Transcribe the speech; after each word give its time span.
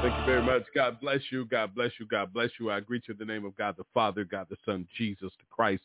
Thank 0.00 0.18
you 0.18 0.24
very 0.24 0.42
much. 0.42 0.64
God 0.74 1.00
bless 1.00 1.20
you. 1.30 1.46
God 1.46 1.74
bless 1.74 1.92
you. 1.98 2.06
God 2.06 2.32
bless 2.32 2.50
you. 2.60 2.70
I 2.70 2.80
greet 2.80 3.08
you 3.08 3.12
in 3.12 3.18
the 3.18 3.24
name 3.24 3.44
of 3.44 3.56
God 3.56 3.76
the 3.78 3.84
Father, 3.94 4.24
God 4.24 4.46
the 4.50 4.56
Son, 4.64 4.86
Jesus 4.96 5.32
the 5.38 5.46
Christ, 5.50 5.82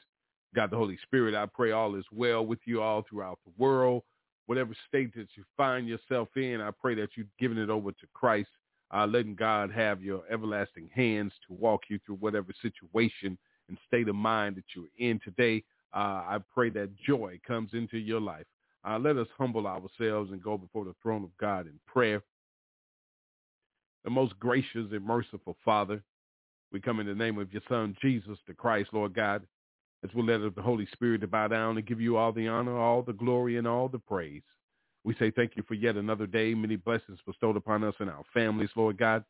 God 0.53 0.71
the 0.71 0.77
Holy 0.77 0.97
Spirit. 1.03 1.33
I 1.35 1.45
pray 1.45 1.71
all 1.71 1.95
is 1.95 2.05
well 2.11 2.45
with 2.45 2.59
you 2.65 2.81
all 2.81 3.05
throughout 3.09 3.39
the 3.45 3.53
world. 3.57 4.03
Whatever 4.47 4.75
state 4.87 5.13
that 5.15 5.29
you 5.35 5.43
find 5.55 5.87
yourself 5.87 6.29
in, 6.35 6.59
I 6.61 6.71
pray 6.71 6.95
that 6.95 7.11
you've 7.15 7.35
given 7.39 7.57
it 7.57 7.69
over 7.69 7.91
to 7.91 8.07
Christ 8.13 8.49
uh, 8.93 9.05
letting 9.05 9.35
God 9.35 9.71
have 9.71 10.01
your 10.01 10.23
everlasting 10.29 10.89
hands 10.93 11.33
to 11.47 11.53
walk 11.53 11.83
you 11.89 11.99
through 12.05 12.15
whatever 12.15 12.49
situation 12.61 13.37
and 13.69 13.77
state 13.87 14.07
of 14.09 14.15
mind 14.15 14.57
that 14.57 14.65
you're 14.75 14.85
in 14.97 15.19
today. 15.23 15.63
Uh, 15.93 16.23
I 16.27 16.39
pray 16.53 16.69
that 16.71 16.95
joy 16.97 17.39
comes 17.47 17.71
into 17.73 17.97
your 17.97 18.21
life. 18.21 18.45
Uh, 18.87 18.97
let 18.99 19.17
us 19.17 19.27
humble 19.37 19.67
ourselves 19.67 20.31
and 20.31 20.41
go 20.41 20.57
before 20.57 20.85
the 20.85 20.95
throne 21.01 21.23
of 21.23 21.35
God 21.37 21.67
in 21.67 21.79
prayer. 21.85 22.21
The 24.03 24.09
most 24.09 24.39
gracious 24.39 24.87
and 24.91 25.05
merciful 25.05 25.55
Father, 25.63 26.01
we 26.71 26.79
come 26.79 26.99
in 26.99 27.07
the 27.07 27.13
name 27.13 27.37
of 27.37 27.51
your 27.51 27.61
Son, 27.69 27.95
Jesus 28.01 28.37
the 28.47 28.53
Christ, 28.53 28.89
Lord 28.93 29.13
God, 29.13 29.43
as 30.03 30.13
we 30.15 30.23
let 30.23 30.55
the 30.55 30.61
Holy 30.61 30.87
Spirit 30.93 31.21
to 31.21 31.27
bow 31.27 31.47
down 31.47 31.77
and 31.77 31.85
give 31.85 32.01
you 32.01 32.17
all 32.17 32.31
the 32.31 32.47
honor, 32.47 32.77
all 32.77 33.03
the 33.03 33.13
glory, 33.13 33.57
and 33.57 33.67
all 33.67 33.87
the 33.87 33.99
praise. 33.99 34.41
We 35.03 35.15
say 35.15 35.31
thank 35.31 35.55
you 35.55 35.63
for 35.67 35.73
yet 35.73 35.95
another 35.95 36.27
day, 36.27 36.53
many 36.53 36.75
blessings 36.75 37.19
bestowed 37.25 37.57
upon 37.57 37.83
us 37.83 37.95
and 37.99 38.09
our 38.09 38.23
families, 38.33 38.69
Lord 38.75 38.97
God. 38.97 39.23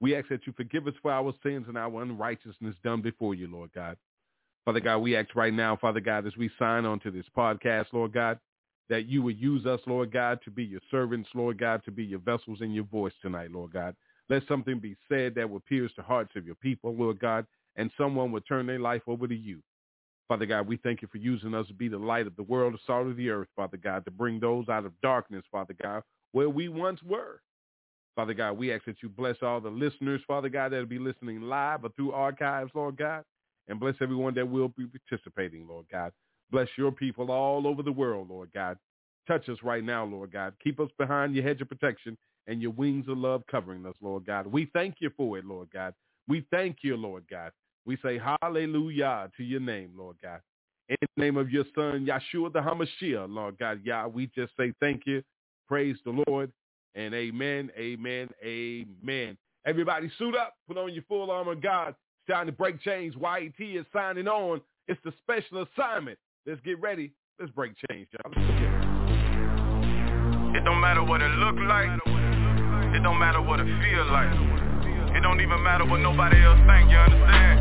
We 0.00 0.16
ask 0.16 0.28
that 0.28 0.46
you 0.46 0.52
forgive 0.56 0.86
us 0.86 0.94
for 1.02 1.10
our 1.10 1.34
sins 1.42 1.66
and 1.68 1.76
our 1.76 2.02
unrighteousness 2.02 2.76
done 2.84 3.02
before 3.02 3.34
you, 3.34 3.48
Lord 3.48 3.70
God. 3.74 3.96
Father 4.64 4.80
God, 4.80 4.98
we 4.98 5.16
ask 5.16 5.34
right 5.34 5.52
now, 5.52 5.76
Father 5.76 6.00
God, 6.00 6.26
as 6.26 6.36
we 6.36 6.50
sign 6.58 6.84
on 6.84 7.00
to 7.00 7.10
this 7.10 7.24
podcast, 7.36 7.86
Lord 7.92 8.12
God, 8.12 8.38
that 8.88 9.06
you 9.06 9.22
would 9.22 9.38
use 9.38 9.66
us, 9.66 9.80
Lord 9.86 10.12
God, 10.12 10.38
to 10.44 10.50
be 10.50 10.64
your 10.64 10.80
servants, 10.90 11.28
Lord 11.34 11.58
God, 11.58 11.82
to 11.84 11.90
be 11.90 12.04
your 12.04 12.20
vessels 12.20 12.58
and 12.60 12.74
your 12.74 12.84
voice 12.84 13.12
tonight, 13.20 13.50
Lord 13.50 13.72
God. 13.72 13.96
Let 14.28 14.42
something 14.46 14.78
be 14.78 14.96
said 15.08 15.34
that 15.34 15.48
will 15.48 15.60
pierce 15.60 15.92
the 15.96 16.02
hearts 16.02 16.32
of 16.36 16.44
your 16.44 16.54
people, 16.56 16.94
Lord 16.94 17.18
God, 17.18 17.46
and 17.76 17.90
someone 17.96 18.32
will 18.32 18.42
turn 18.42 18.66
their 18.66 18.78
life 18.78 19.02
over 19.06 19.26
to 19.26 19.34
you. 19.36 19.62
Father 20.28 20.44
God, 20.44 20.66
we 20.66 20.76
thank 20.76 21.00
you 21.00 21.08
for 21.10 21.16
using 21.16 21.54
us 21.54 21.66
to 21.68 21.74
be 21.74 21.88
the 21.88 21.96
light 21.96 22.26
of 22.26 22.36
the 22.36 22.42
world, 22.42 22.74
the 22.74 22.78
salt 22.86 23.06
of 23.06 23.16
the 23.16 23.30
earth, 23.30 23.48
Father 23.56 23.78
God, 23.78 24.04
to 24.04 24.10
bring 24.10 24.38
those 24.38 24.68
out 24.68 24.84
of 24.84 24.92
darkness, 25.00 25.44
Father 25.50 25.74
God, 25.82 26.02
where 26.32 26.50
we 26.50 26.68
once 26.68 27.02
were. 27.02 27.40
Father 28.14 28.34
God, 28.34 28.58
we 28.58 28.72
ask 28.72 28.84
that 28.84 29.02
you 29.02 29.08
bless 29.08 29.36
all 29.42 29.60
the 29.60 29.70
listeners, 29.70 30.20
Father 30.26 30.50
God, 30.50 30.72
that 30.72 30.78
will 30.78 30.86
be 30.86 30.98
listening 30.98 31.40
live 31.40 31.84
or 31.84 31.90
through 31.90 32.12
archives, 32.12 32.70
Lord 32.74 32.98
God, 32.98 33.22
and 33.68 33.80
bless 33.80 33.94
everyone 34.02 34.34
that 34.34 34.48
will 34.48 34.68
be 34.68 34.86
participating, 34.86 35.66
Lord 35.66 35.86
God. 35.90 36.12
Bless 36.50 36.68
your 36.76 36.92
people 36.92 37.30
all 37.30 37.66
over 37.66 37.82
the 37.82 37.92
world, 37.92 38.28
Lord 38.28 38.50
God. 38.52 38.76
Touch 39.26 39.48
us 39.48 39.58
right 39.62 39.84
now, 39.84 40.04
Lord 40.04 40.32
God. 40.32 40.54
Keep 40.62 40.80
us 40.80 40.90
behind 40.98 41.34
your 41.34 41.44
hedge 41.44 41.60
of 41.60 41.68
protection 41.68 42.18
and 42.48 42.60
your 42.60 42.72
wings 42.72 43.06
of 43.08 43.18
love 43.18 43.44
covering 43.48 43.86
us, 43.86 43.94
Lord 44.00 44.26
God. 44.26 44.46
We 44.46 44.68
thank 44.72 44.96
you 44.98 45.10
for 45.16 45.38
it, 45.38 45.44
Lord 45.44 45.68
God. 45.72 45.94
We 46.26 46.44
thank 46.50 46.78
you, 46.82 46.96
Lord 46.96 47.24
God. 47.30 47.52
We 47.86 47.96
say 48.02 48.20
hallelujah 48.42 49.30
to 49.36 49.44
your 49.44 49.60
name, 49.60 49.92
Lord 49.96 50.16
God. 50.22 50.40
In 50.88 50.96
the 51.00 51.22
name 51.22 51.36
of 51.36 51.50
your 51.50 51.64
son, 51.74 52.06
Yeshua 52.06 52.52
the 52.52 52.60
Hamashiach, 52.60 53.28
Lord 53.28 53.58
God, 53.58 53.80
Yah, 53.84 54.08
we 54.08 54.26
just 54.34 54.52
say 54.58 54.72
thank 54.80 55.02
you. 55.06 55.22
Praise 55.68 55.96
the 56.04 56.22
Lord. 56.26 56.50
And 56.94 57.14
amen, 57.14 57.70
amen, 57.78 58.28
amen. 58.42 59.36
Everybody 59.66 60.10
suit 60.18 60.34
up. 60.34 60.54
Put 60.66 60.78
on 60.78 60.92
your 60.94 61.04
full 61.06 61.30
armor 61.30 61.54
God. 61.54 61.88
It's 61.88 62.34
time 62.34 62.46
to 62.46 62.52
break 62.52 62.80
chains. 62.80 63.14
YAT 63.20 63.60
is 63.60 63.84
signing 63.92 64.26
on. 64.26 64.62
It's 64.88 65.00
the 65.04 65.12
special 65.22 65.66
assignment. 65.74 66.18
Let's 66.46 66.60
get 66.62 66.80
ready. 66.80 67.12
Let's 67.38 67.52
break 67.52 67.72
chains, 67.90 68.08
y'all. 68.12 68.32
It 70.56 70.64
don't 70.64 70.80
matter 70.80 71.04
what 71.04 71.20
it 71.20 71.30
look 71.32 71.56
like. 71.68 72.37
It 72.94 73.02
don't 73.02 73.18
matter 73.18 73.40
what 73.40 73.60
it 73.60 73.66
feel 73.66 74.04
like. 74.10 74.32
It 75.14 75.20
don't 75.20 75.40
even 75.40 75.62
matter 75.62 75.84
what 75.84 76.00
nobody 76.00 76.40
else 76.42 76.58
think, 76.64 76.90
you 76.90 76.96
understand? 76.96 77.60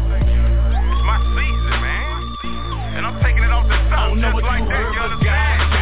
It's 0.72 1.04
my 1.04 1.20
season, 1.36 1.78
man. 1.84 2.96
And 2.96 3.06
I'm 3.06 3.22
taking 3.22 3.44
it 3.44 3.52
off 3.52 3.68
the 3.68 3.76
top 3.92 4.16
just 4.16 4.44
like 4.44 4.64
that, 4.68 4.94
you 4.94 5.00
understand? 5.00 5.77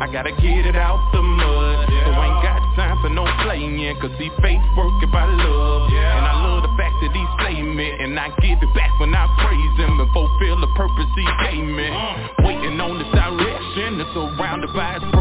I 0.00 0.10
gotta 0.10 0.32
get 0.32 0.66
it 0.66 0.74
out 0.74 0.98
the 1.12 1.22
mud 1.22 1.86
yeah. 1.86 2.06
So 2.06 2.10
I 2.18 2.26
ain't 2.26 2.42
got 2.42 2.60
time 2.74 2.98
for 3.00 3.10
no 3.10 3.22
playing 3.46 3.78
Cause 4.02 4.10
see 4.18 4.30
faith 4.42 4.62
working 4.76 5.10
by 5.10 5.24
love 5.26 5.90
yeah. 5.90 6.18
And 6.18 6.26
I 6.26 6.34
love 6.42 6.62
the 6.66 6.74
fact 6.74 6.98
that 6.98 7.14
he 7.14 7.24
slay 7.38 7.62
me 7.62 7.94
And 8.02 8.18
I 8.18 8.28
give 8.42 8.58
it 8.58 8.74
back 8.74 8.90
when 8.98 9.14
I 9.14 9.30
praise 9.38 9.74
him 9.78 10.00
And 10.00 10.10
fulfill 10.10 10.58
the 10.60 10.70
purpose 10.74 11.10
he 11.14 11.26
gave 11.46 11.62
me 11.62 11.86
uh. 11.86 12.42
Waiting 12.42 12.80
on 12.82 12.98
this 12.98 13.10
direction 13.14 13.98
That's 13.98 14.10
surrounded 14.14 14.74
by 14.74 14.98
his 14.98 15.13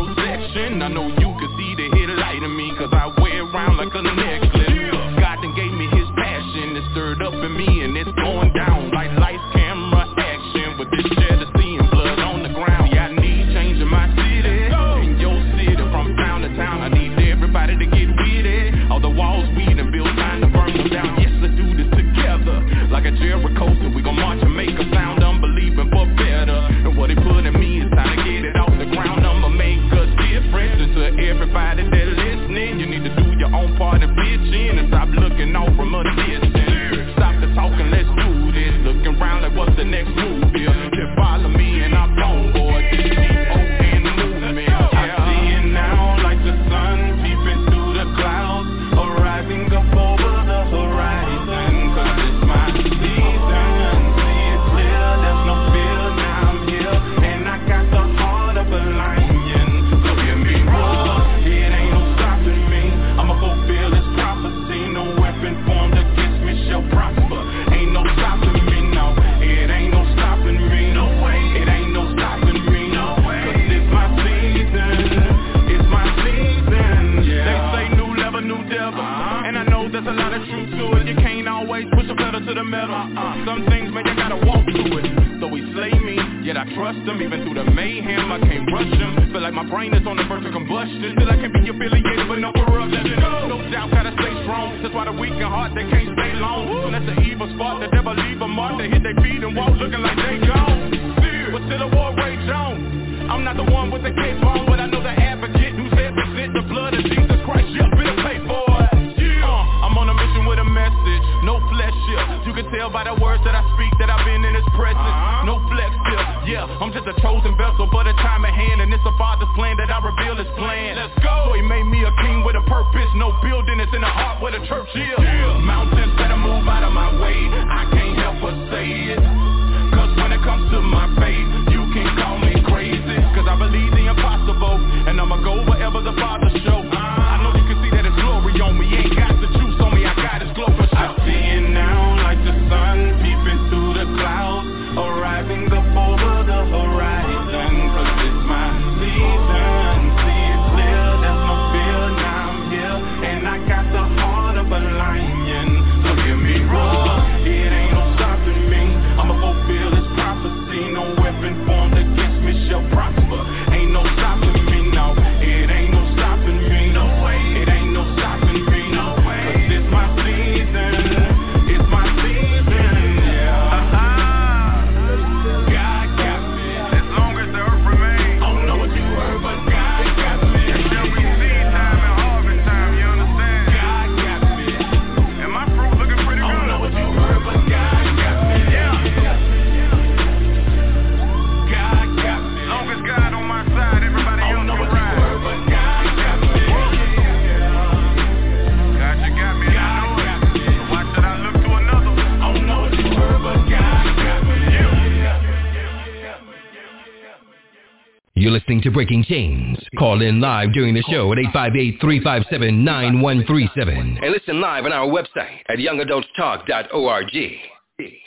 listening 209.23 209.23
to 209.23 209.23
Breaking 209.23 209.25
Chains. 209.25 209.78
Call 209.97 210.22
in 210.22 210.41
live 210.41 210.73
during 210.73 210.93
the 210.93 211.02
show 211.09 211.31
at 211.31 211.40
858-357-9137. 211.40 214.22
And 214.22 214.31
listen 214.31 214.61
live 214.61 214.85
on 214.85 214.91
our 214.91 215.08
website 215.08 215.59
at 215.70 215.78
youngadultstalk.org. 215.78 217.31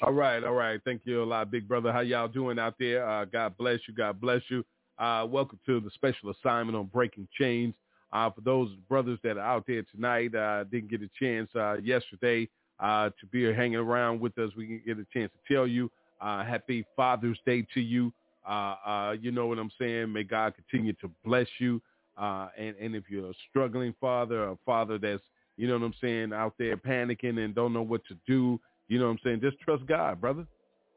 All 0.03 0.13
right, 0.13 0.45
all 0.45 0.55
right. 0.55 0.81
Thank 0.85 1.03
you 1.05 1.23
a 1.23 1.25
lot, 1.25 1.51
big 1.51 1.67
brother. 1.67 1.93
How 1.93 2.01
y'all 2.01 2.29
doing 2.29 2.59
out 2.59 2.75
there? 2.79 3.09
Uh, 3.09 3.25
God 3.25 3.57
bless 3.57 3.81
you. 3.87 3.95
God 3.95 4.21
bless 4.21 4.43
you. 4.49 4.65
Uh, 4.99 5.27
welcome 5.29 5.59
to 5.67 5.81
the 5.81 5.91
special 5.91 6.31
assignment 6.31 6.77
on 6.77 6.87
Breaking 6.87 7.29
Chains. 7.39 7.75
Uh, 8.13 8.31
for 8.31 8.41
those 8.41 8.71
brothers 8.89 9.19
that 9.25 9.37
are 9.37 9.41
out 9.41 9.65
there 9.67 9.83
tonight, 9.95 10.35
uh, 10.35 10.65
didn't 10.65 10.91
get 10.91 11.03
a 11.03 11.11
chance 11.19 11.51
uh, 11.57 11.77
yesterday 11.83 12.49
uh, 12.81 13.11
to 13.21 13.27
be 13.31 13.53
hanging 13.53 13.77
around 13.77 14.21
with 14.21 14.39
us. 14.39 14.51
We 14.57 14.67
can 14.67 14.83
get 14.87 14.99
a 14.99 15.07
chance 15.13 15.31
to 15.33 15.55
tell 15.55 15.67
you 15.67 15.91
uh, 16.21 16.45
happy 16.45 16.87
Father's 16.95 17.39
Day 17.45 17.67
to 17.75 17.81
you. 17.81 18.13
Uh, 18.47 18.77
uh, 18.87 19.17
you 19.21 19.31
know 19.31 19.47
what 19.47 19.59
I'm 19.59 19.71
saying? 19.79 20.13
May 20.13 20.23
God 20.23 20.55
continue 20.55 20.93
to 20.95 21.11
bless 21.25 21.49
you. 21.59 21.81
Uh, 22.17 22.49
and, 22.57 22.75
and 22.81 22.95
if 22.95 23.05
you're 23.11 23.31
a 23.31 23.35
struggling 23.51 23.95
father, 24.01 24.45
a 24.45 24.57
father 24.65 24.99
that's, 24.99 25.23
you 25.57 25.67
know 25.67 25.75
what 25.75 25.85
I'm 25.85 25.95
saying, 26.01 26.33
out 26.33 26.55
there 26.59 26.77
panicking 26.77 27.39
and 27.45 27.55
don't 27.55 27.73
know 27.73 27.83
what 27.83 28.05
to 28.07 28.17
do, 28.27 28.61
you 28.89 28.99
know 28.99 29.07
what 29.07 29.13
I'm 29.13 29.19
saying? 29.25 29.41
Just 29.41 29.59
trust 29.61 29.87
God, 29.87 30.21
brother. 30.21 30.47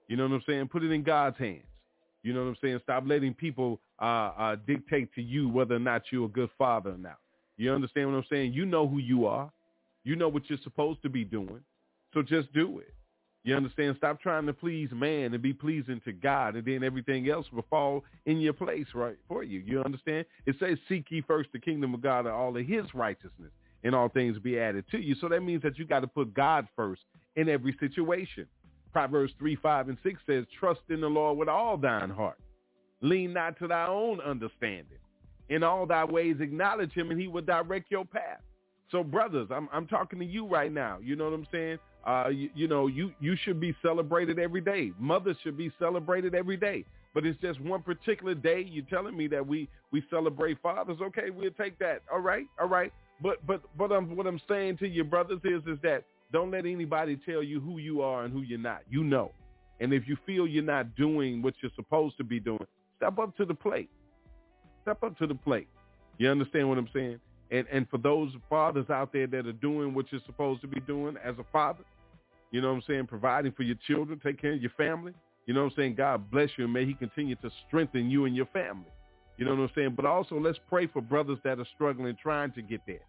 You 0.08 0.18
know 0.18 0.24
what 0.24 0.34
I'm 0.34 0.44
saying? 0.48 0.68
Put 0.68 0.84
it 0.84 0.92
in 0.92 1.04
God's 1.04 1.38
hands. 1.38 1.64
You 2.24 2.34
know 2.34 2.42
what 2.42 2.50
I'm 2.50 2.58
saying? 2.62 2.80
Stop 2.84 3.04
letting 3.06 3.34
people 3.34 3.80
uh, 4.02 4.32
uh, 4.38 4.56
dictate 4.68 5.14
to 5.16 5.22
you 5.22 5.50
whether 5.50 5.76
or 5.76 5.80
not 5.80 6.04
you're 6.12 6.26
a 6.26 6.30
good 6.30 6.50
father 6.58 6.92
or 6.92 6.98
not. 6.98 7.18
You 7.58 7.74
understand 7.74 8.12
what 8.12 8.18
I'm 8.18 8.26
saying? 8.30 8.54
You 8.54 8.66
know 8.66 8.88
who 8.88 9.00
you 9.00 9.26
are. 9.26 9.52
You 10.04 10.16
know 10.16 10.30
what 10.30 10.50
you're 10.50 10.60
supposed 10.64 11.02
to 11.04 11.10
be 11.10 11.24
doing. 11.24 11.62
So 12.14 12.22
just 12.22 12.52
do 12.54 12.80
it. 12.80 12.94
You 13.44 13.56
understand? 13.56 13.96
Stop 13.98 14.22
trying 14.22 14.46
to 14.48 14.54
please 14.54 14.90
man 14.92 15.34
and 15.34 15.42
be 15.42 15.54
pleasing 15.54 16.02
to 16.06 16.12
God, 16.12 16.56
and 16.56 16.66
then 16.66 16.84
everything 16.84 17.30
else 17.30 17.46
will 17.54 17.66
fall 17.70 18.04
in 18.26 18.40
your 18.40 18.54
place 18.54 18.88
right 18.94 19.16
for 19.28 19.44
you. 19.44 19.60
You 19.60 19.82
understand? 19.82 20.26
It 20.46 20.56
says, 20.60 20.78
seek 20.90 21.06
ye 21.10 21.22
first 21.22 21.50
the 21.54 21.60
kingdom 21.60 21.94
of 21.94 22.02
God 22.02 22.26
and 22.26 22.30
all 22.30 22.56
of 22.56 22.66
his 22.66 22.86
righteousness, 22.94 23.52
and 23.84 23.96
all 23.96 24.10
things 24.10 24.38
be 24.40 24.60
added 24.60 24.86
to 24.92 25.00
you. 25.00 25.16
So 25.22 25.30
that 25.30 25.42
means 25.42 25.64
that 25.64 25.78
you 25.78 25.86
got 25.86 26.02
to 26.02 26.08
put 26.08 26.34
God 26.34 26.68
first 26.76 27.02
in 27.38 27.48
every 27.48 27.76
situation. 27.80 28.46
Proverbs 28.92 29.34
3, 29.40 29.56
5, 29.56 29.90
and 29.90 29.98
6 30.04 30.22
says, 30.28 30.46
trust 30.60 30.82
in 30.90 31.00
the 31.00 31.08
Lord 31.08 31.38
with 31.38 31.48
all 31.48 31.78
thine 31.78 32.10
heart. 32.10 32.40
Lean 33.02 33.32
not 33.32 33.58
to 33.60 33.68
thy 33.68 33.88
own 33.88 34.20
understanding. 34.20 34.98
In 35.48 35.64
all 35.64 35.86
thy 35.86 36.04
ways 36.04 36.38
acknowledge 36.42 36.92
him, 36.92 37.10
and 37.10 37.20
he 37.20 37.28
will 37.28 37.42
direct 37.42 37.90
your 37.90 38.06
path. 38.06 38.42
So, 38.92 39.04
brothers, 39.04 39.48
I'm, 39.52 39.70
I'm 39.72 39.88
talking 39.88 40.20
to 40.20 40.26
you 40.26 40.46
right 40.46 40.72
now. 40.72 40.98
You 41.02 41.16
know 41.16 41.26
what 41.26 41.34
I'm 41.34 41.48
saying? 41.52 41.80
Uh, 42.06 42.30
you, 42.30 42.50
you 42.56 42.68
know, 42.68 42.88
you, 42.88 43.12
you 43.20 43.36
should 43.44 43.60
be 43.60 43.76
celebrated 43.82 44.40
every 44.40 44.62
day. 44.62 44.92
Mothers 45.00 45.38
should 45.44 45.58
be 45.58 45.72
celebrated 45.80 46.34
every 46.34 46.58
day. 46.58 46.86
But 47.14 47.26
it's 47.26 47.40
just 47.42 47.60
one 47.62 47.82
particular 47.82 48.36
day. 48.36 48.66
You're 48.70 48.86
telling 48.86 49.18
me 49.18 49.28
that 49.28 49.46
we, 49.46 49.68
we 49.92 50.04
celebrate 50.10 50.62
fathers. 50.62 50.98
Okay, 51.02 51.30
we'll 51.30 51.52
take 51.52 51.78
that. 51.80 52.02
All 52.12 52.20
right, 52.20 52.46
all 52.60 52.68
right. 52.68 52.94
But 53.22 53.46
but 53.46 53.62
but 53.78 53.92
I'm, 53.92 54.16
what 54.16 54.28
I'm 54.28 54.40
saying 54.48 54.78
to 54.78 54.88
you, 54.88 55.04
brothers, 55.04 55.40
is 55.44 55.62
is 55.68 55.78
that 55.84 56.04
don't 56.32 56.52
let 56.52 56.66
anybody 56.66 57.20
tell 57.26 57.44
you 57.44 57.60
who 57.60 57.80
you 57.80 58.02
are 58.02 58.24
and 58.24 58.34
who 58.34 58.42
you're 58.42 58.60
not. 58.60 58.82
You 58.90 59.04
know. 59.04 59.32
And 59.82 59.94
if 59.94 60.08
you 60.08 60.18
feel 60.26 60.48
you're 60.48 60.64
not 60.64 60.96
doing 60.96 61.42
what 61.42 61.56
you're 61.62 61.72
supposed 61.76 62.18
to 62.18 62.24
be 62.24 62.40
doing, 62.40 62.66
step 62.98 63.18
up 63.18 63.36
to 63.38 63.46
the 63.46 63.54
plate. 63.54 63.90
Step 64.84 65.04
up 65.04 65.18
to 65.20 65.28
the 65.28 65.36
plate. 65.36 65.68
You 66.18 66.30
understand 66.30 66.70
what 66.70 66.78
I'm 66.78 66.90
saying? 66.94 67.20
And 67.52 67.66
and 67.72 67.90
for 67.90 67.98
those 67.98 68.32
fathers 68.50 68.90
out 68.90 69.12
there 69.12 69.28
that 69.28 69.48
are 69.48 69.54
doing 69.54 69.94
what 69.94 70.12
you're 70.12 70.22
supposed 70.26 70.62
to 70.62 70.68
be 70.68 70.80
doing 70.82 71.16
as 71.24 71.36
a 71.40 71.46
father, 71.52 71.84
you 72.52 72.62
know 72.62 72.70
what 72.70 72.76
I'm 72.76 72.84
saying, 72.88 73.08
providing 73.08 73.52
for 73.52 73.64
your 73.64 73.78
children, 73.88 74.20
take 74.24 74.40
care 74.42 74.54
of 74.54 74.62
your 74.62 74.72
family. 74.78 75.14
You 75.46 75.54
know 75.54 75.64
what 75.64 75.72
I'm 75.72 75.76
saying? 75.78 75.96
God 75.96 76.30
bless 76.30 76.50
you 76.58 76.66
and 76.66 76.74
may 76.74 76.86
he 76.86 76.94
continue 76.94 77.36
to 77.36 77.50
strengthen 77.68 78.10
you 78.10 78.26
and 78.26 78.36
your 78.36 78.46
family. 78.48 78.92
You 79.38 79.46
know 79.46 79.56
what 79.56 79.62
I'm 79.62 79.72
saying? 79.74 79.94
But 79.96 80.06
also 80.06 80.40
let's 80.40 80.60
pray 80.70 80.86
for 80.88 81.02
brothers 81.02 81.40
that 81.44 81.60
are 81.60 81.68
struggling 81.76 82.16
trying 82.22 82.52
to 82.52 82.62
get 82.62 82.82
there. 82.86 83.00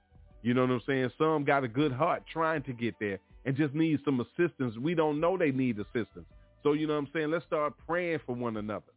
You 0.42 0.54
know 0.54 0.62
what 0.62 0.70
I'm 0.70 0.82
saying? 0.86 1.10
Some 1.18 1.44
got 1.44 1.64
a 1.64 1.68
good 1.68 1.92
heart 1.92 2.22
trying 2.32 2.62
to 2.62 2.72
get 2.72 2.94
there 2.98 3.18
and 3.44 3.56
just 3.56 3.74
need 3.74 4.00
some 4.04 4.20
assistance. 4.20 4.76
We 4.78 4.94
don't 4.94 5.20
know 5.20 5.36
they 5.36 5.50
need 5.50 5.78
assistance. 5.78 6.26
So, 6.62 6.72
you 6.72 6.86
know 6.86 6.94
what 6.94 7.00
I'm 7.00 7.08
saying? 7.12 7.30
Let's 7.30 7.44
start 7.46 7.74
praying 7.86 8.20
for 8.26 8.34
one 8.34 8.56
another. 8.56 8.92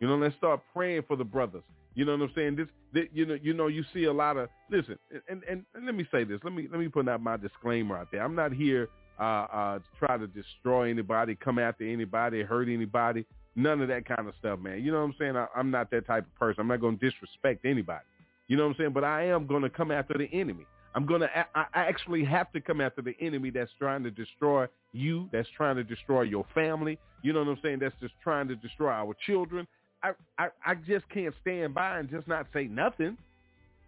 You 0.00 0.08
know, 0.08 0.16
let's 0.16 0.36
start 0.36 0.60
praying 0.74 1.02
for 1.06 1.16
the 1.16 1.24
brothers. 1.24 1.62
You 1.94 2.04
know 2.04 2.12
what 2.12 2.22
I'm 2.22 2.32
saying? 2.34 2.56
This, 2.56 2.66
this 2.92 3.04
you 3.12 3.26
know, 3.26 3.38
you 3.40 3.54
know, 3.54 3.66
you 3.68 3.84
see 3.92 4.04
a 4.04 4.12
lot 4.12 4.36
of 4.36 4.48
listen, 4.70 4.98
and, 5.28 5.42
and, 5.48 5.64
and 5.74 5.86
let 5.86 5.94
me 5.94 6.06
say 6.10 6.24
this. 6.24 6.40
Let 6.42 6.52
me 6.52 6.68
let 6.70 6.80
me 6.80 6.88
put 6.88 7.08
out 7.08 7.22
my 7.22 7.36
disclaimer 7.36 7.96
out 7.96 8.08
there. 8.10 8.22
I'm 8.22 8.34
not 8.34 8.52
here 8.52 8.88
uh, 9.18 9.22
uh, 9.22 9.78
to 9.78 9.84
try 9.98 10.16
to 10.16 10.26
destroy 10.26 10.90
anybody, 10.90 11.36
come 11.36 11.58
after 11.58 11.84
anybody, 11.84 12.42
hurt 12.42 12.68
anybody. 12.68 13.24
None 13.56 13.80
of 13.80 13.88
that 13.88 14.04
kind 14.06 14.28
of 14.28 14.34
stuff, 14.40 14.58
man. 14.58 14.82
You 14.82 14.90
know 14.90 14.98
what 14.98 15.04
I'm 15.04 15.14
saying? 15.18 15.36
I, 15.36 15.46
I'm 15.54 15.70
not 15.70 15.90
that 15.92 16.06
type 16.06 16.26
of 16.26 16.34
person. 16.34 16.60
I'm 16.60 16.68
not 16.68 16.80
going 16.80 16.98
to 16.98 17.10
disrespect 17.10 17.64
anybody. 17.64 18.02
You 18.48 18.56
know 18.56 18.64
what 18.64 18.70
I'm 18.70 18.76
saying? 18.78 18.92
But 18.92 19.04
I 19.04 19.26
am 19.26 19.46
going 19.46 19.62
to 19.62 19.70
come 19.70 19.92
after 19.92 20.14
the 20.18 20.28
enemy. 20.32 20.66
I'm 20.96 21.06
going 21.06 21.22
to, 21.22 21.28
I 21.54 21.66
actually 21.74 22.24
have 22.24 22.52
to 22.52 22.60
come 22.60 22.80
after 22.80 23.02
the 23.02 23.16
enemy 23.20 23.50
that's 23.50 23.70
trying 23.78 24.04
to 24.04 24.10
destroy 24.12 24.66
you, 24.92 25.28
that's 25.32 25.48
trying 25.56 25.74
to 25.76 25.84
destroy 25.84 26.22
your 26.22 26.46
family. 26.54 26.98
You 27.22 27.32
know 27.32 27.40
what 27.40 27.48
I'm 27.48 27.58
saying? 27.62 27.78
That's 27.80 27.94
just 28.00 28.14
trying 28.22 28.46
to 28.48 28.56
destroy 28.56 28.90
our 28.90 29.14
children. 29.26 29.66
I, 30.04 30.12
I, 30.38 30.48
I 30.66 30.74
just 30.74 31.08
can't 31.08 31.34
stand 31.40 31.74
by 31.74 31.98
and 31.98 32.10
just 32.10 32.28
not 32.28 32.46
say 32.52 32.64
nothing. 32.64 33.16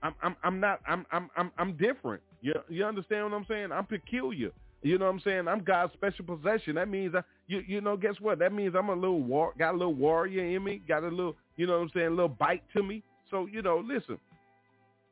I'm 0.02 0.14
I'm 0.22 0.36
I'm 0.42 0.60
not 0.60 0.80
I'm 0.86 1.06
I'm 1.12 1.30
I'm 1.36 1.52
I'm 1.58 1.76
different. 1.76 2.22
You 2.42 2.54
you 2.68 2.84
understand 2.84 3.24
what 3.24 3.36
I'm 3.36 3.46
saying? 3.48 3.72
I'm 3.72 3.86
peculiar. 3.86 4.50
You 4.82 4.98
know 4.98 5.06
what 5.06 5.14
I'm 5.14 5.20
saying? 5.20 5.48
I'm 5.48 5.64
God's 5.64 5.92
special 5.94 6.24
possession. 6.24 6.74
That 6.76 6.88
means 6.88 7.14
I 7.14 7.22
you 7.46 7.62
you 7.66 7.80
know 7.80 7.96
guess 7.96 8.14
what? 8.20 8.38
That 8.38 8.52
means 8.52 8.74
I'm 8.76 8.88
a 8.88 8.94
little 8.94 9.22
war 9.22 9.52
got 9.58 9.74
a 9.74 9.76
little 9.76 9.94
warrior 9.94 10.44
in 10.44 10.64
me, 10.64 10.82
got 10.86 11.02
a 11.02 11.08
little 11.08 11.36
you 11.56 11.66
know 11.66 11.74
what 11.74 11.82
I'm 11.84 11.90
saying, 11.94 12.06
a 12.08 12.10
little 12.10 12.28
bite 12.28 12.62
to 12.74 12.82
me. 12.82 13.02
So, 13.30 13.46
you 13.46 13.62
know, 13.62 13.82
listen. 13.86 14.18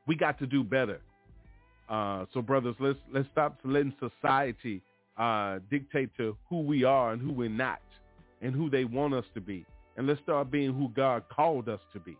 We 0.06 0.16
got 0.16 0.38
to 0.40 0.46
do 0.46 0.62
better. 0.62 1.00
Uh, 1.88 2.26
so 2.32 2.42
brothers, 2.42 2.76
let's 2.78 2.98
let's 3.12 3.28
stop 3.32 3.58
letting 3.64 3.94
society 4.00 4.82
uh, 5.16 5.58
dictate 5.70 6.10
to 6.16 6.36
who 6.48 6.60
we 6.60 6.84
are 6.84 7.12
and 7.12 7.20
who 7.22 7.32
we're 7.32 7.48
not 7.48 7.80
and 8.42 8.54
who 8.54 8.68
they 8.70 8.84
want 8.84 9.14
us 9.14 9.24
to 9.34 9.40
be. 9.40 9.64
And 9.96 10.06
let's 10.06 10.20
start 10.20 10.50
being 10.50 10.72
who 10.72 10.88
God 10.88 11.24
called 11.28 11.68
us 11.68 11.80
to 11.92 12.00
be. 12.00 12.16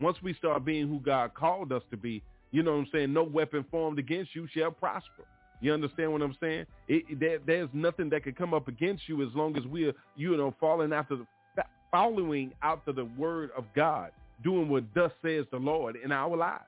Once 0.00 0.16
we 0.22 0.34
start 0.34 0.64
being 0.64 0.88
who 0.88 1.00
God 1.00 1.34
called 1.34 1.72
us 1.72 1.82
to 1.90 1.96
be, 1.96 2.22
you 2.50 2.62
know 2.62 2.72
what 2.72 2.78
I'm 2.78 2.88
saying? 2.92 3.12
No 3.12 3.24
weapon 3.24 3.64
formed 3.70 3.98
against 3.98 4.34
you 4.34 4.46
shall 4.52 4.70
prosper. 4.70 5.24
You 5.60 5.74
understand 5.74 6.12
what 6.12 6.22
I'm 6.22 6.36
saying? 6.40 6.66
It, 6.86 7.18
there, 7.18 7.38
there's 7.44 7.68
nothing 7.72 8.08
that 8.10 8.22
can 8.22 8.34
come 8.34 8.54
up 8.54 8.68
against 8.68 9.08
you 9.08 9.26
as 9.26 9.34
long 9.34 9.56
as 9.56 9.64
we 9.66 9.88
are, 9.88 9.92
you 10.16 10.36
know, 10.36 10.54
falling 10.60 10.92
after 10.92 11.16
the, 11.16 11.26
following 11.90 12.52
after 12.62 12.92
the 12.92 13.04
word 13.04 13.50
of 13.56 13.64
God, 13.74 14.12
doing 14.44 14.68
what 14.68 14.84
thus 14.94 15.10
says 15.20 15.46
the 15.50 15.58
Lord 15.58 15.96
in 15.96 16.12
our 16.12 16.36
lives. 16.36 16.62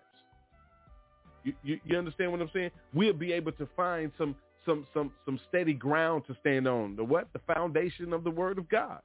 You, 1.45 1.55
you, 1.63 1.81
you 1.85 1.97
understand 1.97 2.33
what 2.33 2.41
I'm 2.41 2.51
saying? 2.53 2.71
We'll 2.93 3.13
be 3.13 3.33
able 3.33 3.53
to 3.53 3.69
find 3.77 4.11
some 4.19 4.35
some 4.67 4.87
some 4.93 5.11
some 5.25 5.41
steady 5.49 5.73
ground 5.73 6.25
to 6.27 6.37
stand 6.41 6.69
on. 6.69 6.97
The 6.97 7.05
what? 7.05 7.29
The 7.33 7.39
foundation 7.47 8.13
of 8.13 8.25
the 8.25 8.31
word 8.31 8.59
of 8.59 8.69
God. 8.69 9.01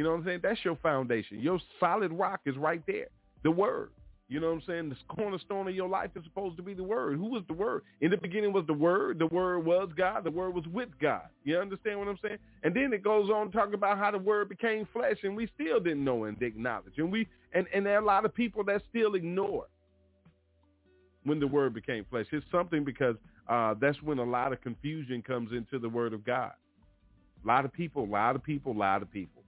You 0.00 0.04
know 0.04 0.12
what 0.12 0.20
I'm 0.20 0.24
saying? 0.24 0.40
That's 0.42 0.64
your 0.64 0.76
foundation. 0.76 1.40
Your 1.40 1.60
solid 1.78 2.10
rock 2.10 2.40
is 2.46 2.56
right 2.56 2.82
there. 2.86 3.08
The 3.42 3.50
word. 3.50 3.90
You 4.28 4.40
know 4.40 4.46
what 4.46 4.54
I'm 4.54 4.62
saying? 4.66 4.88
The 4.88 4.96
cornerstone 5.14 5.68
of 5.68 5.74
your 5.74 5.90
life 5.90 6.08
is 6.16 6.24
supposed 6.24 6.56
to 6.56 6.62
be 6.62 6.72
the 6.72 6.82
word. 6.82 7.18
Who 7.18 7.26
was 7.26 7.42
the 7.48 7.52
word? 7.52 7.82
In 8.00 8.10
the 8.10 8.16
beginning 8.16 8.50
was 8.50 8.64
the 8.66 8.72
word. 8.72 9.18
The 9.18 9.26
word 9.26 9.58
was 9.66 9.90
God. 9.94 10.24
The 10.24 10.30
word 10.30 10.54
was 10.54 10.64
with 10.72 10.88
God. 11.02 11.24
You 11.44 11.58
understand 11.58 11.98
what 11.98 12.08
I'm 12.08 12.16
saying? 12.22 12.38
And 12.62 12.74
then 12.74 12.94
it 12.94 13.04
goes 13.04 13.28
on 13.28 13.50
talking 13.50 13.74
about 13.74 13.98
how 13.98 14.10
the 14.10 14.16
word 14.16 14.48
became 14.48 14.88
flesh 14.90 15.18
and 15.22 15.36
we 15.36 15.50
still 15.54 15.78
didn't 15.80 16.02
know 16.02 16.24
and 16.24 16.40
acknowledge. 16.40 16.94
And 16.96 17.12
we 17.12 17.28
and, 17.52 17.66
and 17.74 17.84
there 17.84 17.96
are 17.96 18.02
a 18.02 18.06
lot 18.06 18.24
of 18.24 18.34
people 18.34 18.64
that 18.64 18.80
still 18.88 19.16
ignore 19.16 19.66
when 21.24 21.40
the 21.40 21.46
word 21.46 21.74
became 21.74 22.06
flesh. 22.08 22.24
It's 22.32 22.46
something 22.50 22.84
because 22.84 23.16
uh, 23.50 23.74
that's 23.78 24.00
when 24.00 24.18
a 24.18 24.24
lot 24.24 24.54
of 24.54 24.62
confusion 24.62 25.20
comes 25.20 25.52
into 25.52 25.78
the 25.78 25.90
word 25.90 26.14
of 26.14 26.24
God. 26.24 26.52
A 27.44 27.46
lot 27.46 27.66
of 27.66 27.72
people, 27.74 28.04
a 28.04 28.06
lot 28.06 28.34
of 28.34 28.42
people, 28.42 28.72
a 28.72 28.78
lot 28.78 29.02
of 29.02 29.12
people. 29.12 29.39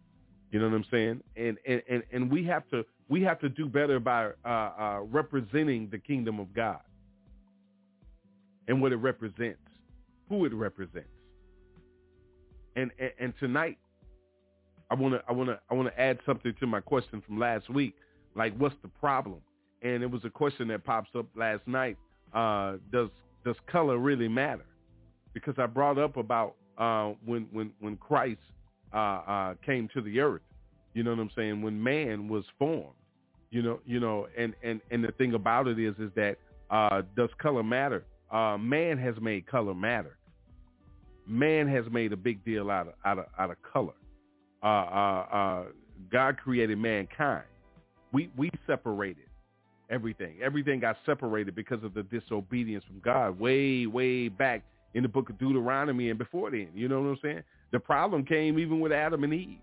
You 0.53 0.61
know 0.61 0.69
what 0.69 0.77
I'm 0.77 0.85
saying? 0.91 1.23
And 1.35 1.57
and 1.67 1.83
and, 1.89 2.03
and 2.13 2.31
we 2.31 2.45
have 2.45 2.69
to 2.69 2.85
we 3.09 3.23
have 3.23 3.41
to 3.41 3.49
do 3.49 3.67
better 3.67 3.99
by 3.99 4.27
uh, 4.45 4.49
uh, 4.49 5.01
representing 5.11 5.89
the 5.91 5.99
kingdom 5.99 6.39
of 6.39 6.53
God 6.55 6.81
and 8.69 8.81
what 8.81 8.93
it 8.93 8.97
represents, 8.97 9.63
who 10.29 10.45
it 10.45 10.53
represents. 10.53 11.09
And 12.77 12.91
and, 12.99 13.13
and 13.19 13.35
tonight, 13.41 13.79
I 14.91 14.95
want 14.95 15.15
to 15.15 15.23
I 15.27 15.33
want 15.33 15.49
to 15.49 15.59
I 15.71 15.75
want 15.75 15.89
to 15.89 15.99
add 15.99 16.19
something 16.27 16.55
to 16.61 16.67
my 16.67 16.81
question 16.81 17.23
from 17.27 17.39
last 17.39 17.71
week. 17.71 17.97
Like, 18.35 18.55
what's 18.59 18.77
the 18.83 18.89
problem? 18.89 19.41
And 19.81 20.03
it 20.03 20.11
was 20.11 20.25
a 20.27 20.31
question 20.31 20.69
that 20.69 20.85
pops 20.85 21.11
up 21.17 21.27
last 21.35 21.67
night. 21.67 21.97
Uh, 22.35 22.75
does 22.93 23.09
does 23.43 23.57
color 23.67 23.97
really 23.97 24.29
matter? 24.29 24.67
Because 25.33 25.55
I 25.57 25.65
brought 25.65 25.99
up 25.99 26.19
about 26.19 26.57
uh, 26.77 27.13
when 27.25 27.49
when 27.53 27.73
when 27.81 27.97
Christ 27.97 28.41
uh, 28.95 28.97
uh, 28.97 29.55
came 29.65 29.89
to 29.95 30.01
the 30.01 30.21
earth. 30.21 30.43
You 30.95 31.03
know 31.03 31.11
what 31.11 31.21
I'm 31.21 31.31
saying? 31.35 31.63
When 31.63 31.83
man 31.83 32.29
was 32.29 32.45
formed, 32.59 32.95
you 33.51 33.63
know, 33.63 33.81
you 33.87 34.01
know, 34.01 34.29
and 34.37 34.55
and 34.63 34.81
and 34.91 35.03
the 35.05 35.13
thing 35.13 35.35
about 35.35 35.69
it 35.69 35.79
is, 35.79 35.95
is 35.99 36.11
that 36.17 36.37
uh, 36.71 37.03
does 37.17 37.31
color 37.41 37.63
matter? 37.63 38.05
Uh, 38.31 38.57
man 38.59 38.99
has 38.99 39.15
made 39.21 39.47
color 39.47 39.75
matter. 39.75 40.17
Man 41.27 41.69
has 41.69 41.85
made 41.93 42.13
a 42.13 42.17
big 42.17 42.45
deal 42.45 42.71
out 42.71 42.89
of 42.89 42.95
out 43.05 43.19
of 43.19 43.27
out 43.39 43.51
of 43.51 43.57
color. 43.63 43.95
Uh, 44.63 44.67
uh, 44.67 45.27
uh, 45.33 45.65
God 46.11 46.37
created 46.39 46.79
mankind. 46.79 47.45
We 48.13 48.31
we 48.37 48.51
separated 48.67 49.25
everything. 49.91 50.37
Everything 50.43 50.81
got 50.81 50.97
separated 51.05 51.55
because 51.55 51.83
of 51.85 51.95
the 51.95 52.03
disobedience 52.05 52.85
from 52.85 53.01
God 53.01 53.39
way 53.39 53.87
way 53.87 54.29
back 54.29 54.63
in 54.95 55.03
the 55.03 55.09
book 55.09 55.31
of 55.31 55.39
Deuteronomy 55.39 56.11
and 56.11 56.19
before 56.19 56.51
then. 56.51 56.69
You 56.75 56.89
know 56.89 57.01
what 57.01 57.09
I'm 57.09 57.19
saying? 57.23 57.43
The 57.73 57.81
problem 57.81 58.25
came 58.25 58.59
even 58.59 58.81
with 58.81 58.93
Adam 58.93 59.25
and 59.25 59.35
Eve. 59.35 59.59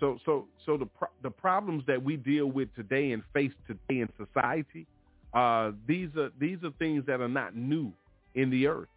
So 0.00 0.18
so 0.24 0.46
so 0.66 0.76
the 0.76 0.86
pro- 0.86 1.08
the 1.22 1.30
problems 1.30 1.84
that 1.86 2.02
we 2.02 2.16
deal 2.16 2.46
with 2.46 2.74
today 2.74 3.12
and 3.12 3.22
face 3.32 3.52
today 3.66 4.00
in 4.00 4.08
society, 4.18 4.86
uh, 5.32 5.72
these 5.86 6.10
are 6.16 6.30
these 6.38 6.58
are 6.62 6.70
things 6.78 7.04
that 7.06 7.20
are 7.20 7.28
not 7.28 7.56
new 7.56 7.92
in 8.34 8.50
the 8.50 8.66
earth. 8.66 8.88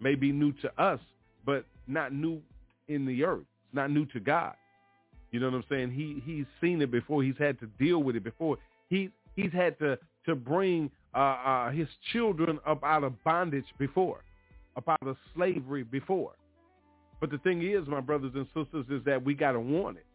Maybe 0.00 0.32
new 0.32 0.52
to 0.52 0.82
us, 0.82 1.00
but 1.44 1.64
not 1.86 2.12
new 2.12 2.40
in 2.88 3.04
the 3.04 3.24
earth. 3.24 3.44
It's 3.66 3.74
not 3.74 3.90
new 3.90 4.06
to 4.06 4.20
God. 4.20 4.54
You 5.32 5.40
know 5.40 5.50
what 5.50 5.56
I'm 5.56 5.64
saying? 5.68 5.90
He 5.90 6.22
he's 6.24 6.46
seen 6.60 6.80
it 6.80 6.90
before. 6.90 7.22
He's 7.22 7.38
had 7.38 7.58
to 7.60 7.66
deal 7.78 8.02
with 8.02 8.16
it 8.16 8.24
before. 8.24 8.56
He 8.88 9.10
he's 9.34 9.52
had 9.52 9.78
to 9.80 9.98
to 10.24 10.34
bring 10.34 10.90
uh, 11.14 11.18
uh, 11.18 11.70
his 11.70 11.88
children 12.12 12.58
up 12.66 12.82
out 12.84 13.04
of 13.04 13.22
bondage 13.24 13.66
before, 13.78 14.22
up 14.76 14.88
out 14.88 15.06
of 15.06 15.16
slavery 15.34 15.82
before. 15.82 16.32
But 17.20 17.30
the 17.30 17.38
thing 17.38 17.62
is, 17.62 17.86
my 17.86 18.00
brothers 18.00 18.32
and 18.34 18.46
sisters, 18.46 18.86
is 18.90 19.04
that 19.04 19.24
we 19.24 19.34
got 19.34 19.52
to 19.52 19.60
want 19.60 19.96
it 19.96 20.06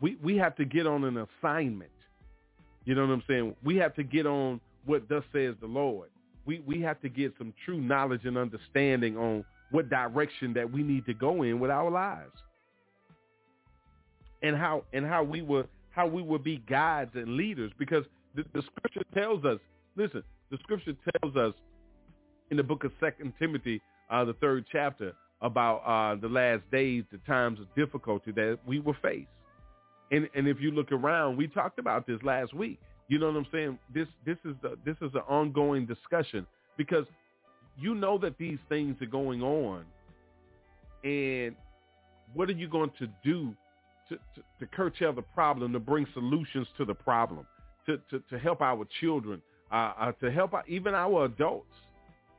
we 0.00 0.16
we 0.22 0.36
have 0.36 0.54
to 0.56 0.64
get 0.64 0.86
on 0.86 1.04
an 1.04 1.26
assignment. 1.42 1.90
You 2.84 2.94
know 2.94 3.06
what 3.06 3.12
I'm 3.12 3.22
saying? 3.26 3.56
We 3.64 3.76
have 3.76 3.94
to 3.94 4.02
get 4.02 4.26
on 4.26 4.60
what 4.84 5.08
thus 5.08 5.24
says 5.32 5.54
the 5.60 5.66
Lord. 5.66 6.10
We 6.44 6.60
we 6.66 6.80
have 6.82 7.00
to 7.00 7.08
get 7.08 7.32
some 7.38 7.54
true 7.64 7.80
knowledge 7.80 8.24
and 8.24 8.36
understanding 8.36 9.16
on 9.16 9.44
what 9.70 9.88
direction 9.88 10.52
that 10.54 10.70
we 10.70 10.82
need 10.82 11.06
to 11.06 11.14
go 11.14 11.42
in 11.42 11.58
with 11.58 11.70
our 11.70 11.90
lives. 11.90 12.32
And 14.42 14.54
how 14.54 14.84
and 14.92 15.06
how 15.06 15.22
we 15.22 15.40
will 15.40 15.64
how 15.90 16.06
we 16.06 16.22
will 16.22 16.38
be 16.38 16.58
guides 16.68 17.12
and 17.14 17.36
leaders 17.36 17.72
because 17.78 18.04
the, 18.34 18.44
the 18.52 18.62
scripture 18.62 19.04
tells 19.14 19.44
us, 19.44 19.58
listen, 19.96 20.22
the 20.50 20.58
scripture 20.58 20.92
tells 21.22 21.34
us 21.36 21.54
in 22.50 22.56
the 22.56 22.62
book 22.62 22.84
of 22.84 22.92
Second 23.00 23.32
Timothy, 23.38 23.80
uh, 24.10 24.24
the 24.24 24.34
third 24.34 24.66
chapter, 24.70 25.14
about 25.40 25.78
uh, 25.84 26.20
the 26.20 26.28
last 26.28 26.62
days, 26.70 27.04
the 27.12 27.18
times 27.18 27.60
of 27.60 27.66
difficulty 27.74 28.32
that 28.32 28.58
we 28.66 28.80
will 28.80 28.96
face. 29.02 29.26
And 30.10 30.28
and 30.34 30.46
if 30.46 30.60
you 30.60 30.70
look 30.70 30.92
around, 30.92 31.36
we 31.36 31.48
talked 31.48 31.78
about 31.78 32.06
this 32.06 32.18
last 32.22 32.54
week. 32.54 32.78
You 33.08 33.18
know 33.18 33.26
what 33.26 33.36
I'm 33.36 33.46
saying? 33.52 33.78
This 33.92 34.08
this 34.24 34.38
is 34.44 34.54
the 34.62 34.76
this 34.84 34.96
is 35.02 35.14
an 35.14 35.22
ongoing 35.28 35.86
discussion 35.86 36.46
because 36.76 37.04
you 37.78 37.94
know 37.94 38.18
that 38.18 38.38
these 38.38 38.58
things 38.68 38.96
are 39.02 39.06
going 39.06 39.42
on, 39.42 39.84
and 41.02 41.54
what 42.32 42.48
are 42.48 42.54
you 42.54 42.68
going 42.68 42.90
to 42.98 43.08
do 43.24 43.54
to, 44.08 44.16
to, 44.16 44.42
to 44.60 44.66
curtail 44.66 45.12
the 45.12 45.22
problem, 45.22 45.72
to 45.72 45.78
bring 45.80 46.06
solutions 46.14 46.66
to 46.76 46.84
the 46.84 46.94
problem, 46.94 47.46
to 47.86 47.98
to, 48.10 48.22
to 48.30 48.38
help 48.38 48.60
our 48.60 48.86
children, 49.00 49.42
uh, 49.72 49.92
uh, 49.98 50.12
to 50.12 50.30
help 50.30 50.54
our, 50.54 50.64
even 50.68 50.94
our 50.94 51.24
adults. 51.24 51.74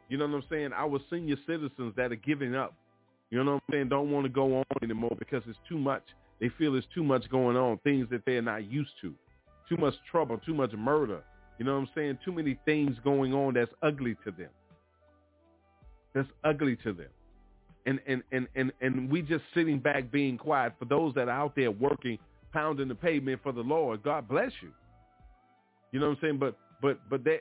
You 0.07 0.17
know 0.17 0.27
what 0.27 0.35
I'm 0.35 0.43
saying? 0.49 0.71
Our 0.73 0.99
senior 1.09 1.35
citizens 1.47 1.93
that 1.97 2.11
are 2.11 2.15
giving 2.15 2.55
up. 2.55 2.73
You 3.29 3.43
know 3.43 3.53
what 3.53 3.63
I'm 3.67 3.73
saying? 3.73 3.89
Don't 3.89 4.11
want 4.11 4.25
to 4.25 4.29
go 4.29 4.57
on 4.57 4.65
anymore 4.81 5.15
because 5.17 5.43
it's 5.47 5.57
too 5.67 5.77
much. 5.77 6.03
They 6.39 6.49
feel 6.57 6.73
there's 6.73 6.85
too 6.93 7.03
much 7.03 7.29
going 7.29 7.57
on, 7.57 7.77
things 7.79 8.07
that 8.11 8.23
they're 8.25 8.41
not 8.41 8.69
used 8.69 8.91
to. 9.01 9.13
Too 9.67 9.77
much 9.77 9.95
trouble, 10.11 10.39
too 10.45 10.53
much 10.53 10.73
murder. 10.73 11.23
You 11.57 11.65
know 11.65 11.73
what 11.73 11.81
I'm 11.81 11.89
saying? 11.95 12.19
Too 12.23 12.31
many 12.31 12.57
things 12.65 12.97
going 13.03 13.33
on 13.33 13.53
that's 13.53 13.71
ugly 13.81 14.15
to 14.25 14.31
them. 14.31 14.49
That's 16.13 16.27
ugly 16.43 16.75
to 16.83 16.93
them. 16.93 17.09
And 17.85 17.99
and 18.07 18.23
and 18.31 18.47
and 18.55 18.71
and 18.81 19.11
we 19.11 19.21
just 19.21 19.43
sitting 19.53 19.79
back 19.79 20.11
being 20.11 20.37
quiet 20.37 20.73
for 20.79 20.85
those 20.85 21.13
that 21.15 21.27
are 21.27 21.39
out 21.39 21.55
there 21.55 21.71
working, 21.71 22.17
pounding 22.51 22.87
the 22.87 22.95
pavement 22.95 23.41
for 23.43 23.51
the 23.51 23.61
Lord. 23.61 24.01
God 24.03 24.27
bless 24.27 24.51
you. 24.61 24.71
You 25.91 25.99
know 25.99 26.09
what 26.09 26.17
I'm 26.17 26.21
saying? 26.21 26.37
But 26.39 26.57
but 26.81 26.99
but 27.09 27.23
that 27.25 27.39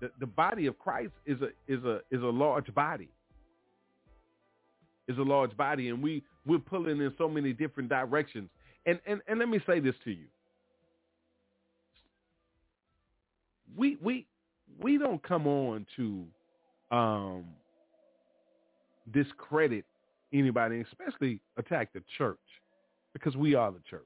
the, 0.00 0.10
the 0.20 0.26
body 0.26 0.66
of 0.66 0.78
Christ 0.78 1.12
is 1.24 1.38
a 1.40 1.48
is 1.66 1.82
a 1.84 2.00
is 2.10 2.22
a 2.22 2.26
large 2.26 2.72
body. 2.74 3.08
Is 5.08 5.18
a 5.18 5.22
large 5.22 5.56
body, 5.56 5.88
and 5.88 6.02
we 6.02 6.22
we're 6.46 6.58
pulling 6.58 7.00
in 7.00 7.12
so 7.16 7.28
many 7.28 7.52
different 7.52 7.88
directions. 7.88 8.48
And, 8.86 9.00
and, 9.06 9.20
and 9.26 9.38
let 9.38 9.48
me 9.48 9.60
say 9.66 9.80
this 9.80 9.94
to 10.04 10.10
you. 10.10 10.26
We, 13.76 13.98
we, 14.00 14.26
we 14.80 14.96
don't 14.96 15.22
come 15.22 15.46
on 15.46 15.86
to 15.96 16.24
um, 16.90 17.44
discredit 19.12 19.84
anybody, 20.32 20.82
especially 20.82 21.40
attack 21.56 21.92
the 21.92 22.02
church, 22.16 22.38
because 23.12 23.36
we 23.36 23.54
are 23.54 23.72
the 23.72 23.80
church. 23.90 24.02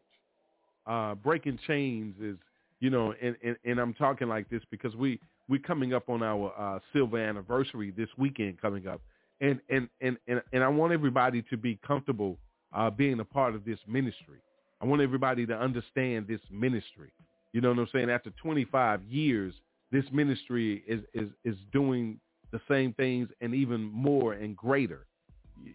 Uh, 0.87 1.15
breaking 1.15 1.59
chains 1.67 2.15
is, 2.21 2.37
you 2.81 2.89
know, 2.89 3.15
and, 3.23 3.37
and, 3.45 3.57
and 3.65 3.79
I'm 3.79 3.93
talking 3.95 4.29
like 4.29 4.49
this 4.49 4.63
because 4.71 4.97
we 4.97 5.21
we're 5.49 5.61
coming 5.61 5.93
up 5.93 6.09
on 6.09 6.23
our 6.23 6.53
uh, 6.57 6.79
silver 6.93 7.19
anniversary 7.19 7.93
this 7.97 8.09
weekend 8.17 8.61
coming 8.61 8.87
up, 8.87 9.01
and 9.41 9.61
and 9.69 9.89
and 10.01 10.17
and, 10.29 10.43
and 10.53 10.65
I 10.65 10.69
want 10.69 10.93
everybody 10.93 11.43
to 11.51 11.57
be 11.57 11.79
comfortable 11.87 12.39
uh, 12.73 12.91
being 12.91 13.21
a 13.21 13.25
part 13.25 13.55
of 13.55 13.65
this 13.65 13.79
ministry. 13.87 14.39
I 14.81 14.87
want 14.87 15.03
everybody 15.03 15.47
to 15.47 15.55
understand 15.55 16.27
this 16.27 16.41
ministry. 16.51 17.13
You 17.53 17.61
know 17.61 17.71
what 17.71 17.79
I'm 17.79 17.89
saying? 17.93 18.11
After 18.11 18.31
25 18.43 19.03
years 19.05 19.55
this 19.93 20.05
ministry 20.13 20.83
is 20.87 21.01
is 21.15 21.29
is 21.45 21.57
doing 21.73 22.19
the 22.53 22.61
same 22.69 22.93
things 22.95 23.29
and 23.41 23.55
even 23.55 23.83
more 23.83 24.35
and 24.35 24.57
greater. 24.57 25.07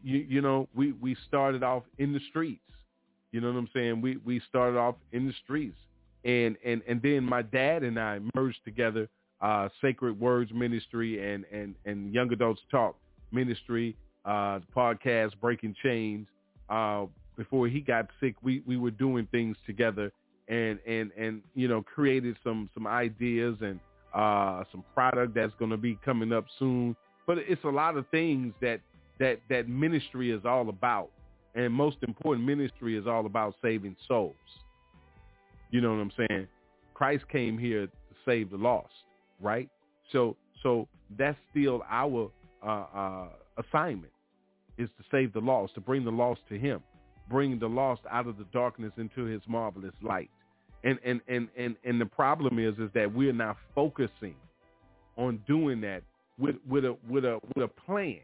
You, 0.03 0.25
you 0.27 0.41
know, 0.41 0.67
we, 0.75 0.93
we 0.93 1.15
started 1.27 1.63
off 1.63 1.83
in 1.99 2.11
the 2.11 2.19
streets. 2.29 2.61
You 3.31 3.39
know 3.39 3.51
what 3.51 3.59
I'm 3.59 3.69
saying? 3.73 4.01
We 4.01 4.17
we 4.17 4.41
started 4.47 4.77
off 4.77 4.95
in 5.11 5.27
the 5.27 5.33
streets, 5.43 5.77
and 6.23 6.57
and 6.65 6.81
and 6.87 7.01
then 7.01 7.23
my 7.23 7.41
dad 7.41 7.83
and 7.83 7.99
I 7.99 8.19
merged 8.35 8.59
together, 8.63 9.09
uh, 9.41 9.69
Sacred 9.81 10.19
Words 10.19 10.51
Ministry 10.53 11.33
and 11.33 11.45
and 11.51 11.75
and 11.85 12.13
Young 12.13 12.31
Adults 12.31 12.61
Talk 12.71 12.95
Ministry, 13.35 13.95
uh, 14.25 14.59
podcast 14.75 15.33
Breaking 15.41 15.75
Chains. 15.83 16.25
Uh, 16.69 17.05
before 17.37 17.67
he 17.67 17.81
got 17.81 18.07
sick, 18.19 18.35
we 18.41 18.63
we 18.65 18.77
were 18.77 18.91
doing 18.91 19.27
things 19.31 19.57
together, 19.65 20.11
and 20.47 20.79
and 20.87 21.11
and 21.17 21.41
you 21.53 21.67
know 21.67 21.81
created 21.81 22.37
some 22.43 22.69
some 22.73 22.87
ideas 22.87 23.57
and 23.61 23.79
uh, 24.13 24.63
some 24.71 24.83
product 24.93 25.35
that's 25.35 25.53
going 25.59 25.71
to 25.71 25.77
be 25.77 25.99
coming 26.03 26.31
up 26.31 26.45
soon. 26.57 26.95
But 27.27 27.39
it's 27.39 27.63
a 27.65 27.69
lot 27.69 27.97
of 27.97 28.07
things 28.09 28.53
that 28.61 28.79
that 29.19 29.39
that 29.49 29.67
ministry 29.67 30.31
is 30.31 30.45
all 30.45 30.69
about, 30.69 31.09
and 31.53 31.71
most 31.73 31.97
important, 32.07 32.47
ministry 32.47 32.97
is 32.97 33.05
all 33.05 33.25
about 33.25 33.55
saving 33.61 33.95
souls. 34.07 34.33
You 35.71 35.81
know 35.81 35.91
what 35.91 35.99
I'm 35.99 36.11
saying? 36.29 36.47
Christ 36.93 37.25
came 37.29 37.57
here 37.57 37.87
to 37.87 37.93
save 38.25 38.51
the 38.51 38.57
lost, 38.57 38.93
right? 39.41 39.69
So 40.11 40.37
so 40.63 40.87
that's 41.17 41.37
still 41.51 41.83
our 41.89 42.31
uh, 42.65 42.85
uh, 42.95 43.27
assignment 43.57 44.11
is 44.77 44.89
to 44.97 45.03
save 45.11 45.33
the 45.33 45.39
lost, 45.39 45.75
to 45.75 45.81
bring 45.81 46.03
the 46.03 46.11
lost 46.11 46.41
to 46.49 46.57
Him, 46.57 46.81
bring 47.29 47.59
the 47.59 47.67
lost 47.67 48.01
out 48.11 48.27
of 48.27 48.37
the 48.37 48.45
darkness 48.51 48.91
into 48.97 49.25
His 49.25 49.41
marvelous 49.47 49.93
light. 50.01 50.29
And 50.83 50.99
and 51.03 51.21
and 51.27 51.47
and 51.57 51.75
and 51.83 51.99
the 51.99 52.05
problem 52.05 52.59
is 52.59 52.75
is 52.77 52.89
that 52.93 53.11
we're 53.13 53.33
not 53.33 53.57
focusing 53.73 54.35
on 55.17 55.41
doing 55.47 55.81
that 55.81 56.03
with 56.37 56.55
with 56.69 56.85
a 56.85 56.95
with 57.09 57.25
a 57.25 57.39
with 57.55 57.63
a 57.63 57.67
plan. 57.67 58.19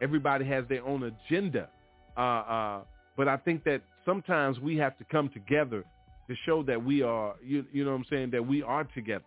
Everybody 0.00 0.44
has 0.46 0.64
their 0.68 0.84
own 0.84 1.02
agenda, 1.02 1.68
uh, 2.16 2.20
uh, 2.20 2.80
but 3.16 3.28
I 3.28 3.36
think 3.38 3.64
that 3.64 3.82
sometimes 4.04 4.58
we 4.60 4.76
have 4.76 4.96
to 4.98 5.04
come 5.04 5.28
together 5.30 5.84
to 6.28 6.34
show 6.44 6.62
that 6.64 6.82
we 6.82 7.02
are 7.02 7.34
you 7.44 7.64
you 7.72 7.84
know 7.84 7.90
what 7.90 7.98
I'm 7.98 8.04
saying 8.10 8.30
that 8.30 8.46
we 8.46 8.62
are 8.62 8.84
together. 8.84 9.24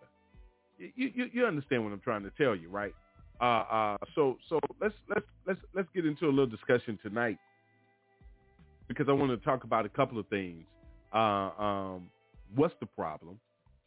You 0.78 1.10
you, 1.14 1.24
you 1.32 1.46
understand 1.46 1.84
what 1.84 1.92
I'm 1.92 2.00
trying 2.00 2.22
to 2.22 2.32
tell 2.38 2.56
you, 2.56 2.68
right? 2.68 2.94
Uh, 3.40 3.44
uh, 3.44 3.96
so 4.14 4.36
so 4.48 4.60
let's 4.80 4.94
let's 5.08 5.26
let's 5.46 5.60
let's 5.74 5.88
get 5.94 6.04
into 6.04 6.26
a 6.26 6.30
little 6.30 6.46
discussion 6.46 6.98
tonight 7.02 7.38
because 8.86 9.08
I 9.08 9.12
want 9.12 9.30
to 9.30 9.44
talk 9.44 9.64
about 9.64 9.86
a 9.86 9.88
couple 9.88 10.18
of 10.18 10.26
things. 10.28 10.64
Uh, 11.14 11.50
um, 11.58 12.10
what's 12.54 12.74
the 12.80 12.86
problem? 12.86 13.38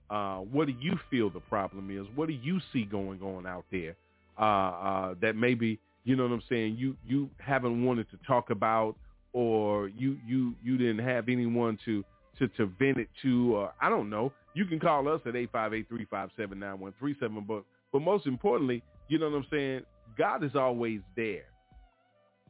Uh, 0.09 0.37
what 0.37 0.67
do 0.67 0.73
you 0.79 0.97
feel 1.09 1.29
the 1.29 1.39
problem 1.39 1.95
is? 1.95 2.05
What 2.15 2.27
do 2.27 2.33
you 2.33 2.59
see 2.71 2.83
going 2.83 3.21
on 3.21 3.45
out 3.45 3.65
there 3.71 3.95
uh, 4.37 5.13
that 5.21 5.35
maybe 5.35 5.79
you 6.03 6.15
know 6.15 6.23
what 6.23 6.33
I'm 6.33 6.43
saying? 6.49 6.75
You 6.77 6.95
you 7.05 7.29
haven't 7.37 7.85
wanted 7.85 8.09
to 8.11 8.17
talk 8.27 8.49
about, 8.49 8.95
or 9.33 9.87
you 9.89 10.17
you 10.27 10.53
you 10.63 10.77
didn't 10.77 11.05
have 11.05 11.29
anyone 11.29 11.77
to 11.85 12.03
to 12.39 12.47
to 12.49 12.65
vent 12.79 12.97
it 12.97 13.09
to, 13.21 13.55
or 13.55 13.73
I 13.81 13.89
don't 13.89 14.09
know. 14.09 14.31
You 14.53 14.65
can 14.65 14.79
call 14.79 15.07
us 15.07 15.21
at 15.25 15.35
eight 15.35 15.49
five 15.51 15.73
eight 15.73 15.87
three 15.87 16.05
five 16.09 16.29
seven 16.35 16.59
nine 16.59 16.79
one 16.79 16.93
three 16.99 17.15
seven. 17.19 17.45
But 17.47 17.63
but 17.91 18.01
most 18.01 18.25
importantly, 18.25 18.83
you 19.07 19.19
know 19.19 19.29
what 19.29 19.37
I'm 19.37 19.45
saying? 19.51 19.81
God 20.17 20.43
is 20.43 20.55
always 20.55 21.01
there. 21.15 21.45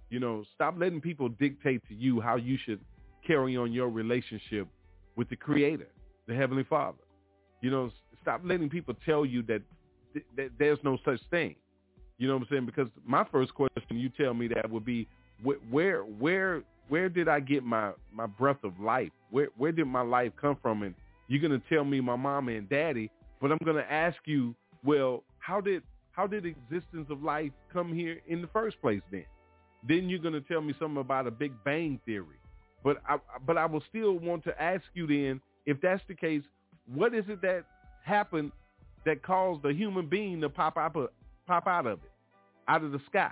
You 0.09 0.19
know, 0.19 0.43
stop 0.53 0.75
letting 0.77 1.01
people 1.01 1.29
dictate 1.29 1.81
to 1.87 1.95
you 1.95 2.21
how 2.21 2.35
you 2.35 2.57
should 2.65 2.79
carry 3.25 3.57
on 3.57 3.71
your 3.71 3.89
relationship 3.89 4.67
with 5.15 5.29
the 5.29 5.35
Creator 5.35 5.87
the 6.27 6.35
Heavenly 6.35 6.63
Father. 6.63 6.97
You 7.61 7.71
know, 7.71 7.91
stop 8.21 8.41
letting 8.43 8.69
people 8.69 8.95
tell 9.05 9.25
you 9.25 9.41
that, 9.43 9.61
th- 10.13 10.25
that 10.37 10.51
there's 10.57 10.79
no 10.83 10.97
such 11.03 11.19
thing. 11.29 11.55
You 12.17 12.27
know 12.27 12.35
what 12.35 12.43
I'm 12.43 12.47
saying? 12.49 12.65
Because 12.65 12.87
my 13.05 13.25
first 13.31 13.53
question, 13.53 13.97
you 13.97 14.09
tell 14.09 14.33
me 14.33 14.47
that 14.49 14.69
would 14.69 14.85
be, 14.85 15.07
wh- 15.43 15.71
where, 15.71 16.01
where, 16.01 16.63
where 16.89 17.09
did 17.09 17.27
I 17.27 17.39
get 17.39 17.63
my 17.63 17.91
my 18.11 18.25
breath 18.25 18.63
of 18.63 18.79
life? 18.79 19.11
Where, 19.29 19.47
where 19.57 19.71
did 19.71 19.85
my 19.85 20.01
life 20.01 20.33
come 20.39 20.57
from? 20.61 20.83
And 20.83 20.93
you're 21.27 21.41
gonna 21.41 21.61
tell 21.69 21.83
me 21.83 22.01
my 22.01 22.15
mama 22.15 22.51
and 22.51 22.69
daddy, 22.69 23.09
but 23.41 23.51
I'm 23.51 23.57
gonna 23.65 23.85
ask 23.89 24.17
you, 24.25 24.53
well, 24.83 25.23
how 25.39 25.61
did 25.61 25.81
how 26.13 26.27
did 26.27 26.45
existence 26.45 27.07
of 27.09 27.21
life 27.21 27.51
come 27.71 27.93
here 27.93 28.21
in 28.27 28.41
the 28.41 28.47
first 28.47 28.79
place? 28.81 29.01
Then, 29.11 29.25
then 29.87 30.09
you're 30.09 30.19
gonna 30.19 30.41
tell 30.41 30.61
me 30.61 30.73
something 30.79 31.01
about 31.01 31.27
a 31.27 31.31
Big 31.31 31.51
Bang 31.65 31.99
theory. 32.05 32.37
But 32.83 32.97
I, 33.07 33.17
but 33.45 33.57
I 33.57 33.65
will 33.65 33.83
still 33.89 34.17
want 34.19 34.43
to 34.45 34.61
ask 34.61 34.83
you 34.93 35.07
then, 35.07 35.41
if 35.65 35.81
that's 35.81 36.03
the 36.07 36.15
case, 36.15 36.43
what 36.93 37.13
is 37.13 37.25
it 37.27 37.41
that 37.41 37.65
happened 38.03 38.51
that 39.05 39.23
caused 39.23 39.65
a 39.65 39.73
human 39.73 40.07
being 40.07 40.39
to 40.41 40.49
pop 40.49 40.77
up, 40.77 40.95
pop 41.47 41.67
out 41.67 41.87
of 41.87 41.99
it, 42.03 42.11
out 42.67 42.83
of 42.83 42.91
the 42.91 42.99
sky? 43.09 43.31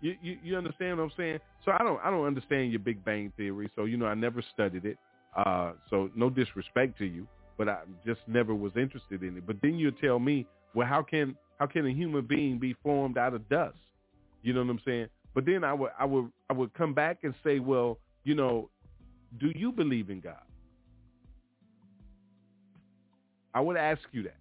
You, 0.00 0.14
you, 0.22 0.38
you 0.42 0.56
understand 0.56 0.98
what 0.98 1.04
I'm 1.04 1.12
saying? 1.16 1.38
So 1.64 1.72
I 1.72 1.78
don't 1.78 2.00
I 2.02 2.10
don't 2.10 2.26
understand 2.26 2.70
your 2.70 2.80
Big 2.80 3.04
Bang 3.04 3.32
theory. 3.36 3.70
So 3.76 3.84
you 3.84 3.96
know 3.96 4.06
I 4.06 4.14
never 4.14 4.42
studied 4.54 4.84
it. 4.84 4.98
Uh, 5.36 5.72
so 5.90 6.10
no 6.14 6.30
disrespect 6.30 6.96
to 6.98 7.04
you, 7.04 7.26
but 7.58 7.68
I 7.68 7.80
just 8.06 8.20
never 8.26 8.54
was 8.54 8.72
interested 8.76 9.22
in 9.22 9.36
it. 9.36 9.46
But 9.46 9.56
then 9.62 9.74
you 9.74 9.90
tell 9.90 10.18
me, 10.18 10.46
well, 10.74 10.86
how 10.86 11.02
can 11.02 11.36
how 11.58 11.66
can 11.66 11.86
a 11.86 11.92
human 11.92 12.26
being 12.26 12.58
be 12.58 12.74
formed 12.82 13.18
out 13.18 13.34
of 13.34 13.48
dust? 13.48 13.78
You 14.42 14.52
know 14.52 14.60
what 14.60 14.70
I'm 14.70 14.80
saying? 14.84 15.08
But 15.34 15.44
then 15.44 15.64
I 15.64 15.72
would 15.72 15.90
I 15.98 16.04
would 16.04 16.30
I 16.48 16.52
would 16.52 16.72
come 16.74 16.94
back 16.94 17.18
and 17.22 17.34
say, 17.44 17.58
well, 17.58 17.98
you 18.24 18.34
know, 18.34 18.70
do 19.38 19.52
you 19.54 19.72
believe 19.72 20.10
in 20.10 20.20
God? 20.20 20.36
I 23.54 23.60
would 23.60 23.76
ask 23.76 24.02
you 24.12 24.22
that. 24.24 24.36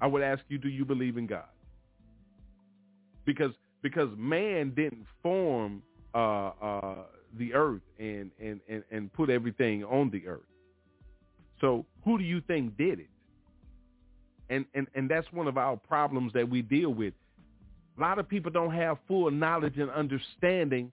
I 0.00 0.06
would 0.06 0.22
ask 0.22 0.42
you, 0.48 0.58
do 0.58 0.68
you 0.68 0.84
believe 0.84 1.16
in 1.16 1.26
God? 1.26 1.44
Because 3.24 3.52
because 3.82 4.08
man 4.16 4.72
didn't 4.74 5.06
form 5.22 5.82
uh, 6.14 6.50
uh, 6.62 6.94
the 7.38 7.54
earth 7.54 7.82
and, 7.98 8.30
and, 8.40 8.60
and, 8.68 8.82
and 8.90 9.12
put 9.12 9.30
everything 9.30 9.84
on 9.84 10.10
the 10.10 10.26
earth. 10.26 10.40
So 11.60 11.86
who 12.04 12.18
do 12.18 12.24
you 12.24 12.40
think 12.40 12.76
did 12.76 13.00
it? 13.00 13.08
And, 14.50 14.66
and, 14.74 14.88
and 14.94 15.08
that's 15.08 15.32
one 15.32 15.46
of 15.46 15.56
our 15.56 15.76
problems 15.76 16.32
that 16.34 16.48
we 16.48 16.60
deal 16.60 16.92
with. 16.92 17.14
A 17.96 18.00
lot 18.00 18.18
of 18.18 18.28
people 18.28 18.50
don't 18.50 18.74
have 18.74 18.98
full 19.06 19.30
knowledge 19.30 19.78
and 19.78 19.90
understanding 19.90 20.92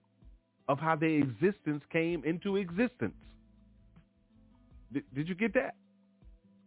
of 0.68 0.78
how 0.78 0.96
their 0.96 1.10
existence 1.18 1.82
came 1.90 2.22
into 2.24 2.56
existence. 2.56 3.14
Did, 4.92 5.02
did 5.14 5.28
you 5.28 5.34
get 5.34 5.54
that? 5.54 5.74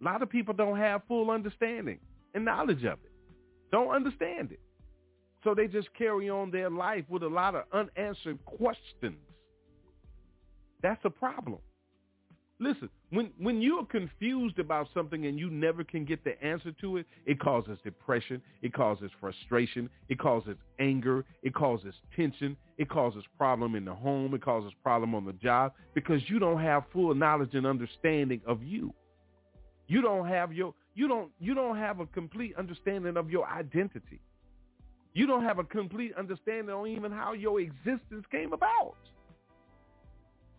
A 0.01 0.03
lot 0.03 0.21
of 0.21 0.29
people 0.29 0.53
don't 0.53 0.77
have 0.77 1.01
full 1.07 1.31
understanding 1.31 1.99
and 2.33 2.43
knowledge 2.43 2.83
of 2.83 2.99
it. 3.03 3.11
Don't 3.71 3.89
understand 3.89 4.51
it. 4.51 4.59
So 5.43 5.55
they 5.55 5.67
just 5.67 5.93
carry 5.93 6.29
on 6.29 6.51
their 6.51 6.69
life 6.69 7.05
with 7.09 7.23
a 7.23 7.27
lot 7.27 7.55
of 7.55 7.63
unanswered 7.71 8.43
questions. 8.45 9.17
That's 10.81 11.03
a 11.05 11.09
problem. 11.09 11.59
Listen, 12.61 12.89
when 13.09 13.31
when 13.39 13.59
you're 13.59 13.85
confused 13.87 14.59
about 14.59 14.87
something 14.93 15.25
and 15.25 15.39
you 15.39 15.49
never 15.49 15.83
can 15.83 16.05
get 16.05 16.23
the 16.23 16.39
answer 16.43 16.71
to 16.79 16.97
it, 16.97 17.07
it 17.25 17.39
causes 17.39 17.79
depression, 17.83 18.39
it 18.61 18.71
causes 18.71 19.09
frustration, 19.19 19.89
it 20.09 20.19
causes 20.19 20.55
anger, 20.79 21.25
it 21.41 21.55
causes 21.55 21.95
tension, 22.15 22.55
it 22.77 22.87
causes 22.87 23.23
problem 23.35 23.73
in 23.73 23.83
the 23.83 23.93
home, 23.93 24.35
it 24.35 24.43
causes 24.43 24.71
problem 24.83 25.15
on 25.15 25.25
the 25.25 25.33
job 25.33 25.73
because 25.95 26.21
you 26.27 26.37
don't 26.37 26.61
have 26.61 26.83
full 26.93 27.15
knowledge 27.15 27.55
and 27.55 27.65
understanding 27.65 28.39
of 28.45 28.61
you. 28.61 28.93
You 29.87 30.03
don't 30.03 30.27
have 30.27 30.53
your 30.53 30.75
you 30.93 31.07
don't 31.07 31.31
you 31.39 31.55
don't 31.55 31.77
have 31.77 31.99
a 31.99 32.05
complete 32.05 32.53
understanding 32.59 33.17
of 33.17 33.31
your 33.31 33.47
identity. 33.49 34.21
You 35.15 35.25
don't 35.25 35.43
have 35.43 35.57
a 35.57 35.63
complete 35.63 36.13
understanding 36.15 36.69
on 36.69 36.85
even 36.85 37.11
how 37.11 37.33
your 37.33 37.59
existence 37.59 38.25
came 38.29 38.53
about. 38.53 38.97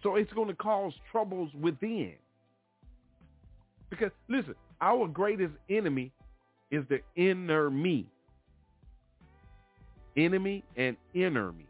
So 0.02 0.16
it's 0.16 0.32
going 0.32 0.48
to 0.48 0.54
cause 0.54 0.92
troubles 1.10 1.50
within. 1.60 2.14
Because 3.90 4.10
listen, 4.28 4.54
our 4.80 5.06
greatest 5.06 5.54
enemy 5.68 6.12
is 6.70 6.84
the 6.88 7.00
inner 7.14 7.70
me. 7.70 8.06
Enemy 10.16 10.64
and 10.76 10.96
inner 11.14 11.52
me. 11.52 11.66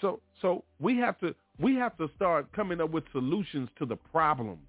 So 0.00 0.20
so 0.42 0.64
we 0.80 0.96
have 0.98 1.18
to 1.20 1.34
we 1.60 1.76
have 1.76 1.96
to 1.98 2.08
start 2.16 2.50
coming 2.52 2.80
up 2.80 2.90
with 2.90 3.04
solutions 3.12 3.68
to 3.78 3.86
the 3.86 3.96
problems 3.96 4.68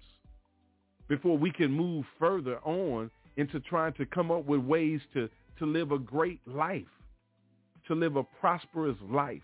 before 1.08 1.36
we 1.36 1.50
can 1.50 1.70
move 1.70 2.04
further 2.18 2.58
on 2.58 3.10
into 3.36 3.60
trying 3.60 3.92
to 3.94 4.06
come 4.06 4.30
up 4.30 4.44
with 4.46 4.60
ways 4.60 5.00
to 5.14 5.28
to 5.58 5.66
live 5.66 5.92
a 5.92 5.98
great 5.98 6.40
life, 6.46 6.84
to 7.88 7.94
live 7.94 8.16
a 8.16 8.22
prosperous 8.22 8.96
life. 9.10 9.42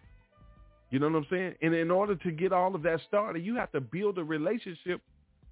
You 0.92 0.98
know 0.98 1.08
what 1.08 1.16
I'm 1.16 1.26
saying? 1.30 1.54
And 1.62 1.74
in 1.74 1.90
order 1.90 2.14
to 2.14 2.30
get 2.30 2.52
all 2.52 2.74
of 2.74 2.82
that 2.82 3.00
started, 3.08 3.42
you 3.42 3.56
have 3.56 3.72
to 3.72 3.80
build 3.80 4.18
a 4.18 4.24
relationship 4.24 5.00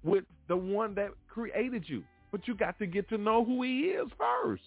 with 0.03 0.23
the 0.47 0.55
one 0.55 0.93
that 0.95 1.09
created 1.27 1.83
you. 1.87 2.03
But 2.31 2.47
you 2.47 2.53
got 2.55 2.77
to 2.77 2.85
get 2.85 3.09
to 3.09 3.17
know 3.17 3.43
who 3.43 3.63
he 3.63 3.79
is 3.87 4.07
first. 4.19 4.61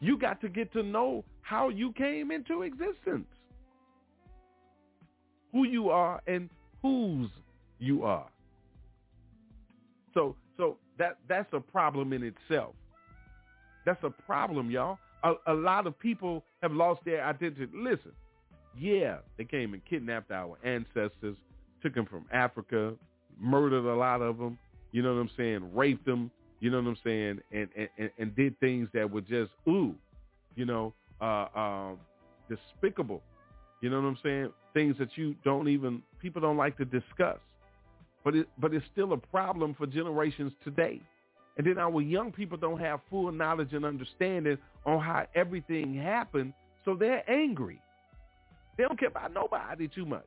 You 0.00 0.18
got 0.18 0.40
to 0.40 0.48
get 0.48 0.72
to 0.72 0.82
know 0.82 1.24
how 1.42 1.68
you 1.68 1.92
came 1.92 2.32
into 2.32 2.62
existence. 2.62 3.28
Who 5.52 5.64
you 5.64 5.90
are 5.90 6.20
and 6.26 6.50
whose 6.82 7.30
you 7.78 8.02
are. 8.02 8.26
So 10.12 10.34
so 10.56 10.76
that 10.98 11.18
that's 11.28 11.52
a 11.52 11.60
problem 11.60 12.12
in 12.12 12.24
itself. 12.24 12.74
That's 13.86 14.02
a 14.02 14.10
problem, 14.10 14.72
y'all. 14.72 14.98
A, 15.22 15.34
a 15.46 15.54
lot 15.54 15.86
of 15.86 15.96
people 15.96 16.42
have 16.62 16.72
lost 16.72 17.04
their 17.04 17.24
identity. 17.24 17.68
Listen, 17.72 18.10
yeah, 18.78 19.18
they 19.36 19.44
came 19.44 19.74
and 19.74 19.84
kidnapped 19.84 20.30
our 20.30 20.56
ancestors, 20.64 21.36
took 21.82 21.94
them 21.94 22.06
from 22.06 22.26
Africa, 22.32 22.94
murdered 23.40 23.84
a 23.84 23.94
lot 23.94 24.22
of 24.22 24.38
them, 24.38 24.58
you 24.92 25.02
know 25.02 25.14
what 25.14 25.20
I'm 25.20 25.30
saying, 25.36 25.74
raped 25.74 26.04
them, 26.04 26.30
you 26.60 26.70
know 26.70 26.80
what 26.80 26.88
I'm 26.88 26.96
saying, 27.04 27.40
and, 27.52 27.68
and, 27.98 28.10
and 28.18 28.36
did 28.36 28.58
things 28.60 28.88
that 28.94 29.10
were 29.10 29.20
just, 29.20 29.50
ooh, 29.68 29.94
you 30.54 30.64
know, 30.64 30.94
uh, 31.20 31.46
uh, 31.54 31.90
despicable. 32.48 33.22
You 33.80 33.90
know 33.90 34.00
what 34.00 34.06
I'm 34.06 34.18
saying? 34.22 34.48
Things 34.74 34.96
that 34.98 35.16
you 35.16 35.34
don't 35.44 35.68
even, 35.68 36.02
people 36.20 36.40
don't 36.40 36.56
like 36.56 36.76
to 36.78 36.84
discuss. 36.84 37.38
But 38.24 38.36
it, 38.36 38.48
but 38.58 38.72
it's 38.72 38.86
still 38.92 39.12
a 39.12 39.16
problem 39.16 39.74
for 39.74 39.86
generations 39.86 40.52
today. 40.62 41.00
And 41.58 41.66
then 41.66 41.78
our 41.78 42.00
young 42.00 42.32
people 42.32 42.56
don't 42.56 42.80
have 42.80 43.00
full 43.10 43.30
knowledge 43.32 43.72
and 43.72 43.84
understanding 43.84 44.56
on 44.86 45.00
how 45.00 45.26
everything 45.34 45.94
happened, 45.94 46.52
so 46.84 46.94
they're 46.94 47.28
angry. 47.30 47.80
They 48.76 48.84
don't 48.84 48.98
care 48.98 49.08
about 49.08 49.32
nobody 49.32 49.88
too 49.88 50.06
much. 50.06 50.26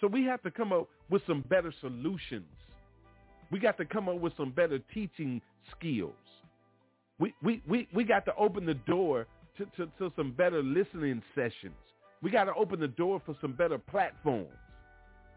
So 0.00 0.06
we 0.06 0.24
have 0.24 0.42
to 0.42 0.50
come 0.50 0.72
up 0.72 0.88
with 1.10 1.22
some 1.26 1.44
better 1.48 1.72
solutions. 1.80 2.44
We 3.50 3.58
got 3.58 3.76
to 3.78 3.84
come 3.84 4.08
up 4.08 4.20
with 4.20 4.32
some 4.36 4.50
better 4.50 4.78
teaching 4.92 5.40
skills. 5.76 6.12
We, 7.18 7.34
we, 7.42 7.62
we, 7.68 7.88
we 7.94 8.04
got 8.04 8.24
to 8.26 8.34
open 8.36 8.66
the 8.66 8.74
door 8.74 9.26
to, 9.58 9.64
to, 9.76 9.90
to 9.98 10.12
some 10.16 10.32
better 10.32 10.62
listening 10.62 11.22
sessions. 11.34 11.74
We 12.22 12.30
got 12.30 12.44
to 12.44 12.54
open 12.54 12.80
the 12.80 12.88
door 12.88 13.22
for 13.24 13.36
some 13.40 13.52
better 13.52 13.78
platforms 13.78 14.48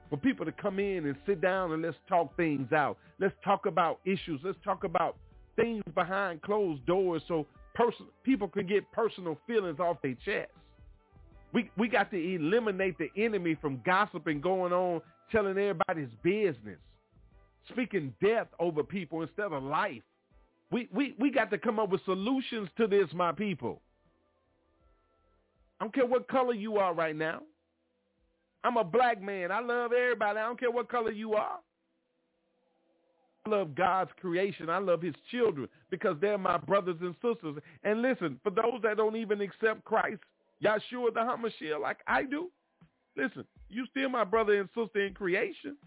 for 0.09 0.17
people 0.17 0.45
to 0.45 0.51
come 0.51 0.79
in 0.79 1.05
and 1.05 1.15
sit 1.25 1.41
down 1.41 1.73
and 1.73 1.81
let's 1.81 1.97
talk 2.07 2.35
things 2.37 2.71
out. 2.71 2.97
Let's 3.19 3.35
talk 3.43 3.65
about 3.65 3.99
issues. 4.05 4.39
Let's 4.43 4.57
talk 4.63 4.83
about 4.83 5.17
things 5.55 5.83
behind 5.93 6.41
closed 6.41 6.85
doors 6.85 7.21
so 7.27 7.45
people 8.23 8.47
can 8.47 8.65
get 8.67 8.89
personal 8.91 9.37
feelings 9.45 9.79
off 9.79 9.97
their 10.01 10.15
chest. 10.25 10.51
We, 11.77 11.87
got 11.87 12.11
to 12.11 12.17
eliminate 12.17 12.97
the 12.97 13.09
enemy 13.17 13.55
from 13.59 13.81
gossiping, 13.85 14.41
going 14.41 14.73
on, 14.73 15.01
telling 15.31 15.57
everybody's 15.57 16.09
business, 16.21 16.77
speaking 17.69 18.13
death 18.23 18.47
over 18.59 18.83
people 18.83 19.23
instead 19.23 19.51
of 19.51 19.63
life. 19.63 20.03
We, 20.69 20.87
we, 20.93 21.15
we 21.17 21.31
got 21.31 21.49
to 21.51 21.57
come 21.57 21.79
up 21.79 21.89
with 21.89 22.03
solutions 22.05 22.69
to 22.77 22.87
this, 22.87 23.07
my 23.13 23.31
people. 23.31 23.81
I 25.79 25.85
don't 25.85 25.95
care 25.95 26.05
what 26.05 26.27
color 26.27 26.53
you 26.53 26.77
are 26.77 26.93
right 26.93 27.15
now. 27.15 27.41
I'm 28.63 28.77
a 28.77 28.83
black 28.83 29.21
man. 29.21 29.51
I 29.51 29.59
love 29.59 29.93
everybody. 29.93 30.39
I 30.39 30.45
don't 30.45 30.59
care 30.59 30.71
what 30.71 30.89
color 30.89 31.11
you 31.11 31.33
are. 31.35 31.59
I 33.45 33.49
love 33.49 33.75
God's 33.75 34.11
creation. 34.19 34.69
I 34.69 34.79
love 34.79 35.01
his 35.01 35.15
children 35.31 35.69
because 35.89 36.17
they're 36.19 36.37
my 36.37 36.57
brothers 36.57 36.97
and 37.01 37.15
sisters. 37.15 37.63
And 37.83 38.01
listen, 38.01 38.39
for 38.43 38.49
those 38.49 38.81
that 38.83 38.97
don't 38.97 39.15
even 39.15 39.39
accept 39.41 39.85
Christ, 39.85 40.19
Yahshua 40.63 41.13
the 41.13 41.19
Hamashiach 41.19 41.81
like 41.81 41.99
I 42.07 42.23
do, 42.23 42.49
listen, 43.15 43.45
you 43.69 43.85
still 43.91 44.09
my 44.09 44.23
brother 44.23 44.59
and 44.59 44.69
sister 44.75 45.05
in 45.05 45.13
creation. 45.13 45.77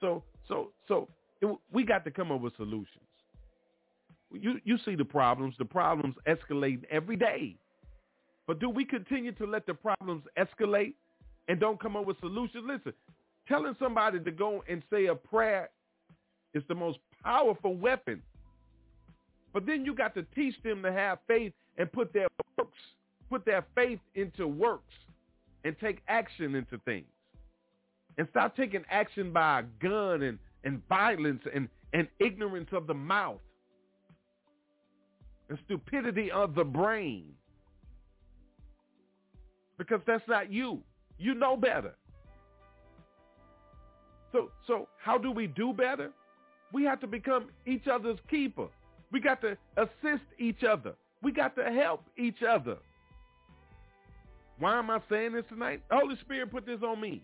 So, 0.00 0.22
so, 0.46 0.72
so 0.86 1.08
it, 1.40 1.48
we 1.72 1.84
got 1.84 2.04
to 2.04 2.10
come 2.10 2.30
up 2.30 2.40
with 2.40 2.54
solutions. 2.56 2.88
You, 4.32 4.60
you 4.64 4.78
see 4.84 4.96
the 4.96 5.04
problems. 5.04 5.54
The 5.58 5.64
problems 5.64 6.16
escalate 6.26 6.82
every 6.90 7.16
day. 7.16 7.56
But 8.46 8.58
do 8.60 8.68
we 8.68 8.84
continue 8.84 9.32
to 9.32 9.46
let 9.46 9.64
the 9.66 9.74
problems 9.74 10.24
escalate 10.36 10.94
and 11.48 11.58
don't 11.58 11.80
come 11.80 11.96
up 11.96 12.04
with 12.04 12.18
solutions? 12.20 12.64
Listen, 12.66 12.92
telling 13.48 13.74
somebody 13.78 14.20
to 14.20 14.30
go 14.30 14.62
and 14.68 14.82
say 14.90 15.06
a 15.06 15.14
prayer 15.14 15.70
is 16.52 16.62
the 16.68 16.74
most 16.74 16.98
powerful 17.22 17.76
weapon. 17.76 18.22
But 19.52 19.66
then 19.66 19.84
you 19.84 19.94
got 19.94 20.14
to 20.14 20.24
teach 20.34 20.54
them 20.62 20.82
to 20.82 20.92
have 20.92 21.18
faith 21.26 21.52
and 21.78 21.90
put 21.90 22.12
their 22.12 22.26
works, 22.64 22.78
put 23.30 23.44
their 23.44 23.64
faith 23.74 24.00
into 24.14 24.46
works 24.46 24.94
and 25.64 25.76
take 25.80 26.00
action 26.08 26.54
into 26.54 26.78
things. 26.84 27.06
And 28.16 28.28
stop 28.30 28.56
taking 28.56 28.84
action 28.90 29.32
by 29.32 29.60
a 29.60 29.62
gun 29.82 30.22
and, 30.22 30.38
and 30.62 30.80
violence 30.88 31.42
and, 31.52 31.68
and 31.92 32.06
ignorance 32.20 32.68
of 32.72 32.86
the 32.86 32.94
mouth 32.94 33.40
and 35.48 35.58
stupidity 35.64 36.30
of 36.30 36.54
the 36.54 36.64
brain 36.64 37.24
because 39.78 40.00
that's 40.06 40.26
not 40.28 40.52
you. 40.52 40.80
You 41.18 41.34
know 41.34 41.56
better. 41.56 41.94
So, 44.32 44.50
so 44.66 44.88
how 44.98 45.18
do 45.18 45.30
we 45.30 45.46
do 45.46 45.72
better? 45.72 46.10
We 46.72 46.84
have 46.84 47.00
to 47.00 47.06
become 47.06 47.46
each 47.66 47.86
other's 47.86 48.18
keeper. 48.30 48.66
We 49.12 49.20
got 49.20 49.40
to 49.42 49.56
assist 49.76 50.24
each 50.38 50.64
other. 50.64 50.94
We 51.24 51.32
got 51.32 51.56
to 51.56 51.64
help 51.64 52.04
each 52.18 52.42
other. 52.48 52.76
Why 54.58 54.78
am 54.78 54.90
I 54.90 55.00
saying 55.10 55.32
this 55.32 55.44
tonight? 55.48 55.82
The 55.88 55.96
Holy 55.96 56.16
Spirit 56.20 56.52
put 56.52 56.66
this 56.66 56.80
on 56.86 57.00
me. 57.00 57.22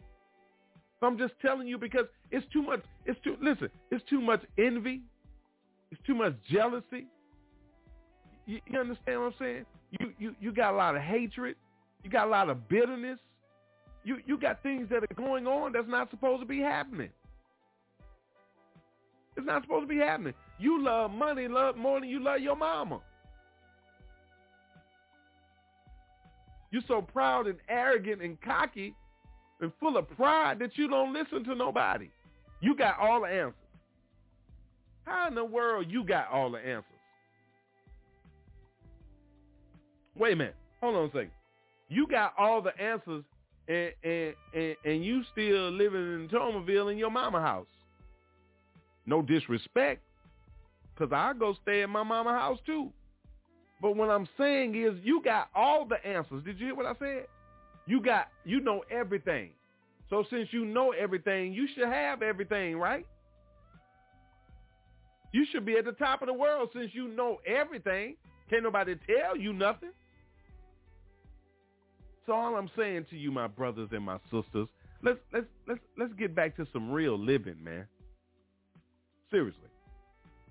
So 0.99 1.07
I'm 1.07 1.19
just 1.19 1.35
telling 1.41 1.69
you 1.69 1.79
because 1.79 2.07
it's 2.31 2.47
too 2.53 2.63
much. 2.63 2.81
It's 3.07 3.21
too, 3.23 3.37
listen, 3.41 3.69
it's 3.91 4.03
too 4.09 4.21
much 4.21 4.43
envy. 4.59 5.03
It's 5.93 6.01
too 6.07 6.15
much 6.15 6.35
jealousy. 6.51 7.07
You, 8.47 8.59
you 8.67 8.81
understand 8.81 9.21
what 9.21 9.27
I'm 9.27 9.35
saying? 9.39 9.67
You, 9.99 10.13
you, 10.19 10.35
you 10.41 10.53
got 10.53 10.73
a 10.73 10.77
lot 10.77 10.97
of 10.97 11.03
hatred. 11.03 11.57
You 12.03 12.11
got 12.11 12.27
a 12.27 12.31
lot 12.31 12.49
of 12.49 12.69
bitterness. 12.69 13.19
You 14.03 14.17
you 14.27 14.39
got 14.39 14.63
things 14.63 14.89
that 14.89 15.03
are 15.03 15.15
going 15.15 15.47
on 15.47 15.73
that's 15.73 15.89
not 15.89 16.11
supposed 16.11 16.41
to 16.41 16.47
be 16.47 16.59
happening. 16.61 17.11
It's 19.37 19.47
not 19.47 19.63
supposed 19.63 19.85
to 19.85 19.95
be 19.95 20.01
happening. 20.01 20.33
You 20.59 20.83
love 20.83 21.11
money 21.11 21.49
love 21.49 21.77
more 21.77 22.01
than 22.01 22.09
you 22.09 22.23
love 22.23 22.41
your 22.41 22.57
mama. 22.57 23.01
You're 26.71 26.83
so 26.87 27.03
proud 27.03 27.47
and 27.47 27.59
arrogant 27.69 28.23
and 28.23 28.41
cocky 28.41 28.95
and 29.61 29.73
full 29.81 29.97
of 29.97 30.09
pride 30.17 30.59
that 30.61 30.77
you 30.77 30.89
don't 30.89 31.13
listen 31.13 31.45
to 31.45 31.55
nobody. 31.55 32.11
You 32.61 32.77
got 32.77 32.99
all 32.99 33.23
the 33.23 33.27
answers. 33.27 33.55
How 35.05 35.29
in 35.29 35.35
the 35.35 35.45
world 35.45 35.87
you 35.89 36.05
got 36.05 36.29
all 36.31 36.51
the 36.51 36.59
answers? 36.59 36.85
Wait 40.17 40.35
a 40.35 40.37
minute. 40.37 40.57
Hold 40.81 40.97
on 40.97 41.05
a 41.07 41.09
second. 41.09 41.31
You 41.89 42.07
got 42.07 42.35
all 42.39 42.63
the 42.63 42.79
answers 42.81 43.25
and 43.69 43.93
and, 44.05 44.35
and, 44.55 44.77
and 44.85 45.05
you 45.05 45.23
still 45.33 45.71
living 45.71 46.01
in 46.01 46.29
Tomerville 46.29 46.93
in 46.93 46.99
your 46.99 47.11
mama 47.11 47.41
house. 47.41 47.67
No 49.07 49.23
disrespect, 49.23 50.03
because 50.95 51.13
I 51.13 51.33
go 51.33 51.57
stay 51.63 51.83
at 51.83 51.89
my 51.89 52.03
mama 52.03 52.31
house 52.33 52.59
too. 52.67 52.93
But 53.81 53.97
what 53.97 54.11
I'm 54.11 54.29
saying 54.37 54.75
is 54.75 54.93
you 55.03 55.23
got 55.23 55.49
all 55.55 55.87
the 55.87 56.05
answers. 56.07 56.45
Did 56.45 56.59
you 56.59 56.67
hear 56.67 56.75
what 56.75 56.87
I 56.87 56.95
said? 56.99 57.27
You 57.87 58.01
got, 58.01 58.29
you 58.45 58.61
know 58.61 58.85
everything. 58.91 59.51
So 60.11 60.25
since 60.29 60.49
you 60.53 60.65
know 60.65 60.91
everything, 60.91 61.55
you 61.55 61.67
should 61.75 61.89
have 61.89 62.23
everything, 62.23 62.77
right? 62.77 63.07
You 65.33 65.47
should 65.51 65.65
be 65.65 65.77
at 65.77 65.85
the 65.85 65.93
top 65.93 66.23
of 66.23 66.27
the 66.27 66.35
world 66.35 66.71
since 66.75 66.91
you 66.93 67.09
know 67.09 67.39
everything. 67.47 68.17
Can't 68.51 68.65
nobody 68.65 68.97
tell 69.07 69.37
you 69.37 69.53
nothing. 69.53 69.93
So 72.27 72.33
all 72.33 72.57
I'm 72.57 72.71
saying 72.77 73.07
to 73.11 73.17
you, 73.17 73.31
my 73.31 73.47
brothers 73.47 73.89
and 73.93 74.05
my 74.05 74.19
sisters, 74.25 74.69
let's 75.03 75.19
let's 75.33 75.47
let's 75.67 75.81
let's 75.97 76.13
get 76.15 76.35
back 76.35 76.57
to 76.57 76.67
some 76.73 76.91
real 76.91 77.19
living, 77.19 77.63
man. 77.63 77.87
Seriously. 79.31 79.63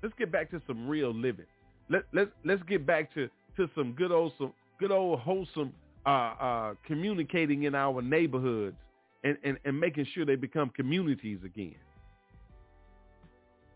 Let's 0.02 0.16
get 0.18 0.32
back 0.32 0.50
to 0.52 0.62
some 0.66 0.88
real 0.88 1.14
living. 1.14 1.46
Let 1.90 2.04
let's 2.14 2.32
let's 2.46 2.64
get 2.64 2.86
back 2.86 3.14
to, 3.16 3.30
to 3.58 3.70
some 3.76 3.94
good 3.94 4.12
old 4.12 4.34
some 4.38 4.54
good 4.80 4.92
old 4.92 5.20
wholesome 5.20 5.74
uh, 6.06 6.10
uh, 6.10 6.74
communicating 6.86 7.64
in 7.64 7.76
our 7.76 8.02
neighborhoods 8.02 8.78
and, 9.24 9.38
and, 9.44 9.58
and 9.66 9.80
making 9.80 10.08
sure 10.14 10.26
they 10.26 10.36
become 10.36 10.70
communities 10.70 11.40
again. 11.44 11.76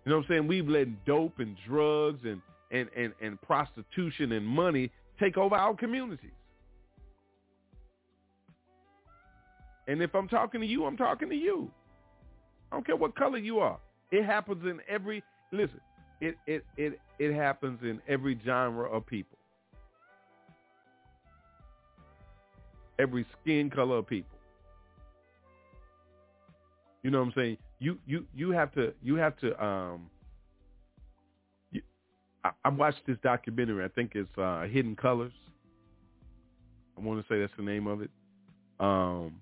You 0.05 0.09
know 0.11 0.17
what 0.17 0.25
I'm 0.25 0.29
saying? 0.29 0.47
We've 0.47 0.67
let 0.67 1.05
dope 1.05 1.39
and 1.39 1.55
drugs 1.67 2.21
and, 2.25 2.41
and, 2.71 2.89
and, 2.95 3.13
and 3.21 3.41
prostitution 3.41 4.33
and 4.33 4.45
money 4.45 4.89
take 5.19 5.37
over 5.37 5.55
our 5.55 5.75
communities. 5.75 6.31
And 9.87 10.01
if 10.01 10.15
I'm 10.15 10.27
talking 10.27 10.61
to 10.61 10.67
you, 10.67 10.85
I'm 10.85 10.97
talking 10.97 11.29
to 11.29 11.35
you. 11.35 11.69
I 12.71 12.77
don't 12.77 12.85
care 12.85 12.95
what 12.95 13.15
color 13.15 13.37
you 13.37 13.59
are. 13.59 13.77
It 14.11 14.25
happens 14.25 14.63
in 14.63 14.79
every 14.87 15.23
listen, 15.51 15.81
it 16.21 16.35
it 16.47 16.65
it 16.77 16.99
it 17.23 17.33
happens 17.33 17.79
in 17.83 18.01
every 18.07 18.37
genre 18.45 18.89
of 18.89 19.05
people. 19.05 19.37
Every 22.99 23.25
skin 23.41 23.69
color 23.69 23.97
of 23.97 24.07
people. 24.07 24.37
You 27.01 27.11
know 27.11 27.19
what 27.19 27.27
I'm 27.27 27.33
saying? 27.35 27.57
You 27.79 27.97
you 28.05 28.25
you 28.35 28.51
have 28.51 28.73
to 28.73 28.93
you 29.01 29.15
have 29.15 29.37
to 29.37 29.65
um 29.65 30.09
you, 31.71 31.81
I, 32.43 32.51
I 32.65 32.69
watched 32.69 33.05
this 33.07 33.17
documentary. 33.23 33.83
I 33.85 33.89
think 33.89 34.11
it's 34.15 34.37
uh 34.37 34.63
Hidden 34.69 34.97
Colors. 34.97 35.33
I 36.97 37.01
want 37.01 37.25
to 37.25 37.33
say 37.33 37.39
that's 37.39 37.53
the 37.57 37.63
name 37.63 37.87
of 37.87 38.01
it. 38.01 38.09
Um 38.79 39.35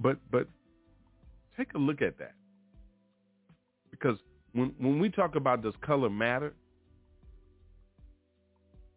but 0.00 0.18
but 0.30 0.48
take 1.56 1.74
a 1.74 1.78
look 1.78 2.00
at 2.00 2.18
that. 2.18 2.34
Because 3.90 4.18
when 4.54 4.72
when 4.78 4.98
we 4.98 5.10
talk 5.10 5.34
about 5.34 5.62
does 5.62 5.74
color 5.82 6.08
matter, 6.08 6.54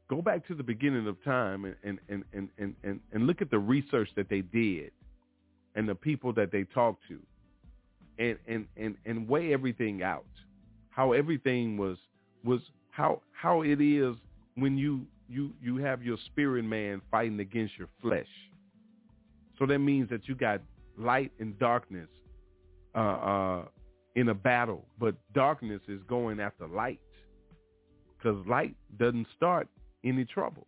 go 0.09 0.21
back 0.21 0.47
to 0.47 0.55
the 0.55 0.63
beginning 0.63 1.07
of 1.07 1.21
time 1.23 1.65
and 1.65 1.75
and 1.83 1.99
and 2.07 2.23
and 2.33 2.49
and, 2.57 2.75
and, 2.83 2.99
and 3.11 3.27
look 3.27 3.41
at 3.41 3.51
the 3.51 3.59
research 3.59 4.09
that 4.15 4.29
they 4.29 4.41
did 4.41 4.91
and 5.75 5.89
the 5.89 5.95
people 5.95 6.31
that 6.33 6.51
they 6.51 6.63
talked 6.63 7.03
to 7.07 7.19
and 8.19 8.37
and 8.47 8.67
and 8.77 8.95
and 9.05 9.27
weigh 9.27 9.51
everything 9.51 10.03
out. 10.03 10.25
How 10.89 11.11
everything 11.11 11.77
was 11.77 11.97
was 12.43 12.61
how 12.91 13.21
how 13.31 13.63
it 13.63 13.81
is 13.81 14.15
when 14.55 14.77
you 14.77 15.05
you 15.27 15.51
you 15.61 15.77
have 15.77 16.03
your 16.03 16.17
spirit 16.27 16.65
man 16.65 17.01
fighting 17.09 17.39
against 17.39 17.77
your 17.77 17.89
flesh. 18.01 18.27
So 19.57 19.65
that 19.65 19.79
means 19.79 20.09
that 20.09 20.27
you 20.27 20.35
got 20.35 20.61
light 20.97 21.31
and 21.39 21.57
darkness 21.57 22.09
uh, 22.95 22.99
uh, 22.99 23.65
in 24.17 24.29
a 24.29 24.33
battle, 24.33 24.83
but 24.99 25.15
darkness 25.33 25.79
is 25.87 26.01
going 26.09 26.39
after 26.39 26.67
light 26.67 26.99
because 28.17 28.35
light 28.47 28.75
doesn't 28.97 29.27
start 29.37 29.67
any 30.03 30.25
trouble. 30.25 30.65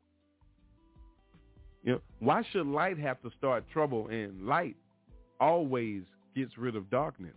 You 1.84 1.94
know, 1.94 2.02
why 2.20 2.44
should 2.52 2.68
light 2.68 3.00
have 3.00 3.20
to 3.24 3.32
start 3.40 3.64
trouble 3.74 4.08
and 4.10 4.46
light 4.46 4.76
always 5.40 6.04
gets 6.36 6.60
rid 6.60 6.76
of 6.76 6.92
darkness? 6.92 7.34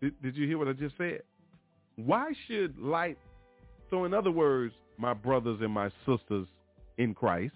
Did, 0.00 0.22
did 0.22 0.36
you 0.36 0.46
hear 0.46 0.56
what 0.56 0.68
I 0.68 0.72
just 0.74 0.96
said? 0.96 1.22
Why 1.96 2.30
should 2.46 2.78
light, 2.78 3.18
so 3.90 4.04
in 4.04 4.14
other 4.14 4.30
words, 4.30 4.72
my 4.96 5.12
brothers 5.12 5.58
and 5.60 5.72
my 5.72 5.90
sisters 6.06 6.46
in 6.98 7.14
Christ, 7.14 7.54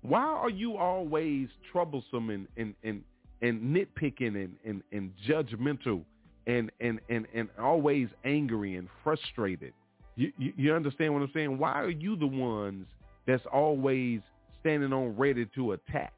why 0.00 0.22
are 0.22 0.48
you 0.48 0.78
always 0.78 1.48
troublesome 1.70 2.30
and, 2.30 2.48
and, 2.56 2.74
and, 2.82 3.02
and 3.42 3.74
nitpicking 3.74 4.42
and, 4.42 4.54
and, 4.64 4.82
and 4.92 5.12
judgmental 5.28 6.02
and, 6.46 6.70
and, 6.80 7.00
and, 7.08 7.26
and 7.34 7.48
always 7.58 8.08
angry 8.24 8.76
and 8.76 8.88
frustrated? 9.02 9.72
You, 10.16 10.32
you, 10.38 10.52
you 10.56 10.74
understand 10.74 11.14
what 11.14 11.22
I'm 11.22 11.30
saying? 11.32 11.58
Why 11.58 11.80
are 11.80 11.90
you 11.90 12.16
the 12.16 12.26
ones 12.26 12.86
that's 13.26 13.44
always 13.52 14.20
standing 14.60 14.92
on 14.92 15.16
ready 15.16 15.46
to 15.54 15.72
attack 15.72 16.12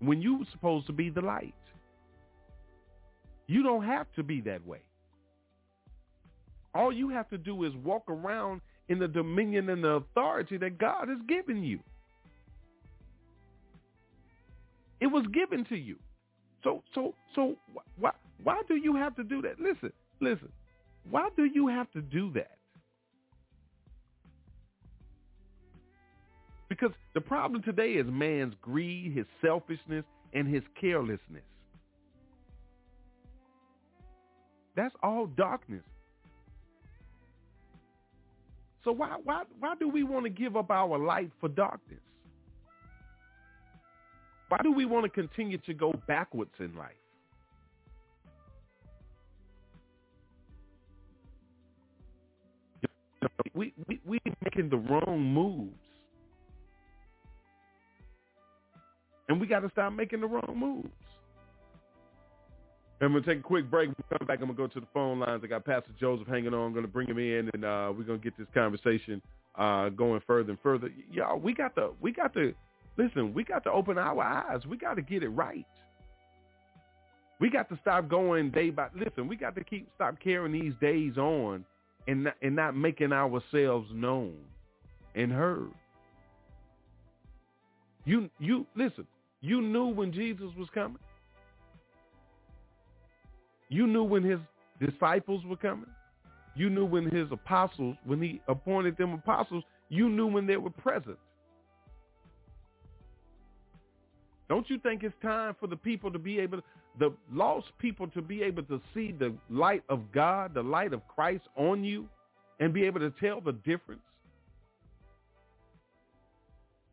when 0.00 0.20
you're 0.20 0.44
supposed 0.52 0.86
to 0.88 0.92
be 0.92 1.10
the 1.10 1.22
light? 1.22 1.54
You 3.46 3.62
don't 3.62 3.84
have 3.84 4.06
to 4.16 4.22
be 4.22 4.40
that 4.42 4.64
way. 4.66 4.80
All 6.74 6.92
you 6.92 7.08
have 7.08 7.28
to 7.30 7.38
do 7.38 7.64
is 7.64 7.74
walk 7.82 8.04
around 8.08 8.60
in 8.88 8.98
the 8.98 9.08
dominion 9.08 9.70
and 9.70 9.82
the 9.82 9.88
authority 9.88 10.56
that 10.58 10.78
God 10.78 11.08
has 11.08 11.18
given 11.26 11.62
you. 11.64 11.80
It 15.00 15.06
was 15.06 15.26
given 15.32 15.64
to 15.66 15.76
you. 15.76 15.96
So 16.62 16.82
so 16.94 17.14
so 17.34 17.56
why 17.98 18.12
why 18.42 18.62
do 18.68 18.76
you 18.76 18.94
have 18.96 19.16
to 19.16 19.24
do 19.24 19.42
that? 19.42 19.58
Listen, 19.58 19.92
listen. 20.20 20.50
Why 21.08 21.28
do 21.36 21.44
you 21.44 21.68
have 21.68 21.90
to 21.92 22.02
do 22.02 22.30
that? 22.34 22.58
Because 26.68 26.90
the 27.14 27.20
problem 27.20 27.62
today 27.62 27.92
is 27.92 28.06
man's 28.08 28.54
greed, 28.62 29.12
his 29.12 29.26
selfishness, 29.42 30.04
and 30.32 30.46
his 30.46 30.62
carelessness. 30.80 31.42
That's 34.76 34.94
all 35.02 35.26
darkness. 35.26 35.82
So 38.84 38.92
why 38.92 39.16
why 39.24 39.42
why 39.58 39.74
do 39.78 39.88
we 39.88 40.04
want 40.04 40.24
to 40.24 40.30
give 40.30 40.56
up 40.56 40.70
our 40.70 40.98
light 40.98 41.30
for 41.40 41.48
darkness? 41.48 42.00
Why 44.50 44.58
do 44.64 44.72
we 44.72 44.84
want 44.84 45.04
to 45.04 45.08
continue 45.08 45.58
to 45.58 45.72
go 45.72 45.94
backwards 46.08 46.50
in 46.58 46.74
life? 46.74 46.90
We 53.54 53.72
we 53.86 54.00
we 54.04 54.18
making 54.42 54.70
the 54.70 54.76
wrong 54.76 55.22
moves, 55.22 55.70
and 59.28 59.40
we 59.40 59.46
got 59.46 59.60
to 59.60 59.70
stop 59.70 59.92
making 59.92 60.20
the 60.20 60.26
wrong 60.26 60.56
moves. 60.56 60.90
I'm 63.00 63.12
going 63.12 63.22
to 63.22 63.30
take 63.30 63.38
a 63.38 63.42
quick 63.42 63.70
break. 63.70 63.88
We 63.88 64.18
come 64.18 64.26
back, 64.26 64.40
I'm 64.40 64.46
going 64.46 64.56
to 64.56 64.62
go 64.62 64.66
to 64.66 64.80
the 64.80 64.86
phone 64.92 65.20
lines. 65.20 65.42
I 65.44 65.46
got 65.46 65.64
Pastor 65.64 65.92
Joseph 65.98 66.26
hanging 66.26 66.52
on. 66.52 66.66
I'm 66.66 66.72
going 66.72 66.84
to 66.84 66.90
bring 66.90 67.08
him 67.08 67.18
in, 67.18 67.50
and 67.54 67.64
uh, 67.64 67.92
we're 67.96 68.04
going 68.04 68.18
to 68.18 68.24
get 68.24 68.36
this 68.36 68.48
conversation 68.52 69.22
uh, 69.54 69.88
going 69.90 70.20
further 70.26 70.50
and 70.50 70.60
further. 70.60 70.90
Y'all, 71.10 71.38
we 71.38 71.54
got 71.54 71.74
to, 71.76 71.90
we 72.00 72.12
got 72.12 72.34
to, 72.34 72.52
listen, 73.00 73.32
we 73.32 73.44
got 73.44 73.64
to 73.64 73.70
open 73.70 73.98
our 73.98 74.20
eyes. 74.22 74.60
We 74.66 74.76
got 74.76 74.94
to 74.94 75.02
get 75.02 75.22
it 75.22 75.28
right. 75.28 75.66
We 77.40 77.48
got 77.48 77.68
to 77.70 77.78
stop 77.80 78.08
going 78.08 78.50
day 78.50 78.70
by, 78.70 78.88
listen, 78.94 79.26
we 79.26 79.36
got 79.36 79.54
to 79.54 79.64
keep, 79.64 79.88
stop 79.94 80.16
carrying 80.22 80.52
these 80.52 80.74
days 80.80 81.16
on 81.16 81.64
and 82.06 82.24
not, 82.24 82.34
and 82.42 82.54
not 82.54 82.76
making 82.76 83.12
ourselves 83.12 83.88
known 83.92 84.36
and 85.14 85.32
heard. 85.32 85.70
You, 88.04 88.28
you, 88.38 88.66
listen, 88.76 89.06
you 89.40 89.62
knew 89.62 89.86
when 89.86 90.12
Jesus 90.12 90.50
was 90.58 90.68
coming. 90.74 90.98
You 93.70 93.86
knew 93.86 94.02
when 94.02 94.22
his 94.22 94.40
disciples 94.80 95.42
were 95.46 95.56
coming. 95.56 95.88
You 96.56 96.68
knew 96.68 96.84
when 96.84 97.08
his 97.08 97.28
apostles, 97.30 97.96
when 98.04 98.20
he 98.20 98.42
appointed 98.48 98.98
them 98.98 99.14
apostles, 99.14 99.64
you 99.88 100.08
knew 100.10 100.26
when 100.26 100.46
they 100.46 100.56
were 100.56 100.70
present. 100.70 101.16
Don't 104.50 104.68
you 104.68 104.80
think 104.80 105.04
it's 105.04 105.14
time 105.22 105.54
for 105.60 105.68
the 105.68 105.76
people 105.76 106.10
to 106.10 106.18
be 106.18 106.40
able, 106.40 106.58
the 106.98 107.14
lost 107.32 107.68
people 107.78 108.08
to 108.08 108.20
be 108.20 108.42
able 108.42 108.64
to 108.64 108.80
see 108.92 109.12
the 109.12 109.32
light 109.48 109.84
of 109.88 110.10
God, 110.12 110.54
the 110.54 110.62
light 110.62 110.92
of 110.92 111.06
Christ 111.06 111.44
on 111.56 111.84
you 111.84 112.08
and 112.58 112.74
be 112.74 112.82
able 112.82 112.98
to 112.98 113.12
tell 113.20 113.40
the 113.40 113.52
difference? 113.52 114.02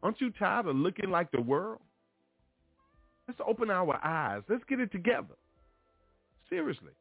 Aren't 0.04 0.22
you 0.22 0.30
tired 0.30 0.68
of 0.68 0.76
looking 0.76 1.10
like 1.10 1.32
the 1.32 1.42
world? 1.42 1.82
Let's 3.28 3.42
open 3.46 3.72
our 3.72 4.00
eyes. 4.06 4.44
Let's 4.48 4.64
get 4.70 4.80
it 4.80 4.92
together. 4.92 5.34
Seriously. 6.52 6.92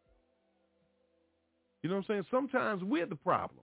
You 1.82 1.90
know 1.90 1.96
what 1.96 2.06
I'm 2.08 2.14
saying? 2.14 2.24
Sometimes 2.30 2.82
we're 2.82 3.04
the 3.04 3.14
problem. 3.14 3.60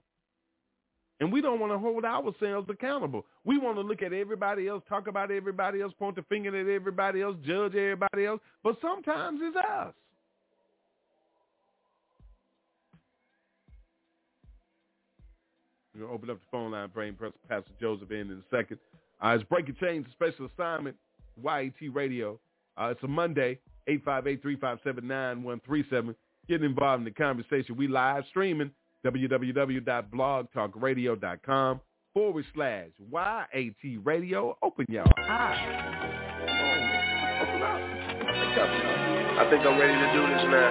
And 1.23 1.31
we 1.31 1.39
don't 1.39 1.61
want 1.61 1.71
to 1.71 1.79
hold 1.79 2.03
ourselves 2.03 2.67
accountable. 2.69 3.25
We 3.45 3.57
want 3.57 3.77
to 3.77 3.81
look 3.81 4.01
at 4.01 4.11
everybody 4.11 4.67
else, 4.67 4.83
talk 4.89 5.07
about 5.07 5.31
everybody 5.31 5.81
else, 5.81 5.93
point 5.97 6.17
the 6.17 6.23
finger 6.23 6.49
at 6.49 6.67
everybody 6.67 7.21
else, 7.21 7.37
judge 7.45 7.75
everybody 7.75 8.25
else. 8.25 8.41
But 8.61 8.75
sometimes 8.81 9.39
it's 9.41 9.55
us. 9.55 9.93
We're 15.95 16.01
going 16.01 16.09
to 16.09 16.13
open 16.13 16.29
up 16.29 16.39
the 16.39 16.45
phone 16.51 16.71
line, 16.71 16.89
bring 16.93 17.15
Pastor 17.47 17.71
Joseph 17.79 18.11
in 18.11 18.29
in 18.29 18.39
a 18.39 18.43
second. 18.53 18.79
Uh, 19.23 19.29
it's 19.29 19.45
Breaking 19.45 19.77
Chains 19.79 20.05
Special 20.11 20.49
Assignment, 20.53 20.97
YAT 21.41 21.71
Radio. 21.93 22.37
Uh, 22.75 22.87
it's 22.87 23.03
a 23.03 23.07
Monday. 23.07 23.59
858-357-9137. 23.87 26.15
Get 26.49 26.63
involved 26.63 26.99
in 26.99 27.05
the 27.05 27.11
conversation. 27.11 27.77
We 27.77 27.87
live 27.87 28.25
streaming 28.29 28.71
www.blogtalkradio.com 29.05 31.81
forward 32.13 32.45
slash 32.53 32.89
YAT 33.11 33.99
radio. 34.03 34.55
Open 34.61 34.85
y'all 34.89 35.07
eyes. 35.17 35.29
Ah. 35.29 35.53
I 39.35 39.49
think 39.49 39.65
I'm 39.65 39.79
ready 39.79 39.93
to 39.93 40.13
do 40.13 40.27
this 40.29 40.43
now. 40.51 40.69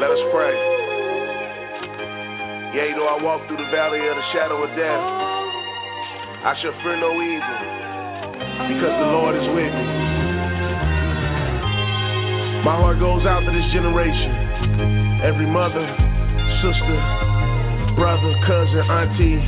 Let 0.00 0.10
us 0.10 0.18
pray. 0.32 0.54
Yea, 2.74 2.92
though 2.94 3.06
I 3.06 3.22
walk 3.22 3.46
through 3.48 3.56
the 3.56 3.70
valley 3.70 4.06
of 4.06 4.14
the 4.16 4.22
shadow 4.32 4.62
of 4.62 4.68
death, 4.76 5.00
I 6.44 6.54
shall 6.62 6.72
fear 6.82 6.96
no 6.98 7.12
evil, 7.18 7.58
because 8.70 8.94
the 8.98 9.06
Lord 9.10 9.34
is 9.34 9.48
with 9.54 9.72
me. 9.72 9.84
My 12.62 12.76
heart 12.76 12.98
goes 12.98 13.24
out 13.24 13.40
to 13.40 13.50
this 13.50 13.70
generation. 13.72 14.30
Every 15.22 15.46
mother, 15.46 15.86
sister, 16.58 16.98
brother, 17.94 18.34
cousin, 18.42 18.82
auntie, 18.90 19.38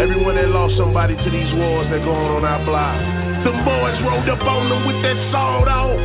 everyone 0.00 0.36
that 0.36 0.48
lost 0.48 0.72
somebody 0.80 1.12
to 1.12 1.28
these 1.28 1.52
wars 1.52 1.84
that 1.92 2.00
go 2.00 2.12
on 2.12 2.44
our 2.44 2.64
block. 2.64 2.96
Some 3.44 3.60
boys 3.60 3.96
rolled 4.00 4.28
up 4.28 4.40
on 4.40 4.72
them 4.72 4.88
with 4.88 4.96
that 5.04 5.18
sawed 5.32 5.68
off. 5.68 6.00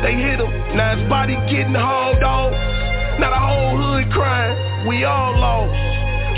They 0.00 0.16
hit 0.16 0.40
him, 0.40 0.48
now 0.76 0.96
his 0.96 1.04
body 1.12 1.36
getting 1.52 1.76
hauled 1.76 2.24
off. 2.24 2.56
Now 3.20 3.36
the 3.36 3.42
whole 3.42 3.76
hood 3.76 4.08
crying, 4.16 4.88
we 4.88 5.04
all 5.04 5.36
lost. 5.36 5.76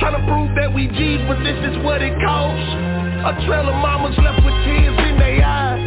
Trying 0.03 0.19
to 0.19 0.25
prove 0.27 0.51
that 0.59 0.75
we 0.75 0.91
G's, 0.91 1.23
but 1.31 1.39
this 1.47 1.59
is 1.71 1.79
what 1.87 2.03
it 2.03 2.15
costs. 2.27 2.71
A 3.23 3.33
trail 3.47 3.71
of 3.71 3.79
mamas 3.79 4.19
left 4.19 4.43
with 4.43 4.59
tears 4.67 4.99
in 4.99 5.15
their 5.15 5.47
eyes. 5.47 5.79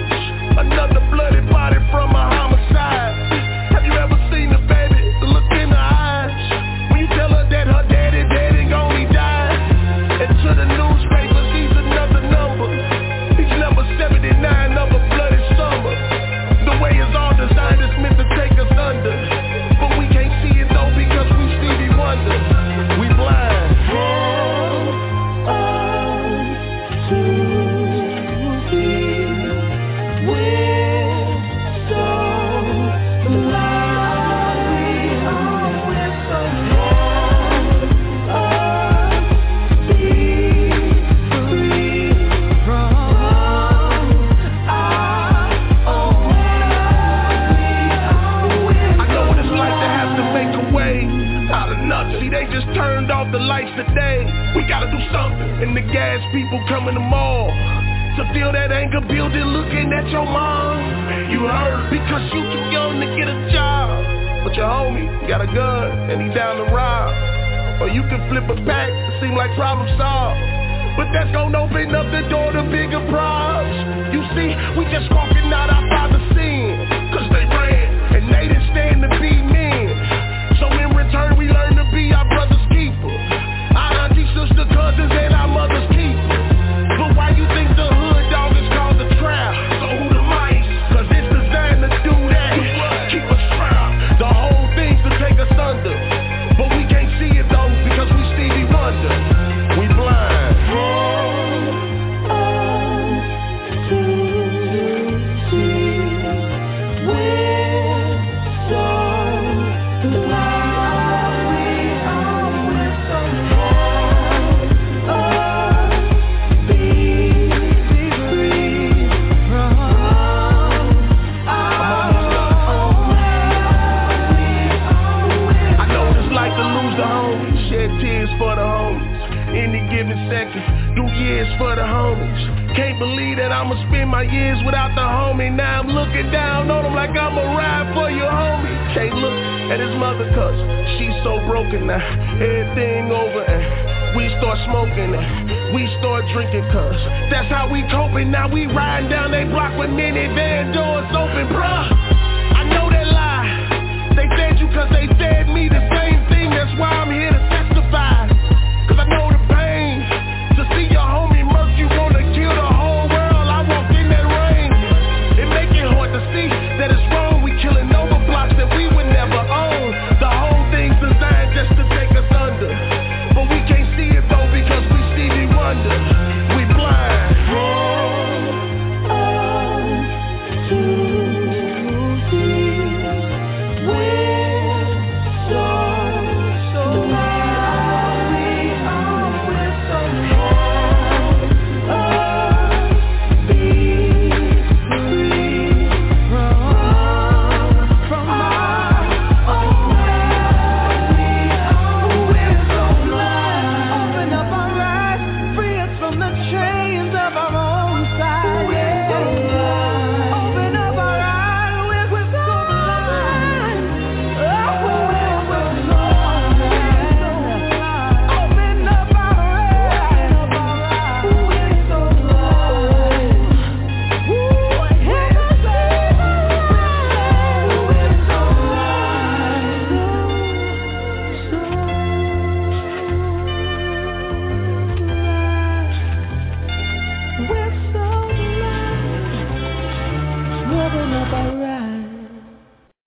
Another 0.56 1.04
bloody 1.12 1.44
body 1.52 1.84
from 1.92 2.16
a 2.16 2.37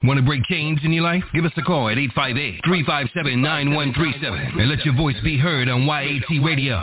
Want 0.02 0.16
to 0.16 0.24
break 0.24 0.42
chains 0.44 0.80
in 0.82 0.94
your 0.94 1.04
life? 1.04 1.22
Give 1.34 1.44
us 1.44 1.52
a 1.58 1.62
call 1.62 1.90
at 1.90 1.98
858-357-9137 1.98 4.58
and 4.58 4.68
let 4.70 4.82
your 4.82 4.94
voice 4.94 5.16
be 5.22 5.36
heard 5.36 5.68
on 5.68 5.82
YAT 5.82 6.42
Radio. 6.42 6.82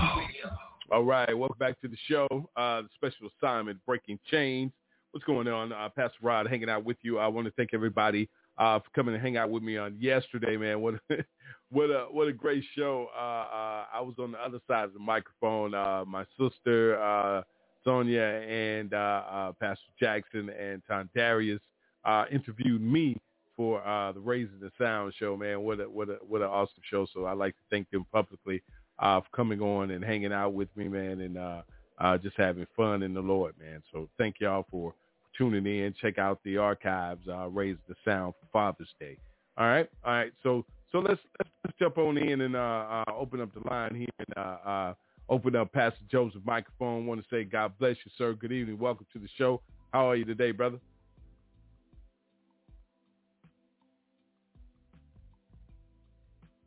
All 0.91 1.03
right, 1.03 1.35
welcome 1.35 1.57
back 1.57 1.81
to 1.81 1.87
the 1.87 1.97
show. 2.07 2.27
Uh, 2.55 2.83
the 2.83 2.89
special 2.93 3.29
assignment, 3.41 3.83
Breaking 3.87 4.19
Chains. 4.29 4.71
What's 5.09 5.25
going 5.25 5.47
on? 5.47 5.73
Uh, 5.73 5.89
Pastor 5.89 6.19
Rod 6.21 6.45
hanging 6.45 6.69
out 6.69 6.83
with 6.83 6.97
you. 7.01 7.17
I 7.17 7.25
want 7.25 7.47
to 7.47 7.53
thank 7.53 7.73
everybody 7.73 8.29
uh, 8.59 8.77
for 8.77 8.91
coming 8.93 9.15
and 9.15 9.23
hang 9.23 9.35
out 9.35 9.49
with 9.49 9.63
me 9.63 9.77
on 9.77 9.97
yesterday, 9.99 10.55
man. 10.55 10.81
What 10.81 10.99
what 11.71 11.89
a 11.89 12.05
what 12.11 12.27
a 12.27 12.33
great 12.33 12.63
show. 12.75 13.07
Uh, 13.17 13.19
uh, 13.19 13.85
I 13.95 14.01
was 14.01 14.13
on 14.19 14.33
the 14.33 14.37
other 14.37 14.59
side 14.67 14.83
of 14.83 14.93
the 14.93 14.99
microphone. 14.99 15.73
Uh, 15.73 16.05
my 16.05 16.23
sister 16.39 17.43
Sonia 17.83 18.21
and 18.21 18.91
Pastor 18.91 19.89
Jackson 19.99 20.51
and 20.51 20.83
Tom 20.87 21.09
Darius 21.15 21.61
uh, 22.05 22.25
interviewed 22.31 22.81
me 22.81 23.17
for 23.55 23.85
uh, 23.85 24.11
the 24.11 24.19
Raising 24.19 24.59
the 24.61 24.71
Sound 24.77 25.13
show, 25.17 25.35
man. 25.35 25.61
What 25.61 25.79
a 25.79 25.89
what 25.89 26.09
a 26.09 26.17
what 26.27 26.41
an 26.41 26.47
awesome 26.47 26.81
show. 26.89 27.07
So 27.13 27.25
I'd 27.25 27.37
like 27.37 27.53
to 27.55 27.63
thank 27.69 27.89
them 27.89 28.05
publicly 28.11 28.61
uh, 28.99 29.21
for 29.21 29.27
coming 29.35 29.61
on 29.61 29.91
and 29.91 30.03
hanging 30.03 30.31
out 30.31 30.53
with 30.53 30.69
me, 30.75 30.87
man, 30.87 31.21
and 31.21 31.37
uh, 31.37 31.61
uh, 31.99 32.17
just 32.17 32.37
having 32.37 32.67
fun 32.75 33.03
in 33.03 33.13
the 33.13 33.21
Lord, 33.21 33.55
man. 33.59 33.81
So 33.91 34.07
thank 34.17 34.35
y'all 34.39 34.65
for 34.69 34.93
tuning 35.37 35.65
in. 35.65 35.93
Check 35.99 36.17
out 36.17 36.39
the 36.43 36.57
archives, 36.57 37.27
uh, 37.27 37.47
Raise 37.47 37.77
the 37.87 37.95
Sound 38.05 38.33
for 38.39 38.47
Father's 38.51 38.93
Day. 38.99 39.17
All 39.57 39.67
right, 39.67 39.89
all 40.05 40.13
right. 40.13 40.31
So 40.43 40.63
so 40.91 40.99
let's 40.99 41.19
let's, 41.39 41.49
let's 41.65 41.77
jump 41.79 41.97
on 41.97 42.17
in 42.17 42.41
and 42.41 42.55
uh, 42.55 42.59
uh, 43.07 43.11
open 43.15 43.41
up 43.41 43.49
the 43.53 43.67
line 43.69 43.95
here 43.95 44.07
and 44.19 44.37
uh, 44.37 44.69
uh, 44.69 44.93
open 45.29 45.55
up 45.55 45.73
Pastor 45.73 46.03
Joseph 46.11 46.41
microphone. 46.45 47.05
Want 47.07 47.21
to 47.21 47.27
say 47.29 47.43
God 47.43 47.73
bless 47.79 47.97
you, 48.05 48.11
sir. 48.17 48.33
Good 48.33 48.51
evening. 48.51 48.77
Welcome 48.77 49.07
to 49.13 49.19
the 49.19 49.29
show. 49.37 49.61
How 49.93 50.09
are 50.09 50.15
you 50.15 50.25
today, 50.25 50.51
brother? 50.51 50.79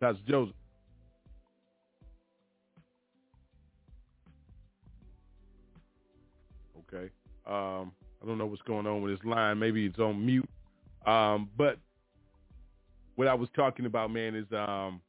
Pastor 0.01 0.23
Joseph. 0.27 0.55
Okay. 6.93 7.11
Um, 7.47 7.93
I 8.23 8.27
don't 8.27 8.39
know 8.39 8.47
what's 8.47 8.63
going 8.63 8.87
on 8.87 9.03
with 9.03 9.13
his 9.13 9.25
line. 9.25 9.59
Maybe 9.59 9.87
it's 9.87 9.99
on 9.99 10.25
mute. 10.25 10.49
Um, 11.07 11.51
but 11.57 11.79
what 13.17 13.29
I 13.29 13.35
was 13.35 13.49
talking 13.55 13.87
about, 13.87 14.11
man, 14.11 14.35
is 14.35 14.47
um, 14.53 15.01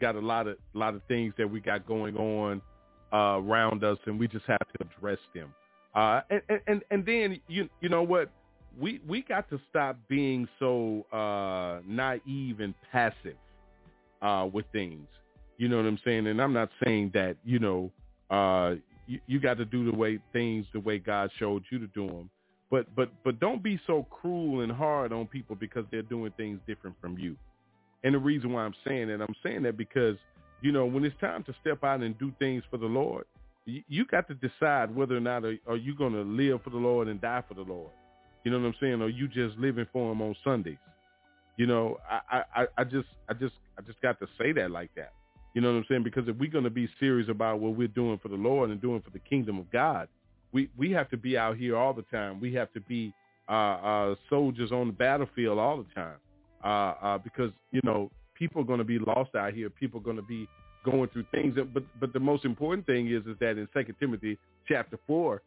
got 0.00 0.16
a 0.16 0.20
lot 0.20 0.48
of 0.48 0.56
lot 0.74 0.94
of 0.94 1.02
things 1.08 1.32
that 1.38 1.48
we 1.48 1.60
got 1.60 1.86
going 1.86 2.16
on 2.16 2.60
uh, 3.12 3.40
around 3.40 3.84
us, 3.84 3.98
and 4.06 4.18
we 4.18 4.26
just 4.26 4.44
have 4.46 4.58
to 4.58 4.86
address 4.96 5.18
them. 5.34 5.54
Uh, 5.94 6.20
and, 6.30 6.60
and 6.66 6.82
and 6.90 7.06
then 7.06 7.40
you 7.48 7.68
you 7.80 7.88
know 7.88 8.02
what 8.02 8.30
we 8.78 9.00
we 9.06 9.22
got 9.22 9.48
to 9.50 9.60
stop 9.68 9.96
being 10.08 10.48
so 10.58 11.04
uh, 11.12 11.80
naive 11.86 12.60
and 12.60 12.74
passive 12.92 13.36
uh, 14.22 14.48
with 14.52 14.66
things. 14.72 15.06
You 15.58 15.68
know 15.68 15.76
what 15.76 15.86
I'm 15.86 15.98
saying? 16.04 16.26
And 16.26 16.40
I'm 16.40 16.52
not 16.52 16.70
saying 16.84 17.10
that 17.14 17.36
you 17.44 17.58
know 17.58 17.90
uh, 18.30 18.76
you, 19.06 19.20
you 19.26 19.40
got 19.40 19.58
to 19.58 19.64
do 19.64 19.90
the 19.90 19.96
way 19.96 20.18
things 20.32 20.66
the 20.72 20.80
way 20.80 20.98
God 20.98 21.30
showed 21.38 21.64
you 21.70 21.78
to 21.78 21.86
do 21.88 22.06
them. 22.06 22.30
But 22.70 22.94
but 22.94 23.10
but 23.24 23.40
don't 23.40 23.62
be 23.62 23.80
so 23.86 24.06
cruel 24.10 24.60
and 24.60 24.72
hard 24.72 25.12
on 25.12 25.26
people 25.26 25.56
because 25.56 25.84
they're 25.90 26.02
doing 26.02 26.32
things 26.36 26.60
different 26.66 26.96
from 27.00 27.18
you. 27.18 27.36
And 28.02 28.14
the 28.14 28.18
reason 28.18 28.52
why 28.52 28.62
I'm 28.62 28.74
saying 28.86 29.08
that, 29.08 29.20
I'm 29.20 29.34
saying 29.42 29.62
that 29.64 29.76
because, 29.76 30.16
you 30.62 30.72
know, 30.72 30.86
when 30.86 31.04
it's 31.04 31.18
time 31.20 31.44
to 31.44 31.54
step 31.60 31.84
out 31.84 32.00
and 32.00 32.18
do 32.18 32.32
things 32.38 32.62
for 32.70 32.78
the 32.78 32.86
Lord, 32.86 33.24
you, 33.66 33.82
you 33.88 34.06
got 34.06 34.26
to 34.28 34.34
decide 34.34 34.94
whether 34.94 35.16
or 35.16 35.20
not 35.20 35.44
are, 35.44 35.56
are 35.68 35.76
you 35.76 35.94
going 35.94 36.14
to 36.14 36.22
live 36.22 36.62
for 36.62 36.70
the 36.70 36.78
Lord 36.78 37.08
and 37.08 37.20
die 37.20 37.42
for 37.46 37.54
the 37.54 37.62
Lord. 37.62 37.90
You 38.44 38.50
know 38.50 38.58
what 38.58 38.66
I'm 38.66 38.74
saying? 38.80 39.02
Or 39.02 39.10
you 39.10 39.28
just 39.28 39.58
living 39.58 39.86
for 39.92 40.10
him 40.10 40.22
on 40.22 40.34
Sundays. 40.42 40.78
You 41.60 41.66
know, 41.66 41.98
I, 42.08 42.42
I, 42.56 42.66
I 42.78 42.84
just 42.84 43.08
I 43.28 43.34
just 43.34 43.52
I 43.78 43.82
just 43.82 44.00
got 44.00 44.18
to 44.20 44.26
say 44.38 44.50
that 44.52 44.70
like 44.70 44.88
that. 44.96 45.12
You 45.52 45.60
know 45.60 45.70
what 45.70 45.76
I'm 45.76 45.84
saying? 45.90 46.04
Because 46.04 46.26
if 46.26 46.34
we're 46.36 46.50
going 46.50 46.64
to 46.64 46.70
be 46.70 46.88
serious 46.98 47.28
about 47.28 47.60
what 47.60 47.76
we're 47.76 47.86
doing 47.86 48.18
for 48.22 48.28
the 48.28 48.34
Lord 48.34 48.70
and 48.70 48.80
doing 48.80 49.02
for 49.02 49.10
the 49.10 49.18
kingdom 49.18 49.58
of 49.58 49.70
God, 49.70 50.08
we, 50.52 50.70
we 50.78 50.90
have 50.92 51.10
to 51.10 51.18
be 51.18 51.36
out 51.36 51.58
here 51.58 51.76
all 51.76 51.92
the 51.92 52.04
time. 52.10 52.40
We 52.40 52.54
have 52.54 52.72
to 52.72 52.80
be 52.80 53.12
uh, 53.46 53.52
uh, 53.52 54.14
soldiers 54.30 54.72
on 54.72 54.86
the 54.86 54.94
battlefield 54.94 55.58
all 55.58 55.76
the 55.76 55.94
time 55.94 56.16
uh, 56.64 56.94
uh, 57.04 57.18
because, 57.18 57.50
you 57.72 57.82
know, 57.84 58.10
people 58.34 58.62
are 58.62 58.64
going 58.64 58.78
to 58.78 58.84
be 58.84 58.98
lost 58.98 59.34
out 59.34 59.52
here. 59.52 59.68
People 59.68 60.00
are 60.00 60.04
going 60.04 60.16
to 60.16 60.22
be 60.22 60.48
going 60.82 61.10
through 61.10 61.26
things. 61.30 61.58
But 61.74 61.82
but 62.00 62.14
the 62.14 62.20
most 62.20 62.46
important 62.46 62.86
thing 62.86 63.08
is 63.08 63.26
is 63.26 63.36
that 63.40 63.58
in 63.58 63.68
Second 63.74 63.96
Timothy 64.00 64.38
chapter 64.66 64.98
4, 65.06 65.42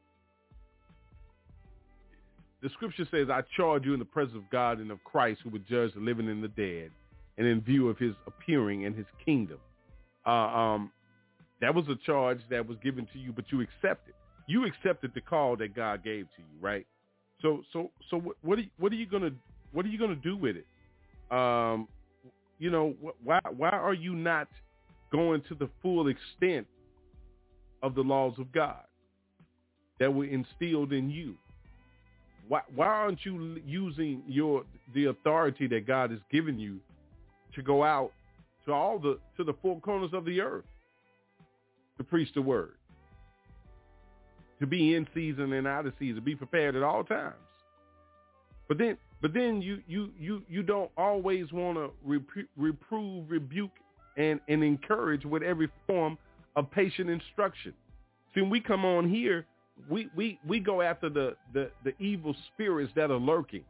the 2.63 2.69
scripture 2.69 3.05
says, 3.11 3.27
I 3.29 3.41
charge 3.55 3.85
you 3.85 3.93
in 3.93 3.99
the 3.99 4.05
presence 4.05 4.37
of 4.37 4.49
God 4.49 4.79
and 4.79 4.89
of 4.89 5.03
Christ 5.03 5.41
who 5.43 5.49
would 5.51 5.67
judge 5.67 5.93
the 5.93 5.99
living 5.99 6.29
and 6.29 6.43
the 6.43 6.47
dead 6.47 6.91
and 7.37 7.45
in 7.45 7.61
view 7.61 7.89
of 7.89 7.97
his 7.97 8.13
appearing 8.25 8.85
and 8.85 8.95
his 8.95 9.05
kingdom 9.23 9.59
uh, 10.25 10.29
um, 10.29 10.91
that 11.61 11.73
was 11.73 11.85
a 11.87 11.95
charge 12.05 12.39
that 12.49 12.67
was 12.67 12.77
given 12.83 13.07
to 13.13 13.19
you, 13.19 13.31
but 13.31 13.45
you 13.51 13.61
accepted. 13.61 14.13
You 14.47 14.65
accepted 14.65 15.11
the 15.13 15.21
call 15.21 15.55
that 15.57 15.75
God 15.75 16.03
gave 16.03 16.25
to 16.35 16.41
you, 16.41 16.59
right? 16.59 16.85
So, 17.41 17.63
so, 17.71 17.91
so, 18.09 18.17
what, 18.17 18.35
what 18.41 18.59
are 18.59 18.95
you, 18.95 19.01
you 19.01 19.05
gonna 19.05 19.31
what 19.71 19.85
are 19.85 19.89
you 19.89 19.97
gonna 19.97 20.15
do 20.15 20.35
with 20.35 20.57
it? 20.57 20.65
Um, 21.31 21.87
you 22.59 22.69
know, 22.69 22.93
wh- 23.01 23.25
why 23.25 23.39
why 23.55 23.69
are 23.69 23.93
you 23.93 24.13
not 24.13 24.47
going 25.11 25.41
to 25.49 25.55
the 25.55 25.69
full 25.81 26.07
extent 26.07 26.67
of 27.81 27.95
the 27.95 28.01
laws 28.01 28.33
of 28.39 28.51
God 28.51 28.83
that 29.99 30.13
were 30.13 30.25
instilled 30.25 30.91
in 30.91 31.09
you? 31.09 31.35
Why 32.47 32.61
why 32.75 32.87
aren't 32.87 33.25
you 33.25 33.59
using 33.65 34.23
your 34.27 34.63
the 34.93 35.05
authority 35.05 35.67
that 35.67 35.87
God 35.87 36.11
has 36.11 36.19
given 36.31 36.59
you 36.59 36.79
to 37.55 37.61
go 37.61 37.83
out 37.83 38.11
to 38.65 38.73
all 38.73 38.99
the 38.99 39.19
to 39.37 39.43
the 39.43 39.53
four 39.61 39.79
corners 39.79 40.11
of 40.13 40.25
the 40.25 40.41
earth 40.41 40.65
to 41.97 42.03
preach 42.03 42.29
the 42.33 42.41
word, 42.41 42.75
to 44.59 44.67
be 44.67 44.95
in 44.95 45.07
season 45.13 45.53
and 45.53 45.67
out 45.67 45.85
of 45.85 45.93
season, 45.99 46.23
be 46.23 46.35
prepared 46.35 46.75
at 46.75 46.83
all 46.83 47.03
times. 47.03 47.35
But 48.67 48.77
then, 48.77 48.97
but 49.21 49.33
then 49.33 49.61
you 49.61 49.79
you 49.87 50.09
you 50.19 50.41
you 50.49 50.63
don't 50.63 50.91
always 50.97 51.51
want 51.51 51.77
to 51.77 51.91
repro- 52.07 52.47
reprove, 52.57 53.29
rebuke, 53.29 53.71
and 54.17 54.39
and 54.47 54.63
encourage 54.63 55.25
with 55.25 55.43
every 55.43 55.69
form 55.87 56.17
of 56.55 56.69
patient 56.71 57.09
instruction. 57.09 57.73
See, 58.33 58.41
when 58.41 58.49
we 58.49 58.59
come 58.59 58.85
on 58.85 59.09
here, 59.09 59.45
we 59.89 60.09
we 60.15 60.39
we 60.47 60.59
go 60.59 60.81
after 60.81 61.09
the 61.09 61.35
the 61.53 61.71
the 61.83 61.93
evil 61.99 62.35
spirits 62.53 62.91
that 62.95 63.11
are 63.11 63.17
lurking, 63.17 63.63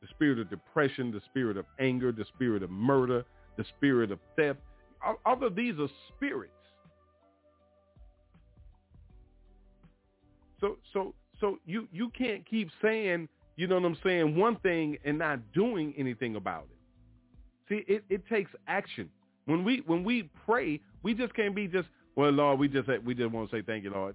the 0.00 0.08
spirit 0.08 0.38
of 0.38 0.48
depression, 0.50 1.10
the 1.10 1.20
spirit 1.26 1.56
of 1.56 1.66
anger, 1.78 2.12
the 2.12 2.24
spirit 2.34 2.62
of 2.62 2.70
murder, 2.70 3.24
the 3.56 3.64
spirit 3.76 4.10
of 4.10 4.18
theft. 4.36 4.60
All, 5.04 5.20
all 5.24 5.44
of 5.44 5.54
these 5.54 5.74
are 5.78 5.88
spirits. 6.16 6.52
So 10.60 10.76
so 10.92 11.14
so 11.40 11.58
you 11.66 11.88
you 11.92 12.10
can't 12.10 12.44
keep 12.48 12.70
saying, 12.82 13.28
you 13.56 13.66
know 13.66 13.76
what 13.76 13.84
I'm 13.84 13.98
saying, 14.02 14.36
one 14.36 14.56
thing 14.56 14.98
and 15.04 15.18
not 15.18 15.40
doing 15.52 15.94
anything 15.96 16.36
about 16.36 16.66
it. 16.70 16.78
See, 17.68 17.92
it, 17.92 18.02
it 18.08 18.26
takes 18.28 18.50
action. 18.66 19.10
When 19.44 19.64
we 19.64 19.82
when 19.86 20.04
we 20.04 20.30
pray, 20.46 20.80
we 21.02 21.14
just 21.14 21.34
can't 21.34 21.54
be 21.54 21.66
just, 21.68 21.88
well, 22.16 22.30
Lord, 22.30 22.58
we 22.58 22.68
just 22.68 22.88
we 23.04 23.14
just 23.14 23.30
want 23.30 23.50
to 23.50 23.56
say 23.56 23.62
thank 23.62 23.84
you, 23.84 23.90
Lord. 23.90 24.14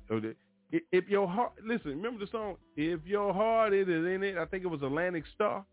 If 0.91 1.07
your 1.07 1.28
heart, 1.28 1.51
listen, 1.63 1.91
remember 1.91 2.26
the 2.26 2.32
song, 2.32 2.55
if 2.76 3.05
your 3.05 3.32
heart 3.32 3.76
is 3.76 3.88
in 3.88 4.24
it, 4.24 4.38
I 4.38 4.45
think 4.45 4.63
it 4.63 4.67
was 4.67 4.82
Atlantic 4.82 5.24
Starr, 5.36 5.63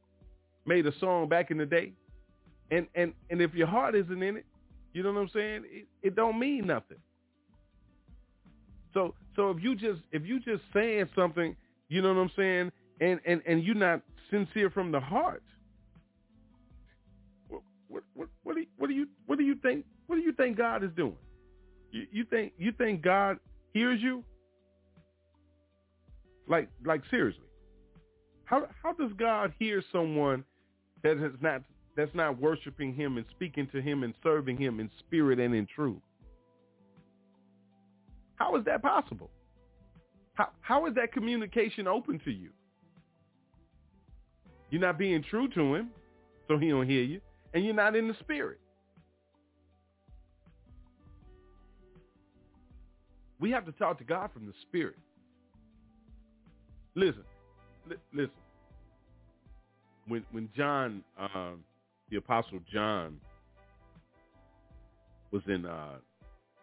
made 0.66 0.86
a 0.86 0.92
song 1.00 1.26
back 1.26 1.50
in 1.50 1.56
the 1.56 1.64
day. 1.64 1.94
And 2.70 2.86
and 2.94 3.14
and 3.30 3.40
if 3.40 3.54
your 3.54 3.66
heart 3.66 3.94
isn't 3.94 4.22
in 4.22 4.36
it, 4.36 4.44
you 4.92 5.02
know 5.02 5.12
what 5.12 5.20
I'm 5.20 5.30
saying? 5.30 5.64
It, 5.66 5.86
it 6.02 6.16
don't 6.16 6.38
mean 6.38 6.66
nothing. 6.66 6.98
So 8.92 9.14
so 9.34 9.50
if 9.50 9.62
you 9.62 9.74
just 9.74 10.02
if 10.12 10.26
you 10.26 10.38
just 10.38 10.62
saying 10.74 11.08
something, 11.16 11.56
you 11.88 12.02
know 12.02 12.12
what 12.12 12.20
I'm 12.20 12.30
saying, 12.36 12.72
and 13.00 13.20
and 13.24 13.40
and 13.46 13.64
you're 13.64 13.74
not 13.74 14.02
sincere 14.30 14.68
from 14.68 14.92
the 14.92 15.00
heart, 15.00 15.42
what 17.48 17.62
what 17.88 18.02
what, 18.14 18.28
what 18.44 18.54
do 18.54 18.60
you, 18.60 18.66
what 18.76 18.88
do 18.88 18.94
you 18.94 19.06
what 19.26 19.38
do 19.38 19.44
you 19.44 19.54
think 19.56 19.86
what 20.08 20.16
do 20.16 20.22
you 20.22 20.32
think 20.32 20.58
God 20.58 20.84
is 20.84 20.90
doing? 20.94 21.16
You, 21.90 22.06
you 22.12 22.24
think 22.24 22.52
you 22.58 22.72
think 22.72 23.00
God 23.00 23.38
hears 23.72 24.00
you? 24.02 24.24
Like 26.50 26.68
like 26.84 27.02
seriously, 27.10 27.46
how 28.44 28.66
how 28.82 28.92
does 28.92 29.12
God 29.16 29.54
hear 29.60 29.82
someone 29.92 30.44
that 31.04 31.16
has 31.16 31.30
not 31.40 31.62
that's 31.96 32.14
not 32.14 32.40
worshiping 32.40 32.92
him 32.92 33.18
and 33.18 33.26
speaking 33.30 33.68
to 33.68 33.80
him 33.80 34.02
and 34.02 34.12
serving 34.20 34.58
him 34.58 34.80
in 34.80 34.90
spirit 34.98 35.38
and 35.38 35.54
in 35.54 35.66
truth? 35.72 36.02
How 38.34 38.56
is 38.56 38.64
that 38.64 38.82
possible? 38.82 39.30
How, 40.34 40.48
how 40.60 40.86
is 40.86 40.94
that 40.94 41.12
communication 41.12 41.86
open 41.86 42.18
to 42.24 42.32
you? 42.32 42.50
You're 44.70 44.80
not 44.80 44.98
being 44.98 45.22
true 45.22 45.48
to 45.50 45.74
him, 45.74 45.90
so 46.48 46.56
he 46.58 46.70
don't 46.70 46.88
hear 46.88 47.02
you, 47.02 47.20
and 47.54 47.64
you're 47.64 47.74
not 47.74 47.94
in 47.94 48.08
the 48.08 48.14
spirit. 48.20 48.58
We 53.38 53.50
have 53.50 53.66
to 53.66 53.72
talk 53.72 53.98
to 53.98 54.04
God 54.04 54.30
from 54.32 54.46
the 54.46 54.52
spirit. 54.62 54.96
Listen, 56.94 57.24
li- 57.88 57.96
listen. 58.12 58.30
When 60.06 60.24
when 60.32 60.48
John 60.56 61.04
um, 61.18 61.62
the 62.10 62.16
apostle 62.16 62.60
John 62.72 63.20
was 65.30 65.42
in 65.46 65.66
uh, 65.66 65.96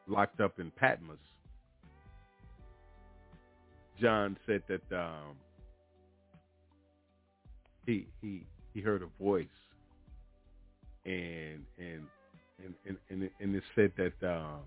locked 0.08 0.42
up 0.42 0.60
in 0.60 0.72
Patmos, 0.72 1.18
John 4.02 4.38
said 4.46 4.64
that 4.68 4.98
um, 4.98 5.36
he 7.86 8.08
he 8.22 8.46
he 8.74 8.82
heard 8.82 9.02
a 9.02 9.24
voice, 9.24 9.46
and 11.06 11.64
and 11.80 12.04
and 12.64 12.74
and 12.86 12.98
and, 13.10 13.30
and 13.40 13.56
it 13.56 13.64
said 13.76 13.94
that 13.98 14.28
um, 14.30 14.60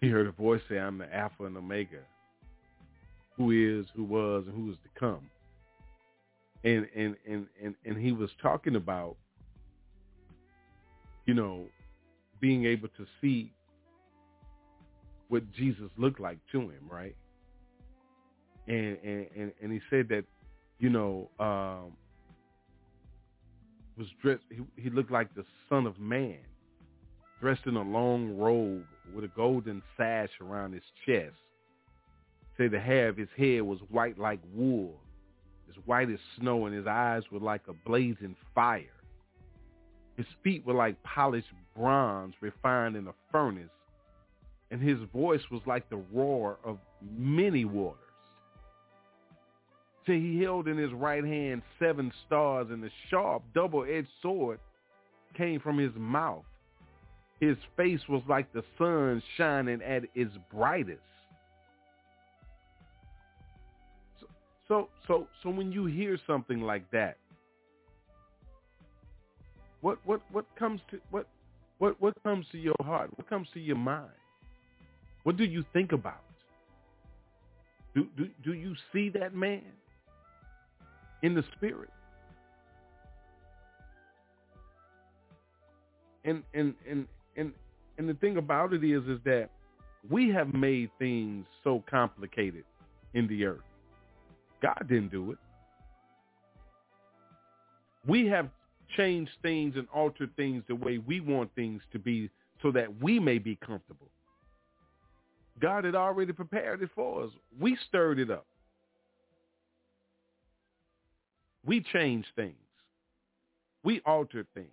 he 0.00 0.08
heard 0.08 0.26
a 0.26 0.32
voice 0.32 0.60
say, 0.68 0.78
"I'm 0.78 0.98
the 0.98 1.12
Alpha 1.14 1.44
and 1.44 1.56
Omega, 1.56 2.00
who 3.36 3.50
is, 3.50 3.86
who 3.94 4.04
was, 4.04 4.44
and 4.46 4.54
who 4.54 4.70
is 4.70 4.76
to 4.82 5.00
come." 5.00 5.30
and 6.64 6.86
and 6.96 7.14
and 7.28 7.46
and, 7.62 7.74
and 7.84 7.96
he 7.96 8.12
was 8.12 8.30
talking 8.42 8.74
about 8.74 9.16
you 11.26 11.34
know 11.34 11.66
being 12.40 12.64
able 12.64 12.88
to 12.88 13.06
see 13.20 13.52
what 15.28 15.50
Jesus 15.52 15.90
looked 15.96 16.20
like 16.20 16.38
to 16.52 16.60
him, 16.60 16.88
right? 16.88 17.14
And 18.66 18.98
and 19.04 19.52
and, 19.62 19.72
he 19.72 19.80
said 19.90 20.08
that 20.08 20.24
you 20.78 20.88
know 20.88 21.30
um, 21.38 21.92
was 23.98 24.06
dressed. 24.22 24.42
He, 24.50 24.62
he 24.82 24.90
looked 24.90 25.10
like 25.10 25.34
the 25.34 25.44
Son 25.68 25.86
of 25.86 25.98
Man, 25.98 26.38
dressed 27.40 27.66
in 27.66 27.76
a 27.76 27.82
long 27.82 28.36
robe 28.36 28.84
with 29.14 29.24
a 29.24 29.28
golden 29.28 29.82
sash 29.96 30.30
around 30.40 30.72
his 30.72 30.82
chest. 31.06 31.36
Say 32.56 32.68
the 32.68 32.80
hair 32.80 33.08
of 33.08 33.16
his 33.16 33.28
head 33.36 33.62
was 33.62 33.80
white 33.90 34.18
like 34.18 34.40
wool, 34.54 35.00
as 35.68 35.74
white 35.86 36.10
as 36.10 36.20
snow, 36.38 36.66
and 36.66 36.74
his 36.74 36.86
eyes 36.86 37.22
were 37.30 37.40
like 37.40 37.62
a 37.68 37.72
blazing 37.72 38.36
fire. 38.54 38.84
His 40.16 40.26
feet 40.44 40.64
were 40.64 40.74
like 40.74 41.02
polished 41.02 41.48
bronze 41.76 42.34
refined 42.40 42.94
in 42.94 43.08
a 43.08 43.14
furnace, 43.32 43.70
and 44.70 44.80
his 44.80 44.98
voice 45.12 45.42
was 45.50 45.62
like 45.66 45.88
the 45.90 46.02
roar 46.12 46.58
of 46.64 46.78
many 47.16 47.64
waters. 47.64 47.98
See, 50.06 50.20
he 50.20 50.42
held 50.42 50.68
in 50.68 50.76
his 50.76 50.92
right 50.92 51.24
hand 51.24 51.62
seven 51.78 52.12
stars, 52.26 52.68
and 52.70 52.82
the 52.82 52.90
sharp 53.10 53.42
double-edged 53.54 54.08
sword 54.22 54.60
came 55.36 55.60
from 55.60 55.78
his 55.78 55.92
mouth. 55.96 56.44
His 57.40 57.56
face 57.76 58.00
was 58.08 58.22
like 58.28 58.52
the 58.52 58.62
sun 58.78 59.22
shining 59.36 59.82
at 59.82 60.04
its 60.14 60.32
brightest. 60.52 61.00
So 64.68 64.88
so 65.06 65.26
so 65.42 65.50
when 65.50 65.72
you 65.72 65.86
hear 65.86 66.18
something 66.26 66.60
like 66.60 66.90
that, 66.90 67.18
what 69.80 69.98
what 70.04 70.20
what 70.32 70.46
comes 70.58 70.80
to 70.90 71.00
what 71.10 71.26
what 71.78 72.00
what 72.00 72.14
comes 72.22 72.46
to 72.52 72.58
your 72.58 72.76
heart? 72.82 73.10
What 73.16 73.28
comes 73.28 73.48
to 73.54 73.60
your 73.60 73.76
mind? 73.76 74.10
What 75.24 75.36
do 75.36 75.44
you 75.44 75.64
think 75.72 75.92
about? 75.92 76.22
Do 77.94 78.06
do 78.16 78.28
do 78.42 78.54
you 78.54 78.74
see 78.92 79.08
that 79.10 79.34
man 79.34 79.62
in 81.22 81.34
the 81.34 81.44
spirit? 81.56 81.90
and 86.24 86.42
and 86.54 86.74
and 86.88 87.06
and 87.36 87.52
and 87.98 88.08
the 88.08 88.14
thing 88.14 88.36
about 88.38 88.72
it 88.72 88.82
is 88.82 89.02
is 89.04 89.18
that 89.24 89.50
we 90.10 90.30
have 90.30 90.52
made 90.52 90.90
things 90.98 91.46
so 91.62 91.82
complicated 91.88 92.64
in 93.14 93.26
the 93.28 93.44
earth. 93.44 93.60
God 94.62 94.86
didn't 94.88 95.10
do 95.10 95.32
it. 95.32 95.38
We 98.06 98.26
have 98.26 98.50
changed 98.96 99.32
things 99.42 99.74
and 99.76 99.86
altered 99.94 100.34
things 100.36 100.62
the 100.68 100.74
way 100.74 100.98
we 100.98 101.20
want 101.20 101.50
things 101.54 101.82
to 101.92 101.98
be 101.98 102.30
so 102.62 102.70
that 102.72 103.02
we 103.02 103.18
may 103.18 103.38
be 103.38 103.56
comfortable. 103.56 104.08
God 105.60 105.84
had 105.84 105.94
already 105.94 106.32
prepared 106.32 106.82
it 106.82 106.90
for 106.94 107.24
us. 107.24 107.30
We 107.58 107.76
stirred 107.88 108.18
it 108.18 108.30
up. 108.30 108.46
We 111.64 111.80
changed 111.92 112.28
things. 112.36 112.56
We 113.84 114.00
altered 114.04 114.46
things. 114.54 114.68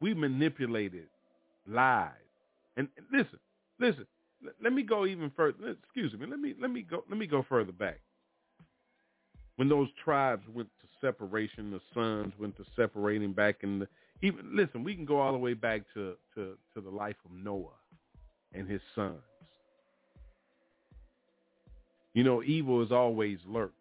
We 0.00 0.14
manipulated, 0.14 1.08
lied. 1.66 2.12
And 2.76 2.88
listen, 3.12 3.38
listen. 3.80 4.06
Let 4.62 4.72
me 4.72 4.82
go 4.82 5.06
even 5.06 5.32
further. 5.34 5.76
Excuse 5.82 6.12
me. 6.12 6.26
Let 6.26 6.38
me 6.38 6.54
let 6.60 6.70
me 6.70 6.82
go 6.82 7.02
let 7.08 7.18
me 7.18 7.26
go 7.26 7.44
further 7.48 7.72
back. 7.72 8.00
When 9.58 9.68
those 9.68 9.88
tribes 10.04 10.44
went 10.54 10.68
to 10.80 10.86
separation, 11.00 11.72
the 11.72 11.80
sons 11.92 12.32
went 12.38 12.56
to 12.58 12.64
separating 12.76 13.32
back 13.32 13.56
in 13.62 13.80
the 13.80 13.88
even 14.22 14.56
listen, 14.56 14.84
we 14.84 14.94
can 14.94 15.04
go 15.04 15.18
all 15.18 15.32
the 15.32 15.38
way 15.38 15.54
back 15.54 15.82
to 15.94 16.14
to 16.36 16.56
to 16.74 16.80
the 16.80 16.88
life 16.88 17.16
of 17.24 17.32
Noah 17.32 17.74
and 18.54 18.68
his 18.68 18.80
sons. 18.94 19.18
You 22.14 22.22
know, 22.22 22.40
evil 22.44 22.80
has 22.80 22.92
always 22.92 23.38
lurked. 23.46 23.74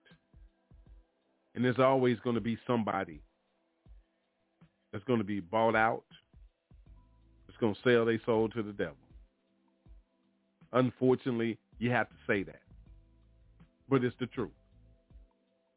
And 1.53 1.63
there's 1.63 1.77
always 1.77 2.17
going 2.23 2.35
to 2.35 2.41
be 2.41 2.57
somebody 2.65 3.21
that's 4.91 5.03
going 5.03 5.19
to 5.19 5.25
be 5.25 5.41
bought 5.41 5.75
out, 5.75 6.05
that's 7.45 7.57
going 7.59 7.75
to 7.75 7.81
sell 7.83 8.05
their 8.05 8.19
soul 8.25 8.49
to 8.49 8.63
the 8.63 8.73
devil. 8.73 8.95
Unfortunately, 10.73 11.59
you 11.77 11.91
have 11.91 12.09
to 12.09 12.15
say 12.25 12.41
that. 12.41 12.61
But 13.87 14.03
it's 14.03 14.15
the 14.19 14.25
truth. 14.25 14.51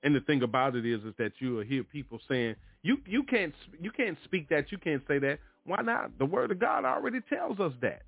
And 0.02 0.14
the 0.14 0.20
thing 0.20 0.42
about 0.42 0.76
it 0.76 0.86
is, 0.86 1.02
is 1.04 1.14
that 1.18 1.32
you 1.38 1.56
will 1.56 1.64
hear 1.64 1.84
people 1.84 2.20
saying, 2.28 2.56
"You 2.82 2.98
you 3.06 3.22
can't 3.22 3.54
you 3.80 3.90
can't 3.90 4.16
speak 4.24 4.48
that, 4.48 4.72
you 4.72 4.78
can't 4.78 5.02
say 5.06 5.18
that." 5.18 5.38
Why 5.64 5.82
not? 5.82 6.18
The 6.18 6.24
Word 6.24 6.50
of 6.50 6.58
God 6.58 6.84
already 6.84 7.20
tells 7.28 7.60
us 7.60 7.72
that. 7.82 8.02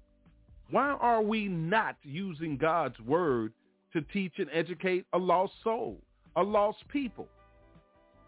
Why 0.70 0.88
are 0.88 1.20
we 1.20 1.48
not 1.48 1.96
using 2.02 2.56
God's 2.56 2.98
Word 3.00 3.52
to 3.92 4.00
teach 4.00 4.32
and 4.38 4.48
educate 4.52 5.04
a 5.12 5.18
lost 5.18 5.52
soul, 5.62 5.98
a 6.36 6.42
lost 6.42 6.78
people? 6.88 7.28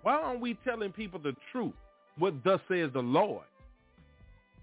Why 0.03 0.15
aren't 0.15 0.41
we 0.41 0.59
telling 0.63 0.93
people 0.93 1.19
the 1.19 1.35
truth? 1.51 1.73
What 2.19 2.45
thus 2.45 2.61
says 2.69 2.91
the 2.93 3.01
Lord? 3.01 3.45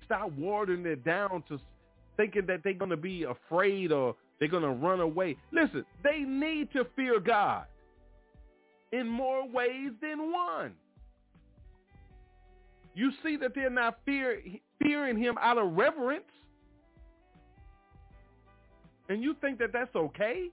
Stop 0.06 0.32
watering 0.34 0.86
it 0.86 1.04
down 1.04 1.44
to 1.50 1.60
thinking 2.18 2.46
that 2.46 2.62
they're 2.64 2.74
going 2.74 2.92
to 2.92 2.98
be 2.98 3.24
afraid 3.24 3.92
or 3.92 4.16
they're 4.40 4.48
going 4.48 4.62
to 4.62 4.70
run 4.70 5.00
away. 5.00 5.38
Listen, 5.52 5.84
they 6.04 6.20
need 6.20 6.72
to 6.74 6.86
fear 6.96 7.20
God 7.20 7.66
in 8.92 9.08
more 9.08 9.48
ways 9.48 9.92
than 10.02 10.32
one. 10.32 10.74
You 12.94 13.12
see 13.24 13.38
that 13.38 13.56
they're 13.56 13.70
not 13.70 14.00
fear, 14.06 14.42
fearing 14.82 15.18
him 15.18 15.38
out 15.40 15.58
of 15.58 15.74
reverence. 15.74 16.24
And 19.08 19.24
you 19.24 19.36
think 19.42 19.60
that 19.60 19.72
that's 19.74 19.96
okay? 19.96 20.50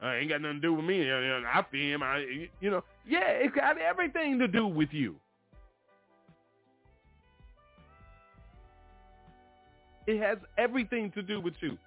I 0.00 0.16
ain't 0.16 0.28
got 0.28 0.42
nothing 0.42 0.60
to 0.60 0.60
do 0.60 0.74
with 0.74 0.84
me. 0.84 1.10
Uh, 1.10 1.14
uh, 1.14 1.40
I 1.52 1.64
fear 1.70 1.94
him. 1.94 2.02
I, 2.02 2.48
you 2.60 2.70
know, 2.70 2.84
yeah, 3.06 3.28
it's 3.28 3.54
got 3.54 3.78
everything 3.78 4.38
to 4.38 4.48
do 4.48 4.66
with 4.66 4.90
you. 4.92 5.16
It 10.06 10.20
has 10.20 10.38
everything 10.58 11.10
to 11.12 11.22
do 11.22 11.40
with 11.40 11.54
you. 11.60 11.78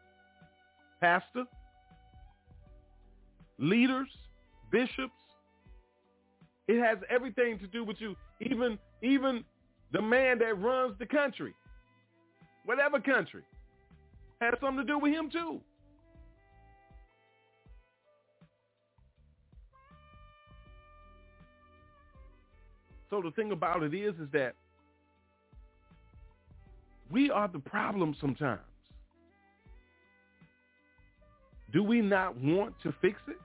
Pastor, 0.99 1.45
leaders, 3.59 4.07
bishops. 4.71 5.11
It 6.67 6.81
has 6.81 6.97
everything 7.09 7.59
to 7.59 7.67
do 7.67 7.83
with 7.83 7.97
you. 7.99 8.15
Even 8.41 8.77
even 9.01 9.43
the 9.91 10.01
man 10.01 10.39
that 10.39 10.59
runs 10.59 10.97
the 10.99 11.05
country, 11.05 11.53
whatever 12.65 12.99
country, 12.99 13.43
has 14.41 14.53
something 14.59 14.85
to 14.85 14.93
do 14.93 14.99
with 14.99 15.13
him 15.13 15.29
too. 15.31 15.61
So 23.09 23.21
the 23.21 23.31
thing 23.31 23.53
about 23.53 23.83
it 23.83 23.93
is, 23.93 24.13
is 24.15 24.29
that 24.33 24.53
we 27.09 27.31
are 27.31 27.47
the 27.47 27.59
problem 27.59 28.13
sometimes. 28.19 28.59
Do 31.71 31.83
we 31.83 32.01
not 32.01 32.35
want 32.37 32.73
to 32.83 32.93
fix 33.01 33.19
it? 33.27 33.37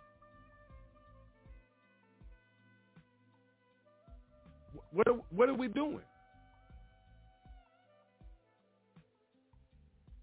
What 4.92 5.08
are, 5.08 5.16
what 5.30 5.48
are 5.48 5.54
we 5.54 5.68
doing? 5.68 6.00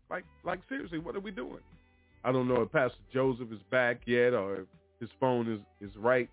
Like, 0.10 0.26
like 0.44 0.60
seriously, 0.68 1.00
what 1.00 1.16
are 1.16 1.20
we 1.20 1.32
doing? 1.32 1.60
I 2.24 2.32
don't 2.32 2.48
know 2.48 2.62
if 2.62 2.72
Pastor 2.72 2.98
Joseph 3.14 3.52
is 3.52 3.60
back 3.72 4.02
yet 4.06 4.34
or 4.34 4.62
if 4.62 4.68
his 5.00 5.10
phone 5.20 5.52
is, 5.52 5.88
is 5.88 5.96
right, 5.98 6.30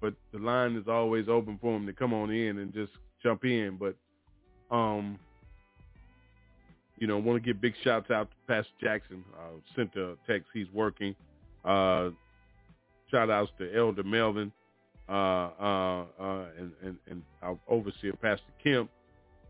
but 0.00 0.14
the 0.32 0.38
line 0.38 0.76
is 0.76 0.88
always 0.88 1.28
open 1.28 1.58
for 1.60 1.74
him 1.76 1.86
to 1.86 1.92
come 1.92 2.12
on 2.12 2.30
in 2.30 2.58
and 2.58 2.72
just 2.74 2.92
jump 3.22 3.44
in. 3.44 3.78
But, 3.78 3.96
um, 4.74 5.18
you 6.98 7.06
know, 7.06 7.18
want 7.18 7.42
to 7.42 7.46
give 7.46 7.60
big 7.60 7.74
shouts 7.82 8.10
out 8.10 8.28
to 8.30 8.36
Pastor 8.46 8.72
Jackson. 8.80 9.24
Uh, 9.38 9.58
sent 9.74 9.94
a 9.96 10.16
text. 10.26 10.48
He's 10.52 10.66
working. 10.74 11.14
Uh, 11.64 12.10
shout 13.10 13.30
outs 13.30 13.50
to 13.58 13.74
Elder 13.74 14.02
Melvin 14.02 14.52
and, 15.08 16.72
and, 16.82 16.96
and 17.08 17.22
our 17.42 17.58
overseer, 17.68 18.12
Pastor 18.14 18.52
Kemp. 18.62 18.90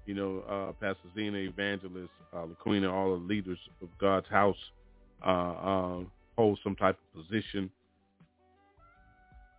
You 0.07 0.14
know, 0.14 0.44
uh, 0.48 0.72
Pastor 0.74 1.09
Zena, 1.16 1.38
Evangelist, 1.38 2.12
uh, 2.32 2.46
LaQuina, 2.46 2.92
all 2.92 3.18
the 3.18 3.24
leaders 3.24 3.59
of 3.82 3.88
God's 3.98 4.28
house 4.28 4.57
uh, 5.24 5.30
uh, 5.30 5.98
hold 6.36 6.59
some 6.62 6.76
type 6.76 6.96
of 6.96 7.22
position. 7.22 7.70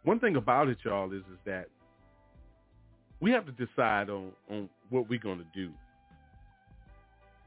One 0.03 0.19
thing 0.19 0.35
about 0.35 0.69
it, 0.69 0.77
y'all, 0.83 1.11
is 1.11 1.19
is 1.19 1.39
that 1.45 1.67
we 3.19 3.31
have 3.31 3.45
to 3.45 3.51
decide 3.51 4.09
on 4.09 4.31
on 4.49 4.69
what 4.89 5.09
we're 5.09 5.19
going 5.19 5.39
to 5.39 5.45
do. 5.53 5.71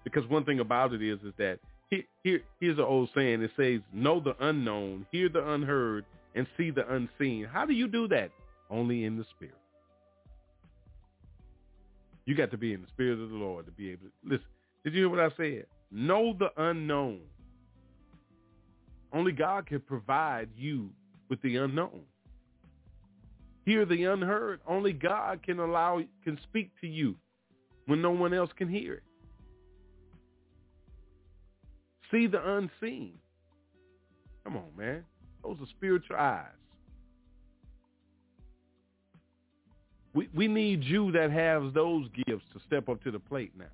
Because 0.05 0.27
one 0.29 0.45
thing 0.45 0.61
about 0.61 0.93
it 0.93 1.03
is 1.03 1.19
is 1.21 1.33
that 1.39 1.59
here, 1.91 2.03
here 2.23 2.41
here's 2.61 2.79
an 2.79 2.85
old 2.85 3.09
saying. 3.15 3.43
It 3.43 3.53
says, 3.57 3.81
"Know 3.93 4.21
the 4.21 4.35
unknown, 4.41 5.07
hear 5.11 5.29
the 5.29 5.53
unheard, 5.53 6.05
and 6.35 6.47
see 6.57 6.71
the 6.71 6.87
unseen." 6.93 7.45
How 7.45 7.65
do 7.65 7.73
you 7.73 7.89
do 7.89 8.09
that? 8.09 8.31
Only 8.71 9.05
in 9.05 9.17
the 9.17 9.25
spirit. 9.37 9.55
You 12.27 12.35
got 12.37 12.51
to 12.53 12.59
be 12.59 12.73
in 12.73 12.83
the 12.83 12.89
spirit 12.89 13.19
of 13.19 13.31
the 13.31 13.37
Lord 13.37 13.67
to 13.67 13.73
be 13.73 13.91
able 13.91 14.07
to 14.07 14.13
listen. 14.23 14.47
Did 14.85 14.95
you 14.95 15.01
hear 15.01 15.09
what 15.09 15.21
I 15.21 15.31
said? 15.37 15.67
Know 15.91 16.35
the 16.39 16.51
unknown. 16.57 17.21
Only 19.13 19.33
God 19.33 19.67
can 19.67 19.81
provide 19.81 20.49
you 20.57 20.91
with 21.29 21.43
the 21.43 21.57
unknown. 21.57 22.03
Hear 23.65 23.85
the 23.85 24.05
unheard. 24.05 24.61
Only 24.67 24.93
God 24.93 25.43
can 25.43 25.59
allow 25.59 26.01
can 26.23 26.39
speak 26.45 26.71
to 26.81 26.87
you 26.87 27.17
when 27.87 28.01
no 28.01 28.13
one 28.13 28.33
else 28.33 28.51
can 28.57 28.69
hear 28.69 28.95
it. 28.95 29.03
See 32.11 32.27
the 32.27 32.57
unseen. 32.57 33.19
Come 34.45 34.57
on, 34.57 34.71
man. 34.77 35.05
Those 35.43 35.57
are 35.61 35.67
spiritual 35.77 36.17
eyes. 36.17 36.60
We 40.13 40.29
we 40.35 40.49
need 40.49 40.83
you 40.85 41.13
that 41.13 41.31
has 41.31 41.73
those 41.73 42.07
gifts 42.27 42.45
to 42.53 42.61
step 42.67 42.89
up 42.89 43.03
to 43.05 43.11
the 43.11 43.19
plate 43.19 43.53
now. 43.57 43.65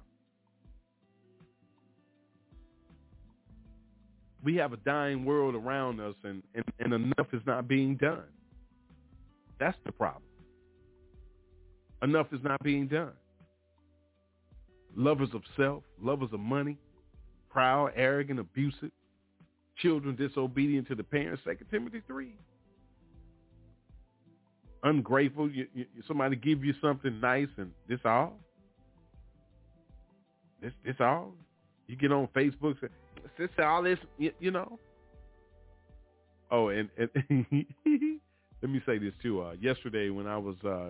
We 4.45 4.57
have 4.57 4.72
a 4.72 4.76
dying 4.76 5.24
world 5.24 5.55
around 5.57 5.99
us 6.01 6.14
and, 6.22 6.43
and, 6.55 6.64
and 6.78 6.93
enough 6.93 7.26
is 7.32 7.43
not 7.47 7.66
being 7.66 7.97
done. 7.97 8.22
That's 9.59 9.78
the 9.84 9.91
problem. 9.91 10.22
Enough 12.03 12.28
is 12.32 12.41
not 12.45 12.62
being 12.62 12.87
done. 12.87 13.12
Lovers 14.95 15.30
of 15.34 15.43
self, 15.57 15.82
lovers 16.01 16.28
of 16.32 16.39
money, 16.39 16.78
proud, 17.51 17.93
arrogant, 17.97 18.39
abusive, 18.39 18.93
children 19.78 20.14
disobedient 20.14 20.87
to 20.89 20.95
the 20.95 21.03
parents, 21.03 21.43
2 21.45 21.57
Timothy 21.70 22.03
3 22.07 22.34
ungrateful. 24.82 25.50
You, 25.50 25.66
you, 25.74 25.86
somebody 26.06 26.36
give 26.36 26.64
you 26.64 26.74
something 26.80 27.20
nice, 27.20 27.48
and 27.56 27.70
this 27.88 28.00
all. 28.04 28.34
This 30.62 30.72
this 30.84 30.96
all. 31.00 31.34
You 31.86 31.96
get 31.96 32.12
on 32.12 32.28
Facebook, 32.34 32.80
say, 32.80 32.88
this 33.38 33.48
all 33.62 33.82
this, 33.82 33.98
you, 34.18 34.32
you 34.40 34.50
know. 34.50 34.78
Oh, 36.50 36.68
and, 36.68 36.88
and 36.96 37.10
let 38.62 38.70
me 38.70 38.80
say 38.86 38.98
this 38.98 39.12
too. 39.22 39.42
Uh, 39.42 39.52
yesterday 39.60 40.10
when 40.10 40.26
I 40.26 40.36
was 40.36 40.56
uh, 40.64 40.88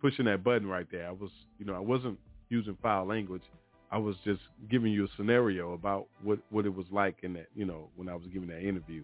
pushing 0.00 0.24
that 0.26 0.42
button 0.42 0.66
right 0.66 0.86
there. 0.90 1.06
I 1.06 1.12
was, 1.12 1.30
you 1.58 1.66
know, 1.66 1.74
I 1.74 1.80
wasn't 1.80 2.18
using 2.48 2.76
foul 2.82 3.06
language. 3.06 3.42
I 3.92 3.98
was 3.98 4.16
just 4.24 4.40
giving 4.70 4.92
you 4.92 5.04
a 5.04 5.08
scenario 5.16 5.72
about 5.72 6.06
what 6.22 6.38
what 6.50 6.64
it 6.64 6.74
was 6.74 6.86
like 6.90 7.18
in 7.22 7.32
that, 7.34 7.46
you 7.54 7.64
know, 7.64 7.88
when 7.96 8.08
I 8.08 8.14
was 8.14 8.24
giving 8.32 8.48
that 8.48 8.62
interview. 8.62 9.02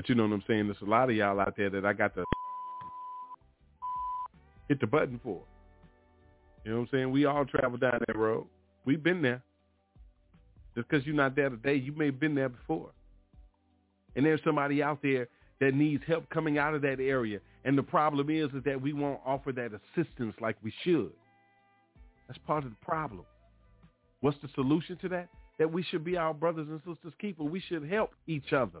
But 0.00 0.08
you 0.08 0.14
know 0.14 0.22
what 0.22 0.32
I'm 0.32 0.44
saying? 0.48 0.64
There's 0.64 0.80
a 0.80 0.88
lot 0.88 1.10
of 1.10 1.16
y'all 1.16 1.38
out 1.38 1.58
there 1.58 1.68
that 1.68 1.84
I 1.84 1.92
got 1.92 2.14
to 2.14 2.24
hit 4.66 4.80
the 4.80 4.86
button 4.86 5.20
for. 5.22 5.42
You 6.64 6.70
know 6.70 6.78
what 6.78 6.82
I'm 6.84 6.88
saying? 6.90 7.10
We 7.10 7.26
all 7.26 7.44
travel 7.44 7.76
down 7.76 8.00
that 8.06 8.16
road. 8.16 8.46
We've 8.86 9.02
been 9.02 9.20
there. 9.20 9.42
Just 10.74 10.88
because 10.88 11.04
you're 11.04 11.14
not 11.14 11.36
there 11.36 11.50
today, 11.50 11.74
you 11.74 11.92
may 11.92 12.06
have 12.06 12.18
been 12.18 12.34
there 12.34 12.48
before. 12.48 12.92
And 14.16 14.24
there's 14.24 14.40
somebody 14.42 14.82
out 14.82 15.02
there 15.02 15.28
that 15.60 15.74
needs 15.74 16.02
help 16.06 16.30
coming 16.30 16.56
out 16.56 16.72
of 16.72 16.80
that 16.80 16.98
area. 16.98 17.40
And 17.66 17.76
the 17.76 17.82
problem 17.82 18.30
is, 18.30 18.48
is 18.54 18.64
that 18.64 18.80
we 18.80 18.94
won't 18.94 19.20
offer 19.26 19.52
that 19.52 19.72
assistance 19.74 20.34
like 20.40 20.56
we 20.62 20.72
should. 20.82 21.12
That's 22.26 22.40
part 22.46 22.64
of 22.64 22.70
the 22.70 22.86
problem. 22.86 23.26
What's 24.22 24.38
the 24.40 24.48
solution 24.54 24.96
to 25.02 25.10
that? 25.10 25.28
That 25.58 25.70
we 25.70 25.82
should 25.82 26.04
be 26.04 26.16
our 26.16 26.32
brothers 26.32 26.68
and 26.70 26.80
sisters 26.86 27.12
keeper. 27.20 27.44
We 27.44 27.60
should 27.60 27.86
help 27.86 28.14
each 28.26 28.54
other. 28.54 28.78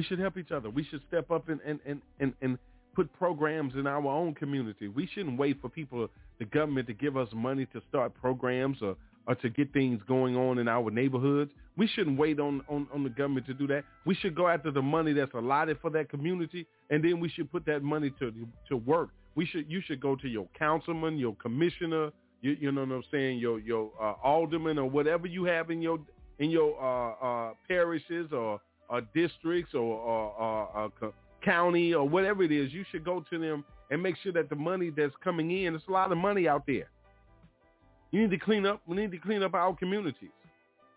We 0.00 0.04
should 0.04 0.18
help 0.18 0.38
each 0.38 0.50
other. 0.50 0.70
We 0.70 0.82
should 0.84 1.02
step 1.08 1.30
up 1.30 1.50
and, 1.50 1.60
and, 1.60 1.78
and, 1.84 2.00
and, 2.20 2.32
and 2.40 2.58
put 2.94 3.12
programs 3.18 3.74
in 3.74 3.86
our 3.86 4.06
own 4.06 4.34
community. 4.34 4.88
We 4.88 5.06
shouldn't 5.12 5.38
wait 5.38 5.60
for 5.60 5.68
people, 5.68 6.08
the 6.38 6.46
government, 6.46 6.86
to 6.86 6.94
give 6.94 7.18
us 7.18 7.28
money 7.34 7.66
to 7.74 7.82
start 7.86 8.14
programs 8.14 8.78
or, 8.80 8.96
or 9.26 9.34
to 9.34 9.50
get 9.50 9.74
things 9.74 10.00
going 10.08 10.38
on 10.38 10.56
in 10.56 10.68
our 10.68 10.90
neighborhoods. 10.90 11.50
We 11.76 11.86
shouldn't 11.86 12.18
wait 12.18 12.40
on, 12.40 12.62
on, 12.70 12.88
on 12.94 13.04
the 13.04 13.10
government 13.10 13.44
to 13.48 13.52
do 13.52 13.66
that. 13.66 13.84
We 14.06 14.14
should 14.14 14.34
go 14.34 14.48
after 14.48 14.70
the 14.70 14.80
money 14.80 15.12
that's 15.12 15.34
allotted 15.34 15.76
for 15.82 15.90
that 15.90 16.08
community, 16.08 16.66
and 16.88 17.04
then 17.04 17.20
we 17.20 17.28
should 17.28 17.52
put 17.52 17.66
that 17.66 17.82
money 17.82 18.10
to 18.20 18.32
to 18.70 18.78
work. 18.78 19.10
We 19.34 19.44
should 19.44 19.70
you 19.70 19.82
should 19.86 20.00
go 20.00 20.16
to 20.16 20.28
your 20.28 20.48
councilman, 20.58 21.18
your 21.18 21.34
commissioner, 21.34 22.08
you, 22.40 22.56
you 22.58 22.72
know 22.72 22.84
what 22.84 22.92
I'm 22.92 23.04
saying, 23.12 23.38
your 23.38 23.58
your 23.58 23.90
uh, 24.00 24.14
alderman 24.24 24.78
or 24.78 24.88
whatever 24.88 25.26
you 25.26 25.44
have 25.44 25.70
in 25.70 25.82
your 25.82 25.98
in 26.38 26.48
your 26.48 26.70
uh, 26.82 27.50
uh, 27.50 27.52
parishes 27.68 28.32
or, 28.32 28.62
or 28.90 29.00
districts 29.14 29.74
or, 29.74 29.80
or 29.80 30.92
county 31.42 31.94
or 31.94 32.06
whatever 32.06 32.42
it 32.42 32.52
is. 32.52 32.72
You 32.72 32.84
should 32.90 33.04
go 33.04 33.24
to 33.30 33.38
them 33.38 33.64
and 33.90 34.02
make 34.02 34.16
sure 34.22 34.32
that 34.32 34.48
the 34.48 34.56
money 34.56 34.90
that's 34.94 35.14
coming 35.22 35.50
in, 35.50 35.72
there's 35.72 35.82
a 35.88 35.92
lot 35.92 36.12
of 36.12 36.18
money 36.18 36.48
out 36.48 36.64
there. 36.66 36.90
You 38.10 38.22
need 38.22 38.30
to 38.30 38.38
clean 38.38 38.66
up. 38.66 38.82
We 38.86 38.96
need 38.96 39.12
to 39.12 39.18
clean 39.18 39.42
up 39.42 39.54
our 39.54 39.74
communities. 39.74 40.30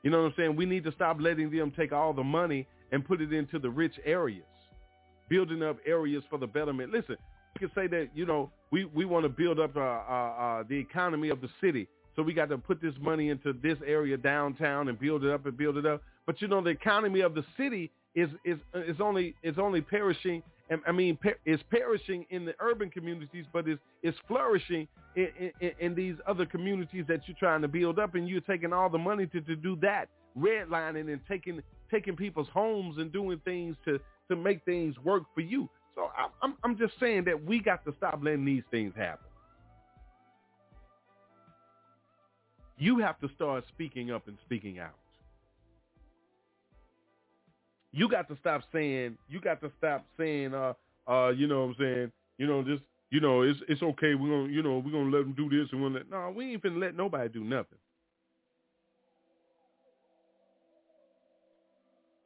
You 0.02 0.12
know 0.12 0.22
what 0.22 0.28
I'm 0.28 0.34
saying? 0.36 0.56
We 0.56 0.66
need 0.66 0.84
to 0.84 0.92
stop 0.92 1.18
letting 1.20 1.50
them 1.50 1.72
take 1.76 1.94
all 1.94 2.12
the 2.14 2.24
money 2.24 2.68
and 2.92 3.06
put 3.06 3.22
it 3.22 3.32
into 3.32 3.58
the 3.58 3.70
rich 3.70 3.94
areas, 4.06 4.44
building 5.30 5.64
up 5.64 5.78
areas 5.86 6.24
for 6.30 6.38
the 6.38 6.48
betterment. 6.48 6.92
Listen, 6.92 7.18
we 7.54 7.68
can 7.68 7.72
say 7.74 7.88
that, 7.88 8.10
you 8.14 8.26
know, 8.26 8.52
we, 8.72 8.86
we 8.86 9.06
want 9.06 9.24
to 9.24 9.30
build 9.30 9.60
up 9.60 9.78
uh, 9.78 9.80
uh, 9.80 9.84
uh, 9.84 10.64
the 10.68 10.76
economy 10.76 11.30
of 11.30 11.40
the 11.40 11.50
city. 11.62 11.88
So 12.16 12.22
we 12.22 12.34
got 12.34 12.50
to 12.50 12.58
put 12.58 12.82
this 12.82 12.94
money 13.00 13.30
into 13.30 13.54
this 13.54 13.78
area 13.86 14.18
downtown 14.18 14.90
and 14.90 15.00
build 15.00 15.24
it 15.24 15.32
up 15.32 15.46
and 15.46 15.58
build 15.58 15.78
it 15.78 15.86
up. 15.86 16.02
But, 16.26 16.42
you 16.42 16.48
know, 16.48 16.62
the 16.62 16.70
economy 16.70 17.22
of 17.22 17.34
the 17.36 17.44
city 17.58 17.92
is, 18.16 18.30
is, 18.46 18.58
is 18.74 18.98
only, 19.00 19.36
is 19.44 19.56
only 19.58 19.82
perishing 19.82 20.44
and 20.70 20.82
I 20.88 20.92
mean, 20.92 21.18
per, 21.18 21.36
is 21.46 21.60
perishing 21.70 22.26
in 22.30 22.46
the 22.46 22.54
urban 22.60 22.90
communities, 22.90 23.46
but 23.52 23.68
is 23.68 23.78
is 24.02 24.16
flourishing 24.28 24.88
in, 25.16 25.52
in, 25.60 25.72
in 25.80 25.96
these 25.96 26.16
other 26.26 26.46
communities 26.46 27.06
that 27.08 27.22
you're 27.28 27.38
trying 27.38 27.62
to 27.62 27.68
build 27.68 28.00
up, 28.00 28.16
and 28.16 28.28
you're 28.28 28.42
taking 28.42 28.72
all 28.72 28.90
the 28.90 28.98
money 28.98 29.28
to, 29.28 29.42
to 29.42 29.56
do 29.56 29.76
that, 29.82 30.08
redlining 30.38 31.12
and 31.12 31.20
taking 31.28 31.62
taking 31.92 32.16
people's 32.16 32.48
homes 32.54 32.98
and 32.98 33.12
doing 33.12 33.40
things 33.44 33.76
to 33.86 34.00
to 34.30 34.36
make 34.36 34.64
things 34.64 34.96
work 35.04 35.24
for 35.36 35.42
you. 35.42 35.70
So 35.96 36.10
I, 36.18 36.28
I'm 36.42 36.56
I'm 36.64 36.78
just 36.78 36.94
saying 37.00 37.26
that 37.26 37.44
we 37.44 37.60
got 37.60 37.84
to 37.86 37.94
stop 37.98 38.20
letting 38.24 38.46
these 38.46 38.64
things 38.72 38.94
happen. 38.96 39.28
You 42.78 43.00
have 43.00 43.20
to 43.20 43.30
start 43.36 43.66
speaking 43.68 44.12
up 44.12 44.28
and 44.28 44.38
speaking 44.46 44.80
out. 44.80 44.96
You 47.94 48.10
got 48.10 48.30
to 48.30 48.38
stop 48.42 48.64
saying, 48.74 49.18
you 49.30 49.42
got 49.42 49.62
to 49.62 49.72
stop 49.80 50.06
saying, 50.20 50.56
uh, 50.56 50.74
uh, 51.08 51.32
you 51.32 51.48
know 51.48 51.62
what 51.62 51.68
I'm 51.72 51.76
saying, 51.80 52.14
you 52.40 52.48
know, 52.48 52.64
just, 52.64 52.84
you 53.12 53.22
know, 53.22 53.44
it's 53.44 53.60
it's 53.70 53.84
okay. 53.84 54.16
We're 54.16 54.30
gonna, 54.30 54.54
you 54.54 54.64
know, 54.64 54.80
we're 54.80 54.92
gonna 54.94 55.12
let 55.12 55.26
them 55.26 55.36
do 55.38 55.50
this 55.50 55.70
and 55.74 55.82
we're 55.82 55.90
gonna 55.90 56.00
let. 56.02 56.12
No, 56.12 56.34
we 56.36 56.54
ain't 56.54 56.64
finna 56.64 56.82
let 56.82 56.96
nobody 56.98 57.30
do 57.30 57.44
nothing. 57.46 57.80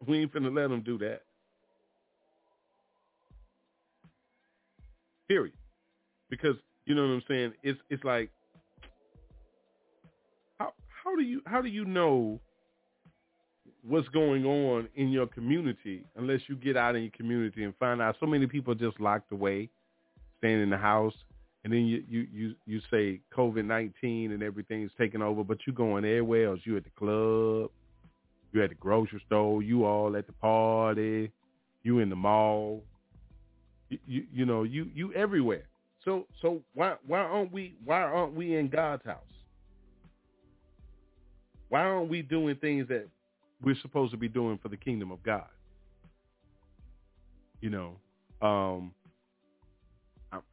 We 0.07 0.19
ain't 0.19 0.33
finna 0.33 0.55
let 0.55 0.69
them 0.69 0.81
do 0.83 0.97
that. 0.99 1.23
Period. 5.29 5.55
Because 6.29 6.55
you 6.85 6.95
know 6.95 7.03
what 7.03 7.09
I'm 7.13 7.23
saying. 7.27 7.53
It's 7.63 7.79
it's 7.89 8.03
like, 8.03 8.31
how 10.59 10.73
how 10.87 11.15
do 11.15 11.23
you 11.23 11.41
how 11.45 11.61
do 11.61 11.69
you 11.69 11.85
know 11.85 12.41
what's 13.87 14.07
going 14.09 14.45
on 14.45 14.87
in 14.95 15.09
your 15.09 15.27
community 15.27 16.03
unless 16.17 16.41
you 16.47 16.55
get 16.55 16.75
out 16.75 16.95
in 16.95 17.03
your 17.03 17.11
community 17.11 17.63
and 17.63 17.73
find 17.77 18.01
out 18.01 18.15
so 18.19 18.25
many 18.25 18.45
people 18.47 18.75
just 18.75 18.99
locked 18.99 19.31
away, 19.31 19.69
staying 20.39 20.61
in 20.61 20.69
the 20.69 20.77
house, 20.77 21.13
and 21.63 21.73
then 21.73 21.85
you 21.85 22.03
you 22.07 22.27
you, 22.33 22.55
you 22.65 22.81
say 22.91 23.19
COVID 23.35 23.65
nineteen 23.65 24.31
and 24.31 24.43
everything's 24.43 24.91
taking 24.97 25.21
over, 25.21 25.43
but 25.43 25.59
you're 25.65 25.75
going 25.75 26.05
everywhere 26.05 26.49
else. 26.49 26.59
You 26.63 26.77
at 26.77 26.83
the 26.83 26.89
club, 26.91 27.71
you 28.53 28.63
at 28.63 28.69
the 28.69 28.75
grocery 28.75 29.21
store, 29.25 29.61
you 29.63 29.85
all 29.85 30.15
at 30.15 30.27
the 30.27 30.33
party, 30.33 31.31
you 31.83 31.99
in 31.99 32.09
the 32.09 32.15
mall. 32.15 32.83
You 33.89 33.99
you, 34.05 34.23
you 34.33 34.45
know 34.45 34.63
you 34.63 34.89
you 34.93 35.13
everywhere. 35.13 35.63
So 36.05 36.25
so 36.41 36.61
why 36.73 36.95
why 37.05 37.19
aren't 37.19 37.51
we 37.51 37.75
why 37.83 38.01
aren't 38.01 38.33
we 38.33 38.55
in 38.55 38.69
God's 38.69 39.05
house? 39.05 39.21
Why 41.69 41.81
aren't 41.81 42.09
we 42.09 42.21
doing 42.21 42.55
things 42.55 42.87
that 42.87 43.07
we're 43.61 43.75
supposed 43.81 44.11
to 44.11 44.17
be 44.17 44.27
doing 44.27 44.59
for 44.61 44.69
the 44.69 44.77
kingdom 44.77 45.11
of 45.11 45.21
God. 45.23 45.47
You 47.61 47.69
know, 47.71 47.95
um, 48.41 48.91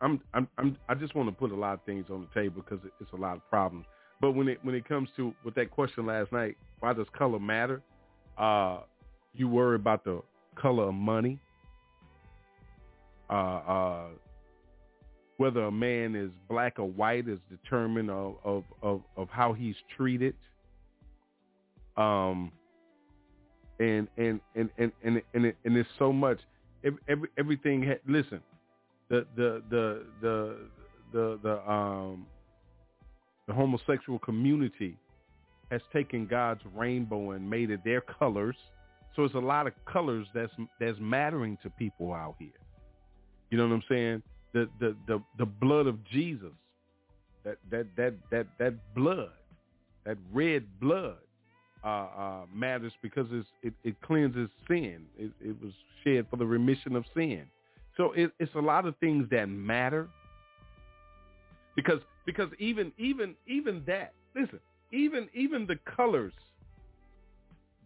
I'm, 0.01 0.21
I'm, 0.33 0.49
I'm, 0.57 0.77
I 0.89 0.95
just 0.95 1.15
want 1.15 1.29
to 1.29 1.35
put 1.35 1.51
a 1.53 1.57
lot 1.57 1.75
of 1.75 1.83
things 1.85 2.07
on 2.11 2.27
the 2.27 2.41
table 2.41 2.63
because 2.63 2.85
it's 3.01 3.13
a 3.13 3.17
lot 3.17 3.37
of 3.37 3.49
problems. 3.51 3.87
But 4.21 4.33
when 4.33 4.49
it 4.49 4.59
when 4.63 4.75
it 4.75 4.89
comes 4.89 5.09
to 5.17 5.35
with 5.45 5.55
that 5.57 5.71
question 5.71 6.07
last 6.07 6.33
night, 6.33 6.57
why 6.81 6.93
does 6.93 7.07
color 7.17 7.39
matter? 7.39 7.83
Uh, 8.39 8.81
you 9.35 9.49
worry 9.49 9.77
about 9.77 10.05
the 10.05 10.23
color 10.55 10.85
of 10.85 10.95
money. 10.95 11.39
Uh, 13.29 13.33
uh, 13.33 14.07
whether 15.37 15.65
a 15.65 15.73
man 15.73 16.15
is 16.15 16.31
black 16.49 16.79
or 16.79 16.89
white 16.89 17.29
is 17.29 17.39
determined 17.51 18.11
of 18.11 18.37
of, 18.45 18.65
of, 18.83 19.03
of 19.17 19.29
how 19.29 19.53
he's 19.53 19.77
treated. 19.97 20.35
Um, 21.97 22.53
and 23.85 24.09
and 24.17 24.41
and 24.55 24.71
and 24.79 24.93
and 25.03 25.23
and, 25.35 25.47
it, 25.47 25.57
and 25.65 25.77
it's 25.77 25.89
so 25.99 26.13
much. 26.13 26.39
Every, 27.09 27.29
everything. 27.39 27.83
Ha- 27.83 28.03
listen, 28.07 28.41
the 29.09 29.27
the 29.37 29.63
the 29.71 30.07
the 30.21 30.57
the 31.13 31.39
the 31.43 31.71
um 31.71 32.27
the 33.47 33.55
homosexual 33.55 34.19
community 34.19 34.97
has 35.71 35.81
taken 35.93 36.27
God's 36.27 36.61
rainbow 36.75 37.33
and 37.33 37.49
made 37.49 37.71
it 37.71 37.81
their 37.85 38.01
colors. 38.01 38.57
So 39.17 39.25
it's 39.25 39.35
a 39.35 39.39
lot 39.39 39.67
of 39.67 39.73
colors 39.85 40.27
that's 40.35 40.53
that's 40.81 40.99
mattering 41.01 41.59
to 41.63 41.71
people 41.71 42.13
out 42.13 42.37
here. 42.39 42.49
You 43.51 43.59
know 43.59 43.67
what 43.69 43.75
I'm 43.75 43.83
saying? 43.89 44.23
The 44.53 44.69
the 44.81 44.97
the 45.07 45.23
the 45.39 45.47
blood 45.47 45.87
of 45.87 46.05
Jesus, 46.05 46.53
that 47.45 47.59
that 47.71 47.87
that 47.97 48.15
that 48.31 48.47
that 48.59 48.95
blood, 48.95 49.31
that 50.05 50.19
red 50.33 50.65
blood 50.81 51.19
uh, 51.85 51.89
uh, 51.89 52.41
matters 52.53 52.93
because 53.03 53.27
it, 53.63 53.75
it 53.85 54.01
cleanses 54.01 54.49
sin. 54.67 55.03
It, 55.19 55.31
it, 55.41 55.57
was 55.63 55.73
shed 56.03 56.27
for 56.31 56.37
the 56.37 56.47
remission 56.47 56.97
of 56.97 57.05
sin. 57.15 57.45
So 57.97 58.13
it, 58.13 58.33
it's 58.39 58.55
a 58.55 58.61
lot 58.61 58.87
of 58.87 58.97
things 58.99 59.27
that 59.31 59.47
matter 59.49 60.09
because 61.77 62.01
because 62.27 62.49
even 62.59 62.93
even 62.99 63.35
even 63.47 63.83
that 63.87 64.13
listen 64.35 64.61
even 64.93 65.29
even 65.35 65.67
the 65.67 65.79
colors 65.97 66.33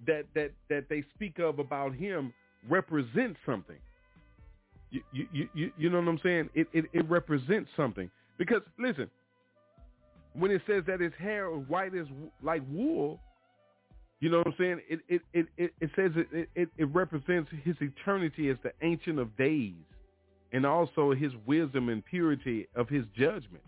that 0.06 0.24
that 0.34 0.52
that 0.68 0.88
they 0.88 1.02
speak 1.14 1.38
of 1.38 1.58
about 1.58 1.94
him 1.94 2.32
represent 2.68 3.36
something. 3.44 3.76
You 4.90 5.02
you 5.12 5.48
you, 5.54 5.72
you 5.76 5.90
know 5.90 5.98
what 5.98 6.08
I'm 6.08 6.20
saying? 6.22 6.50
It, 6.54 6.68
it 6.72 6.86
it 6.92 7.08
represents 7.10 7.68
something 7.76 8.10
because 8.38 8.62
listen, 8.78 9.10
when 10.34 10.50
it 10.50 10.62
says 10.66 10.84
that 10.86 11.00
his 11.00 11.12
hair 11.18 11.52
is 11.52 11.66
white 11.68 11.94
as 11.94 12.06
like 12.42 12.62
wool, 12.70 13.20
you 14.20 14.30
know 14.30 14.38
what 14.38 14.48
I'm 14.48 14.54
saying? 14.58 14.80
It 14.88 15.00
it 15.08 15.22
it 15.32 15.46
it, 15.56 15.74
it 15.80 15.90
says 15.94 16.10
it, 16.16 16.48
it 16.54 16.68
it 16.76 16.84
represents 16.94 17.50
his 17.64 17.76
eternity 17.80 18.48
as 18.50 18.56
the 18.62 18.72
ancient 18.82 19.18
of 19.18 19.36
days, 19.36 19.74
and 20.52 20.66
also 20.66 21.12
his 21.12 21.32
wisdom 21.46 21.88
and 21.88 22.04
purity 22.04 22.68
of 22.74 22.88
his 22.88 23.04
judgments. 23.16 23.66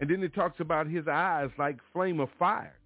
And 0.00 0.08
then 0.08 0.22
it 0.22 0.34
talks 0.34 0.60
about 0.60 0.86
his 0.86 1.06
eyes 1.06 1.50
like 1.58 1.78
flame 1.92 2.20
of 2.20 2.28
fire. 2.38 2.78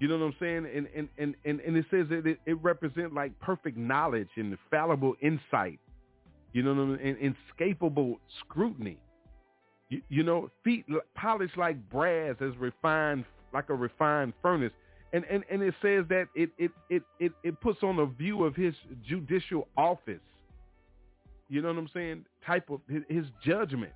You 0.00 0.08
know 0.08 0.18
what 0.18 0.26
I'm 0.26 0.36
saying? 0.38 0.68
And 0.74 0.88
and 0.94 1.08
and 1.16 1.34
and, 1.44 1.60
and 1.60 1.76
it 1.76 1.86
says 1.90 2.06
that 2.10 2.26
it, 2.26 2.38
it 2.46 2.62
represents 2.62 3.14
like 3.14 3.38
perfect 3.40 3.78
knowledge 3.78 4.28
and 4.36 4.52
infallible 4.52 5.14
insight. 5.22 5.80
You 6.52 6.62
know, 6.62 6.74
what 6.74 6.82
I 6.82 6.86
mean? 6.86 6.98
and 7.00 7.16
inescapable 7.18 8.20
scrutiny. 8.40 8.98
You, 9.88 10.02
you 10.08 10.22
know, 10.22 10.50
feet 10.62 10.84
polished 11.14 11.56
like 11.56 11.88
brass, 11.90 12.36
as 12.40 12.56
refined 12.58 13.24
like 13.52 13.70
a 13.70 13.74
refined 13.74 14.34
furnace. 14.42 14.72
And, 15.12 15.24
and, 15.30 15.42
and 15.50 15.62
it 15.62 15.74
says 15.80 16.04
that 16.08 16.26
it, 16.34 16.50
it, 16.58 16.70
it, 16.90 17.02
it, 17.18 17.32
it 17.42 17.60
puts 17.60 17.82
on 17.82 17.98
a 17.98 18.06
view 18.06 18.44
of 18.44 18.54
his 18.54 18.74
judicial 19.06 19.66
office. 19.76 20.20
You 21.48 21.62
know 21.62 21.68
what 21.68 21.78
I'm 21.78 21.88
saying? 21.94 22.24
Type 22.46 22.68
of 22.68 22.80
his, 22.88 23.02
his 23.08 23.24
judgment. 23.44 23.92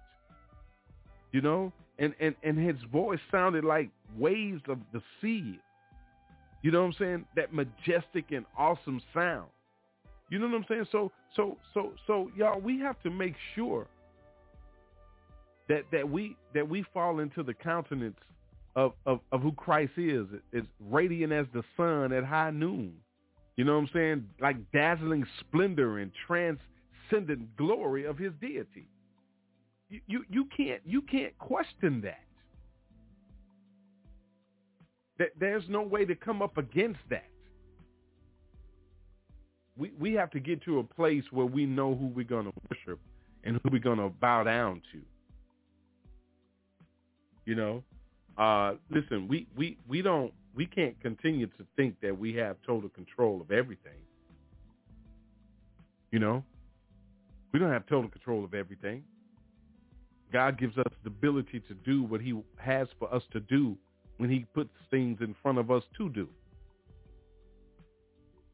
You 1.32 1.42
know, 1.42 1.72
and, 1.98 2.14
and, 2.20 2.34
and 2.42 2.58
his 2.58 2.76
voice 2.90 3.20
sounded 3.30 3.64
like 3.64 3.90
waves 4.18 4.62
of 4.68 4.78
the 4.92 5.02
sea. 5.20 5.58
You 6.62 6.70
know 6.70 6.80
what 6.80 6.86
I'm 6.86 6.94
saying? 6.98 7.24
That 7.36 7.52
majestic 7.52 8.30
and 8.30 8.46
awesome 8.56 9.00
sound. 9.12 9.48
You 10.30 10.38
know 10.38 10.46
what 10.46 10.56
I'm 10.56 10.64
saying? 10.68 10.86
So 10.90 11.12
so 11.36 11.58
so 11.74 11.92
so 12.06 12.30
y'all, 12.36 12.58
we 12.58 12.78
have 12.80 13.00
to 13.02 13.10
make 13.10 13.34
sure 13.54 13.86
that 15.68 15.82
that 15.92 16.08
we 16.08 16.36
that 16.54 16.66
we 16.66 16.84
fall 16.94 17.18
into 17.20 17.42
the 17.42 17.52
countenance 17.52 18.16
of, 18.74 18.92
of, 19.06 19.20
of 19.30 19.42
who 19.42 19.52
Christ 19.52 19.92
is. 19.96 20.26
It's 20.52 20.66
radiant 20.80 21.32
as 21.32 21.46
the 21.52 21.62
sun 21.76 22.12
at 22.12 22.24
high 22.24 22.50
noon. 22.50 22.94
You 23.56 23.64
know 23.64 23.74
what 23.74 23.82
I'm 23.82 23.90
saying? 23.92 24.24
Like 24.40 24.56
dazzling 24.72 25.26
splendor 25.40 25.98
and 25.98 26.10
transcendent 26.26 27.56
glory 27.56 28.04
of 28.04 28.16
his 28.16 28.32
deity. 28.40 28.88
You, 29.88 30.00
you 30.06 30.24
you 30.30 30.44
can't 30.56 30.80
you 30.86 31.02
can't 31.02 31.36
question 31.38 32.00
that. 32.02 32.24
That 35.18 35.28
there's 35.38 35.64
no 35.68 35.82
way 35.82 36.06
to 36.06 36.14
come 36.14 36.40
up 36.40 36.56
against 36.56 37.00
that. 37.10 37.28
We 39.76 39.92
we 39.98 40.14
have 40.14 40.30
to 40.30 40.40
get 40.40 40.62
to 40.62 40.78
a 40.78 40.84
place 40.84 41.24
where 41.30 41.44
we 41.44 41.66
know 41.66 41.94
who 41.94 42.06
we're 42.06 42.24
gonna 42.24 42.52
worship 42.70 42.98
and 43.44 43.60
who 43.62 43.70
we're 43.70 43.80
gonna 43.80 44.08
bow 44.08 44.44
down 44.44 44.80
to. 44.92 45.00
You 47.44 47.54
know, 47.54 47.82
uh, 48.38 48.74
listen, 48.90 49.28
we, 49.28 49.46
we, 49.56 49.78
we 49.88 50.02
don't, 50.02 50.32
we 50.54 50.66
can't 50.66 50.98
continue 51.00 51.46
to 51.46 51.66
think 51.76 51.96
that 52.02 52.18
we 52.18 52.34
have 52.34 52.56
total 52.66 52.88
control 52.90 53.40
of 53.40 53.50
everything. 53.50 54.00
You 56.10 56.18
know, 56.18 56.44
we 57.52 57.58
don't 57.58 57.70
have 57.70 57.86
total 57.86 58.10
control 58.10 58.44
of 58.44 58.54
everything. 58.54 59.02
God 60.32 60.58
gives 60.58 60.76
us 60.78 60.92
the 61.04 61.08
ability 61.08 61.60
to 61.68 61.74
do 61.74 62.02
what 62.02 62.20
he 62.20 62.38
has 62.56 62.88
for 62.98 63.12
us 63.12 63.22
to 63.32 63.40
do 63.40 63.76
when 64.16 64.30
he 64.30 64.46
puts 64.54 64.70
things 64.90 65.18
in 65.20 65.34
front 65.42 65.58
of 65.58 65.70
us 65.70 65.82
to 65.98 66.08
do. 66.08 66.28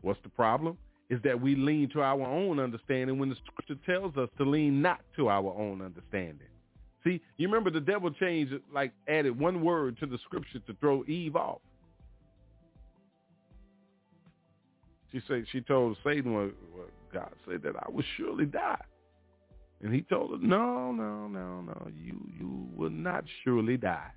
What's 0.01 0.21
the 0.23 0.29
problem? 0.29 0.77
Is 1.11 1.21
that 1.25 1.41
we 1.41 1.55
lean 1.55 1.89
to 1.91 2.03
our 2.03 2.21
own 2.23 2.61
understanding 2.61 3.19
when 3.19 3.31
the 3.31 3.37
scripture 3.47 3.77
tells 3.87 4.17
us 4.17 4.29
to 4.39 4.45
lean 4.45 4.83
not 4.83 5.01
to 5.17 5.29
our 5.29 5.55
own 5.59 5.81
understanding. 5.81 6.49
See, 7.05 7.21
you 7.37 7.49
remember 7.49 7.71
the 7.71 7.81
devil 7.81 8.11
changed, 8.11 8.55
like 8.73 8.93
added 9.09 9.39
one 9.39 9.63
word 9.63 9.99
to 10.01 10.07
the 10.07 10.19
scripture 10.25 10.59
to 10.67 10.75
throw 10.81 11.05
Eve 11.07 11.37
off. 11.37 11.61
She 15.13 15.23
said 15.27 15.47
she 15.51 15.61
told 15.61 15.97
Satan, 16.05 16.35
well, 16.35 16.51
God 17.13 17.31
said 17.49 17.63
that 17.63 17.77
I 17.77 17.91
would 17.91 18.05
surely 18.17 18.45
die. 18.45 18.81
And 19.81 19.95
he 19.95 20.03
told 20.03 20.33
her, 20.33 20.47
no, 20.47 20.91
no, 20.93 21.29
no, 21.29 21.61
no, 21.61 21.87
you 21.97 22.21
you 22.39 22.69
will 22.77 22.91
not 22.91 23.25
surely 23.45 23.77
die. 23.77 24.11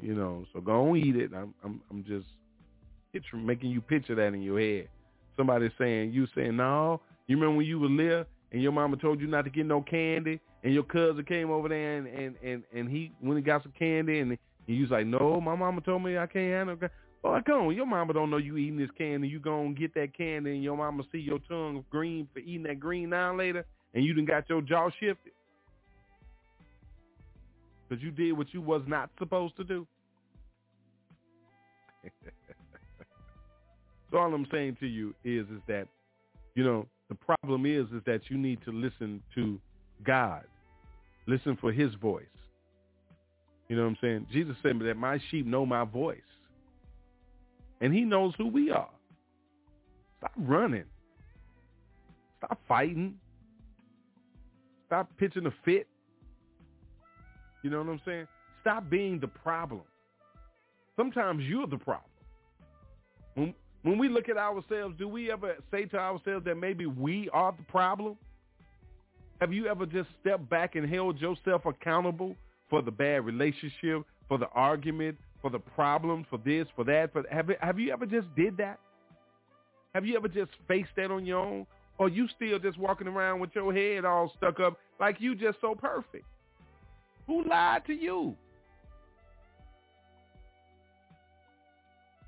You 0.00 0.14
know, 0.14 0.46
so 0.52 0.60
go 0.60 0.88
on 0.90 0.96
eat 0.96 1.16
it. 1.16 1.32
I'm 1.34 1.52
I'm 1.64 1.82
I'm 1.90 2.04
just 2.04 2.26
picture, 3.12 3.36
making 3.36 3.70
you 3.70 3.80
picture 3.80 4.14
that 4.14 4.28
in 4.34 4.40
your 4.40 4.60
head. 4.60 4.88
Somebody 5.36 5.70
saying, 5.78 6.12
you 6.12 6.26
saying, 6.34 6.56
no, 6.56 7.00
you 7.26 7.36
remember 7.36 7.58
when 7.58 7.66
you 7.66 7.78
were 7.78 7.88
little 7.88 8.24
and 8.52 8.62
your 8.62 8.72
mama 8.72 8.96
told 8.96 9.20
you 9.20 9.26
not 9.26 9.44
to 9.44 9.50
get 9.50 9.66
no 9.66 9.80
candy 9.80 10.38
and 10.62 10.72
your 10.72 10.84
cousin 10.84 11.24
came 11.24 11.50
over 11.50 11.68
there 11.68 11.98
and 11.98 12.06
and 12.06 12.36
and, 12.42 12.62
and 12.74 12.88
he 12.88 13.10
when 13.20 13.36
he 13.36 13.42
got 13.42 13.62
some 13.62 13.72
candy 13.76 14.20
and 14.20 14.38
he 14.66 14.80
was 14.80 14.90
like, 14.90 15.06
no, 15.06 15.40
my 15.40 15.56
mama 15.56 15.80
told 15.80 16.04
me 16.04 16.16
I 16.16 16.26
can't 16.26 16.52
have 16.52 16.66
no 16.68 16.76
candy. 16.76 16.94
Well, 17.22 17.40
come 17.44 17.66
on, 17.66 17.74
your 17.74 17.86
mama 17.86 18.12
don't 18.12 18.30
know 18.30 18.36
you 18.36 18.56
eating 18.56 18.76
this 18.76 18.90
candy. 18.96 19.28
You 19.28 19.40
gonna 19.40 19.72
get 19.72 19.94
that 19.94 20.16
candy 20.16 20.52
and 20.52 20.62
your 20.62 20.76
mama 20.76 21.02
see 21.10 21.18
your 21.18 21.40
tongue 21.48 21.84
green 21.90 22.28
for 22.32 22.40
eating 22.40 22.64
that 22.64 22.78
green 22.78 23.10
now 23.10 23.34
later 23.34 23.64
and 23.94 24.04
you 24.04 24.14
done 24.14 24.24
got 24.24 24.48
your 24.48 24.60
jaw 24.62 24.90
shifted. 25.00 25.32
Because 27.88 28.02
you 28.02 28.10
did 28.10 28.32
what 28.32 28.52
you 28.52 28.60
was 28.60 28.82
not 28.86 29.10
supposed 29.18 29.56
to 29.56 29.64
do. 29.64 29.86
so 34.10 34.16
all 34.18 34.32
I'm 34.34 34.46
saying 34.50 34.78
to 34.80 34.86
you 34.86 35.14
is 35.24 35.46
is 35.48 35.60
that, 35.68 35.86
you 36.54 36.64
know, 36.64 36.86
the 37.12 37.36
problem 37.36 37.66
is 37.66 37.84
is 37.88 38.02
that 38.06 38.22
you 38.30 38.38
need 38.38 38.58
to 38.64 38.72
listen 38.72 39.22
to 39.34 39.60
God. 40.02 40.44
Listen 41.26 41.58
for 41.60 41.70
his 41.70 41.92
voice. 41.94 42.24
You 43.68 43.76
know 43.76 43.82
what 43.82 43.90
I'm 43.90 43.96
saying? 44.00 44.26
Jesus 44.32 44.56
said 44.62 44.78
that 44.80 44.96
my 44.96 45.20
sheep 45.30 45.46
know 45.46 45.66
my 45.66 45.84
voice. 45.84 46.20
And 47.82 47.92
he 47.92 48.00
knows 48.00 48.32
who 48.38 48.48
we 48.48 48.70
are. 48.70 48.88
Stop 50.18 50.32
running. 50.38 50.84
Stop 52.38 52.58
fighting. 52.66 53.16
Stop 54.86 55.10
pitching 55.18 55.44
a 55.44 55.54
fit. 55.66 55.86
You 57.62 57.68
know 57.68 57.78
what 57.78 57.88
I'm 57.88 58.00
saying? 58.06 58.26
Stop 58.62 58.88
being 58.88 59.20
the 59.20 59.28
problem. 59.28 59.82
Sometimes 60.96 61.42
you're 61.44 61.66
the 61.66 61.76
problem. 61.76 63.54
When 63.82 63.98
we 63.98 64.08
look 64.08 64.28
at 64.28 64.36
ourselves, 64.36 64.94
do 64.98 65.08
we 65.08 65.30
ever 65.30 65.56
say 65.70 65.86
to 65.86 65.98
ourselves 65.98 66.44
that 66.44 66.56
maybe 66.56 66.86
we 66.86 67.28
are 67.32 67.52
the 67.56 67.64
problem? 67.64 68.16
Have 69.40 69.52
you 69.52 69.66
ever 69.66 69.86
just 69.86 70.08
stepped 70.20 70.48
back 70.48 70.76
and 70.76 70.88
held 70.88 71.20
yourself 71.20 71.66
accountable 71.66 72.36
for 72.70 72.80
the 72.80 72.92
bad 72.92 73.24
relationship, 73.24 74.04
for 74.28 74.38
the 74.38 74.48
argument, 74.54 75.18
for 75.40 75.50
the 75.50 75.58
problem, 75.58 76.24
for 76.30 76.38
this, 76.38 76.68
for 76.76 76.84
that? 76.84 77.12
For 77.12 77.24
have, 77.30 77.50
have 77.60 77.78
you 77.80 77.92
ever 77.92 78.06
just 78.06 78.32
did 78.36 78.56
that? 78.58 78.78
Have 79.94 80.06
you 80.06 80.16
ever 80.16 80.28
just 80.28 80.52
faced 80.68 80.90
that 80.96 81.10
on 81.10 81.26
your 81.26 81.40
own? 81.40 81.66
Or 81.98 82.08
you 82.08 82.28
still 82.36 82.58
just 82.58 82.78
walking 82.78 83.08
around 83.08 83.40
with 83.40 83.50
your 83.54 83.72
head 83.72 84.04
all 84.04 84.32
stuck 84.36 84.60
up 84.60 84.78
like 85.00 85.20
you 85.20 85.34
just 85.34 85.60
so 85.60 85.74
perfect? 85.74 86.24
Who 87.26 87.44
lied 87.44 87.84
to 87.86 87.92
you? 87.92 88.36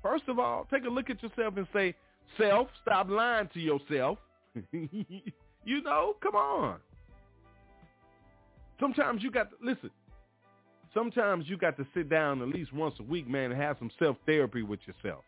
First 0.05 0.25
of 0.27 0.37
all, 0.37 0.67
take 0.71 0.85
a 0.85 0.87
look 0.87 1.09
at 1.09 1.23
yourself 1.23 1.57
and 1.57 1.65
say, 1.73 1.95
self, 2.37 2.67
stop 2.79 3.09
lying 3.09 3.49
to 3.55 3.59
yourself. 3.59 4.19
you 4.71 5.81
know, 5.81 6.15
come 6.21 6.35
on. 6.35 6.77
Sometimes 8.79 9.23
you 9.23 9.31
got 9.31 9.49
to, 9.49 9.55
listen, 9.63 9.89
sometimes 10.93 11.45
you 11.47 11.57
got 11.57 11.75
to 11.77 11.87
sit 11.95 12.07
down 12.07 12.43
at 12.43 12.49
least 12.49 12.71
once 12.71 12.93
a 12.99 13.03
week, 13.03 13.27
man, 13.27 13.51
and 13.51 13.59
have 13.59 13.77
some 13.79 13.89
self-therapy 13.97 14.61
with 14.61 14.79
yourself. 14.85 15.23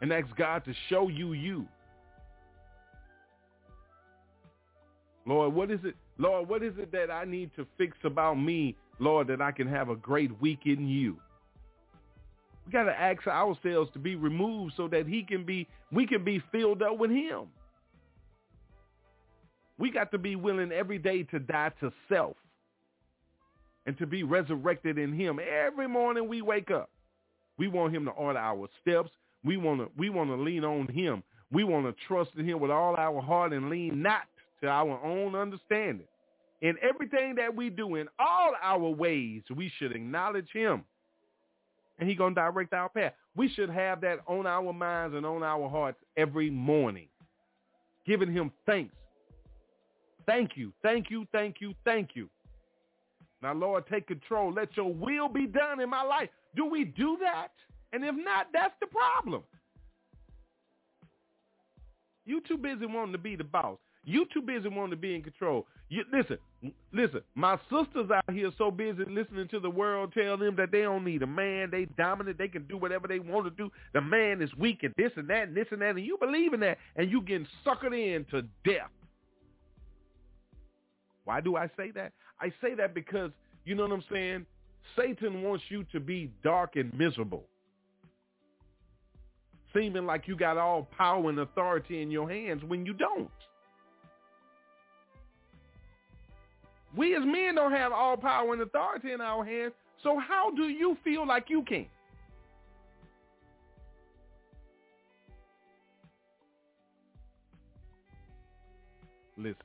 And 0.00 0.12
ask 0.12 0.28
God 0.36 0.64
to 0.66 0.74
show 0.88 1.08
you 1.08 1.32
you. 1.32 1.66
Lord, 5.26 5.52
what 5.52 5.72
is 5.72 5.80
it? 5.82 5.96
Lord, 6.16 6.48
what 6.48 6.62
is 6.62 6.74
it 6.78 6.92
that 6.92 7.10
I 7.10 7.24
need 7.24 7.50
to 7.56 7.66
fix 7.76 7.96
about 8.04 8.34
me, 8.34 8.76
Lord, 9.00 9.26
that 9.26 9.42
I 9.42 9.50
can 9.50 9.66
have 9.66 9.88
a 9.88 9.96
great 9.96 10.40
week 10.40 10.60
in 10.66 10.86
you? 10.86 11.16
We 12.66 12.72
got 12.72 12.84
to 12.84 13.00
ask 13.00 13.26
ourselves 13.28 13.90
to 13.92 13.98
be 14.00 14.16
removed 14.16 14.74
so 14.76 14.88
that 14.88 15.06
he 15.06 15.22
can 15.22 15.44
be, 15.44 15.68
we 15.92 16.06
can 16.06 16.24
be 16.24 16.42
filled 16.50 16.82
up 16.82 16.98
with 16.98 17.10
him. 17.10 17.44
We 19.78 19.92
got 19.92 20.10
to 20.10 20.18
be 20.18 20.36
willing 20.36 20.72
every 20.72 20.98
day 20.98 21.22
to 21.24 21.38
die 21.38 21.70
to 21.80 21.92
self 22.08 22.36
and 23.84 23.96
to 23.98 24.06
be 24.06 24.24
resurrected 24.24 24.98
in 24.98 25.12
him. 25.12 25.38
Every 25.38 25.86
morning 25.86 26.28
we 26.28 26.42
wake 26.42 26.70
up, 26.72 26.90
we 27.56 27.68
want 27.68 27.94
him 27.94 28.04
to 28.06 28.10
order 28.12 28.38
our 28.38 28.68
steps. 28.82 29.10
We 29.44 29.56
want 29.56 29.80
to, 29.80 29.90
we 29.96 30.10
want 30.10 30.30
to 30.30 30.36
lean 30.36 30.64
on 30.64 30.88
him. 30.88 31.22
We 31.52 31.62
want 31.62 31.86
to 31.86 31.94
trust 32.08 32.30
in 32.36 32.48
him 32.48 32.58
with 32.58 32.72
all 32.72 32.96
our 32.96 33.20
heart 33.22 33.52
and 33.52 33.70
lean 33.70 34.02
not 34.02 34.22
to 34.60 34.68
our 34.68 35.00
own 35.04 35.36
understanding. 35.36 36.06
In 36.62 36.74
everything 36.82 37.36
that 37.36 37.54
we 37.54 37.70
do, 37.70 37.94
in 37.94 38.08
all 38.18 38.54
our 38.60 38.88
ways, 38.88 39.42
we 39.54 39.70
should 39.78 39.92
acknowledge 39.92 40.48
him 40.52 40.82
and 41.98 42.08
he's 42.08 42.18
going 42.18 42.34
to 42.34 42.40
direct 42.40 42.72
our 42.72 42.88
path. 42.88 43.12
We 43.34 43.48
should 43.48 43.70
have 43.70 44.00
that 44.02 44.20
on 44.26 44.46
our 44.46 44.72
minds 44.72 45.14
and 45.16 45.24
on 45.24 45.42
our 45.42 45.68
hearts 45.68 45.98
every 46.16 46.50
morning, 46.50 47.08
giving 48.06 48.32
him 48.32 48.52
thanks. 48.66 48.94
Thank 50.26 50.56
you, 50.56 50.72
thank 50.82 51.10
you, 51.10 51.26
thank 51.32 51.60
you, 51.60 51.72
thank 51.84 52.10
you. 52.14 52.28
Now, 53.42 53.54
Lord, 53.54 53.84
take 53.86 54.08
control. 54.08 54.52
Let 54.52 54.76
your 54.76 54.92
will 54.92 55.28
be 55.28 55.46
done 55.46 55.80
in 55.80 55.90
my 55.90 56.02
life. 56.02 56.30
Do 56.56 56.64
we 56.66 56.84
do 56.84 57.16
that? 57.20 57.52
And 57.92 58.04
if 58.04 58.14
not, 58.14 58.48
that's 58.52 58.74
the 58.80 58.86
problem. 58.86 59.42
You 62.24 62.40
too 62.40 62.56
busy 62.56 62.86
wanting 62.86 63.12
to 63.12 63.18
be 63.18 63.36
the 63.36 63.44
boss. 63.44 63.78
You 64.04 64.26
too 64.32 64.42
busy 64.42 64.68
wanting 64.68 64.90
to 64.90 64.96
be 64.96 65.14
in 65.14 65.22
control. 65.22 65.66
You 65.88 66.04
listen, 66.12 66.38
listen. 66.92 67.20
My 67.34 67.58
sisters 67.70 68.10
out 68.10 68.24
here 68.32 68.50
so 68.58 68.70
busy 68.70 69.04
listening 69.08 69.46
to 69.48 69.60
the 69.60 69.70
world 69.70 70.12
tell 70.12 70.36
them 70.36 70.56
that 70.56 70.72
they 70.72 70.82
don't 70.82 71.04
need 71.04 71.22
a 71.22 71.26
man. 71.26 71.70
They 71.70 71.86
dominant. 71.96 72.38
They 72.38 72.48
can 72.48 72.66
do 72.66 72.76
whatever 72.76 73.06
they 73.06 73.20
want 73.20 73.44
to 73.44 73.50
do. 73.50 73.70
The 73.92 74.00
man 74.00 74.42
is 74.42 74.50
weak 74.56 74.82
and 74.82 74.92
this 74.96 75.12
and 75.16 75.28
that 75.28 75.48
and 75.48 75.56
this 75.56 75.68
and 75.70 75.80
that. 75.82 75.90
And 75.90 76.04
you 76.04 76.18
believe 76.20 76.54
in 76.54 76.60
that, 76.60 76.78
and 76.96 77.10
you 77.10 77.22
getting 77.22 77.46
suckered 77.64 77.94
in 77.94 78.24
to 78.32 78.42
death. 78.64 78.90
Why 81.24 81.40
do 81.40 81.56
I 81.56 81.68
say 81.76 81.92
that? 81.92 82.12
I 82.40 82.52
say 82.60 82.74
that 82.74 82.92
because 82.94 83.30
you 83.64 83.74
know 83.74 83.84
what 83.84 83.92
I'm 83.92 84.04
saying. 84.12 84.46
Satan 84.96 85.42
wants 85.42 85.64
you 85.68 85.84
to 85.90 85.98
be 85.98 86.30
dark 86.44 86.76
and 86.76 86.96
miserable 86.96 87.44
seeming 89.76 90.06
like 90.06 90.26
you 90.26 90.36
got 90.36 90.56
all 90.56 90.88
power 90.96 91.28
and 91.28 91.38
authority 91.40 92.02
in 92.02 92.10
your 92.10 92.28
hands 92.28 92.62
when 92.64 92.86
you 92.86 92.94
don't. 92.94 93.30
We 96.96 97.14
as 97.14 97.22
men 97.24 97.56
don't 97.56 97.72
have 97.72 97.92
all 97.92 98.16
power 98.16 98.52
and 98.54 98.62
authority 98.62 99.12
in 99.12 99.20
our 99.20 99.44
hands, 99.44 99.72
so 100.02 100.18
how 100.18 100.50
do 100.50 100.68
you 100.68 100.96
feel 101.04 101.26
like 101.26 101.46
you 101.48 101.62
can? 101.62 101.86
Listen, 109.36 109.56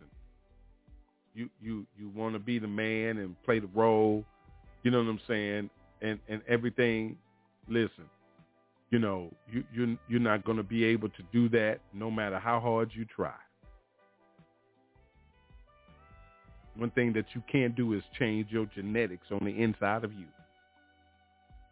you 1.34 1.50
you 1.62 1.86
you 1.98 2.10
want 2.10 2.34
to 2.34 2.40
be 2.40 2.60
the 2.60 2.68
man 2.68 3.18
and 3.18 3.42
play 3.44 3.60
the 3.60 3.70
role, 3.74 4.26
you 4.84 4.92
know 4.92 4.98
what 4.98 5.10
I'm 5.10 5.22
saying, 5.26 5.70
and 6.02 6.20
and 6.28 6.42
everything. 6.50 7.18
Listen, 7.70 8.04
you 8.90 9.00
know, 9.00 9.32
you 9.50 9.64
you 9.74 9.98
you're 10.10 10.20
not 10.20 10.44
going 10.44 10.58
to 10.58 10.64
be 10.64 10.84
able 10.84 11.08
to 11.08 11.24
do 11.32 11.48
that 11.50 11.80
no 11.94 12.12
matter 12.12 12.38
how 12.38 12.60
hard 12.60 12.92
you 12.94 13.06
try. 13.06 13.32
One 16.76 16.92
thing 16.92 17.14
that 17.14 17.26
you 17.34 17.44
can't 17.52 17.76
do 17.76 17.94
is 17.94 18.04
change 18.18 18.48
your 18.50 18.66
genetics 18.68 19.28
on 19.32 19.44
the 19.44 19.52
inside 19.52 20.04
of 20.04 20.14
you 20.14 20.26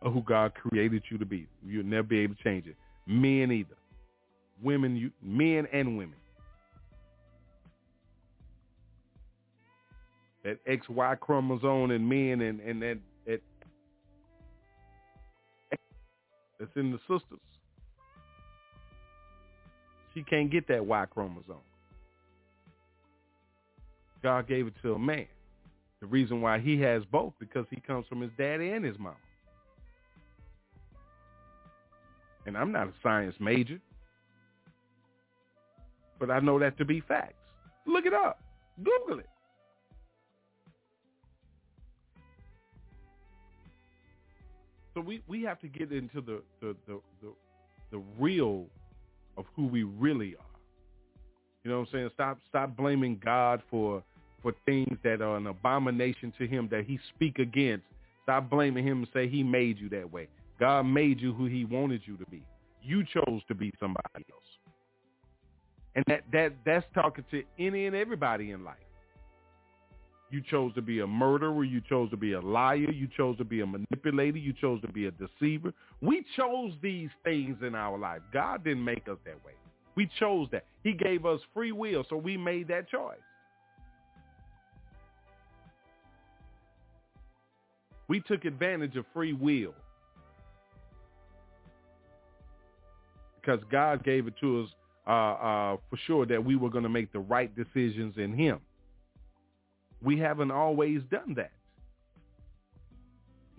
or 0.01 0.11
who 0.11 0.21
God 0.21 0.53
created 0.53 1.03
you 1.09 1.17
to 1.17 1.25
be. 1.25 1.47
You'll 1.65 1.85
never 1.85 2.03
be 2.03 2.19
able 2.19 2.35
to 2.35 2.43
change 2.43 2.67
it. 2.67 2.75
Men 3.05 3.51
either. 3.51 3.75
Women, 4.61 4.95
you, 4.95 5.11
men 5.21 5.67
and 5.71 5.97
women. 5.97 6.15
That 10.43 10.65
XY 10.65 11.19
chromosome 11.19 11.91
in 11.91 12.07
men 12.07 12.41
and, 12.41 12.59
and 12.61 12.81
that, 12.81 12.97
that 13.25 13.41
that's 16.59 16.71
in 16.75 16.91
the 16.91 16.99
sisters. 16.99 17.39
She 20.13 20.23
can't 20.23 20.49
get 20.49 20.67
that 20.67 20.85
Y 20.85 21.05
chromosome. 21.05 21.55
God 24.21 24.47
gave 24.47 24.67
it 24.67 24.73
to 24.81 24.93
a 24.93 24.99
man. 24.99 25.27
The 26.01 26.07
reason 26.07 26.41
why 26.41 26.59
he 26.59 26.79
has 26.81 27.03
both 27.11 27.33
because 27.39 27.65
he 27.69 27.77
comes 27.81 28.05
from 28.07 28.21
his 28.21 28.31
daddy 28.37 28.69
and 28.71 28.85
his 28.85 28.97
mama. 28.97 29.17
And 32.45 32.57
I'm 32.57 32.71
not 32.71 32.87
a 32.87 32.93
science 33.03 33.35
major, 33.39 33.79
but 36.19 36.31
I 36.31 36.39
know 36.39 36.57
that 36.59 36.77
to 36.77 36.85
be 36.85 37.01
facts. 37.01 37.33
Look 37.85 38.05
it 38.05 38.13
up. 38.13 38.39
Google 38.77 39.19
it. 39.19 39.29
So 44.93 45.01
we, 45.01 45.21
we 45.27 45.43
have 45.43 45.59
to 45.61 45.67
get 45.67 45.91
into 45.91 46.21
the, 46.21 46.41
the, 46.61 46.75
the, 46.87 46.99
the, 47.21 47.33
the 47.91 48.01
real 48.17 48.65
of 49.37 49.45
who 49.55 49.67
we 49.67 49.83
really 49.83 50.35
are. 50.35 50.45
You 51.63 51.71
know 51.71 51.79
what 51.79 51.87
I'm 51.89 51.93
saying? 51.93 52.09
Stop 52.13 52.37
stop 52.47 52.75
blaming 52.75 53.21
God 53.23 53.61
for 53.69 54.03
for 54.41 54.53
things 54.65 54.97
that 55.03 55.21
are 55.21 55.37
an 55.37 55.47
abomination 55.47 56.33
to 56.37 56.47
him 56.47 56.67
that 56.71 56.85
he 56.85 56.99
speak 57.15 57.39
against. 57.39 57.85
Stop 58.23 58.49
blaming 58.49 58.85
him 58.85 58.99
and 58.99 59.07
say 59.13 59.27
he 59.27 59.43
made 59.43 59.79
you 59.79 59.89
that 59.89 60.11
way. 60.11 60.27
God 60.59 60.83
made 60.83 61.19
you 61.19 61.33
who 61.33 61.45
he 61.45 61.65
wanted 61.65 62.01
you 62.05 62.17
to 62.17 62.25
be. 62.25 62.43
You 62.81 63.03
chose 63.05 63.41
to 63.47 63.55
be 63.55 63.73
somebody 63.79 64.25
else. 64.31 64.43
And 65.95 66.05
that, 66.07 66.23
that 66.31 66.53
that's 66.65 66.85
talking 66.93 67.25
to 67.31 67.43
any 67.57 67.87
and 67.87 67.95
everybody 67.95 68.51
in 68.51 68.63
life. 68.63 68.77
You 70.31 70.41
chose 70.41 70.73
to 70.75 70.81
be 70.81 70.99
a 70.99 71.07
murderer. 71.07 71.63
You 71.63 71.81
chose 71.89 72.11
to 72.11 72.17
be 72.17 72.33
a 72.33 72.39
liar. 72.39 72.75
You 72.75 73.07
chose 73.17 73.37
to 73.37 73.43
be 73.43 73.61
a 73.61 73.65
manipulator. 73.65 74.37
You 74.37 74.53
chose 74.53 74.79
to 74.81 74.87
be 74.87 75.07
a 75.07 75.11
deceiver. 75.11 75.73
We 76.01 76.23
chose 76.37 76.73
these 76.83 77.09
things 77.23 77.57
in 77.65 77.73
our 77.73 77.97
life. 77.97 78.21
God 78.31 78.63
didn't 78.63 78.85
make 78.85 79.07
us 79.07 79.17
that 79.25 79.43
way. 79.43 79.53
We 79.95 80.09
chose 80.19 80.47
that. 80.51 80.65
He 80.83 80.93
gave 80.93 81.25
us 81.25 81.41
free 81.53 81.71
will, 81.71 82.05
so 82.09 82.15
we 82.15 82.37
made 82.37 82.67
that 82.67 82.87
choice. 82.89 83.17
We 88.09 88.19
took 88.21 88.43
advantage 88.43 88.97
of 88.97 89.05
free 89.13 89.33
will 89.33 89.75
because 93.39 93.63
God 93.71 94.03
gave 94.03 94.27
it 94.27 94.33
to 94.41 94.63
us 94.63 94.69
uh, 95.07 95.11
uh, 95.11 95.77
for 95.89 95.97
sure 96.07 96.25
that 96.25 96.43
we 96.43 96.55
were 96.55 96.71
going 96.71 96.83
to 96.83 96.89
make 96.89 97.13
the 97.13 97.19
right 97.19 97.55
decisions 97.55 98.15
in 98.17 98.33
him. 98.33 98.59
We 100.01 100.17
haven't 100.17 100.49
always 100.49 101.01
done 101.11 101.35
that. 101.35 101.51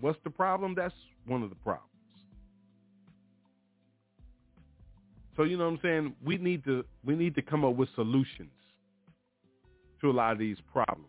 What's 0.00 0.18
the 0.24 0.30
problem? 0.30 0.74
That's 0.74 0.94
one 1.26 1.42
of 1.42 1.48
the 1.48 1.56
problems. 1.56 1.86
So 5.36 5.44
you 5.44 5.56
know 5.56 5.64
what 5.66 5.74
I'm 5.74 5.80
saying? 5.82 6.14
We 6.24 6.38
need 6.38 6.64
to 6.64 6.84
we 7.04 7.14
need 7.14 7.34
to 7.36 7.42
come 7.42 7.64
up 7.64 7.76
with 7.76 7.88
solutions 7.94 8.50
to 10.00 10.10
a 10.10 10.12
lot 10.12 10.32
of 10.32 10.38
these 10.38 10.56
problems. 10.72 11.06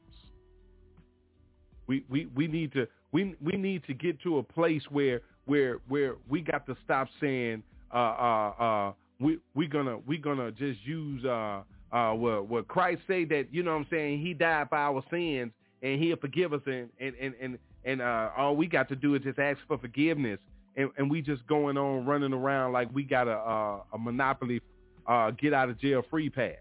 We 1.88 2.06
we, 2.10 2.28
we 2.36 2.48
need 2.48 2.72
to 2.74 2.88
we 3.12 3.36
we 3.42 3.58
need 3.58 3.84
to 3.86 3.94
get 3.94 4.22
to 4.22 4.38
a 4.38 4.44
place 4.44 4.84
where 4.90 5.22
where 5.46 5.80
where 5.88 6.16
we 6.30 6.42
got 6.42 6.66
to 6.68 6.76
stop 6.84 7.08
saying 7.20 7.64
uh 7.94 7.98
uh 7.98 8.50
uh 8.60 8.94
we 9.20 9.40
we 9.54 9.68
gonna 9.68 9.98
we 10.08 10.18
gonna 10.18 10.52
just 10.52 10.80
use 10.86 11.24
uh 11.26 11.62
uh 11.92 12.12
what 12.12 12.48
what 12.48 12.68
Christ 12.68 13.02
say 13.08 13.26
that 13.26 13.48
you 13.52 13.64
know 13.64 13.72
what 13.72 13.82
I'm 13.82 13.88
saying 13.90 14.22
he 14.22 14.34
died 14.34 14.70
for 14.70 14.78
our 14.78 15.04
sins 15.12 15.52
and 15.82 16.02
he'll 16.02 16.18
forgive 16.18 16.54
us 16.54 16.62
and 16.66 16.90
and 17.00 17.16
and 17.20 17.34
and, 17.42 17.58
and 17.86 18.02
uh 18.02 18.30
all 18.38 18.56
we 18.56 18.68
got 18.68 18.88
to 18.90 18.96
do 18.96 19.16
is 19.16 19.22
just 19.24 19.40
ask 19.40 19.60
for 19.68 19.78
forgiveness. 19.78 20.40
And, 20.78 20.90
and 20.98 21.12
we 21.12 21.22
just 21.22 21.46
going 21.48 21.78
on 21.78 22.06
running 22.06 22.32
around 22.32 22.72
like 22.72 22.88
we 22.94 23.04
got 23.04 23.28
a 23.28 23.38
a, 23.38 23.84
a 23.94 23.98
monopoly 23.98 24.62
uh 25.06 25.32
get 25.32 25.54
out 25.54 25.70
of 25.70 25.80
jail 25.80 26.02
free 26.10 26.30
pass. 26.30 26.56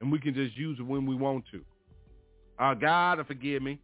And 0.00 0.12
we 0.12 0.20
can 0.20 0.34
just 0.34 0.56
use 0.56 0.78
it 0.78 0.82
when 0.82 1.06
we 1.06 1.14
want 1.16 1.44
to. 1.50 1.64
Uh 2.58 2.74
God 2.74 3.24
forgive 3.26 3.62
me 3.62 3.80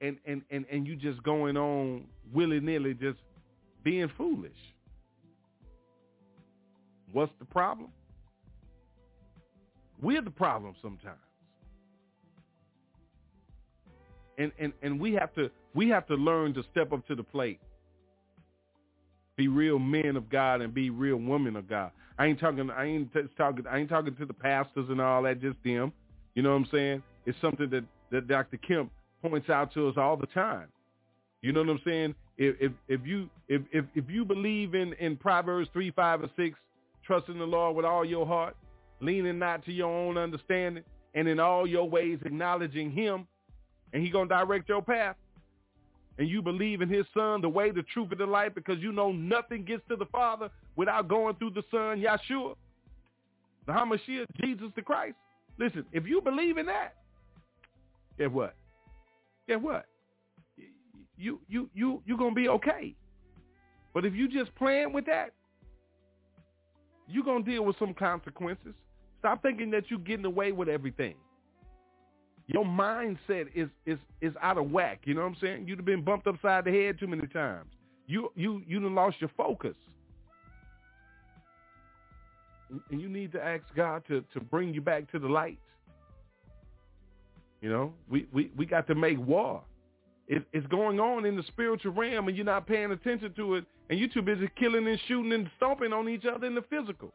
and 0.00 0.16
and 0.26 0.42
and 0.50 0.64
and 0.70 0.86
you 0.86 0.96
just 0.96 1.22
going 1.22 1.56
on 1.56 2.04
willy 2.32 2.60
nilly 2.60 2.94
just 2.94 3.18
being 3.82 4.10
foolish 4.16 4.52
what's 7.12 7.32
the 7.38 7.44
problem 7.46 7.90
we're 10.02 10.22
the 10.22 10.30
problem 10.30 10.74
sometimes. 10.80 11.18
And, 14.38 14.52
and 14.58 14.72
and 14.82 14.98
we 14.98 15.12
have 15.14 15.34
to 15.34 15.50
we 15.74 15.88
have 15.90 16.06
to 16.06 16.14
learn 16.14 16.54
to 16.54 16.62
step 16.70 16.92
up 16.92 17.06
to 17.08 17.14
the 17.14 17.22
plate. 17.22 17.60
Be 19.36 19.48
real 19.48 19.78
men 19.78 20.16
of 20.16 20.30
God 20.30 20.62
and 20.62 20.72
be 20.72 20.88
real 20.88 21.16
women 21.16 21.56
of 21.56 21.68
God. 21.68 21.90
I 22.18 22.26
ain't 22.26 22.40
talking 22.40 22.70
I 22.70 22.86
ain't 22.86 23.12
t- 23.12 23.20
talking 23.36 23.66
I 23.66 23.78
ain't 23.78 23.90
talking 23.90 24.16
to 24.16 24.24
the 24.24 24.32
pastors 24.32 24.88
and 24.88 25.00
all 25.00 25.22
that, 25.24 25.42
just 25.42 25.58
them. 25.62 25.92
You 26.34 26.42
know 26.42 26.50
what 26.50 26.56
I'm 26.56 26.68
saying? 26.72 27.02
It's 27.26 27.36
something 27.42 27.68
that, 27.70 27.84
that 28.10 28.28
Dr. 28.28 28.56
Kemp 28.56 28.90
points 29.22 29.48
out 29.50 29.72
to 29.74 29.88
us 29.88 29.94
all 29.96 30.16
the 30.16 30.26
time. 30.26 30.68
You 31.42 31.52
know 31.52 31.60
what 31.60 31.70
I'm 31.70 31.80
saying? 31.84 32.14
If 32.38 32.56
if, 32.60 32.72
if 32.88 33.06
you 33.06 33.28
if, 33.48 33.62
if 33.72 33.84
if 33.94 34.04
you 34.08 34.24
believe 34.24 34.74
in, 34.74 34.92
in 34.94 35.16
Proverbs 35.16 35.68
three, 35.72 35.90
five, 35.90 36.22
and 36.22 36.30
six, 36.36 36.58
trust 37.06 37.28
in 37.28 37.38
the 37.38 37.44
Lord 37.46 37.76
with 37.76 37.84
all 37.84 38.04
your 38.04 38.26
heart, 38.26 38.56
leaning 39.00 39.38
not 39.38 39.64
to 39.64 39.72
your 39.72 39.88
own 39.88 40.18
understanding, 40.18 40.84
and 41.14 41.28
in 41.28 41.40
all 41.40 41.66
your 41.66 41.88
ways 41.88 42.18
acknowledging 42.24 42.90
him, 42.90 43.26
and 43.92 44.02
he 44.02 44.10
to 44.10 44.26
direct 44.26 44.68
your 44.68 44.82
path. 44.82 45.16
And 46.18 46.28
you 46.28 46.42
believe 46.42 46.82
in 46.82 46.88
his 46.90 47.06
son, 47.14 47.40
the 47.40 47.48
way, 47.48 47.70
the 47.70 47.82
truth, 47.94 48.10
and 48.10 48.20
the 48.20 48.26
light, 48.26 48.54
because 48.54 48.78
you 48.80 48.92
know 48.92 49.10
nothing 49.10 49.64
gets 49.64 49.82
to 49.88 49.96
the 49.96 50.04
Father 50.06 50.50
without 50.76 51.08
going 51.08 51.34
through 51.36 51.50
the 51.50 51.62
Son, 51.70 51.98
Yeshua, 51.98 52.54
the 53.66 53.72
Hamashiach, 53.72 54.26
Jesus 54.42 54.66
the 54.76 54.82
Christ. 54.82 55.16
Listen, 55.58 55.86
if 55.92 56.06
you 56.06 56.20
believe 56.20 56.58
in 56.58 56.66
that, 56.66 56.94
guess 58.18 58.28
what? 58.30 58.54
Guess 59.48 59.58
what? 59.60 59.86
You 61.16 61.40
you 61.48 61.68
you 61.74 62.02
you're 62.06 62.18
gonna 62.18 62.34
be 62.34 62.48
okay. 62.48 62.94
But 63.94 64.04
if 64.06 64.14
you 64.14 64.28
just 64.28 64.54
playing 64.54 64.92
with 64.92 65.06
that, 65.06 65.30
you're 67.08 67.24
gonna 67.24 67.44
deal 67.44 67.64
with 67.64 67.76
some 67.78 67.94
consequences. 67.94 68.74
Stop 69.18 69.42
thinking 69.42 69.70
that 69.72 69.90
you're 69.90 69.98
getting 70.00 70.24
away 70.24 70.52
with 70.52 70.68
everything. 70.68 71.14
Your 72.46 72.64
mindset 72.64 73.48
is 73.54 73.68
is 73.86 73.98
is 74.20 74.34
out 74.42 74.58
of 74.58 74.70
whack. 74.70 75.00
You 75.04 75.14
know 75.14 75.22
what 75.22 75.28
I'm 75.28 75.36
saying? 75.40 75.68
You've 75.68 75.84
been 75.84 76.04
bumped 76.04 76.26
upside 76.26 76.64
the 76.64 76.72
head 76.72 76.98
too 76.98 77.06
many 77.06 77.26
times. 77.28 77.70
You 78.06 78.32
you 78.34 78.62
you 78.66 78.80
done 78.80 78.94
lost 78.94 79.16
your 79.20 79.30
focus. 79.36 79.76
and 82.90 83.00
you 83.00 83.08
need 83.08 83.32
to 83.32 83.44
ask 83.44 83.62
God 83.74 84.02
to, 84.08 84.24
to 84.32 84.40
bring 84.40 84.74
you 84.74 84.80
back 84.80 85.10
to 85.12 85.18
the 85.18 85.28
light. 85.28 85.58
You 87.60 87.70
know, 87.70 87.92
we, 88.10 88.26
we, 88.32 88.50
we 88.56 88.66
got 88.66 88.86
to 88.86 88.94
make 88.94 89.18
war. 89.18 89.62
It, 90.28 90.44
it's 90.52 90.66
going 90.68 91.00
on 91.00 91.26
in 91.26 91.36
the 91.36 91.42
spiritual 91.44 91.92
realm 91.92 92.28
and 92.28 92.36
you're 92.36 92.46
not 92.46 92.66
paying 92.66 92.92
attention 92.92 93.34
to 93.34 93.56
it 93.56 93.64
and 93.90 93.98
you're 93.98 94.08
too 94.08 94.22
busy 94.22 94.48
killing 94.58 94.86
and 94.86 94.98
shooting 95.08 95.32
and 95.32 95.50
stomping 95.56 95.92
on 95.92 96.08
each 96.08 96.24
other 96.24 96.46
in 96.46 96.54
the 96.54 96.62
physical. 96.70 97.12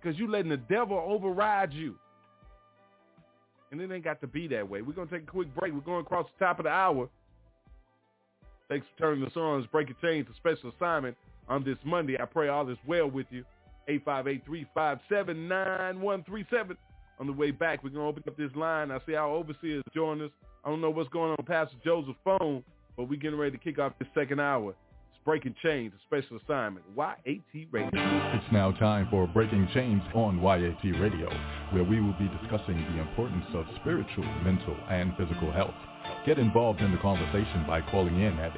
Because 0.00 0.18
you 0.18 0.30
letting 0.30 0.50
the 0.50 0.56
devil 0.56 0.98
override 0.98 1.72
you. 1.72 1.96
And 3.70 3.80
it 3.80 3.90
ain't 3.92 4.04
got 4.04 4.20
to 4.20 4.26
be 4.26 4.48
that 4.48 4.68
way. 4.68 4.82
We're 4.82 4.94
going 4.94 5.06
to 5.08 5.14
take 5.14 5.28
a 5.28 5.30
quick 5.30 5.54
break. 5.54 5.72
We're 5.74 5.80
going 5.80 6.00
across 6.00 6.26
the 6.38 6.44
top 6.44 6.58
of 6.58 6.64
the 6.64 6.70
hour. 6.70 7.08
Thanks 8.68 8.86
for 8.94 9.02
turning 9.02 9.24
us 9.24 9.36
on. 9.36 9.60
It's 9.60 9.70
Breaking 9.70 9.96
Chains, 10.00 10.26
a 10.32 10.36
special 10.36 10.72
assignment 10.76 11.16
on 11.48 11.64
this 11.64 11.78
Monday. 11.84 12.16
I 12.20 12.24
pray 12.24 12.48
all 12.48 12.68
is 12.68 12.78
well 12.86 13.10
with 13.10 13.26
you. 13.30 13.44
858-357-9137. 13.88 16.76
On 17.20 17.26
the 17.26 17.32
way 17.34 17.50
back, 17.50 17.84
we're 17.84 17.90
going 17.90 18.02
to 18.02 18.08
open 18.08 18.22
up 18.26 18.34
this 18.38 18.50
line. 18.56 18.90
I 18.90 18.98
see 19.06 19.14
our 19.14 19.28
overseers 19.28 19.84
join 19.94 20.22
us. 20.22 20.30
I 20.64 20.70
don't 20.70 20.80
know 20.80 20.88
what's 20.88 21.10
going 21.10 21.36
on 21.38 21.44
Pastor 21.44 21.76
Joseph's 21.84 22.16
phone, 22.24 22.64
but 22.96 23.10
we're 23.10 23.20
getting 23.20 23.38
ready 23.38 23.58
to 23.58 23.62
kick 23.62 23.78
off 23.78 23.92
this 23.98 24.08
second 24.14 24.40
hour. 24.40 24.70
It's 24.70 25.18
Breaking 25.22 25.54
Chains, 25.62 25.92
a 25.94 25.98
special 26.06 26.38
assignment. 26.42 26.86
YAT 26.96 27.66
Radio. 27.70 27.90
It's 27.92 28.50
now 28.50 28.72
time 28.72 29.06
for 29.10 29.26
Breaking 29.26 29.68
Chains 29.74 30.00
on 30.14 30.40
YAT 30.40 30.82
Radio, 30.98 31.28
where 31.72 31.84
we 31.84 32.00
will 32.00 32.14
be 32.14 32.30
discussing 32.40 32.82
the 32.90 33.00
importance 33.02 33.44
of 33.52 33.66
spiritual, 33.82 34.24
mental, 34.42 34.74
and 34.88 35.14
physical 35.18 35.52
health. 35.52 35.74
Get 36.24 36.38
involved 36.38 36.80
in 36.80 36.90
the 36.90 36.96
conversation 36.98 37.66
by 37.66 37.82
calling 37.82 38.18
in 38.18 38.38
at 38.38 38.54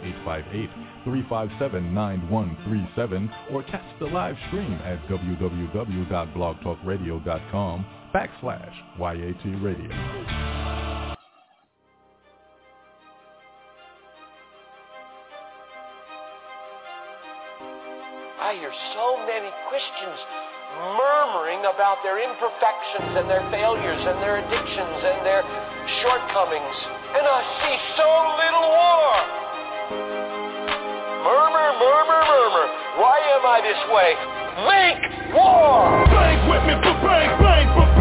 858-357-9137 1.05 3.29
or 3.51 3.65
catch 3.65 3.99
the 3.99 4.07
live 4.07 4.37
stream 4.47 4.75
at 4.75 5.05
www.blogtalkradio.com 5.09 7.87
backslash 8.13 8.77
YAT 9.01 9.45
Radio. 9.65 9.89
I 18.37 18.53
hear 18.61 18.73
so 18.93 19.17
many 19.25 19.49
Christians 19.73 20.19
murmuring 20.93 21.65
about 21.73 22.05
their 22.05 22.21
imperfections 22.21 23.17
and 23.17 23.31
their 23.31 23.45
failures 23.49 24.03
and 24.05 24.21
their 24.21 24.45
addictions 24.45 24.99
and 25.09 25.25
their 25.25 25.41
shortcomings. 26.05 26.77
And 27.17 27.25
I 27.25 27.41
see 27.65 27.77
so 27.97 28.09
little 28.37 28.69
war. 28.69 29.13
Murmur, 31.33 31.69
murmur, 31.81 32.23
murmur. 32.29 32.67
Why 33.01 33.17
am 33.41 33.45
I 33.49 33.59
this 33.65 33.83
way? 33.89 34.11
Make 34.69 35.01
war! 35.33 36.05
Bang 36.13 36.45
with 36.51 36.63
me, 36.69 36.75
bang, 36.77 37.41
bang, 37.41 37.67
bang 37.73 37.92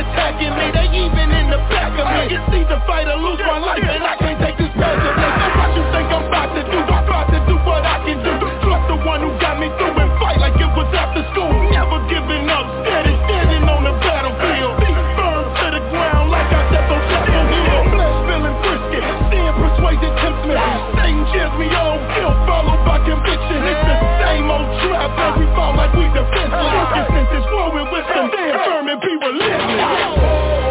attacking 0.00 0.54
me, 0.56 0.66
they 0.72 0.88
even 0.96 1.28
in 1.30 1.50
the 1.50 1.58
back 1.68 1.92
of 1.98 2.06
me. 2.08 2.34
It's 2.34 2.54
either 2.54 2.82
fight 2.86 3.06
or 3.06 3.16
lose 3.16 3.40
my 3.40 3.58
life, 3.58 3.82
and 3.82 4.04
I 4.04 4.16
can't 4.16 4.40
take 4.40 4.58
this 4.58 4.72
passively. 4.74 5.19
me 21.60 21.68
on 21.76 22.00
guilt, 22.16 22.38
followed 22.48 22.82
by 22.88 22.96
conviction 23.04 23.60
It's 23.60 23.84
the 23.84 23.96
same 24.24 24.48
old 24.48 24.68
trap, 24.80 25.12
that 25.12 25.32
we 25.36 25.44
fall 25.52 25.76
like 25.76 25.92
we 25.92 26.08
defenseless 26.08 26.88
Get 26.96 27.06
senses 27.12 27.44
flowing 27.52 27.88
with 27.92 28.06
some 28.08 28.32
damn 28.32 28.56
firm 28.64 28.88
and 28.88 29.00
be 29.00 29.12
relentless 29.20 30.69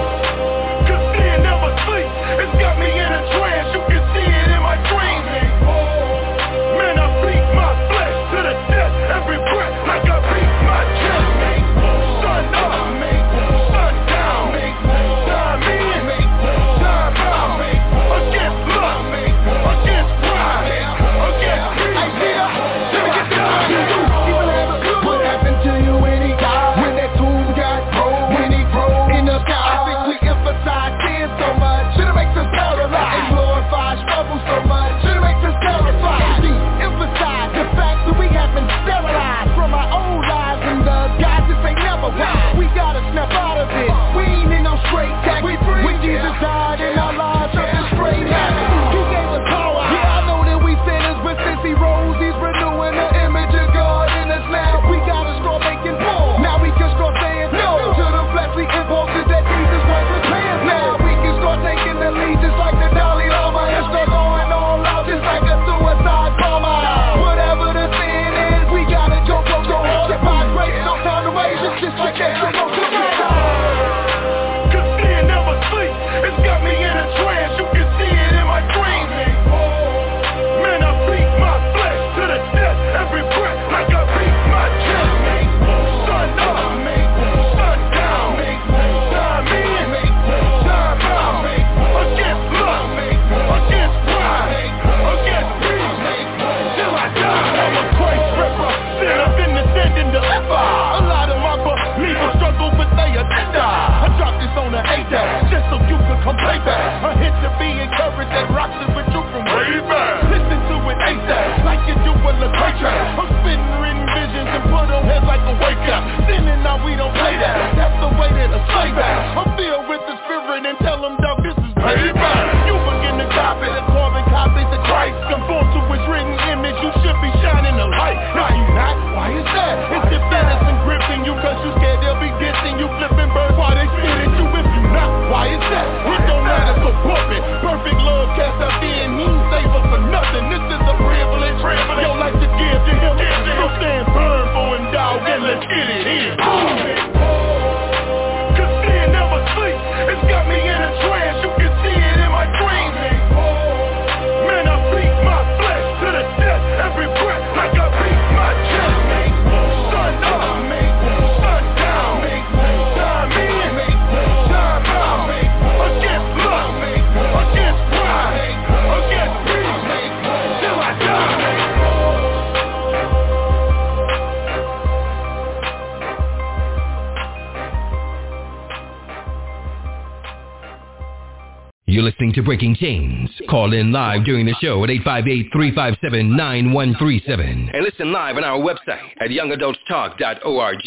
Breaking 182.59 182.75
Chains. 182.75 183.31
Call 183.49 183.71
in 183.71 183.93
live 183.93 184.25
during 184.25 184.45
the 184.45 184.53
show 184.61 184.83
at 184.83 184.89
858-357-9137. 184.89 187.73
And 187.73 187.85
listen 187.85 188.11
live 188.11 188.35
on 188.35 188.43
our 188.43 188.59
website 188.59 188.99
at 189.21 189.29
youngadultstalk.org. 189.29 190.77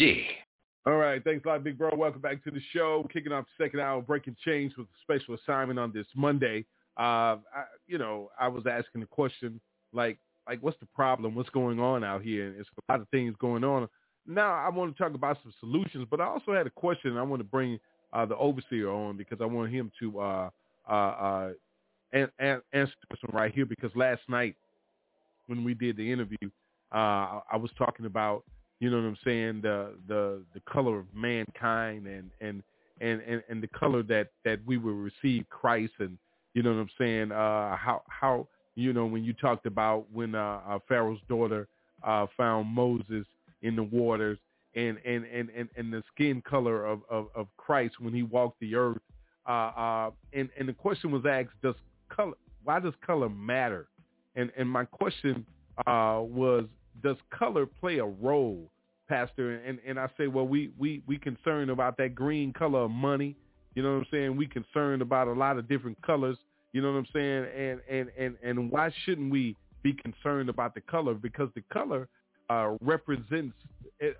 All 0.85 0.93
right, 0.93 1.23
thanks 1.23 1.43
a 1.45 1.47
lot, 1.47 1.63
big 1.63 1.79
bro. 1.79 1.89
Welcome 1.95 2.21
back 2.21 2.43
to 2.43 2.51
the 2.51 2.61
show. 2.73 3.09
Kicking 3.11 3.31
off 3.31 3.45
the 3.57 3.65
second 3.65 3.79
hour, 3.79 4.03
breaking 4.03 4.35
chains 4.45 4.73
with 4.77 4.85
a 4.85 4.89
special 5.01 5.33
assignment 5.33 5.79
on 5.79 5.91
this 5.91 6.05
Monday. 6.15 6.63
Uh, 6.95 7.01
I, 7.01 7.63
you 7.87 7.97
know, 7.97 8.29
I 8.39 8.49
was 8.49 8.65
asking 8.69 9.01
the 9.01 9.07
question 9.07 9.59
like, 9.93 10.19
like, 10.47 10.61
what's 10.61 10.79
the 10.79 10.85
problem? 10.93 11.33
What's 11.33 11.49
going 11.49 11.79
on 11.79 12.03
out 12.03 12.21
here? 12.21 12.49
And 12.49 12.59
it's 12.59 12.69
a 12.87 12.91
lot 12.91 13.01
of 13.01 13.09
things 13.09 13.33
going 13.39 13.63
on. 13.63 13.89
Now, 14.27 14.53
I 14.53 14.69
want 14.69 14.95
to 14.95 15.03
talk 15.03 15.15
about 15.15 15.39
some 15.41 15.51
solutions, 15.59 16.05
but 16.11 16.21
I 16.21 16.25
also 16.25 16.53
had 16.53 16.67
a 16.67 16.69
question. 16.69 17.17
I 17.17 17.23
want 17.23 17.39
to 17.39 17.45
bring 17.45 17.79
uh, 18.11 18.27
the 18.27 18.37
overseer 18.37 18.91
on 18.91 19.17
because 19.17 19.39
I 19.41 19.45
want 19.45 19.73
him 19.73 19.91
to 20.01 20.19
uh, 20.19 20.49
uh, 20.87 21.49
uh, 22.13 22.17
an, 22.17 22.29
an, 22.39 22.61
answer 22.73 22.93
this 23.09 23.19
one 23.27 23.41
right 23.41 23.53
here. 23.53 23.65
Because 23.65 23.91
last 23.95 24.21
night 24.27 24.55
when 25.47 25.63
we 25.63 25.73
did 25.73 25.97
the 25.97 26.11
interview, 26.11 26.49
uh, 26.93 27.41
I 27.51 27.57
was 27.57 27.71
talking 27.77 28.05
about 28.05 28.43
you 28.79 28.89
know 28.89 28.97
what 28.97 29.05
I'm 29.05 29.17
saying 29.23 29.61
the 29.61 29.93
the 30.07 30.41
the 30.53 30.59
color 30.61 30.99
of 30.99 31.05
mankind 31.13 32.05
and 32.07 32.29
and 32.41 32.63
and 32.99 33.21
and, 33.21 33.43
and 33.49 33.63
the 33.63 33.67
color 33.67 34.03
that 34.03 34.29
that 34.43 34.59
we 34.65 34.77
will 34.77 34.95
receive 34.95 35.45
Christ 35.49 35.93
and 35.99 36.17
you 36.53 36.63
know 36.63 36.73
what 36.73 36.81
I'm 36.81 36.89
saying 36.97 37.31
uh, 37.31 37.75
how 37.77 38.03
how 38.07 38.47
you 38.75 38.93
know 38.93 39.05
when 39.05 39.23
you 39.23 39.33
talked 39.33 39.65
about 39.65 40.05
when 40.11 40.35
uh, 40.35 40.59
uh, 40.67 40.79
Pharaoh's 40.87 41.21
daughter 41.29 41.67
uh, 42.03 42.27
found 42.35 42.67
Moses 42.67 43.25
in 43.61 43.75
the 43.75 43.83
waters 43.83 44.37
and 44.75 44.97
and 45.05 45.25
and 45.25 45.49
and, 45.55 45.69
and 45.77 45.93
the 45.93 46.03
skin 46.13 46.41
color 46.41 46.85
of, 46.85 47.01
of 47.09 47.27
of 47.35 47.47
Christ 47.57 47.95
when 47.99 48.13
he 48.13 48.23
walked 48.23 48.59
the 48.59 48.75
earth 48.75 49.01
uh, 49.47 49.51
uh, 49.51 50.11
and 50.33 50.49
and 50.59 50.67
the 50.67 50.73
question 50.73 51.11
was 51.11 51.23
asked 51.25 51.49
does 51.61 51.75
color 52.09 52.33
why 52.63 52.79
does 52.79 52.93
color 53.05 53.29
matter 53.29 53.87
and 54.35 54.51
and 54.57 54.69
my 54.69 54.85
question 54.85 55.45
uh, 55.87 56.21
was 56.21 56.65
does 57.01 57.17
color 57.37 57.65
play 57.65 57.97
a 57.97 58.05
role, 58.05 58.69
Pastor? 59.07 59.55
And 59.55 59.79
and 59.85 59.99
I 59.99 60.07
say, 60.17 60.27
well, 60.27 60.47
we 60.47 60.71
we 60.77 61.01
we 61.07 61.17
concerned 61.17 61.69
about 61.69 61.97
that 61.97 62.15
green 62.15 62.53
color 62.53 62.81
of 62.81 62.91
money. 62.91 63.35
You 63.75 63.83
know 63.83 63.93
what 63.93 63.99
I'm 63.99 64.07
saying? 64.11 64.35
We 64.37 64.47
concerned 64.47 65.01
about 65.01 65.27
a 65.27 65.33
lot 65.33 65.57
of 65.57 65.67
different 65.67 65.99
colors. 66.01 66.37
You 66.73 66.81
know 66.81 66.91
what 66.91 66.99
I'm 66.99 67.07
saying? 67.13 67.45
And 67.57 67.81
and 67.89 68.09
and 68.17 68.35
and 68.43 68.71
why 68.71 68.91
shouldn't 69.05 69.31
we 69.31 69.55
be 69.81 69.93
concerned 69.93 70.49
about 70.49 70.73
the 70.75 70.81
color? 70.81 71.13
Because 71.13 71.49
the 71.55 71.63
color 71.71 72.07
uh, 72.49 72.75
represents 72.81 73.55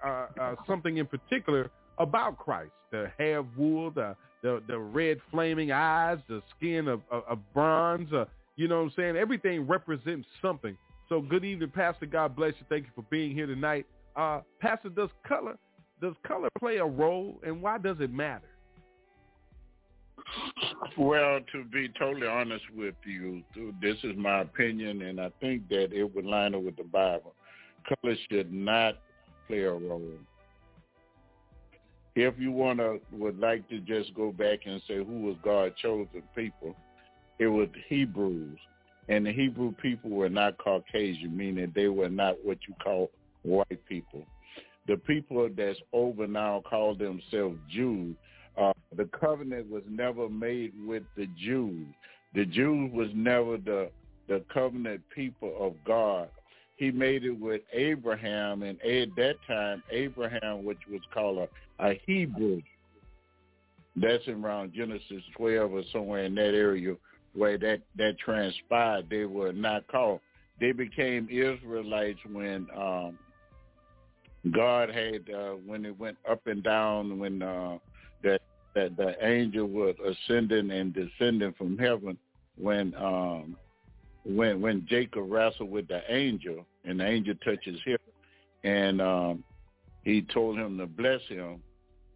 uh, 0.06 0.08
uh, 0.40 0.56
something 0.68 0.98
in 0.98 1.06
particular 1.06 1.70
about 2.00 2.38
Christ. 2.38 2.72
The 2.92 3.12
hair 3.18 3.40
of 3.40 3.58
wool, 3.58 3.92
the 3.92 4.16
the, 4.44 4.62
the 4.68 4.78
red 4.78 5.18
flaming 5.32 5.72
eyes, 5.72 6.20
the 6.28 6.44
skin 6.56 6.88
of, 6.88 7.02
of, 7.10 7.24
of 7.28 7.54
bronze. 7.54 8.12
Uh, 8.14 8.26
you 8.56 8.68
know 8.68 8.78
what 8.78 8.84
I'm 8.84 8.94
saying? 8.96 9.16
Everything 9.16 9.66
represents 9.66 10.28
something. 10.41 10.78
So 11.10 11.22
good 11.22 11.44
evening, 11.44 11.72
Pastor. 11.74 12.06
God 12.06 12.36
bless 12.36 12.54
you. 12.60 12.66
Thank 12.70 12.86
you 12.86 12.91
for 12.94 13.06
being 13.10 13.34
here 13.34 13.48
tonight. 13.48 13.88
Uh, 14.16 14.41
Pastor, 14.60 14.89
does 14.89 15.10
color 15.28 15.58
does 16.02 16.14
color 16.28 16.50
play 16.60 16.78
a 16.78 16.86
role, 16.86 17.39
and 17.46 17.62
why 17.62 17.78
does 17.78 17.98
it 18.00 18.14
matter? 18.14 18.48
Well, 20.98 21.39
to 21.52 21.64
be 21.66 21.89
totally 21.98 22.28
honest 22.28 22.64
with 22.76 22.96
you, 23.06 23.41
this 23.82 23.96
is 24.04 24.16
my 24.18 24.41
opinion, 24.41 25.02
and 25.04 25.20
I 25.20 25.30
think 25.39 25.70
that 25.70 25.94
it 25.94 26.14
would 26.14 26.26
line 26.26 26.56
up 26.56 26.64
with 26.64 26.76
the 26.76 26.84
Bible. 26.84 27.34
Color 27.88 28.16
should 28.30 28.52
not 28.52 28.96
play 29.48 29.62
a 29.62 29.72
role. 29.72 30.12
If 32.16 32.36
you 32.38 32.51
want 32.51 32.80
to, 32.80 32.99
would 33.11 33.39
like 33.39 33.68
to 33.70 33.80
just 33.80 34.14
go 34.14 34.32
back 34.32 34.59
and 34.66 34.82
say 34.88 34.97
who 34.97 35.22
was 35.22 35.36
God's 35.43 35.76
chosen 35.82 36.22
people, 36.36 36.76
it 37.39 37.47
was 37.47 37.68
Hebrews 37.88 38.59
and 39.09 39.26
the 39.26 39.34
Hebrew 39.34 39.74
people 39.74 40.09
were 40.09 40.30
not 40.30 40.57
Caucasian, 40.57 41.36
meaning 41.36 41.72
they 41.76 41.88
were 41.88 42.09
not 42.09 42.36
what 42.43 42.57
you 42.68 42.74
call 42.82 43.09
white 43.43 43.86
people. 43.88 44.26
The 44.88 44.97
people 44.97 45.49
that's 45.55 45.80
over 45.91 46.28
now 46.28 46.64
call 46.70 46.95
themselves 46.95 47.57
Jews. 47.70 48.16
Uh, 48.57 48.74
the 48.95 49.09
covenant 49.20 49.70
was 49.70 49.84
never 49.89 50.30
made 50.30 50.74
with 50.86 51.03
the 51.18 51.28
Jews. 51.38 51.88
The 52.34 52.45
Jews 52.45 52.91
was 52.93 53.09
never 53.14 53.57
the 53.57 53.89
the 54.30 54.43
covenant 54.53 55.01
people 55.14 55.53
of 55.59 55.74
God. 55.86 56.30
He 56.78 56.91
made 56.91 57.26
it 57.26 57.38
with 57.38 57.61
Abraham, 57.74 58.64
and 58.64 58.82
at 58.82 59.14
that 59.18 59.36
time, 59.47 59.84
Abraham, 59.91 60.64
which 60.64 60.80
was 60.89 61.01
called 61.14 61.39
a, 61.39 61.49
a 61.84 62.00
Hebrew. 62.06 62.62
That's 63.96 64.28
around 64.28 64.74
Genesis 64.74 65.22
12 65.38 65.72
or 65.72 65.84
somewhere 65.92 66.24
in 66.24 66.34
that 66.36 66.56
area 66.56 66.96
where 67.34 67.58
that 67.60 67.82
that 67.98 68.18
transpired. 68.18 69.08
They 69.10 69.26
were 69.26 69.54
not 69.54 69.88
called. 69.88 70.22
They 70.60 70.72
became 70.72 71.28
Israelites 71.30 72.20
when 72.32 72.68
um, 72.76 73.20
God 74.52 74.90
had 74.90 75.30
uh, 75.30 75.56
when 75.66 75.86
it 75.86 75.98
went 76.00 76.18
up 76.30 76.48
and 76.48 76.64
down 76.64 77.20
when 77.20 77.42
uh, 77.42 77.78
that 78.24 78.41
that 78.74 78.98
the 78.98 79.14
angel 79.26 79.68
was 79.68 79.95
ascending 80.03 80.72
and 80.72 80.94
descending 80.94 81.53
from 81.53 81.78
heaven 81.78 82.18
when 82.57 82.95
um, 82.95 83.56
when 84.26 84.60
when 84.60 84.88
Jacob 84.90 85.30
wrestled 85.30 85.70
with 85.70 85.88
the 85.88 86.02
angel 86.10 86.66
and 86.86 86.99
the 86.99 87.06
angel 87.06 87.36
touches 87.45 87.80
him 87.86 87.98
and 88.64 89.02
um, 89.02 89.44
he 90.03 90.22
told 90.22 90.57
him 90.57 90.78
to 90.78 90.88
bless 90.88 91.22
him 91.28 91.62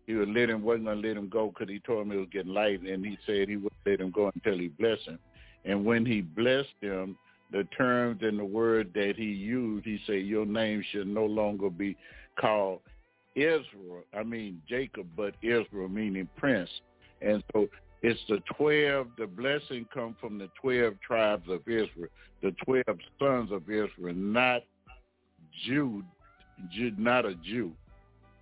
he 0.08 0.16
would 0.16 0.30
let 0.30 0.50
him 0.50 0.64
wasn't 0.64 0.86
gonna 0.86 1.02
let 1.02 1.18
him 1.18 1.30
go 1.30 1.50
because 1.50 1.70
he 1.72 1.80
told 1.80 2.08
him 2.08 2.14
it 2.14 2.18
was 2.18 2.30
getting 2.32 2.54
light, 2.54 2.82
and 2.82 3.06
he 3.06 3.18
said 3.26 3.50
he 3.50 3.58
would 3.58 3.74
let 3.86 4.00
him 4.00 4.10
go 4.10 4.32
until 4.34 4.58
he 4.58 4.70
blessed 4.70 5.06
him. 5.06 5.20
And 5.66 5.86
when 5.86 6.06
he 6.06 6.22
blessed 6.22 6.74
him, 6.82 7.18
the 7.52 7.66
terms 7.78 8.22
and 8.24 8.40
the 8.40 8.46
word 8.46 8.92
that 8.96 9.14
he 9.18 9.26
used, 9.26 9.86
he 9.86 10.00
said, 10.08 10.26
"Your 10.26 10.46
name 10.46 10.82
should 10.92 11.08
no 11.08 11.26
longer 11.26 11.70
be 11.70 11.98
called 12.40 12.80
Israel. 13.36 14.04
I 14.14 14.24
mean 14.24 14.62
Jacob, 14.68 15.08
but 15.16 15.36
Israel, 15.42 15.90
meaning 15.90 16.30
prince." 16.38 16.70
And 17.22 17.44
so 17.52 17.68
it's 18.02 18.20
the 18.30 18.42
twelve. 18.56 19.08
The 19.18 19.28
blessing 19.28 19.88
come 19.94 20.16
from 20.22 20.38
the 20.38 20.50
twelve 20.62 21.00
tribes 21.02 21.50
of 21.50 21.68
Israel, 21.68 22.10
the 22.42 22.56
twelve 22.64 22.98
sons 23.20 23.52
of 23.52 23.70
Israel, 23.70 24.16
not 24.16 24.64
Jude, 25.66 26.06
not 26.98 27.26
a 27.26 27.36
Jew. 27.36 27.74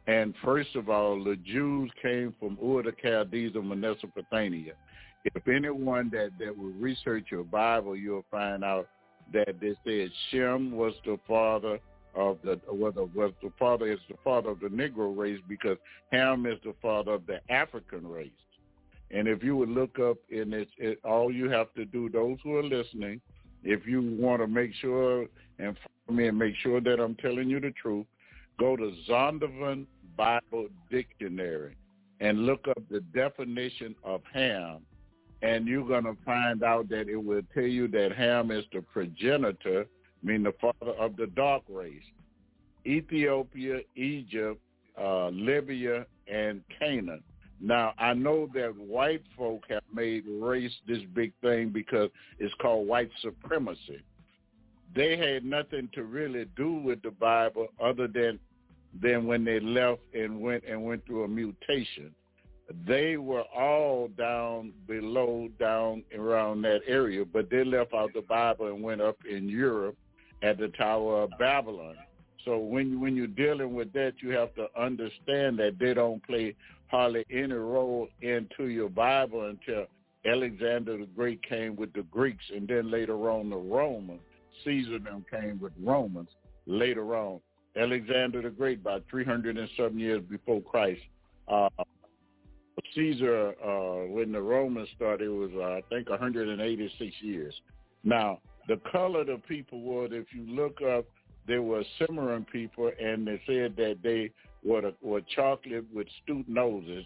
And 0.08 0.34
first 0.44 0.76
of 0.76 0.90
all, 0.90 1.24
the 1.24 1.36
Jews 1.38 1.90
came 2.02 2.34
from 2.40 2.58
Ur 2.64 2.84
the 2.84 2.94
Chaldees 3.02 3.56
of 3.56 3.64
Mesopotamia. 3.64 4.74
If 5.24 5.48
anyone 5.48 6.12
that, 6.12 6.32
that 6.40 6.56
will 6.56 6.74
research 6.74 7.28
your 7.32 7.44
Bible, 7.44 7.96
you'll 7.96 8.26
find 8.30 8.64
out 8.64 8.88
that 9.34 9.56
they 9.60 9.74
said 9.84 10.12
Shem 10.30 10.72
was 10.72 10.94
the 11.04 11.18
father 11.28 11.80
of 12.16 12.38
the 12.44 12.60
was 12.68 12.94
the, 12.96 13.06
was 13.16 13.32
the 13.42 13.52
father 13.58 13.92
is 13.92 14.00
the 14.08 14.16
father 14.24 14.50
of 14.50 14.60
the 14.60 14.68
Negro 14.68 15.18
race 15.18 15.40
because 15.50 15.78
Ham 16.12 16.46
is 16.46 16.58
the 16.64 16.76
father 16.82 17.14
of 17.14 17.26
the 17.26 17.40
African 17.50 18.08
race. 18.08 18.30
And 19.12 19.28
if 19.28 19.44
you 19.44 19.56
would 19.58 19.70
look 19.70 20.00
up 20.00 20.18
in 20.30 20.54
it, 20.54 20.68
it 20.78 21.00
all 21.04 21.32
you 21.32 21.50
have 21.50 21.74
to 21.74 21.86
do, 21.86 22.10
those 22.10 22.38
who 22.44 22.56
are 22.58 22.64
listening, 22.64 23.20
if 23.64 23.86
you 23.88 24.16
want 24.20 24.42
to 24.42 24.48
make 24.48 24.72
sure 24.76 25.26
and 25.60 25.76
me 26.10 26.28
and 26.28 26.38
make 26.38 26.56
sure 26.62 26.80
that 26.82 27.00
I'm 27.00 27.16
telling 27.16 27.50
you 27.50 27.60
the 27.60 27.72
truth, 27.72 28.06
go 28.60 28.76
to 28.76 28.94
Zondervan 29.10 29.86
Bible 30.18 30.68
Dictionary 30.90 31.76
and 32.20 32.46
look 32.46 32.68
up 32.68 32.82
the 32.90 33.02
definition 33.14 33.96
of 34.04 34.22
Ham, 34.34 34.82
and 35.42 35.68
you're 35.68 35.88
going 35.88 36.06
to 36.06 36.16
find 36.26 36.64
out 36.64 36.90
that 36.90 37.10
it 37.10 37.22
will 37.22 37.42
tell 37.54 37.64
you 37.64 37.88
that 37.90 38.14
Ham 38.16 38.52
is 38.52 38.64
the 38.72 38.82
progenitor, 38.82 39.86
meaning 40.24 40.44
the 40.44 40.54
father 40.60 40.94
of 40.98 41.16
the 41.18 41.28
dark 41.28 41.64
race. 41.70 42.04
Ethiopia, 42.86 43.80
Egypt, 43.96 44.60
uh, 45.00 45.30
Libya, 45.30 46.06
and 46.28 46.62
Canaan. 46.80 47.24
Now, 47.60 47.94
I 47.98 48.14
know 48.14 48.50
that 48.54 48.76
white 48.78 49.24
folk 49.38 49.64
have 49.70 49.84
made 49.94 50.24
race 50.28 50.74
this 50.88 51.02
big 51.14 51.34
thing 51.42 51.70
because 51.70 52.10
it's 52.38 52.54
called 52.62 52.88
white 52.88 53.10
supremacy. 53.22 54.04
They 54.94 55.18
had 55.18 55.44
nothing 55.44 55.90
to 55.94 56.04
really 56.04 56.46
do 56.56 56.74
with 56.74 57.02
the 57.02 57.12
Bible 57.12 57.68
other 57.82 58.08
than 58.08 58.40
than 59.02 59.26
when 59.26 59.44
they 59.44 59.60
left 59.60 60.02
and 60.14 60.40
went 60.40 60.64
and 60.68 60.84
went 60.84 61.06
through 61.06 61.24
a 61.24 61.28
mutation. 61.28 62.14
They 62.88 63.18
were 63.18 63.44
all 63.56 64.08
down 64.18 64.74
below, 64.88 65.50
down 65.60 66.04
around 66.18 66.64
that 66.64 66.82
area, 66.88 67.24
but 67.24 67.50
they 67.50 67.64
left 67.64 67.94
out 67.94 68.12
the 68.14 68.22
Bible 68.22 68.68
and 68.68 68.82
went 68.82 69.02
up 69.02 69.18
in 69.30 69.48
Europe 69.48 69.98
at 70.42 70.58
the 70.58 70.70
Tower 70.70 71.24
of 71.24 71.32
Babylon. 71.38 71.96
So 72.44 72.58
when 72.58 73.00
when 73.00 73.16
you're 73.16 73.28
dealing 73.28 73.74
with 73.74 73.92
that, 73.94 74.14
you 74.22 74.30
have 74.32 74.54
to 74.56 74.68
understand 74.80 75.60
that 75.60 75.78
they 75.80 75.94
don't 75.94 76.26
play 76.26 76.56
hardly 76.88 77.26
any 77.30 77.54
role 77.54 78.08
into 78.22 78.68
your 78.68 78.90
Bible 78.90 79.50
until 79.50 79.86
Alexander 80.26 80.98
the 80.98 81.08
Great 81.16 81.42
came 81.44 81.76
with 81.76 81.94
the 81.94 82.04
Greeks, 82.04 82.44
and 82.56 82.68
then 82.68 82.90
later 82.90 83.30
on 83.30 83.50
the 83.50 83.58
Romans. 83.58 84.22
Caesar 84.64 85.00
them 85.00 85.26
came 85.30 85.60
with 85.60 85.74
Romans 85.80 86.30
later 86.66 87.16
on. 87.16 87.40
Alexander 87.78 88.42
the 88.42 88.50
Great, 88.50 88.80
about 88.80 89.04
307 89.10 90.00
years 90.00 90.22
before 90.30 90.62
Christ, 90.62 91.02
uh, 91.48 91.70
Caesar, 92.94 93.54
uh, 93.64 94.08
when 94.08 94.32
the 94.32 94.42
Romans 94.42 94.88
started, 94.96 95.30
was 95.30 95.52
uh, 95.56 95.64
I 95.64 95.82
think 95.90 96.10
186 96.10 97.16
years. 97.22 97.54
Now 98.04 98.40
the 98.68 98.78
color 98.92 99.22
of 99.22 99.28
the 99.28 99.42
people 99.48 99.82
was, 99.82 100.10
if 100.12 100.28
you 100.34 100.46
look 100.56 100.82
up, 100.82 101.06
there 101.48 101.62
were 101.62 101.84
Cimmerian 102.00 102.46
people, 102.46 102.92
and 103.00 103.28
they 103.28 103.42
said 103.46 103.76
that 103.78 103.98
they 104.02 104.32
were 104.64 104.82
the, 104.82 104.94
were 105.02 105.22
chocolate 105.36 105.86
with 105.94 106.08
stoop 106.24 106.48
noses. 106.48 107.06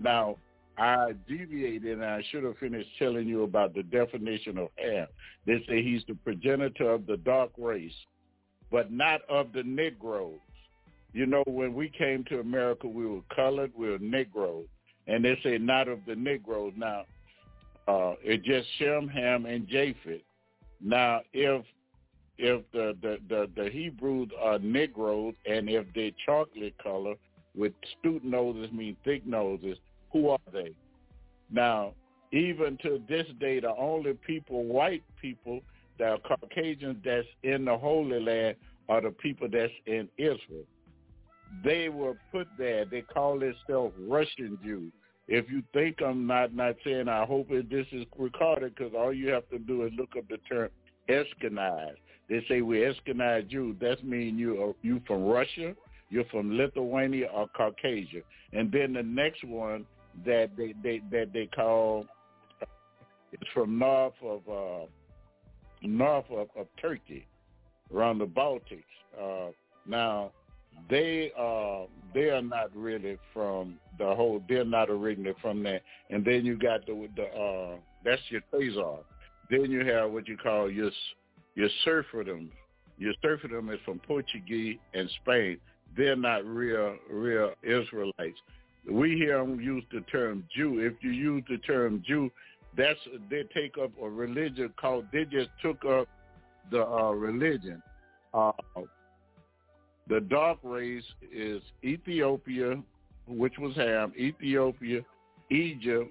Now 0.00 0.36
I 0.78 1.12
deviated, 1.28 1.98
and 1.98 2.04
I 2.04 2.22
should 2.30 2.44
have 2.44 2.58
finished 2.58 2.88
telling 2.98 3.28
you 3.28 3.44
about 3.44 3.74
the 3.74 3.82
definition 3.82 4.58
of 4.58 4.68
Ham. 4.76 5.06
They 5.46 5.64
say 5.68 5.82
he's 5.82 6.02
the 6.08 6.14
progenitor 6.14 6.90
of 6.90 7.06
the 7.06 7.18
dark 7.18 7.50
race, 7.58 7.92
but 8.72 8.90
not 8.90 9.20
of 9.28 9.52
the 9.52 9.62
Negroes. 9.62 10.40
You 11.12 11.26
know, 11.26 11.44
when 11.46 11.74
we 11.74 11.90
came 11.90 12.24
to 12.24 12.40
America, 12.40 12.88
we 12.88 13.06
were 13.06 13.20
colored, 13.34 13.70
we 13.76 13.90
were 13.90 13.98
Negroes, 13.98 14.66
and 15.06 15.24
they 15.24 15.38
say 15.44 15.58
not 15.58 15.86
of 15.86 16.00
the 16.06 16.16
Negroes. 16.16 16.72
Now, 16.74 17.04
uh, 17.86 18.14
it's 18.22 18.44
just 18.44 18.66
Shem, 18.78 19.08
Ham, 19.08 19.44
and 19.44 19.68
Japheth. 19.68 20.22
Now, 20.80 21.20
if 21.32 21.64
if 22.38 22.62
the, 22.72 22.96
the, 23.02 23.18
the, 23.28 23.50
the 23.54 23.70
Hebrews 23.70 24.30
are 24.40 24.58
Negroes 24.58 25.34
and 25.46 25.68
if 25.68 25.86
they're 25.94 26.10
chocolate 26.24 26.74
color 26.82 27.14
with 27.54 27.72
stoop 28.00 28.24
noses 28.24 28.72
mean 28.72 28.96
thick 29.04 29.24
noses, 29.26 29.76
who 30.12 30.30
are 30.30 30.38
they? 30.52 30.72
Now, 31.50 31.92
even 32.32 32.78
to 32.82 33.00
this 33.08 33.26
day, 33.38 33.60
the 33.60 33.76
only 33.76 34.14
people, 34.26 34.64
white 34.64 35.04
people, 35.20 35.60
are 36.00 36.18
Caucasians 36.18 36.96
that's 37.04 37.26
in 37.42 37.64
the 37.64 37.76
Holy 37.76 38.20
Land 38.20 38.56
are 38.88 39.00
the 39.00 39.10
people 39.10 39.48
that's 39.50 39.72
in 39.86 40.08
Israel. 40.18 40.64
They 41.64 41.88
were 41.88 42.14
put 42.30 42.48
there. 42.58 42.84
They 42.84 43.02
call 43.02 43.38
themselves 43.38 43.94
Russian 44.08 44.58
Jews. 44.64 44.92
If 45.28 45.50
you 45.50 45.62
think 45.72 46.02
I'm 46.02 46.26
not 46.26 46.54
not 46.54 46.76
saying, 46.84 47.08
I 47.08 47.24
hope 47.24 47.48
that 47.50 47.70
this 47.70 47.86
is 47.92 48.04
recorded 48.18 48.74
because 48.74 48.92
all 48.96 49.12
you 49.12 49.28
have 49.28 49.48
to 49.50 49.58
do 49.58 49.84
is 49.84 49.92
look 49.96 50.10
up 50.16 50.24
the 50.28 50.38
term 50.48 50.68
Ashkenaz. 51.08 51.94
They 52.28 52.44
say 52.48 52.62
we're 52.62 52.92
Ashkenaz 52.92 53.48
Jews. 53.48 53.76
That 53.80 54.04
means 54.04 54.38
you 54.38 54.62
are 54.62 54.74
you 54.82 55.00
from 55.06 55.24
Russia, 55.24 55.74
you're 56.10 56.24
from 56.24 56.56
Lithuania 56.56 57.28
or 57.32 57.48
Caucasia. 57.56 58.22
And 58.52 58.72
then 58.72 58.94
the 58.94 59.02
next 59.02 59.44
one 59.44 59.86
that 60.26 60.50
they 60.56 60.74
they 60.82 61.00
that 61.10 61.32
they 61.32 61.48
call 61.54 62.06
it's 63.32 63.50
from 63.54 63.78
north 63.78 64.14
of 64.22 64.40
uh 64.48 64.86
north 65.88 66.26
of, 66.30 66.48
of 66.56 66.66
Turkey, 66.80 67.26
around 67.94 68.18
the 68.18 68.26
Baltics. 68.26 68.84
Uh 69.20 69.50
now 69.86 70.30
they 70.88 71.32
uh 71.38 71.86
they 72.14 72.30
are 72.30 72.42
not 72.42 72.74
really 72.74 73.18
from 73.32 73.78
the 73.98 74.14
whole 74.14 74.42
they're 74.48 74.64
not 74.64 74.90
originally 74.90 75.34
from 75.40 75.62
that. 75.64 75.82
And 76.10 76.24
then 76.24 76.44
you 76.44 76.56
got 76.56 76.86
the 76.86 77.08
the 77.16 77.24
uh 77.24 77.76
that's 78.04 78.22
your 78.30 78.42
Khazar. 78.52 78.98
Then 79.50 79.70
you 79.70 79.84
have 79.84 80.10
what 80.10 80.28
you 80.28 80.36
call 80.36 80.70
your 80.70 80.90
your 81.54 81.68
Sephardim. 81.84 82.50
Your 82.98 83.12
Sephardim 83.22 83.70
is 83.70 83.80
from 83.84 83.98
Portuguese 84.00 84.78
and 84.94 85.10
Spain. 85.22 85.58
They're 85.96 86.16
not 86.16 86.44
real 86.44 86.96
real 87.10 87.52
Israelites. 87.62 88.38
We 88.90 89.16
here 89.16 89.44
use 89.60 89.84
the 89.92 90.00
term 90.02 90.44
Jew. 90.54 90.80
If 90.80 90.94
you 91.04 91.10
use 91.10 91.44
the 91.48 91.58
term 91.58 92.02
Jew, 92.06 92.30
that's 92.76 92.98
they 93.30 93.44
take 93.54 93.76
up 93.82 93.90
a 94.02 94.08
religion 94.08 94.72
called. 94.80 95.06
They 95.12 95.24
just 95.24 95.50
took 95.62 95.84
up 95.84 96.08
the 96.70 96.84
uh, 96.84 97.10
religion. 97.12 97.82
Uh, 98.32 98.52
the 100.08 100.20
dark 100.20 100.58
race 100.62 101.04
is 101.32 101.62
Ethiopia, 101.84 102.82
which 103.26 103.54
was 103.58 103.74
Ham, 103.76 104.12
Ethiopia, 104.18 105.02
Egypt, 105.50 106.10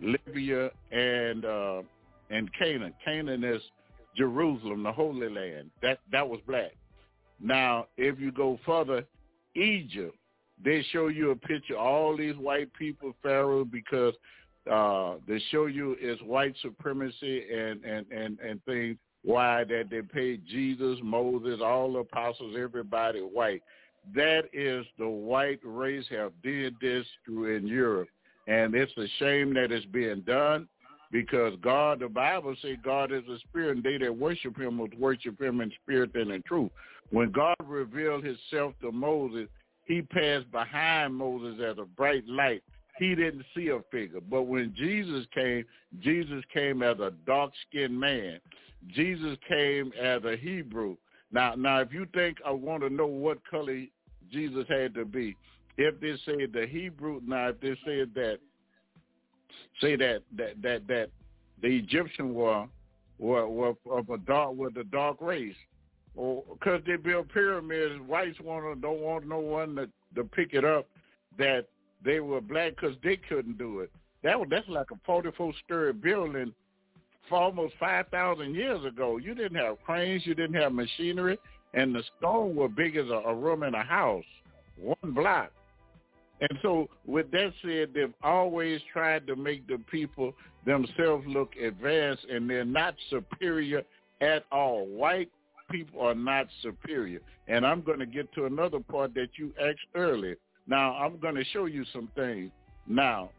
Libya, 0.00 0.70
and 0.90 1.44
uh, 1.44 1.82
and 2.30 2.50
Canaan. 2.58 2.94
Canaan 3.04 3.44
is 3.44 3.62
Jerusalem, 4.16 4.82
the 4.82 4.92
Holy 4.92 5.28
Land. 5.28 5.70
That 5.82 5.98
that 6.12 6.28
was 6.28 6.40
black. 6.46 6.72
Now, 7.40 7.86
if 7.96 8.18
you 8.20 8.32
go 8.32 8.58
further, 8.66 9.04
Egypt, 9.54 10.16
they 10.62 10.84
show 10.92 11.08
you 11.08 11.30
a 11.30 11.36
picture 11.36 11.74
of 11.74 11.80
all 11.80 12.16
these 12.16 12.36
white 12.36 12.72
people, 12.74 13.14
Pharaoh, 13.22 13.64
because 13.64 14.14
uh, 14.70 15.14
they 15.26 15.40
show 15.50 15.66
you 15.66 15.96
it's 16.00 16.22
white 16.22 16.54
supremacy 16.62 17.44
and, 17.52 17.84
and, 17.84 18.06
and, 18.10 18.38
and 18.40 18.64
things. 18.64 18.96
Why 19.22 19.64
that 19.64 19.90
they 19.90 20.00
paid 20.00 20.46
Jesus, 20.46 20.98
Moses, 21.02 21.60
all 21.62 21.92
the 21.92 21.98
apostles, 21.98 22.56
everybody 22.58 23.20
white. 23.20 23.62
That 24.14 24.44
is 24.54 24.86
the 24.98 25.08
white 25.08 25.60
race 25.62 26.06
have 26.10 26.32
did 26.42 26.74
this 26.80 27.04
through 27.24 27.56
in 27.56 27.66
Europe. 27.66 28.08
And 28.46 28.74
it's 28.74 28.92
a 28.96 29.06
shame 29.18 29.52
that 29.54 29.70
it's 29.72 29.84
being 29.86 30.22
done 30.22 30.68
because 31.12 31.54
God, 31.60 32.00
the 32.00 32.08
Bible 32.08 32.54
says 32.62 32.76
God 32.82 33.12
is 33.12 33.24
a 33.28 33.38
spirit, 33.40 33.76
and 33.76 33.84
they 33.84 33.98
that 33.98 34.16
worship 34.16 34.58
him 34.58 34.76
must 34.76 34.96
worship 34.98 35.40
him 35.40 35.60
in 35.60 35.70
spirit 35.82 36.12
and 36.14 36.30
in 36.30 36.42
truth. 36.42 36.70
When 37.10 37.30
God 37.30 37.56
revealed 37.64 38.24
himself 38.24 38.74
to 38.80 38.92
Moses, 38.92 39.48
he 39.84 40.02
passed 40.02 40.50
behind 40.52 41.14
Moses 41.14 41.60
as 41.60 41.78
a 41.78 41.84
bright 41.84 42.26
light. 42.26 42.62
He 43.00 43.14
didn't 43.14 43.46
see 43.56 43.68
a 43.68 43.80
figure. 43.90 44.20
But 44.20 44.42
when 44.42 44.74
Jesus 44.76 45.24
came, 45.34 45.64
Jesus 46.00 46.44
came 46.52 46.82
as 46.82 46.98
a 46.98 47.12
dark-skinned 47.26 47.98
man. 47.98 48.40
Jesus 48.88 49.38
came 49.48 49.90
as 49.98 50.22
a 50.24 50.36
Hebrew. 50.36 50.96
Now, 51.32 51.54
now, 51.54 51.80
if 51.80 51.94
you 51.94 52.06
think 52.12 52.36
I 52.46 52.50
want 52.50 52.82
to 52.82 52.90
know 52.90 53.06
what 53.06 53.38
color 53.50 53.84
Jesus 54.30 54.66
had 54.68 54.92
to 54.94 55.06
be, 55.06 55.34
if 55.78 55.98
they 55.98 56.12
say 56.26 56.44
the 56.44 56.66
Hebrew, 56.70 57.22
now 57.26 57.48
if 57.48 57.60
they 57.60 57.74
say 57.86 58.04
that, 58.04 58.38
say 59.80 59.96
that 59.96 60.22
that 60.36 60.60
that 60.62 60.86
that 60.88 61.08
the 61.62 61.68
Egyptian 61.68 62.34
were 62.34 62.66
were, 63.18 63.48
were 63.48 63.74
of 63.90 64.10
a 64.10 64.18
dark 64.18 64.56
with 64.56 64.76
a 64.76 64.84
dark 64.84 65.22
race, 65.22 65.56
or 66.14 66.44
because 66.52 66.82
they 66.86 66.96
built 66.96 67.32
pyramids, 67.32 67.94
whites 68.06 68.38
want 68.40 68.66
to 68.66 68.78
don't 68.78 69.00
want 69.00 69.26
no 69.26 69.38
one 69.38 69.74
to 69.76 69.88
to 70.16 70.24
pick 70.24 70.52
it 70.52 70.66
up 70.66 70.86
that 71.38 71.66
they 72.04 72.20
were 72.20 72.40
black 72.40 72.76
because 72.76 72.96
they 73.02 73.16
couldn't 73.16 73.58
do 73.58 73.80
it. 73.80 73.90
That 74.22 74.38
was 74.38 74.48
that's 74.50 74.68
like 74.68 74.90
a 74.90 74.98
forty-four 75.06 75.52
story 75.64 75.92
building 75.92 76.52
for 77.28 77.38
almost 77.38 77.74
five 77.78 78.08
thousand 78.08 78.54
years 78.54 78.84
ago. 78.84 79.16
You 79.18 79.34
didn't 79.34 79.56
have 79.56 79.80
cranes, 79.84 80.26
you 80.26 80.34
didn't 80.34 80.60
have 80.60 80.72
machinery, 80.72 81.38
and 81.74 81.94
the 81.94 82.02
stone 82.18 82.54
were 82.54 82.68
big 82.68 82.96
as 82.96 83.08
a, 83.08 83.22
a 83.28 83.34
room 83.34 83.62
in 83.62 83.74
a 83.74 83.84
house, 83.84 84.24
one 84.76 85.12
block. 85.12 85.52
And 86.40 86.58
so, 86.62 86.88
with 87.06 87.30
that 87.32 87.52
said, 87.62 87.90
they've 87.94 88.14
always 88.22 88.80
tried 88.92 89.26
to 89.26 89.36
make 89.36 89.66
the 89.66 89.78
people 89.90 90.32
themselves 90.64 91.26
look 91.26 91.54
advanced, 91.56 92.24
and 92.30 92.48
they're 92.48 92.64
not 92.64 92.94
superior 93.10 93.82
at 94.22 94.44
all. 94.50 94.86
White 94.86 95.30
people 95.70 96.00
are 96.00 96.14
not 96.14 96.46
superior. 96.62 97.20
And 97.48 97.66
I'm 97.66 97.82
going 97.82 97.98
to 97.98 98.06
get 98.06 98.32
to 98.34 98.46
another 98.46 98.80
part 98.80 99.14
that 99.14 99.28
you 99.36 99.52
asked 99.60 99.78
earlier. 99.94 100.36
Now, 100.70 100.94
I'm 100.94 101.18
going 101.18 101.34
to 101.34 101.44
show 101.52 101.66
you 101.66 101.84
some 101.92 102.08
things. 102.14 102.52
Now, 102.86 103.30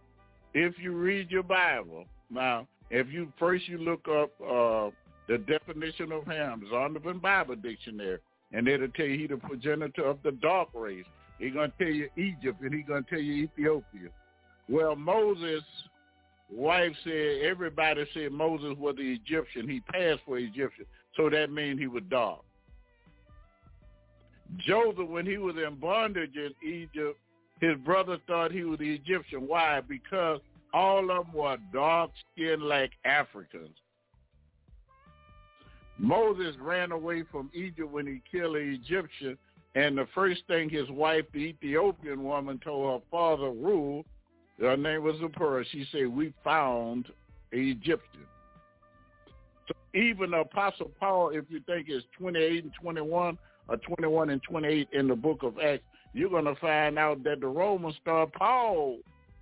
if 0.53 0.73
you 0.77 0.91
read 0.91 1.31
your 1.31 1.43
Bible, 1.43 2.03
now, 2.29 2.67
if 2.89 3.07
you 3.09 3.31
first 3.39 3.69
you 3.69 3.77
look 3.77 4.05
up 4.09 4.31
uh, 4.41 4.89
the 5.29 5.37
definition 5.37 6.11
of 6.11 6.27
Ham, 6.27 6.61
Zondervan 6.71 7.21
Bible 7.21 7.55
Dictionary, 7.55 8.19
and 8.51 8.67
it'll 8.67 8.89
tell 8.89 9.05
you 9.05 9.17
he's 9.17 9.29
the 9.29 9.37
progenitor 9.37 10.03
of 10.03 10.19
the 10.23 10.33
dark 10.33 10.67
race. 10.73 11.05
He's 11.39 11.53
going 11.53 11.71
to 11.71 11.77
tell 11.77 11.93
you 11.93 12.09
Egypt, 12.17 12.61
and 12.61 12.73
he's 12.73 12.85
going 12.85 13.05
to 13.05 13.09
tell 13.09 13.19
you 13.19 13.43
Ethiopia. 13.45 14.09
Well, 14.67 14.97
Moses' 14.97 15.63
wife 16.51 16.91
said, 17.05 17.43
everybody 17.45 18.03
said 18.13 18.33
Moses 18.33 18.77
was 18.77 18.97
the 18.97 19.13
Egyptian. 19.13 19.69
He 19.69 19.79
passed 19.79 20.19
for 20.25 20.37
Egyptian. 20.37 20.85
So 21.15 21.29
that 21.29 21.49
means 21.49 21.79
he 21.79 21.87
was 21.87 22.03
dark. 22.09 22.41
Joseph, 24.57 25.07
when 25.07 25.25
he 25.25 25.37
was 25.37 25.55
in 25.55 25.75
bondage 25.75 26.35
in 26.35 26.53
Egypt, 26.67 27.17
his 27.59 27.77
brother 27.77 28.17
thought 28.27 28.51
he 28.51 28.63
was 28.63 28.79
the 28.79 28.93
Egyptian. 28.93 29.47
Why? 29.47 29.81
Because 29.81 30.39
all 30.73 31.11
of 31.11 31.25
them 31.25 31.33
were 31.33 31.57
dark-skinned 31.71 32.63
like 32.63 32.91
Africans. 33.05 33.75
Moses 35.97 36.55
ran 36.59 36.91
away 36.91 37.23
from 37.31 37.51
Egypt 37.53 37.91
when 37.91 38.07
he 38.07 38.21
killed 38.31 38.55
an 38.55 38.73
Egyptian, 38.73 39.37
and 39.75 39.97
the 39.97 40.07
first 40.15 40.41
thing 40.47 40.69
his 40.69 40.89
wife, 40.89 41.25
the 41.31 41.39
Ethiopian 41.39 42.23
woman, 42.23 42.59
told 42.63 43.01
her 43.01 43.05
father, 43.11 43.51
Reuel, 43.51 44.03
her 44.59 44.75
name 44.77 45.03
was 45.03 45.17
Zipporah, 45.19 45.63
she 45.71 45.85
said, 45.91 46.07
we 46.07 46.33
found 46.43 47.05
an 47.51 47.59
Egyptian. 47.59 48.25
So 49.67 49.73
even 49.99 50.33
Apostle 50.33 50.91
Paul, 50.99 51.29
if 51.29 51.45
you 51.49 51.61
think 51.67 51.87
it's 51.87 52.05
28 52.17 52.63
and 52.63 52.73
21 52.81 53.37
or 53.71 53.77
21 53.77 54.29
and 54.29 54.43
28 54.43 54.89
in 54.91 55.07
the 55.07 55.15
book 55.15 55.43
of 55.43 55.57
Acts, 55.59 55.83
you're 56.13 56.29
going 56.29 56.45
to 56.45 56.55
find 56.55 56.99
out 56.99 57.23
that 57.23 57.39
the 57.39 57.47
Roman 57.47 57.93
star 58.01 58.27
Paul, 58.27 58.97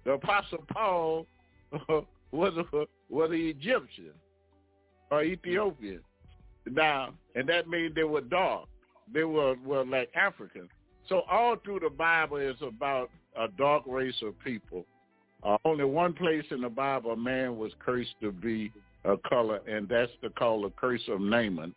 the 0.05 0.11
Apostle 0.11 0.63
Paul, 0.71 1.25
was 2.31 2.53
a, 2.57 2.85
was 3.09 3.31
an 3.31 3.39
Egyptian 3.39 4.13
or 5.09 5.23
Ethiopian. 5.23 6.01
Now, 6.69 7.13
and 7.33 7.49
that 7.49 7.67
means 7.67 7.95
they 7.95 8.03
were 8.03 8.21
dark. 8.21 8.67
They 9.11 9.23
were, 9.23 9.55
were 9.65 9.83
like 9.83 10.11
Africans. 10.15 10.69
So 11.07 11.21
all 11.29 11.55
through 11.63 11.79
the 11.79 11.89
Bible 11.89 12.37
is 12.37 12.55
about 12.61 13.09
a 13.35 13.47
dark 13.47 13.83
race 13.87 14.21
of 14.21 14.39
people. 14.43 14.85
Uh, 15.41 15.57
only 15.65 15.85
one 15.85 16.13
place 16.13 16.43
in 16.51 16.61
the 16.61 16.69
Bible 16.69 17.11
a 17.11 17.17
man 17.17 17.57
was 17.57 17.71
cursed 17.79 18.13
to 18.21 18.31
be 18.31 18.71
a 19.05 19.17
color, 19.17 19.61
and 19.67 19.89
that's 19.89 20.11
the 20.21 20.29
called 20.29 20.65
the 20.65 20.69
curse 20.71 21.01
of 21.07 21.21
Naaman, 21.21 21.73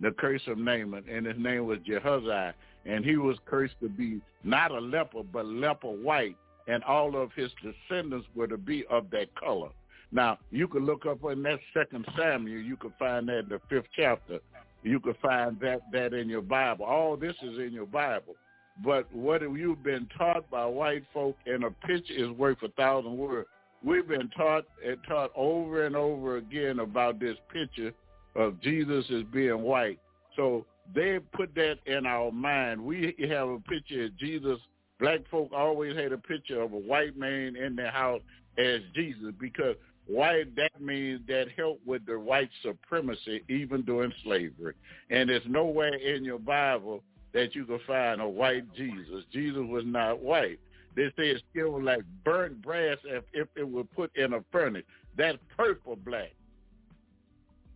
the 0.00 0.10
curse 0.12 0.42
of 0.46 0.58
Naaman, 0.58 1.04
and 1.10 1.26
his 1.26 1.36
name 1.38 1.66
was 1.66 1.78
Jehuzzah, 1.80 2.52
and 2.84 3.04
he 3.04 3.16
was 3.16 3.36
cursed 3.46 3.74
to 3.80 3.88
be 3.88 4.20
not 4.44 4.70
a 4.70 4.78
leper, 4.78 5.22
but 5.22 5.46
leper 5.46 5.88
white, 5.88 6.36
and 6.68 6.82
all 6.84 7.20
of 7.20 7.32
his 7.34 7.50
descendants 7.62 8.26
were 8.34 8.46
to 8.46 8.58
be 8.58 8.84
of 8.90 9.10
that 9.10 9.34
color. 9.34 9.70
Now, 10.12 10.38
you 10.50 10.68
can 10.68 10.84
look 10.84 11.04
up 11.06 11.18
in 11.30 11.42
that 11.42 11.58
second 11.74 12.06
Samuel, 12.16 12.60
you 12.60 12.76
can 12.76 12.92
find 12.98 13.28
that 13.28 13.40
in 13.40 13.48
the 13.48 13.60
fifth 13.68 13.88
chapter. 13.96 14.38
You 14.82 15.00
can 15.00 15.14
find 15.20 15.58
that 15.60 15.80
that 15.92 16.14
in 16.14 16.28
your 16.28 16.42
Bible. 16.42 16.84
All 16.84 17.16
this 17.16 17.34
is 17.42 17.58
in 17.58 17.72
your 17.72 17.86
Bible. 17.86 18.36
But 18.84 19.12
what 19.12 19.42
have 19.42 19.56
you 19.56 19.74
been 19.74 20.06
taught 20.16 20.48
by 20.50 20.64
white 20.66 21.02
folk 21.12 21.36
and 21.46 21.64
a 21.64 21.70
picture 21.70 22.14
is 22.14 22.30
worth 22.30 22.62
a 22.62 22.68
thousand 22.68 23.16
words. 23.16 23.48
We've 23.82 24.06
been 24.06 24.28
taught 24.36 24.64
and 24.84 24.96
taught 25.08 25.32
over 25.34 25.86
and 25.86 25.96
over 25.96 26.36
again 26.36 26.80
about 26.80 27.18
this 27.18 27.36
picture 27.52 27.92
of 28.36 28.60
Jesus 28.60 29.04
as 29.10 29.22
being 29.32 29.62
white. 29.62 29.98
So 30.36 30.66
they 30.94 31.18
put 31.32 31.54
that 31.54 31.78
in 31.86 32.06
our 32.06 32.30
mind. 32.30 32.84
We 32.84 33.14
have 33.28 33.48
a 33.48 33.58
picture 33.60 34.04
of 34.04 34.16
Jesus. 34.18 34.58
Black 35.00 35.20
folk 35.30 35.50
always 35.52 35.96
had 35.96 36.12
a 36.12 36.18
picture 36.18 36.60
of 36.60 36.72
a 36.72 36.78
white 36.78 37.16
man 37.16 37.56
in 37.56 37.76
their 37.76 37.90
house 37.90 38.22
as 38.58 38.80
Jesus 38.94 39.32
because 39.38 39.76
white 40.06 40.54
that 40.56 40.80
means 40.80 41.20
that 41.28 41.46
helped 41.56 41.86
with 41.86 42.06
the 42.06 42.18
white 42.18 42.50
supremacy 42.62 43.42
even 43.48 43.82
during 43.82 44.12
slavery. 44.22 44.74
And 45.10 45.28
there's 45.28 45.42
nowhere 45.46 45.94
in 45.94 46.24
your 46.24 46.38
Bible 46.38 47.02
that 47.32 47.54
you 47.54 47.64
can 47.64 47.80
find 47.86 48.20
a 48.20 48.28
white 48.28 48.72
Jesus. 48.74 49.24
Jesus 49.32 49.62
was 49.68 49.84
not 49.86 50.20
white. 50.20 50.58
They 50.94 51.08
say 51.08 51.28
it's 51.28 51.42
still 51.50 51.82
like 51.82 52.00
burnt 52.24 52.62
brass 52.62 52.96
if, 53.04 53.24
if 53.34 53.48
it 53.56 53.68
were 53.68 53.84
put 53.84 54.16
in 54.16 54.32
a 54.32 54.44
furnace. 54.50 54.84
That's 55.16 55.36
purple 55.54 55.96
black. 55.96 56.32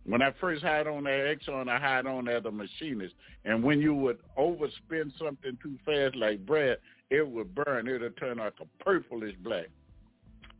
When 0.05 0.21
I 0.21 0.31
first 0.39 0.63
hired 0.63 0.87
on 0.87 1.03
that 1.03 1.37
Exxon, 1.37 1.69
I 1.69 1.79
hired 1.79 2.07
on 2.07 2.27
as 2.27 2.43
a 2.45 2.51
machinist. 2.51 3.13
And 3.45 3.63
when 3.63 3.79
you 3.79 3.93
would 3.93 4.17
overspin 4.37 5.15
something 5.17 5.57
too 5.61 5.77
fast 5.85 6.15
like 6.15 6.45
bread, 6.45 6.77
it 7.09 7.27
would 7.27 7.53
burn. 7.53 7.87
It 7.87 8.01
would 8.01 8.17
turn 8.17 8.37
like 8.37 8.53
a 8.59 8.83
purplish 8.83 9.35
black. 9.43 9.67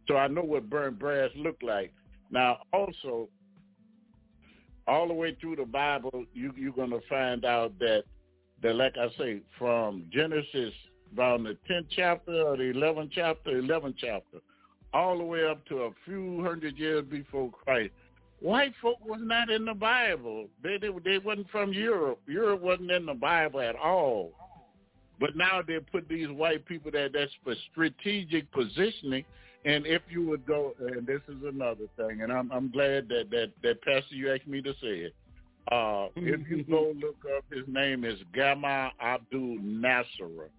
So 0.08 0.18
I 0.18 0.28
know 0.28 0.42
what 0.44 0.70
burnt 0.70 1.00
brass 1.00 1.30
look 1.36 1.58
like. 1.62 1.94
Now, 2.30 2.60
also, 2.74 3.30
all 4.88 5.08
the 5.08 5.14
way 5.14 5.38
through 5.40 5.58
the 5.58 5.66
Bible, 5.66 6.26
you, 6.34 6.54
you're 6.56 6.74
going 6.74 6.90
to 6.92 7.02
find 7.10 7.46
out 7.46 7.78
that, 7.80 8.04
that, 8.62 8.76
like 8.76 8.96
I 8.98 9.08
say, 9.18 9.42
from 9.58 10.06
Genesis 10.12 10.74
around 11.18 11.44
the 11.44 11.58
10th 11.70 11.88
chapter 11.96 12.42
or 12.42 12.58
the 12.58 12.74
11th 12.74 13.12
chapter, 13.14 13.52
11th 13.62 13.96
chapter, 13.98 14.40
all 14.94 15.18
the 15.18 15.24
way 15.24 15.46
up 15.46 15.66
to 15.68 15.84
a 15.84 15.92
few 16.06 16.44
hundred 16.44 16.78
years 16.78 17.06
before 17.06 17.52
Christ, 17.52 17.92
white 18.42 18.74
folk 18.82 18.98
was 19.06 19.20
not 19.22 19.50
in 19.50 19.66
the 19.66 19.74
Bible. 19.74 20.48
They, 20.64 20.78
they 20.78 20.90
they 21.06 21.18
wasn't 21.20 21.50
from 21.50 21.72
Europe. 21.72 22.20
Europe 22.28 22.62
wasn't 22.62 22.92
in 22.92 23.06
the 23.06 23.14
Bible 23.14 23.62
at 23.62 23.76
all. 23.76 24.34
But 25.20 25.36
now 25.36 25.62
they 25.66 25.78
put 25.80 26.10
these 26.10 26.30
white 26.30 26.66
people 26.66 26.92
that 26.92 27.12
that's 27.14 27.32
for 27.44 27.56
strategic 27.72 28.52
positioning. 28.52 29.24
And 29.64 29.86
if 29.86 30.02
you 30.10 30.26
would 30.26 30.46
go, 30.48 30.74
and 30.80 31.06
this 31.06 31.22
is 31.28 31.38
another 31.48 31.86
thing, 31.96 32.24
and 32.24 32.32
I'm 32.32 32.52
I'm 32.52 32.72
glad 32.72 33.08
that 33.10 33.30
that 33.30 33.52
that 33.62 33.82
Pastor 33.84 34.16
you 34.16 34.34
asked 34.34 34.48
me 34.48 34.62
to 34.62 34.74
say 34.74 35.08
it. 35.08 35.16
Uh, 35.72 36.08
if 36.16 36.50
you 36.50 36.64
go 36.64 36.94
look 37.00 37.18
up, 37.38 37.46
his 37.54 37.64
name 37.68 38.04
is 38.04 38.18
Gamal 38.36 38.90
Abdul 39.00 39.60
Nasser. 39.62 40.50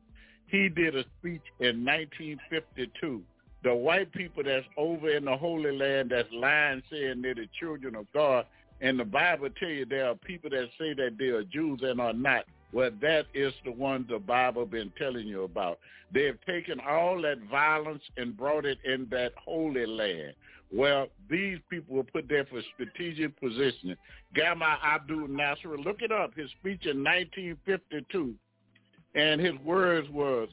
He 0.46 0.68
did 0.68 0.94
a 0.94 1.02
speech 1.18 1.42
in 1.59 1.84
1952 1.84 3.22
the 3.62 3.74
white 3.74 4.12
people 4.12 4.43
that's 4.44 4.66
over 4.76 5.10
in 5.10 5.24
the 5.24 5.36
Holy 5.36 5.76
Land 5.76 6.10
that's 6.10 6.28
lying 6.32 6.82
saying 6.90 7.22
they're 7.22 7.34
the 7.34 7.48
children 7.59 7.94
of 7.94 8.06
God. 8.12 8.47
And 8.80 8.98
the 8.98 9.05
Bible 9.05 9.48
tell 9.59 9.68
you 9.68 9.84
there 9.84 10.09
are 10.09 10.16
people 10.16 10.51
that 10.51 10.68
say 10.78 10.93
that 10.94 11.16
they 11.18 11.26
are 11.26 11.44
Jews 11.44 11.80
and 11.82 12.01
are 12.01 12.12
not. 12.12 12.44
Well, 12.72 12.90
that 13.01 13.26
is 13.34 13.52
the 13.64 13.70
one 13.70 14.06
the 14.09 14.18
Bible 14.18 14.66
been 14.66 14.93
telling 14.98 15.26
you 15.28 15.44
about. 15.44 15.78
They 16.12 16.24
have 16.24 16.40
taken 16.47 16.80
all 16.80 17.20
that 17.22 17.39
violence 17.51 18.02
and 18.16 18.36
brought 18.36 18.64
it 18.64 18.78
in 18.84 19.06
that 19.10 19.32
Holy 19.36 19.86
Land. 19.86 20.34
Well, 20.72 21.09
these 21.28 21.59
people 21.68 21.97
were 21.97 22.02
put 22.02 22.28
there 22.28 22.47
for 22.47 22.62
strategic 22.74 23.39
positioning. 23.39 23.97
Gamal 24.34 24.82
Abdul 24.82 25.28
Nasser, 25.28 25.76
look 25.78 26.01
it 26.01 26.10
up, 26.10 26.34
his 26.34 26.51
speech 26.51 26.86
in 26.86 27.05
1952, 27.05 28.34
and 29.14 29.40
his 29.40 29.55
words 29.62 30.09
was, 30.09 30.48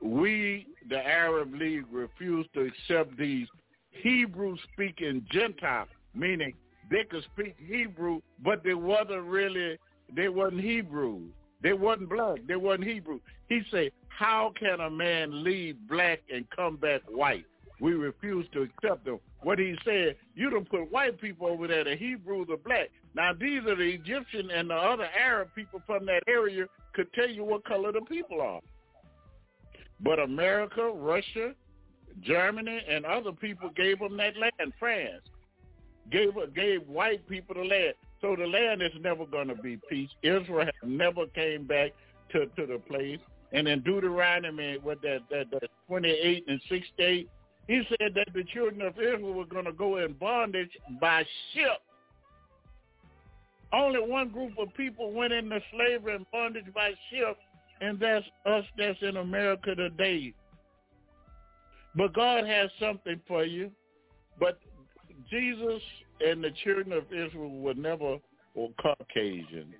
we, 0.00 0.66
the 0.88 0.98
Arab 0.98 1.54
League, 1.54 1.86
refuse 1.90 2.46
to 2.54 2.60
accept 2.66 3.16
these 3.16 3.46
Hebrew-speaking 3.90 5.26
Gentiles, 5.30 5.88
meaning 6.14 6.54
they 6.90 7.04
could 7.04 7.24
speak 7.34 7.56
Hebrew, 7.58 8.20
but 8.44 8.62
they 8.62 8.74
wasn't 8.74 9.24
really, 9.24 9.78
they 10.14 10.28
wasn't 10.28 10.62
Hebrew. 10.62 11.22
They 11.62 11.72
wasn't 11.72 12.10
black. 12.10 12.38
They 12.46 12.56
wasn't 12.56 12.84
Hebrew. 12.84 13.20
He 13.48 13.62
said, 13.70 13.90
how 14.08 14.52
can 14.58 14.80
a 14.80 14.90
man 14.90 15.42
leave 15.42 15.76
black 15.88 16.20
and 16.32 16.48
come 16.50 16.76
back 16.76 17.02
white? 17.08 17.44
We 17.80 17.92
refuse 17.92 18.46
to 18.52 18.62
accept 18.62 19.04
them. 19.04 19.20
What 19.42 19.58
he 19.58 19.76
said, 19.84 20.16
you 20.34 20.50
don't 20.50 20.68
put 20.68 20.90
white 20.90 21.20
people 21.20 21.46
over 21.46 21.68
there, 21.68 21.84
the 21.84 21.96
Hebrews 21.96 22.48
are 22.50 22.56
black. 22.56 22.90
Now, 23.14 23.32
these 23.38 23.60
are 23.66 23.76
the 23.76 23.82
Egyptian 23.82 24.50
and 24.50 24.70
the 24.70 24.74
other 24.74 25.08
Arab 25.16 25.48
people 25.54 25.82
from 25.86 26.06
that 26.06 26.22
area 26.26 26.66
could 26.94 27.12
tell 27.12 27.28
you 27.28 27.44
what 27.44 27.64
color 27.64 27.92
the 27.92 28.00
people 28.02 28.40
are. 28.40 28.60
But 30.00 30.18
America, 30.18 30.90
Russia, 30.94 31.54
Germany, 32.20 32.80
and 32.88 33.04
other 33.04 33.32
people 33.32 33.70
gave 33.70 33.98
them 33.98 34.16
that 34.16 34.36
land. 34.36 34.72
France 34.78 35.22
gave 36.10 36.32
gave 36.54 36.86
white 36.88 37.26
people 37.28 37.54
the 37.54 37.62
land. 37.62 37.94
So 38.20 38.34
the 38.36 38.46
land 38.46 38.82
is 38.82 38.92
never 39.00 39.26
going 39.26 39.48
to 39.48 39.54
be 39.54 39.78
peace. 39.88 40.10
Israel 40.22 40.68
never 40.82 41.26
came 41.26 41.66
back 41.66 41.92
to, 42.32 42.46
to 42.46 42.66
the 42.66 42.78
place. 42.78 43.20
And 43.52 43.66
in 43.68 43.80
Deuteronomy, 43.82 44.78
what 44.82 45.00
that, 45.02 45.20
that, 45.30 45.50
that 45.52 45.70
28 45.86 46.44
and 46.48 46.60
68, 46.68 47.28
he 47.66 47.82
said 47.88 48.14
that 48.14 48.28
the 48.34 48.44
children 48.52 48.82
of 48.82 48.94
Israel 48.98 49.34
were 49.34 49.44
going 49.44 49.64
to 49.64 49.72
go 49.72 49.98
in 49.98 50.14
bondage 50.14 50.70
by 51.00 51.24
ship. 51.54 51.80
Only 53.72 54.00
one 54.00 54.30
group 54.30 54.52
of 54.58 54.74
people 54.74 55.12
went 55.12 55.32
into 55.32 55.60
slavery 55.72 56.16
and 56.16 56.26
bondage 56.32 56.72
by 56.74 56.92
ship, 57.10 57.38
and 57.80 57.98
that's 57.98 58.24
us 58.46 58.64
that's 58.76 58.98
in 59.02 59.16
America 59.16 59.74
today. 59.74 60.32
But 61.94 62.14
God 62.14 62.46
has 62.46 62.70
something 62.80 63.20
for 63.26 63.44
you. 63.44 63.70
But 64.38 64.58
Jesus 65.30 65.82
and 66.24 66.42
the 66.42 66.50
children 66.64 66.92
of 66.92 67.04
Israel 67.12 67.50
were 67.60 67.74
never 67.74 68.18
Caucasian. 68.80 69.74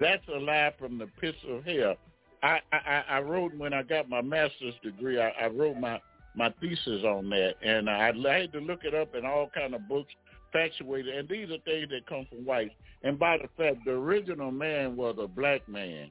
That's 0.00 0.26
a 0.28 0.38
lie 0.38 0.72
from 0.78 0.98
the 0.98 1.06
pits 1.20 1.38
of 1.48 1.64
hell. 1.64 1.96
I, 2.42 2.58
I, 2.72 3.04
I 3.08 3.20
wrote 3.20 3.54
when 3.56 3.72
I 3.72 3.82
got 3.82 4.08
my 4.08 4.20
master's 4.20 4.74
degree. 4.82 5.20
I, 5.20 5.28
I 5.30 5.46
wrote 5.46 5.76
my 5.76 6.00
my 6.34 6.52
thesis 6.60 7.04
on 7.04 7.28
that, 7.28 7.54
and 7.62 7.90
I, 7.90 8.08
I 8.08 8.38
had 8.40 8.52
to 8.52 8.58
look 8.58 8.84
it 8.84 8.94
up 8.94 9.14
in 9.14 9.26
all 9.26 9.50
kind 9.54 9.74
of 9.74 9.86
books, 9.86 10.10
factuated. 10.50 11.14
And 11.14 11.28
these 11.28 11.50
are 11.50 11.58
things 11.64 11.88
that 11.90 12.06
come 12.08 12.26
from 12.30 12.46
whites. 12.46 12.74
And 13.02 13.18
by 13.18 13.36
the 13.36 13.48
fact, 13.56 13.84
the 13.84 13.92
original 13.92 14.50
man 14.50 14.96
was 14.96 15.16
a 15.20 15.28
black 15.28 15.68
man. 15.68 16.10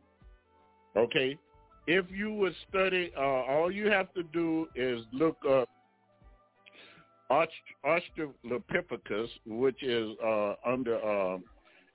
Okay, 0.97 1.37
if 1.87 2.05
you 2.11 2.33
would 2.33 2.53
study, 2.69 3.11
uh, 3.17 3.21
all 3.21 3.71
you 3.71 3.87
have 3.89 4.13
to 4.13 4.23
do 4.23 4.67
is 4.75 5.01
look 5.13 5.37
up 5.49 5.69
Australopithecus, 7.31 9.29
which 9.45 9.81
is 9.83 10.09
uh, 10.23 10.55
under 10.65 10.97
uh, 10.97 11.37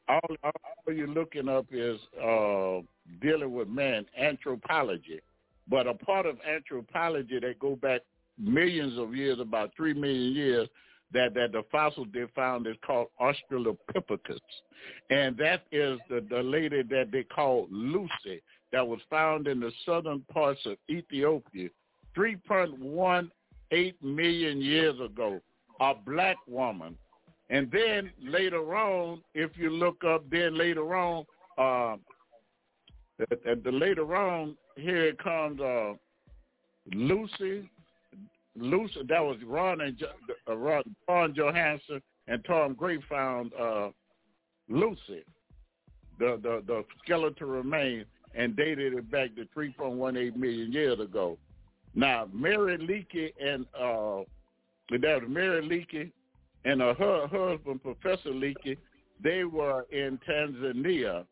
all, 0.09 0.37
all 0.43 0.95
you're 0.95 1.09
looking 1.09 1.49
up 1.49 1.67
is 1.71 1.99
uh, 2.23 2.81
dealing 3.21 3.53
with 3.53 3.69
man 3.69 4.07
anthropology. 4.19 5.21
But 5.69 5.87
a 5.87 5.95
part 5.95 6.27
of 6.27 6.39
anthropology 6.49 7.39
that 7.41 7.59
go 7.59 7.77
back 7.77 8.01
millions 8.39 8.99
of 8.99 9.15
years, 9.15 9.41
about 9.41 9.73
three 9.77 9.95
million 9.95 10.33
years, 10.33 10.69
that, 11.13 11.35
that 11.35 11.53
the 11.53 11.65
fossil 11.71 12.07
they 12.13 12.25
found 12.35 12.67
is 12.67 12.77
called 12.85 13.09
Australopithecus. 13.21 14.39
And 15.11 15.37
that 15.39 15.63
is 15.73 15.99
the, 16.09 16.25
the 16.29 16.43
lady 16.43 16.83
that 16.83 17.11
they 17.13 17.25
call 17.25 17.69
Lucy 17.71 18.43
that 18.77 18.87
was 18.87 19.01
found 19.09 19.49
in 19.49 19.59
the 19.59 19.73
southern 19.87 20.21
parts 20.31 20.61
of 20.67 20.77
Ethiopia 20.91 21.71
3.18 22.15 23.95
million 24.03 24.61
years 24.61 25.01
ago, 25.01 25.41
a 25.81 25.95
black 25.95 26.37
woman. 26.47 26.95
And 27.49 27.71
then 27.73 28.11
later 28.23 28.77
on, 28.77 29.23
if 29.35 29.53
you 29.57 29.71
look 29.71 30.05
up, 30.05 30.29
then 30.31 30.59
later 30.59 30.95
on, 30.95 31.25
uh, 31.57 31.97
at, 33.49 33.65
the 33.65 33.73
later 33.73 34.15
on, 34.15 34.59
here 34.77 35.05
it 35.07 35.19
comes 35.25 35.59
uh, 35.59 35.95
Lucy, 36.93 37.67
Lucy. 38.57 39.01
That 39.09 39.25
was 39.25 39.39
Ron 39.43 39.81
and 39.81 39.99
uh, 40.47 40.55
Ron, 40.55 40.83
Ron 41.09 41.35
Johanson 41.35 42.03
and 42.29 42.45
Tom 42.45 42.75
Gray 42.75 42.99
found 43.09 43.53
uh, 43.59 43.89
Lucy, 44.69 45.25
the 46.19 46.39
the 46.43 46.63
the 46.67 46.85
skeletal 47.03 47.49
remains 47.49 48.05
and 48.37 48.55
dated 48.57 48.95
it 48.95 49.11
back 49.11 49.31
to 49.37 49.47
3.18 49.57 50.37
million 50.37 50.73
years 50.73 51.01
ago. 51.01 51.39
Now, 51.95 52.29
Mary 52.33 52.77
Leakey 52.77 53.33
and 53.43 53.65
uh, 53.75 54.23
that 54.91 55.29
Mary 55.29 55.63
Leakey 55.63 56.13
and 56.65 56.83
uh, 56.83 56.95
her 56.95 57.27
husband, 57.27 57.83
Professor 57.83 58.31
Leakey, 58.31 58.77
they 59.23 59.45
were 59.45 59.87
in 59.91 60.19
Tanzania. 60.29 61.25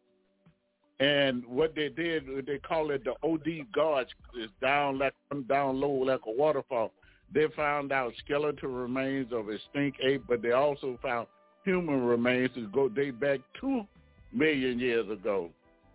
And 1.00 1.44
what 1.46 1.74
they 1.74 1.88
did, 1.88 2.24
they 2.46 2.58
call 2.58 2.90
it 2.92 3.04
the 3.04 3.14
OD 3.22 3.66
Gorge. 3.74 4.08
It's 4.36 4.52
down 4.62 4.98
like 4.98 5.12
down 5.48 5.80
low 5.80 5.90
like 5.90 6.20
a 6.26 6.30
waterfall. 6.30 6.92
They 7.32 7.46
found 7.56 7.90
out 7.90 8.12
skeletal 8.24 8.70
remains 8.70 9.32
of 9.32 9.50
extinct 9.50 9.98
ape, 10.02 10.22
but 10.28 10.40
they 10.40 10.52
also 10.52 10.98
found 11.02 11.26
human 11.64 12.04
remains 12.04 12.50
that 12.54 12.72
go 12.72 12.88
date 12.88 13.18
back 13.18 13.40
two 13.60 13.82
million 14.32 14.78
years 14.78 15.10
ago. 15.10 15.50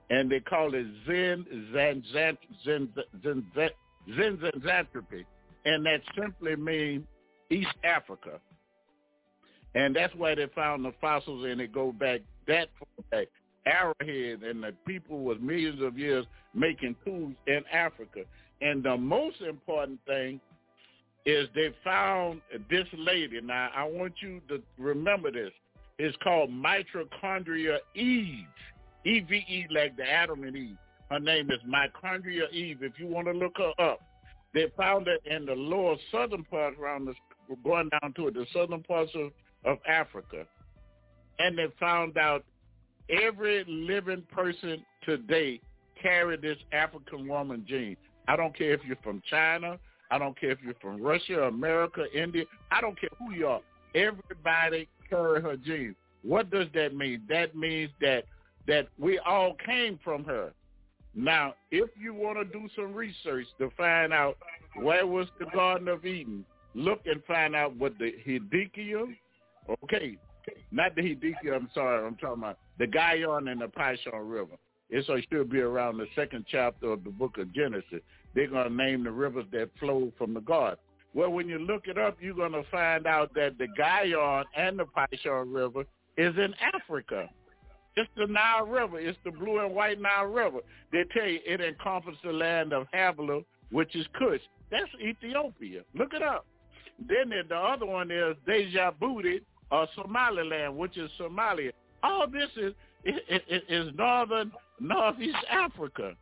And 0.10 0.31
they 0.31 0.40
call 0.40 0.73
it 0.73 0.86
Zen 1.06 1.45
Zen 1.73 2.03
Zen 2.14 2.38
Zen 2.65 2.90
Zen 3.23 3.45
Zen 3.56 4.38
Zenzanthropy. 4.38 5.26
And 5.65 5.86
that 5.86 6.02
simply 6.19 6.56
means 6.56 7.06
East 7.49 7.76
Africa. 7.84 8.40
And 9.76 9.95
that's 9.95 10.14
why 10.15 10.36
they 10.36 10.48
found 10.56 10.84
the 10.84 10.94
fossils 10.99 11.45
and 11.45 11.60
they 11.60 11.68
go 11.68 11.91
back 11.91 12.22
that 12.48 12.69
far 12.80 13.06
back. 13.11 13.27
Arrowhead 13.65 14.41
and 14.41 14.64
the 14.64 14.73
people 14.88 15.19
was 15.19 15.38
millions 15.41 15.81
of 15.81 15.98
years 15.98 16.26
making 16.56 16.95
tools 17.06 17.34
in 17.45 17.61
Africa. 17.72 18.22
And 18.61 18.84
the 18.84 18.98
most 18.98 19.41
important 19.41 19.99
thing 20.07 20.40
is 21.26 21.48
they 21.53 21.69
found 21.84 22.41
this 22.69 22.88
lady. 22.98 23.40
Now 23.41 23.69
I 23.76 23.84
want 23.84 24.14
you 24.22 24.41
to 24.48 24.61
remember 24.77 25.31
this. 25.31 25.52
It's 25.99 26.18
called 26.23 26.49
mitochondria 26.49 27.77
Eve. 27.94 28.45
E-V-E 29.05 29.67
like 29.71 29.95
the 29.97 30.09
Adam 30.09 30.43
and 30.43 30.55
Eve. 30.55 30.77
Her 31.09 31.19
name 31.19 31.49
is 31.51 31.59
Mitochondria 31.67 32.51
Eve. 32.51 32.84
If 32.84 32.93
you 32.97 33.07
want 33.07 33.27
to 33.27 33.34
look 33.34 33.57
her 33.57 33.73
up, 33.84 33.99
they 34.53 34.67
found 34.77 35.07
it 35.07 35.21
in 35.26 35.45
the 35.45 35.53
lower 35.53 35.95
southern 36.11 36.43
part 36.43 36.77
around 36.80 37.05
the 37.05 37.13
going 37.63 37.89
down 37.89 38.13
to 38.13 38.31
the 38.31 38.45
southern 38.53 38.84
parts 38.84 39.11
of, 39.15 39.31
of 39.65 39.80
Africa. 39.88 40.45
And 41.39 41.57
they 41.57 41.67
found 41.80 42.17
out 42.17 42.43
every 43.09 43.63
living 43.67 44.23
person 44.31 44.84
today 45.03 45.59
carry 46.01 46.38
this 46.38 46.57
African 46.71 47.27
woman 47.27 47.65
gene. 47.67 47.97
I 48.27 48.35
don't 48.35 48.55
care 48.55 48.73
if 48.73 48.81
you're 48.85 48.97
from 49.03 49.21
China. 49.30 49.80
I 50.11 50.17
don't 50.17 50.39
care 50.39 50.51
if 50.51 50.59
you're 50.63 50.76
from 50.81 51.01
Russia, 51.01 51.43
America, 51.43 52.05
India. 52.13 52.45
I 52.71 52.81
don't 52.81 52.99
care 52.99 53.09
who 53.17 53.34
you 53.34 53.47
are. 53.47 53.61
Everybody 53.95 54.88
carry 55.09 55.41
her 55.41 55.57
gene. 55.57 55.95
What 56.23 56.51
does 56.51 56.67
that 56.73 56.95
mean? 56.95 57.23
That 57.30 57.55
means 57.55 57.91
that 58.01 58.26
that 58.68 58.88
we 58.98 59.19
all 59.19 59.56
came 59.65 59.99
from 60.03 60.23
her. 60.26 60.52
Now, 61.15 61.56
if 61.72 61.90
you 61.99 62.14
want 62.14 62.38
to 62.38 62.45
do 62.45 62.68
some 62.76 62.94
research 62.94 63.48
to 63.57 63.72
find 63.76 64.14
out 64.14 64.38
where 64.76 65.07
was 65.07 65.27
the 65.40 65.45
Garden 65.48 65.88
of 65.88 66.06
Eden, 66.06 66.45
look 66.76 67.02
and 67.06 67.23
find 67.26 67.56
out 67.56 67.76
what 67.76 67.98
the 67.98 68.14
Hedekiah, 68.26 69.15
okay, 69.84 70.18
not 70.72 70.95
the 70.95 71.02
Hedekiah, 71.02 71.56
I'm 71.56 71.69
sorry, 71.73 72.06
I'm 72.06 72.15
talking 72.15 72.44
about 72.44 72.60
the 72.77 72.88
Gihon 72.88 73.48
and 73.48 73.61
the 73.61 73.68
Pishon 73.68 74.30
River. 74.30 74.56
It 74.90 75.06
so 75.06 75.19
should 75.31 75.52
be 75.52 75.60
around 75.60 75.98
the 75.98 76.07
second 76.15 76.45
chapter 76.49 76.91
of 76.91 77.03
the 77.03 77.11
book 77.11 77.38
of 77.38 77.53
Genesis. 77.53 78.02
They're 78.34 78.48
going 78.48 78.69
to 78.69 78.73
name 78.73 79.03
the 79.03 79.11
rivers 79.11 79.45
that 79.52 79.69
flow 79.80 80.11
from 80.18 80.34
the 80.34 80.40
garden. 80.40 80.80
Well, 81.14 81.31
when 81.31 81.48
you 81.48 81.60
look 81.60 81.88
it 81.88 81.98
up, 81.98 82.18
you're 82.22 82.36
going 82.36 82.52
to 82.52 82.64
find 82.72 83.07
out 83.07 83.34
that 83.34 83.57
the 83.57 83.68
Gihon 83.76 84.45
and 84.56 84.80
the 84.80 84.86
Pishon 84.86 85.53
River 85.53 85.86
is 86.18 86.36
in 86.38 86.53
Africa. 86.73 87.30
It's 87.99 88.09
the 88.15 88.27
Nile 88.27 88.65
River. 88.65 88.97
It's 88.97 89.17
the 89.26 89.31
blue 89.31 89.59
and 89.59 89.76
white 89.76 89.99
Nile 89.99 90.27
River. 90.27 90.59
They 90.93 91.03
tell 91.13 91.27
you 91.27 91.39
it 91.45 91.59
encompasses 91.59 92.17
the 92.23 92.31
land 92.31 92.71
of 92.71 92.88
Havilah, 92.93 93.41
which 93.71 93.93
is 93.93 94.05
Cush. 94.17 94.39
That's 94.71 94.89
Ethiopia. 95.03 95.81
Look 95.93 96.13
it 96.13 96.23
up. 96.23 96.45
Then 97.09 97.34
the 97.49 97.55
other 97.55 97.85
one 97.85 98.09
is 98.09 98.38
Djibouti 98.47 99.41
or 99.69 99.84
uh, 99.84 99.85
Somaliland, 99.97 100.77
which 100.77 100.97
is 100.97 101.11
Somalia. 101.19 101.71
All 102.01 102.26
this 102.26 102.49
is 102.55 102.73
is, 103.03 103.61
is 103.67 103.89
northern 103.97 104.53
northeast 104.80 105.35
Africa. 105.51 106.13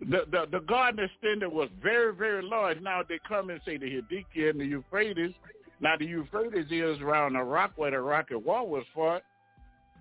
The, 0.00 0.22
the 0.28 0.46
the 0.50 0.60
garden 0.60 1.04
extended 1.04 1.52
was 1.52 1.68
very 1.80 2.12
very 2.12 2.42
large. 2.42 2.80
Now 2.80 3.02
they 3.08 3.20
come 3.28 3.50
and 3.50 3.60
say 3.64 3.76
the 3.76 3.86
Hidiki 3.86 4.50
and 4.50 4.58
the 4.58 4.66
Euphrates. 4.66 5.34
Now 5.80 5.96
the 5.96 6.06
Euphrates 6.06 6.66
is 6.70 7.00
around 7.00 7.34
the 7.34 7.42
rock 7.44 7.74
where 7.76 7.92
the 7.92 8.00
rocket 8.00 8.40
wall 8.40 8.66
was 8.66 8.84
fought. 8.92 9.22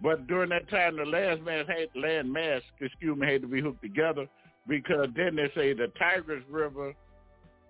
But 0.03 0.27
during 0.27 0.49
that 0.49 0.69
time, 0.69 0.97
the 0.97 1.05
land 1.05 1.45
mass 1.45 1.65
had 1.65 1.87
land 1.95 2.31
mass, 2.31 2.61
excuse 2.81 3.17
me, 3.17 3.31
had 3.31 3.41
to 3.41 3.47
be 3.47 3.61
hooked 3.61 3.81
together 3.81 4.27
because 4.67 5.07
then 5.15 5.37
they 5.37 5.49
say 5.55 5.73
the 5.73 5.91
Tigris 5.97 6.43
River 6.49 6.93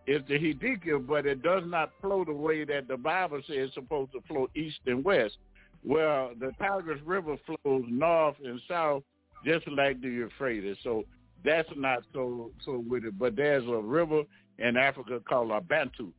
is 0.07 0.22
the 0.27 0.39
Hidiki, 0.39 1.05
but 1.05 1.27
it 1.27 1.43
does 1.43 1.64
not 1.68 1.91
flow 2.01 2.26
the 2.26 2.34
way 2.34 2.65
that 2.65 2.88
the 2.88 2.97
Bible 2.97 3.39
says 3.47 3.55
it's 3.57 3.76
supposed 3.76 4.11
to 4.14 4.22
flow 4.27 4.49
east 4.55 4.80
and 4.88 5.05
west. 5.05 5.38
Well, 5.85 6.31
the 6.39 6.51
Tigris 6.60 6.99
River 7.05 7.38
flows 7.45 7.85
north 7.88 8.35
and 8.43 8.60
south, 8.68 9.03
just 9.45 9.68
like 9.68 10.01
the 10.01 10.10
Euphrates. 10.10 10.77
So 10.84 11.03
that's 11.45 11.69
not 11.76 11.99
so 12.14 12.51
so 12.65 12.84
with 12.89 13.05
it. 13.05 13.19
But 13.19 13.35
there's 13.35 13.65
a 13.68 13.77
river 13.77 14.23
in 14.57 14.76
Africa 14.76 15.19
called 15.27 15.51
Abantu. 15.51 16.11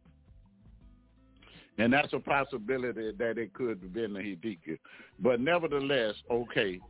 And 1.78 1.92
that's 1.92 2.12
a 2.12 2.20
possibility 2.20 3.10
that 3.18 3.38
it 3.38 3.52
could 3.52 3.80
have 3.82 3.92
been 3.92 4.14
the 4.14 4.20
Hidiki. 4.20 4.78
But 5.18 5.40
nevertheless, 5.40 6.14
okay. 6.30 6.80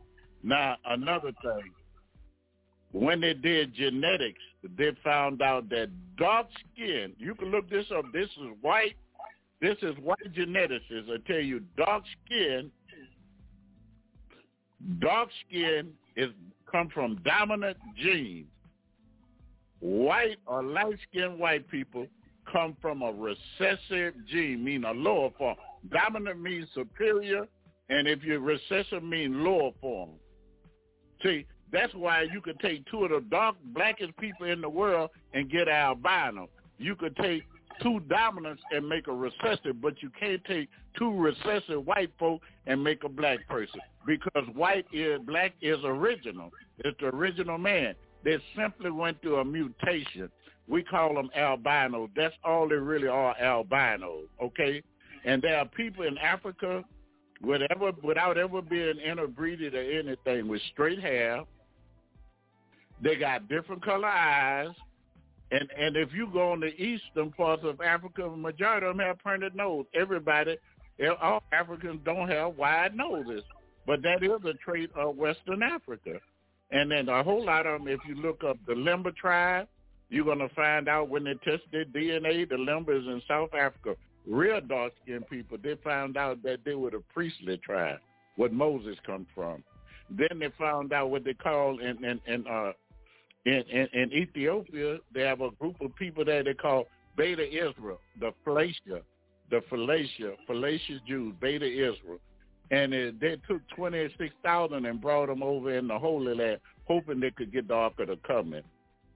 Now, 0.42 0.76
another 0.84 1.32
thing. 1.42 1.72
When 2.92 3.20
they 3.20 3.34
did 3.34 3.74
genetics, 3.74 4.42
they 4.76 4.92
found 5.02 5.42
out 5.42 5.68
that 5.70 5.88
dark 6.16 6.46
skin, 6.72 7.12
you 7.18 7.34
can 7.34 7.50
look 7.50 7.68
this 7.68 7.86
up. 7.96 8.04
This 8.12 8.28
is 8.40 8.50
white. 8.60 8.94
This 9.60 9.76
is 9.82 9.96
white 10.02 10.32
geneticists. 10.32 11.10
I 11.10 11.16
tell 11.26 11.40
you, 11.40 11.62
dark 11.76 12.04
skin, 12.26 12.70
dark 15.00 15.28
skin 15.48 15.90
is 16.16 16.30
come 16.70 16.88
from 16.90 17.20
dominant 17.24 17.78
genes. 17.96 18.46
White 19.80 20.38
or 20.46 20.62
light-skinned 20.62 21.38
white 21.38 21.68
people 21.68 22.06
come 22.54 22.76
from 22.80 23.02
a 23.02 23.12
recessive 23.12 24.14
gene, 24.30 24.62
meaning 24.62 24.84
a 24.84 24.92
lower 24.92 25.30
form. 25.36 25.56
Dominant 25.90 26.40
means 26.40 26.68
superior, 26.72 27.46
and 27.88 28.06
if 28.06 28.22
you're 28.22 28.38
recessive, 28.38 29.02
mean 29.02 29.42
lower 29.42 29.72
form. 29.80 30.10
See, 31.22 31.46
that's 31.72 31.92
why 31.94 32.22
you 32.22 32.40
could 32.40 32.60
take 32.60 32.88
two 32.90 33.04
of 33.04 33.10
the 33.10 33.20
dark, 33.28 33.56
blackest 33.74 34.16
people 34.18 34.46
in 34.46 34.60
the 34.60 34.68
world 34.68 35.10
and 35.32 35.50
get 35.50 35.68
albino. 35.68 36.48
You 36.78 36.94
could 36.94 37.16
take 37.16 37.42
two 37.82 38.00
dominants 38.08 38.62
and 38.70 38.88
make 38.88 39.08
a 39.08 39.12
recessive, 39.12 39.80
but 39.82 40.00
you 40.00 40.10
can't 40.18 40.42
take 40.44 40.68
two 40.96 41.12
recessive 41.12 41.84
white 41.84 42.12
folk 42.20 42.40
and 42.66 42.82
make 42.82 43.02
a 43.02 43.08
black 43.08 43.46
person 43.48 43.80
because 44.06 44.44
white 44.54 44.86
is 44.92 45.18
black 45.26 45.54
is 45.60 45.78
original. 45.82 46.52
It's 46.78 46.96
the 47.00 47.06
original 47.06 47.58
man. 47.58 47.94
They 48.24 48.38
simply 48.56 48.90
went 48.90 49.20
through 49.22 49.36
a 49.36 49.44
mutation. 49.44 50.30
We 50.68 50.82
call 50.82 51.14
them 51.14 51.30
albinos. 51.36 52.08
That's 52.16 52.34
all 52.42 52.68
they 52.68 52.76
really 52.76 53.08
are, 53.08 53.36
albinos. 53.40 54.28
Okay, 54.42 54.82
and 55.24 55.42
there 55.42 55.58
are 55.58 55.66
people 55.66 56.04
in 56.04 56.16
Africa, 56.18 56.82
whatever, 57.40 57.92
without 58.02 58.38
ever 58.38 58.62
being 58.62 58.98
interbreeded 58.98 59.74
or 59.74 59.82
anything, 59.82 60.48
with 60.48 60.62
straight 60.72 61.00
hair. 61.00 61.44
They 63.02 63.16
got 63.16 63.48
different 63.48 63.84
color 63.84 64.08
eyes. 64.08 64.74
And 65.50 65.68
and 65.78 65.96
if 65.96 66.12
you 66.12 66.28
go 66.32 66.52
on 66.52 66.60
the 66.60 66.74
eastern 66.80 67.30
parts 67.32 67.62
of 67.64 67.80
Africa, 67.80 68.22
the 68.22 68.36
majority 68.36 68.86
of 68.86 68.96
them 68.96 69.06
have 69.06 69.18
pointed 69.18 69.54
nose. 69.54 69.84
Everybody, 69.94 70.56
all 71.20 71.42
Africans 71.52 72.00
don't 72.04 72.28
have 72.28 72.56
wide 72.56 72.96
noses, 72.96 73.42
but 73.86 74.02
that 74.02 74.22
is 74.22 74.40
a 74.44 74.54
trait 74.64 74.90
of 74.96 75.16
Western 75.16 75.62
Africa. 75.62 76.18
And 76.70 76.90
then 76.90 77.08
a 77.08 77.22
whole 77.22 77.44
lot 77.44 77.66
of 77.66 77.80
them, 77.80 77.88
if 77.88 78.00
you 78.08 78.14
look 78.16 78.42
up 78.42 78.56
the 78.66 78.72
Lemba 78.72 79.14
tribe, 79.14 79.68
you're 80.10 80.24
going 80.24 80.38
to 80.38 80.48
find 80.54 80.88
out 80.88 81.08
when 81.08 81.24
they 81.24 81.34
test 81.44 81.62
their 81.72 81.84
DNA, 81.84 82.48
the 82.48 82.56
Lembas 82.56 83.06
in 83.06 83.22
South 83.26 83.54
Africa, 83.54 83.96
real 84.26 84.60
dark-skinned 84.60 85.28
people, 85.28 85.58
they 85.62 85.76
found 85.82 86.16
out 86.16 86.42
that 86.42 86.60
they 86.64 86.74
were 86.74 86.90
the 86.90 87.02
priestly 87.12 87.56
tribe, 87.58 87.98
what 88.36 88.52
Moses 88.52 88.96
come 89.04 89.26
from. 89.34 89.62
Then 90.10 90.38
they 90.38 90.48
found 90.58 90.92
out 90.92 91.10
what 91.10 91.24
they 91.24 91.34
call 91.34 91.78
in 91.80 92.04
in 92.04 92.20
in, 92.26 92.46
uh, 92.46 92.72
in, 93.46 93.62
in, 93.70 93.88
in 93.92 94.12
Ethiopia, 94.12 94.98
they 95.12 95.22
have 95.22 95.40
a 95.40 95.50
group 95.52 95.80
of 95.80 95.94
people 95.96 96.24
there 96.24 96.42
they 96.42 96.54
call 96.54 96.86
Beta 97.16 97.46
Israel, 97.46 98.00
the 98.18 98.32
Falasha, 98.46 99.02
the 99.50 99.60
Falasha, 99.70 100.34
fallacious 100.46 101.00
Jews, 101.06 101.34
Beta 101.40 101.66
Israel. 101.66 102.18
And 102.70 102.94
it, 102.94 103.20
they 103.20 103.36
took 103.46 103.60
26,000 103.76 104.86
and 104.86 105.00
brought 105.00 105.28
them 105.28 105.42
over 105.42 105.76
in 105.76 105.86
the 105.86 105.98
Holy 105.98 106.34
Land, 106.34 106.60
hoping 106.86 107.20
they 107.20 107.30
could 107.30 107.52
get 107.52 107.68
the 107.68 107.74
Ark 107.74 107.94
of 107.98 108.08
the 108.08 108.18
Covenant. 108.26 108.64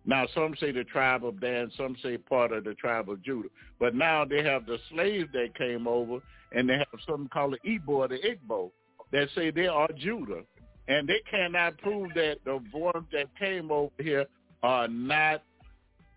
Now, 0.09 0.26
some 0.35 0.55
say 0.59 0.72
the 0.72 0.85
tribe 0.85 1.22
of 1.22 1.39
Dan, 1.39 1.70
some 1.76 1.94
say 2.02 2.16
part 2.16 2.51
of 2.52 2.64
the 2.64 2.72
tribe 2.72 3.10
of 3.10 3.22
Judah. 3.22 3.51
But 3.78 3.94
now 3.94 4.24
they 4.24 4.43
have 4.43 4.64
the 4.64 4.78
slaves 4.90 5.28
that 5.35 5.55
came 5.55 5.86
over, 5.86 6.20
and 6.51 6.66
they 6.66 6.78
have 6.78 7.01
something 7.06 7.28
called 7.28 7.59
the 7.62 7.70
Igbo 7.70 7.89
or 7.90 8.09
the 8.09 8.16
Igbo 8.16 8.70
that 9.12 9.28
say 9.35 9.51
they 9.51 9.66
are 9.66 9.90
Judah. 9.98 10.44
And 10.89 11.06
they 11.06 11.20
cannot 11.30 11.76
prove 11.76 12.09
that 12.14 12.39
the 12.47 12.59
ones 12.72 13.05
that 13.12 13.26
came 13.39 13.70
over 13.70 13.93
here 13.98 14.24
are 14.62 14.89
not 14.89 15.43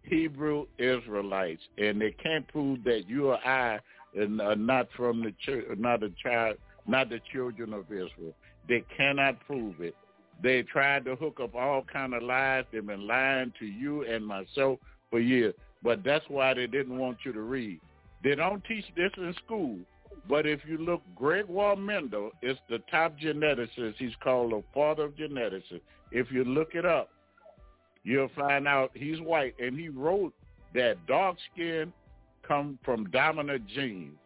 Hebrew 0.04 0.68
Israelites, 0.78 1.62
and 1.78 2.00
they 2.00 2.12
can't 2.12 2.48
prove 2.48 2.86
that 2.86 3.10
you 3.10 3.28
or 3.32 3.46
I 3.46 3.80
are 4.18 4.52
uh, 4.52 4.56
not 4.56 4.88
from 4.96 5.22
the 5.22 5.34
church, 5.46 5.66
not 5.78 6.02
a 6.02 6.12
child, 6.24 6.56
not 6.88 7.10
the 7.10 7.20
children 7.34 7.74
of 7.74 7.92
Israel. 7.92 8.34
They 8.70 8.86
cannot 8.96 9.46
prove 9.46 9.82
it. 9.82 9.96
They 10.42 10.64
tried 10.64 11.06
to 11.06 11.16
hook 11.16 11.40
up 11.42 11.56
all 11.56 11.84
kind 11.84 12.14
of 12.14 12.24
lies. 12.24 12.66
They've 12.72 12.86
been 12.86 13.08
lying 13.08 13.54
to 13.60 13.66
you 13.66 14.04
and 14.04 14.26
myself 14.26 14.80
for 15.10 15.20
years. 15.20 15.54
But 15.84 16.04
that's 16.04 16.26
why 16.28 16.54
they 16.54 16.68
didn't 16.68 16.98
want 16.98 17.18
you 17.26 17.34
to 17.34 17.42
read. 17.42 17.80
They 18.24 18.36
don't 18.36 18.64
teach 18.66 18.86
this 18.96 19.12
in 19.18 19.34
school. 19.46 19.80
But 20.30 20.46
if 20.46 20.62
you 20.68 20.78
look, 20.78 21.02
Gregor 21.16 21.76
Mendel 21.76 22.32
is 22.42 22.58
the 22.70 22.80
top 22.92 23.18
geneticist. 23.20 23.96
He's 23.98 24.16
called 24.24 24.52
the 24.52 24.64
father 24.74 25.06
of 25.06 25.16
geneticists. 25.16 25.82
If 26.12 26.32
you 26.32 26.44
look 26.44 26.76
it 26.76 26.86
up, 26.86 27.10
you'll 28.04 28.30
find 28.36 28.68
out 28.68 28.92
he's 28.94 29.20
white, 29.22 29.56
and 29.60 29.78
he 29.78 29.90
wrote 29.90 30.34
that 30.74 31.06
dark 31.08 31.38
skin 31.52 31.92
come 32.48 32.78
from 32.84 33.10
dominant 33.12 33.66
genes, 33.68 34.18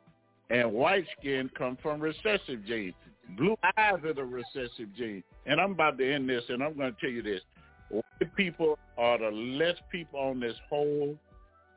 and 0.50 0.72
white 0.72 1.06
skin 1.18 1.50
come 1.58 1.78
from 1.82 2.00
recessive 2.00 2.66
genes. 2.66 2.94
Blue 3.38 3.58
eyes 3.78 4.00
are 4.04 4.14
the 4.14 4.24
recessive 4.24 4.94
gene. 4.96 5.24
And 5.46 5.60
I'm 5.60 5.72
about 5.72 5.98
to 5.98 6.14
end 6.14 6.30
this, 6.30 6.44
and 6.50 6.64
I'm 6.64 6.76
going 6.78 6.94
to 6.94 7.02
tell 7.02 7.10
you 7.10 7.22
this: 7.22 7.42
white 7.90 8.36
people 8.36 8.78
are 8.98 9.18
the 9.18 9.32
less 9.32 9.76
people 9.92 10.20
on 10.20 10.40
this 10.40 10.56
whole 10.70 11.18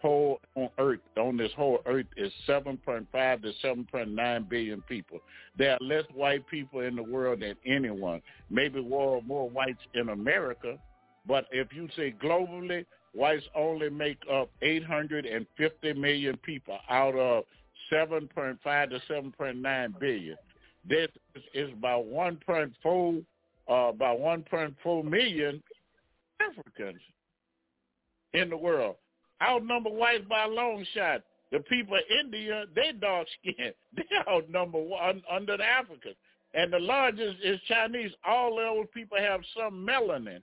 whole 0.01 0.41
on 0.55 0.69
Earth. 0.79 1.01
On 1.17 1.37
this 1.37 1.51
whole 1.57 1.81
Earth 1.87 2.07
is 2.17 2.33
7.5 2.49 3.07
to 3.43 3.53
7.9 3.65 4.49
billion 4.49 4.83
people. 4.83 5.19
There 5.57 5.73
are 5.73 5.79
less 5.81 6.05
white 6.15 6.47
people 6.47 6.81
in 6.81 6.95
the 6.97 7.03
world 7.03 7.41
than 7.41 7.57
anyone. 7.67 8.23
Maybe 8.51 8.81
more 8.83 9.23
more 9.23 9.49
whites 9.49 9.83
in 9.95 10.11
America, 10.11 10.79
but 11.27 11.47
if 11.51 11.73
you 11.73 11.89
say 11.97 12.15
globally, 12.23 12.85
whites 13.13 13.45
only 13.55 13.91
make 13.91 14.19
up 14.33 14.51
850 14.63 15.93
million 15.95 16.37
people 16.39 16.79
out 16.89 17.17
of 17.17 17.45
7.5 17.93 18.59
to 18.63 19.01
7.9 19.11 19.99
billion. 19.99 20.37
This 20.89 21.09
is 21.55 21.71
about 21.73 22.07
1.4 22.07 23.25
uh, 23.71 23.75
about 23.75 24.19
1.4 24.19 25.05
million 25.05 25.63
Africans 26.41 27.01
in 28.33 28.49
the 28.49 28.57
world. 28.57 28.97
Outnumber 29.43 29.91
whites 29.91 30.25
by 30.29 30.45
a 30.45 30.49
long 30.49 30.85
shot. 30.95 31.23
The 31.53 31.61
people 31.61 31.95
of 31.97 32.03
India, 32.25 32.65
they 32.75 32.93
dark 32.99 33.27
skinned. 33.41 33.75
They 33.97 34.05
outnumber 34.29 34.81
one 34.81 35.23
under 35.31 35.57
the 35.57 35.65
Africans. 35.65 36.17
And 36.55 36.73
the 36.73 36.79
largest 36.79 37.37
is 37.43 37.61
Chinese. 37.69 38.11
All 38.27 38.57
those 38.57 38.87
people 38.95 39.19
have 39.19 39.41
some 39.57 39.87
melanin 39.87 40.41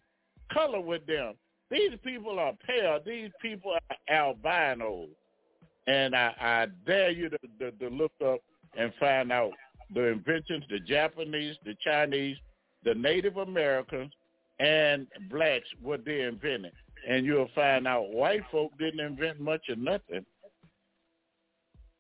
color 0.52 0.80
with 0.80 1.06
them. 1.08 1.34
These 1.72 1.98
people 2.04 2.38
are 2.40 2.54
pale. 2.66 3.00
These 3.06 3.32
people 3.42 3.72
are 3.74 3.98
albinos. 4.10 5.10
And 5.88 6.16
I, 6.16 6.34
I 6.40 6.68
dare 6.86 7.12
you 7.12 7.30
to, 7.30 7.38
to, 7.60 7.72
to 7.72 7.90
look 7.90 8.12
up 8.26 8.40
and 8.78 8.92
find 9.00 9.32
out 9.32 9.52
the 9.94 10.08
inventions, 10.08 10.64
the 10.70 10.80
Japanese, 10.80 11.56
the 11.66 11.76
Chinese, 11.84 12.38
the 12.84 12.96
Native 12.96 13.38
Americans, 13.38 14.12
and 14.60 15.08
blacks, 15.30 15.68
what 15.82 16.06
they 16.06 16.22
invented. 16.22 16.72
And 17.08 17.26
you'll 17.26 17.50
find 17.54 17.88
out 17.88 18.12
white 18.12 18.44
folk 18.52 18.72
didn't 18.80 19.00
invent 19.00 19.40
much 19.40 19.70
of 19.70 19.78
nothing. 19.78 20.26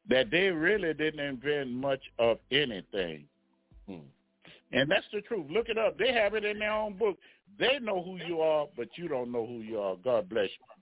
That 0.08 0.30
they 0.32 0.50
really 0.50 0.94
didn't 0.94 1.20
invent 1.20 1.72
much 1.72 2.02
of 2.20 2.38
anything. 2.52 3.26
Hmm. 3.88 4.06
And 4.72 4.90
that's 4.90 5.06
the 5.14 5.22
truth. 5.22 5.48
Look 5.50 5.70
it 5.70 5.78
up. 5.78 5.98
They 5.98 6.12
have 6.14 6.34
it 6.34 6.46
in 6.46 6.60
their 6.60 6.72
own 6.72 6.98
book. 6.98 7.18
They 7.60 7.80
know 7.80 8.04
who 8.04 8.18
you 8.28 8.42
are, 8.42 8.68
but 8.76 8.90
you 8.96 9.08
don't 9.08 9.32
know 9.32 9.46
who 9.46 9.60
you 9.60 9.80
are. 9.80 9.96
God 10.04 10.30
bless 10.30 10.50
you. 10.50 10.76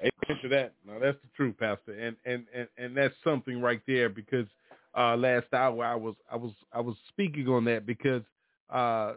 Amen 0.00 0.42
to 0.42 0.48
that. 0.48 0.72
Now 0.86 0.98
that's 0.98 1.18
the 1.22 1.28
truth, 1.36 1.56
Pastor, 1.58 1.92
and 1.92 2.16
and 2.24 2.44
and 2.54 2.68
and 2.76 2.96
that's 2.96 3.14
something 3.24 3.60
right 3.60 3.80
there 3.86 4.08
because 4.08 4.46
uh, 4.96 5.16
last 5.16 5.46
hour 5.52 5.84
I 5.84 5.94
was 5.94 6.14
I 6.30 6.36
was 6.36 6.52
I 6.72 6.80
was 6.80 6.96
speaking 7.08 7.48
on 7.48 7.64
that 7.66 7.86
because 7.86 8.22
uh, 8.70 9.14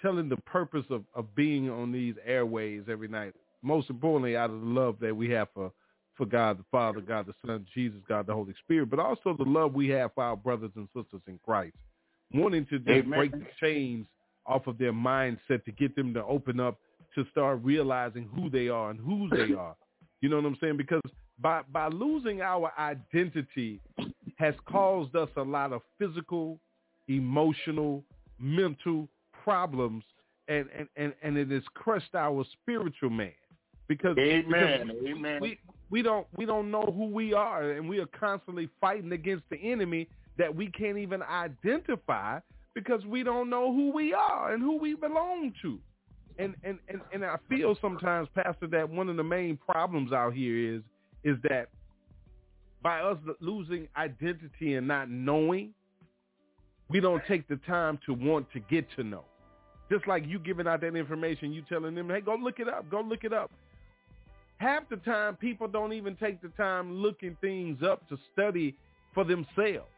telling 0.00 0.28
the 0.28 0.36
purpose 0.38 0.84
of 0.90 1.04
of 1.14 1.34
being 1.34 1.70
on 1.70 1.92
these 1.92 2.14
airways 2.24 2.82
every 2.88 3.08
night. 3.08 3.34
Most 3.62 3.90
importantly, 3.90 4.36
out 4.36 4.50
of 4.50 4.60
the 4.60 4.66
love 4.66 4.96
that 5.00 5.16
we 5.16 5.30
have 5.30 5.48
for 5.54 5.72
for 6.16 6.26
God 6.26 6.58
the 6.58 6.64
Father, 6.70 7.00
God 7.00 7.26
the 7.26 7.34
Son, 7.46 7.66
Jesus, 7.74 8.00
God 8.08 8.26
the 8.26 8.34
Holy 8.34 8.54
Spirit, 8.64 8.90
but 8.90 8.98
also 8.98 9.34
the 9.36 9.48
love 9.48 9.72
we 9.72 9.88
have 9.88 10.12
for 10.14 10.24
our 10.24 10.36
brothers 10.36 10.72
and 10.76 10.88
sisters 10.94 11.22
in 11.26 11.38
Christ, 11.44 11.74
wanting 12.34 12.66
to 12.66 12.78
just 12.78 13.08
break 13.08 13.32
the 13.32 13.46
chains 13.60 14.06
off 14.44 14.66
of 14.66 14.76
their 14.78 14.92
mindset 14.92 15.64
to 15.64 15.72
get 15.72 15.94
them 15.96 16.12
to 16.14 16.24
open 16.24 16.60
up 16.60 16.78
to 17.14 17.24
start 17.30 17.60
realizing 17.62 18.28
who 18.34 18.50
they 18.50 18.68
are 18.68 18.90
and 18.90 18.98
whose 19.00 19.30
they 19.30 19.54
are. 19.58 19.76
You 20.20 20.28
know 20.28 20.36
what 20.36 20.46
I'm 20.46 20.56
saying? 20.60 20.76
Because 20.76 21.02
by 21.40 21.62
by 21.72 21.88
losing 21.88 22.42
our 22.42 22.72
identity 22.78 23.80
has 24.42 24.54
caused 24.68 25.14
us 25.14 25.28
a 25.36 25.42
lot 25.42 25.72
of 25.72 25.82
physical, 25.98 26.58
emotional, 27.08 28.02
mental 28.40 29.08
problems 29.44 30.02
and 30.48 30.66
and 30.76 30.88
and, 30.96 31.14
and 31.22 31.36
it 31.36 31.50
has 31.50 31.62
crushed 31.74 32.14
our 32.14 32.44
spiritual 32.60 33.10
man. 33.10 33.32
Because, 33.88 34.16
Amen. 34.18 34.88
because 34.88 35.06
Amen. 35.06 35.38
we 35.40 35.58
we 35.90 36.02
don't 36.02 36.26
we 36.36 36.44
don't 36.44 36.70
know 36.70 36.92
who 36.96 37.06
we 37.06 37.32
are 37.32 37.72
and 37.72 37.88
we 37.88 38.00
are 38.00 38.08
constantly 38.18 38.68
fighting 38.80 39.12
against 39.12 39.44
the 39.50 39.58
enemy 39.58 40.08
that 40.38 40.54
we 40.54 40.70
can't 40.70 40.98
even 40.98 41.22
identify 41.22 42.40
because 42.74 43.04
we 43.04 43.22
don't 43.22 43.48
know 43.48 43.72
who 43.72 43.92
we 43.92 44.12
are 44.12 44.52
and 44.54 44.62
who 44.62 44.76
we 44.78 44.94
belong 44.94 45.52
to. 45.62 45.78
And 46.38 46.54
and, 46.64 46.78
and, 46.88 47.00
and 47.12 47.24
I 47.24 47.36
feel 47.48 47.76
sometimes, 47.80 48.28
Pastor, 48.34 48.66
that 48.68 48.88
one 48.88 49.08
of 49.08 49.16
the 49.16 49.24
main 49.24 49.56
problems 49.56 50.12
out 50.12 50.34
here 50.34 50.76
is 50.76 50.82
is 51.22 51.36
that 51.44 51.68
by 52.82 53.00
us 53.00 53.18
losing 53.40 53.88
identity 53.96 54.74
and 54.74 54.88
not 54.88 55.10
knowing, 55.10 55.72
we 56.90 57.00
don't 57.00 57.22
take 57.26 57.48
the 57.48 57.56
time 57.66 57.98
to 58.06 58.12
want 58.12 58.50
to 58.52 58.60
get 58.60 58.86
to 58.96 59.04
know. 59.04 59.24
Just 59.90 60.06
like 60.06 60.26
you 60.26 60.38
giving 60.38 60.66
out 60.66 60.80
that 60.80 60.96
information, 60.96 61.52
you 61.52 61.62
telling 61.68 61.94
them, 61.94 62.08
hey, 62.08 62.20
go 62.20 62.34
look 62.34 62.58
it 62.58 62.68
up, 62.68 62.90
go 62.90 63.00
look 63.00 63.24
it 63.24 63.32
up. 63.32 63.50
Half 64.56 64.88
the 64.88 64.96
time, 64.96 65.36
people 65.36 65.68
don't 65.68 65.92
even 65.92 66.16
take 66.16 66.40
the 66.40 66.48
time 66.50 66.94
looking 66.94 67.36
things 67.40 67.82
up 67.82 68.08
to 68.08 68.18
study 68.32 68.74
for 69.14 69.24
themselves 69.24 69.90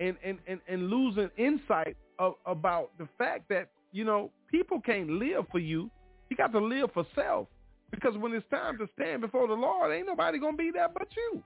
and, 0.00 0.16
and, 0.24 0.38
and, 0.46 0.60
and 0.68 0.88
losing 0.88 1.30
insight 1.36 1.96
of, 2.18 2.34
about 2.46 2.90
the 2.98 3.06
fact 3.18 3.48
that, 3.50 3.68
you 3.92 4.04
know, 4.04 4.30
people 4.50 4.80
can't 4.80 5.10
live 5.10 5.44
for 5.52 5.58
you. 5.58 5.90
You 6.28 6.36
got 6.36 6.52
to 6.52 6.58
live 6.58 6.90
for 6.94 7.04
self. 7.14 7.48
Because 7.90 8.16
when 8.16 8.32
it's 8.32 8.46
time 8.50 8.78
to 8.78 8.88
stand 8.98 9.20
before 9.20 9.48
the 9.48 9.54
Lord, 9.54 9.92
ain't 9.92 10.06
nobody 10.06 10.38
going 10.38 10.54
to 10.54 10.58
be 10.58 10.70
there 10.72 10.88
but 10.88 11.08
you. 11.16 11.42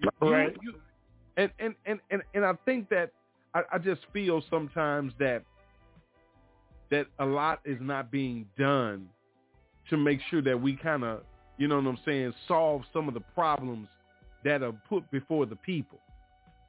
You- 0.00 0.10
Right. 0.20 0.56
you- 0.62 0.80
and, 1.36 1.50
and, 1.58 1.74
and, 1.86 2.00
and, 2.10 2.22
and 2.34 2.44
I 2.44 2.52
think 2.64 2.88
that 2.88 3.12
I, 3.54 3.62
I 3.72 3.78
just 3.78 4.02
feel 4.12 4.42
sometimes 4.50 5.12
that 5.18 5.44
that 6.90 7.06
a 7.18 7.24
lot 7.24 7.60
is 7.64 7.78
not 7.80 8.10
being 8.10 8.46
done 8.58 9.08
to 9.90 9.96
make 9.96 10.20
sure 10.30 10.40
that 10.42 10.58
we 10.60 10.74
kind 10.74 11.04
of, 11.04 11.22
you 11.58 11.68
know 11.68 11.76
what 11.76 11.86
I'm 11.86 11.98
saying, 12.04 12.32
solve 12.46 12.82
some 12.92 13.08
of 13.08 13.14
the 13.14 13.20
problems 13.20 13.88
that 14.44 14.62
are 14.62 14.72
put 14.88 15.08
before 15.10 15.44
the 15.46 15.56
people. 15.56 15.98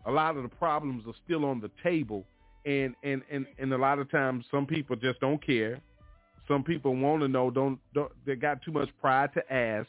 A 0.06 0.12
lot 0.12 0.36
of 0.36 0.44
the 0.44 0.50
problems 0.50 1.04
are 1.08 1.14
still 1.26 1.46
on 1.46 1.62
the 1.62 1.72
table 1.84 2.26
and 2.66 2.94
and 3.04 3.22
and, 3.32 3.46
and 3.58 3.74
a 3.74 3.78
lot 3.78 4.00
of 4.00 4.12
times 4.12 4.46
some 4.52 4.66
people 4.66 4.96
just 4.96 5.20
don't 5.22 5.44
care. 5.46 5.80
Some 6.48 6.64
people 6.64 6.96
want 6.96 7.22
to 7.22 7.28
know 7.28 7.50
don't, 7.50 7.80
don't 7.94 8.12
they 8.26 8.36
got 8.36 8.62
too 8.62 8.72
much 8.72 8.90
pride 9.02 9.32
to 9.36 9.54
ask. 9.54 9.88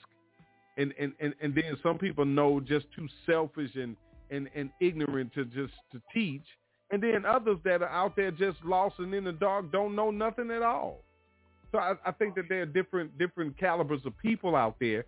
And, 0.81 0.94
and, 0.98 1.12
and, 1.20 1.35
and 1.43 1.55
then 1.55 1.77
some 1.82 1.98
people 1.98 2.24
know 2.24 2.59
just 2.59 2.86
too 2.97 3.07
selfish 3.27 3.70
and, 3.74 3.97
and, 4.31 4.48
and 4.55 4.70
ignorant 4.81 5.35
to 5.35 5.44
just 5.44 5.74
to 5.93 6.01
teach. 6.15 6.44
And 6.90 7.02
then 7.02 7.24
others 7.27 7.59
that 7.65 7.82
are 7.82 7.89
out 7.89 8.16
there 8.16 8.31
just 8.31 8.57
lost 8.65 8.94
and 8.98 9.12
in 9.15 9.24
the 9.24 9.32
dark 9.32 9.70
don't 9.70 9.94
know 9.94 10.11
nothing 10.11 10.51
at 10.51 10.62
all. 10.62 11.02
So 11.73 11.78
I, 11.78 11.94
I 12.05 12.12
think 12.12 12.35
that 12.35 12.44
there 12.48 12.62
are 12.62 12.66
different 12.66 13.16
different 13.19 13.59
calibers 13.59 14.01
of 14.05 14.16
people 14.19 14.57
out 14.57 14.77
there 14.81 15.05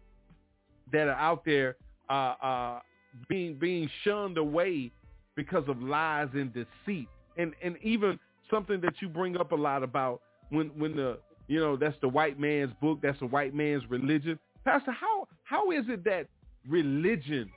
that 0.93 1.09
are 1.09 1.17
out 1.17 1.45
there 1.45 1.77
uh, 2.09 2.35
uh, 2.43 2.81
being 3.29 3.55
being 3.59 3.89
shunned 4.05 4.39
away 4.39 4.93
because 5.35 5.65
of 5.69 5.83
lies 5.83 6.29
and 6.35 6.53
deceit. 6.53 7.09
And 7.37 7.55
and 7.63 7.77
even 7.83 8.19
something 8.51 8.81
that 8.83 8.95
you 9.01 9.09
bring 9.09 9.37
up 9.37 9.53
a 9.53 9.57
lot 9.57 9.83
about 9.83 10.21
when 10.51 10.69
when 10.79 10.95
the 10.95 11.19
you 11.49 11.59
know 11.59 11.77
that's 11.77 11.97
the 12.01 12.09
white 12.09 12.39
man's 12.39 12.73
book, 12.81 13.01
that's 13.03 13.19
the 13.19 13.27
white 13.27 13.55
man's 13.55 13.83
religion. 13.89 14.39
Pastor, 14.65 14.93
how 14.93 15.27
how 15.45 15.71
is 15.71 15.85
it 15.89 16.05
that 16.05 16.29
religion 16.69 17.51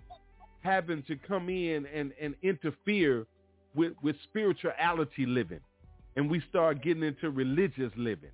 having 0.62 1.04
to 1.04 1.16
come 1.16 1.50
in 1.50 1.86
and, 1.94 2.12
and 2.20 2.34
interfere 2.42 3.26
with, 3.76 3.94
with 4.02 4.16
spirituality 4.24 5.26
living 5.26 5.60
and 6.16 6.30
we 6.30 6.42
start 6.50 6.82
getting 6.82 7.04
into 7.04 7.30
religious 7.30 7.92
living? 7.96 8.32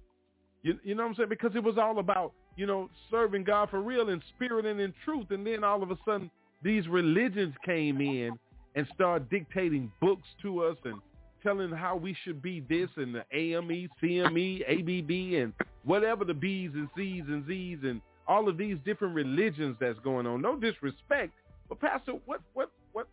You, 0.63 0.79
you 0.83 0.95
know 0.95 1.03
what 1.03 1.09
I'm 1.09 1.15
saying? 1.15 1.29
Because 1.29 1.51
it 1.55 1.63
was 1.63 1.77
all 1.77 1.99
about, 1.99 2.33
you 2.55 2.65
know, 2.65 2.89
serving 3.09 3.43
God 3.43 3.69
for 3.69 3.81
real 3.81 4.09
in 4.09 4.21
spirit 4.35 4.65
and 4.65 4.79
in 4.79 4.93
truth. 5.03 5.27
And 5.31 5.45
then 5.45 5.63
all 5.63 5.83
of 5.83 5.91
a 5.91 5.97
sudden 6.05 6.29
these 6.63 6.87
religions 6.87 7.53
came 7.65 7.99
in 7.99 8.31
and 8.75 8.87
started 8.93 9.29
dictating 9.29 9.91
books 9.99 10.27
to 10.43 10.63
us 10.63 10.77
and 10.85 11.01
telling 11.43 11.71
how 11.71 11.95
we 11.95 12.15
should 12.23 12.41
be 12.41 12.61
this 12.69 12.89
and 12.97 13.15
the 13.15 13.25
AME, 13.33 13.89
CME, 14.01 14.61
ABB, 14.67 15.41
and 15.41 15.53
whatever 15.83 16.23
the 16.23 16.33
B's 16.33 16.71
and 16.73 16.87
C's 16.95 17.23
and 17.27 17.45
Z's 17.47 17.79
and 17.83 17.99
all 18.27 18.47
of 18.47 18.57
these 18.57 18.77
different 18.85 19.15
religions 19.15 19.75
that's 19.79 19.99
going 19.99 20.27
on. 20.27 20.41
No 20.41 20.55
disrespect, 20.55 21.33
but 21.69 21.79
Pastor, 21.79 22.13
what 22.25 22.41
what 22.53 22.71
what? 22.93 23.07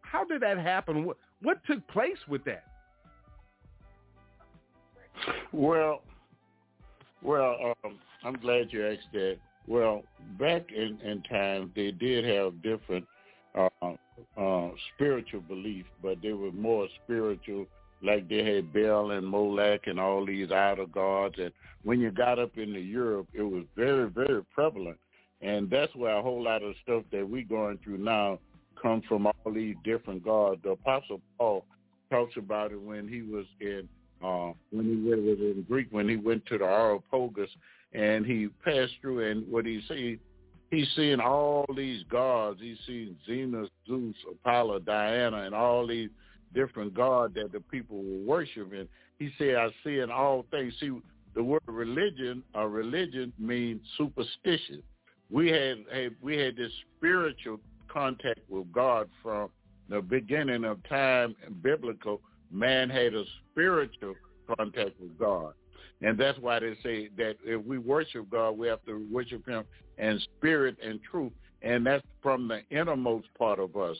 How, 0.00 0.24
did 0.24 0.42
that 0.42 0.58
happen? 0.58 1.04
What 1.04 1.16
what 1.42 1.58
took 1.66 1.86
place 1.88 2.18
with 2.28 2.44
that? 2.44 2.64
Well, 5.52 6.02
well, 7.22 7.74
um, 7.84 7.98
I'm 8.24 8.34
glad 8.34 8.68
you 8.70 8.86
asked 8.86 9.12
that. 9.12 9.38
Well, 9.66 10.02
back 10.38 10.70
in, 10.70 11.00
in 11.00 11.22
time, 11.22 11.72
they 11.74 11.90
did 11.90 12.24
have 12.24 12.62
different 12.62 13.04
uh, 13.56 13.94
uh, 14.36 14.68
spiritual 14.94 15.40
belief, 15.40 15.86
but 16.02 16.18
they 16.22 16.32
were 16.32 16.52
more 16.52 16.86
spiritual. 17.02 17.66
Like 18.02 18.28
they 18.28 18.44
had 18.44 18.72
Baal 18.72 19.12
and 19.12 19.26
Molech 19.26 19.86
and 19.86 19.98
all 19.98 20.24
these 20.24 20.52
idol 20.52 20.86
gods. 20.86 21.36
And 21.38 21.52
when 21.82 22.00
you 22.00 22.10
got 22.10 22.38
up 22.38 22.56
into 22.58 22.80
Europe, 22.80 23.28
it 23.32 23.42
was 23.42 23.64
very, 23.74 24.08
very 24.08 24.44
prevalent. 24.44 24.98
And 25.40 25.68
that's 25.70 25.94
where 25.94 26.16
a 26.16 26.22
whole 26.22 26.42
lot 26.42 26.62
of 26.62 26.74
stuff 26.82 27.04
that 27.12 27.28
we're 27.28 27.44
going 27.44 27.78
through 27.82 27.98
now 27.98 28.38
comes 28.80 29.04
from 29.08 29.26
all 29.26 29.52
these 29.52 29.76
different 29.84 30.24
gods. 30.24 30.60
The 30.62 30.70
Apostle 30.70 31.20
Paul 31.38 31.64
talks 32.10 32.36
about 32.36 32.72
it 32.72 32.80
when 32.80 33.08
he 33.08 33.22
was 33.22 33.46
in 33.60 33.88
uh, 34.24 34.52
when 34.70 34.86
he 34.86 35.10
was 35.10 35.38
in 35.38 35.64
Greek, 35.68 35.88
when 35.90 36.08
he 36.08 36.16
went 36.16 36.44
to 36.46 36.56
the 36.56 36.64
Areopagus 36.64 37.50
and 37.92 38.24
he 38.24 38.48
passed 38.64 38.92
through, 39.00 39.30
and 39.30 39.46
what 39.50 39.66
he 39.66 39.80
see, 39.88 40.18
he's 40.70 40.88
seeing 40.96 41.20
all 41.20 41.66
these 41.76 42.02
gods. 42.10 42.58
He's 42.60 42.78
seeing 42.86 43.16
Zeus, 43.26 43.68
Zeus, 43.86 44.14
Apollo, 44.30 44.80
Diana, 44.80 45.42
and 45.42 45.54
all 45.54 45.86
these 45.86 46.10
different 46.54 46.94
God 46.94 47.34
that 47.34 47.52
the 47.52 47.60
people 47.60 47.98
were 47.98 48.24
worshiping. 48.24 48.88
He 49.18 49.30
said, 49.38 49.56
I 49.56 49.68
see 49.84 49.98
in 49.98 50.10
all 50.10 50.44
things. 50.50 50.74
See, 50.80 50.90
the 51.34 51.42
word 51.42 51.62
religion, 51.66 52.42
or 52.54 52.68
religion 52.68 53.32
means 53.38 53.80
superstition. 53.98 54.82
We 55.30 55.48
had, 55.48 55.78
had 55.92 56.14
we 56.22 56.36
had 56.36 56.56
this 56.56 56.72
spiritual 56.96 57.60
contact 57.88 58.40
with 58.48 58.70
God 58.72 59.08
from 59.22 59.50
the 59.88 60.00
beginning 60.00 60.64
of 60.64 60.82
time, 60.88 61.34
biblical 61.62 62.20
man 62.50 62.88
had 62.88 63.14
a 63.14 63.24
spiritual 63.52 64.14
contact 64.56 65.00
with 65.00 65.18
God. 65.18 65.52
And 66.02 66.18
that's 66.18 66.38
why 66.38 66.58
they 66.60 66.74
say 66.82 67.08
that 67.16 67.36
if 67.44 67.64
we 67.64 67.78
worship 67.78 68.30
God, 68.30 68.58
we 68.58 68.68
have 68.68 68.84
to 68.86 69.06
worship 69.10 69.46
him 69.46 69.64
in 69.98 70.20
spirit 70.36 70.76
and 70.84 71.00
truth. 71.02 71.32
And 71.62 71.86
that's 71.86 72.04
from 72.22 72.48
the 72.48 72.60
innermost 72.70 73.26
part 73.38 73.58
of 73.58 73.76
us. 73.76 73.96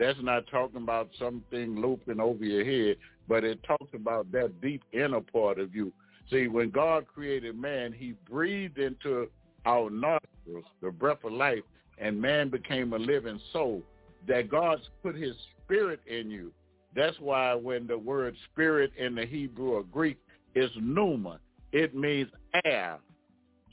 That's 0.00 0.18
not 0.22 0.46
talking 0.46 0.82
about 0.82 1.10
something 1.18 1.78
looping 1.78 2.20
over 2.20 2.42
your 2.42 2.64
head, 2.64 2.96
but 3.28 3.44
it 3.44 3.62
talks 3.64 3.92
about 3.92 4.32
that 4.32 4.58
deep 4.62 4.82
inner 4.94 5.20
part 5.20 5.60
of 5.60 5.74
you. 5.74 5.92
See, 6.30 6.48
when 6.48 6.70
God 6.70 7.06
created 7.06 7.54
man, 7.54 7.92
he 7.92 8.14
breathed 8.26 8.78
into 8.78 9.28
our 9.66 9.90
nostrils 9.90 10.64
the 10.80 10.90
breath 10.90 11.22
of 11.22 11.32
life, 11.32 11.62
and 11.98 12.18
man 12.18 12.48
became 12.48 12.94
a 12.94 12.98
living 12.98 13.38
soul. 13.52 13.82
That 14.26 14.48
God's 14.48 14.88
put 15.02 15.14
his 15.14 15.36
spirit 15.62 16.00
in 16.06 16.30
you. 16.30 16.50
That's 16.96 17.20
why 17.20 17.54
when 17.54 17.86
the 17.86 17.98
word 17.98 18.34
spirit 18.50 18.92
in 18.96 19.14
the 19.14 19.26
Hebrew 19.26 19.72
or 19.72 19.82
Greek 19.82 20.16
is 20.54 20.70
pneuma, 20.80 21.40
it 21.72 21.94
means 21.94 22.30
air. 22.64 22.98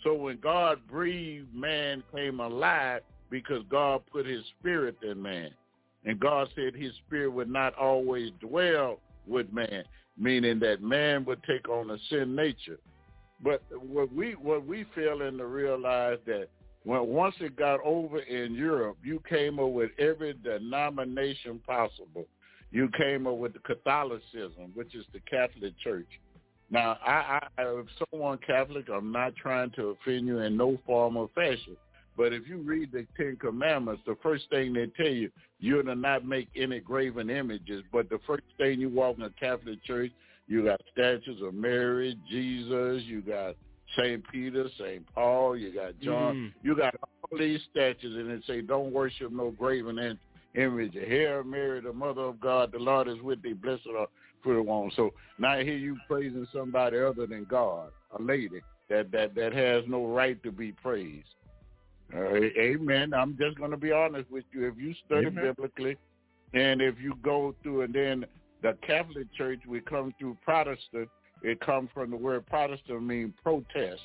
So 0.03 0.13
when 0.13 0.39
God 0.39 0.79
breathed, 0.89 1.55
man 1.55 2.03
came 2.13 2.41
alive 2.41 3.03
because 3.29 3.63
God 3.69 4.01
put 4.11 4.25
his 4.25 4.43
spirit 4.59 4.97
in 5.09 5.21
man. 5.21 5.51
And 6.07 6.21
God 6.21 6.47
said 6.55 6.73
his 6.73 6.93
spirit 7.05 7.29
would 7.31 7.49
not 7.49 7.75
always 7.75 8.31
dwell 8.39 9.01
with 9.27 9.51
man, 9.51 9.83
meaning 10.17 10.57
that 10.59 10.81
man 10.81 11.25
would 11.25 11.43
take 11.43 11.67
on 11.67 11.91
a 11.91 11.97
sin 12.09 12.33
nature. 12.33 12.79
But 13.43 13.61
what 13.71 14.11
we 14.13 14.31
what 14.31 14.65
we 14.65 14.85
fail 14.95 15.21
in 15.21 15.37
to 15.37 15.45
realize 15.45 16.17
that 16.25 16.47
when 16.85 17.07
once 17.07 17.35
it 17.41 17.57
got 17.57 17.81
over 17.83 18.19
in 18.19 18.55
Europe, 18.55 18.97
you 19.03 19.21
came 19.29 19.59
up 19.59 19.71
with 19.71 19.91
every 19.99 20.33
denomination 20.33 21.59
possible. 21.67 22.25
You 22.71 22.89
came 22.97 23.27
up 23.27 23.35
with 23.35 23.51
the 23.51 23.59
Catholicism, 23.59 24.71
which 24.75 24.95
is 24.95 25.05
the 25.11 25.19
Catholic 25.29 25.77
Church. 25.83 26.07
Now, 26.69 26.97
I, 27.05 27.47
I, 27.57 27.63
if 27.63 27.87
someone 28.11 28.39
Catholic, 28.45 28.87
I'm 28.89 29.11
not 29.11 29.35
trying 29.35 29.71
to 29.71 29.95
offend 30.01 30.25
you 30.25 30.39
in 30.39 30.55
no 30.55 30.77
form 30.85 31.17
or 31.17 31.29
fashion. 31.35 31.75
But 32.17 32.33
if 32.33 32.47
you 32.47 32.57
read 32.57 32.91
the 32.91 33.05
Ten 33.15 33.37
Commandments, 33.39 34.01
the 34.05 34.17
first 34.23 34.49
thing 34.49 34.73
they 34.73 34.87
tell 34.97 35.13
you, 35.13 35.29
you're 35.59 35.83
to 35.83 35.95
not 35.95 36.25
make 36.25 36.49
any 36.55 36.79
graven 36.79 37.29
images. 37.29 37.83
But 37.91 38.09
the 38.09 38.19
first 38.25 38.43
thing 38.57 38.81
you 38.81 38.89
walk 38.89 39.17
in 39.17 39.23
a 39.23 39.29
Catholic 39.29 39.83
church, 39.83 40.11
you 40.47 40.65
got 40.65 40.81
statues 40.91 41.41
of 41.43 41.53
Mary, 41.53 42.17
Jesus, 42.29 43.03
you 43.03 43.21
got 43.21 43.55
St. 43.97 44.23
Peter, 44.31 44.67
St. 44.77 45.05
Paul, 45.13 45.55
you 45.55 45.73
got 45.73 45.99
John. 45.99 46.35
Mm. 46.35 46.53
You 46.63 46.75
got 46.75 46.95
all 47.01 47.37
these 47.37 47.61
statues, 47.71 48.15
and 48.15 48.29
they 48.29 48.45
say, 48.45 48.61
don't 48.61 48.91
worship 48.91 49.31
no 49.31 49.51
graven 49.51 49.99
in- 49.99 50.19
image. 50.55 50.93
Hail 50.93 51.43
Mary, 51.43 51.81
the 51.81 51.93
mother 51.93 52.21
of 52.21 52.39
God, 52.39 52.71
the 52.71 52.79
Lord 52.79 53.07
is 53.07 53.21
with 53.21 53.41
thee. 53.41 53.53
Blessed 53.53 53.87
are 53.97 54.07
for 54.43 54.55
the 54.55 54.61
one. 54.61 54.91
So 54.95 55.11
now 55.37 55.51
I 55.51 55.63
hear 55.63 55.77
you 55.77 55.97
praising 56.07 56.47
somebody 56.53 56.97
other 56.99 57.27
than 57.27 57.45
God, 57.45 57.91
a 58.17 58.21
lady 58.21 58.61
that 58.89 59.11
that 59.11 59.35
that 59.35 59.53
has 59.53 59.83
no 59.87 60.07
right 60.07 60.41
to 60.43 60.51
be 60.51 60.71
praised. 60.71 61.27
Uh, 62.13 62.35
amen. 62.57 63.13
I'm 63.13 63.37
just 63.37 63.57
going 63.57 63.71
to 63.71 63.77
be 63.77 63.91
honest 63.91 64.31
with 64.31 64.45
you. 64.51 64.67
If 64.67 64.77
you 64.77 64.93
study 65.05 65.27
Amen. 65.27 65.43
biblically, 65.43 65.97
and 66.53 66.81
if 66.81 66.95
you 66.99 67.15
go 67.21 67.53
through, 67.61 67.81
and 67.81 67.93
then 67.93 68.25
the 68.61 68.77
Catholic 68.85 69.27
Church, 69.33 69.59
we 69.67 69.81
come 69.81 70.13
through 70.19 70.37
Protestant. 70.43 71.09
It 71.43 71.59
comes 71.59 71.89
from 71.93 72.11
the 72.11 72.17
word 72.17 72.45
Protestant, 72.47 73.03
mean 73.03 73.33
protest, 73.43 74.01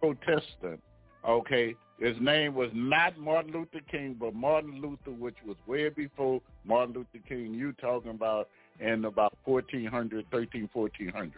Protestant. 0.00 0.80
Okay, 1.26 1.74
his 1.98 2.16
name 2.20 2.54
was 2.54 2.70
not 2.74 3.18
Martin 3.18 3.52
Luther 3.52 3.80
King, 3.90 4.16
but 4.18 4.34
Martin 4.34 4.80
Luther, 4.82 5.16
which 5.16 5.36
was 5.46 5.56
way 5.66 5.88
before 5.88 6.42
Martin 6.64 6.94
Luther 6.94 7.24
King. 7.26 7.54
You 7.54 7.72
talking 7.72 8.10
about 8.10 8.48
in 8.78 9.06
about 9.06 9.36
1400, 9.44 10.26
13, 10.30 10.68
1400s. 10.74 11.30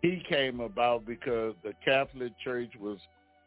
He 0.00 0.22
came 0.26 0.60
about 0.60 1.04
because 1.04 1.54
the 1.62 1.74
Catholic 1.84 2.32
Church 2.42 2.72
was 2.80 2.98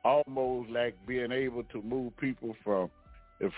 almost 0.04 0.70
like 0.70 0.96
being 1.08 1.32
able 1.32 1.64
to 1.64 1.82
move 1.82 2.16
people 2.18 2.56
from 2.64 2.90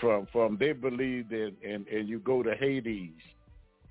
from 0.00 0.26
from 0.32 0.56
they 0.58 0.72
believed 0.72 1.32
in 1.32 1.54
and 1.66 1.86
and 1.88 2.08
you 2.08 2.18
go 2.20 2.42
to 2.42 2.54
Hades 2.54 3.12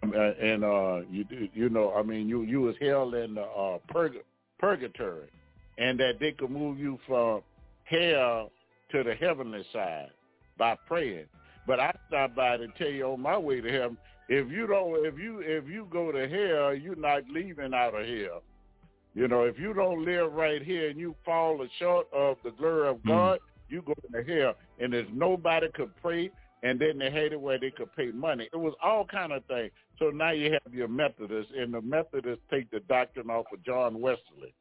um, 0.04 0.14
uh, 0.16 0.32
and 0.32 0.64
uh 0.64 1.02
you 1.10 1.26
you 1.54 1.70
know 1.70 1.94
I 1.94 2.04
mean 2.04 2.28
you 2.28 2.44
you 2.44 2.62
was 2.62 2.76
held 2.82 3.14
in 3.16 3.36
the 3.36 3.42
uh 3.44 3.78
purg- 3.90 4.24
purgatory 4.60 5.30
and 5.78 6.00
that 6.00 6.14
they 6.20 6.32
could 6.32 6.52
move 6.52 6.80
you 6.80 7.00
from 7.08 7.42
hell 7.84 8.52
to 8.92 9.04
the 9.04 9.14
heavenly 9.16 9.66
side 9.74 10.10
by 10.58 10.78
praying. 10.88 11.26
But 11.68 11.80
I 11.80 11.94
stop 12.08 12.36
by 12.36 12.58
to 12.58 12.68
tell 12.78 12.88
you 12.88 13.06
on 13.06 13.22
my 13.22 13.38
way 13.38 13.60
to 13.60 13.72
heaven, 13.72 13.98
if 14.30 14.52
you 14.52 14.68
don't 14.68 15.06
if 15.06 15.18
you 15.20 15.40
if 15.40 15.68
you 15.68 15.88
go 15.92 16.12
to 16.12 16.28
hell, 16.28 16.74
you're 16.74 16.96
not 16.96 17.24
leaving 17.30 17.74
out 17.74 17.96
of 17.96 18.06
hell. 18.08 18.44
You 19.16 19.28
know, 19.28 19.44
if 19.44 19.58
you 19.58 19.74
don't 19.74 20.06
live 20.06 20.34
right 20.34 20.62
here 20.62 20.90
and 20.90 21.00
you 21.00 21.16
fall 21.26 21.66
short 21.80 22.08
of 22.14 22.38
the 22.44 22.52
glory 22.52 22.90
of 22.90 23.04
God, 23.06 23.40
you 23.70 23.82
go 23.82 23.94
to 23.94 24.24
hell. 24.24 24.56
And 24.80 24.94
there's 24.94 25.08
nobody 25.12 25.68
could 25.74 25.96
pray 26.02 26.30
and 26.66 26.80
then 26.80 26.98
they 26.98 27.12
had 27.12 27.32
it 27.32 27.40
where 27.40 27.60
they 27.60 27.70
could 27.70 27.96
pay 27.96 28.08
money. 28.08 28.50
It 28.52 28.58
was 28.58 28.74
all 28.84 29.06
kind 29.06 29.32
of 29.32 29.46
things. 29.46 29.72
So 30.00 30.10
now 30.10 30.32
you 30.32 30.52
have 30.52 30.74
your 30.74 30.88
Methodists, 30.88 31.54
and 31.56 31.72
the 31.72 31.82
Methodists 31.82 32.44
take 32.50 32.72
the 32.72 32.80
doctrine 32.82 33.30
off 33.30 33.46
of 33.54 33.64
John 33.64 34.02
Wesley. 34.02 34.54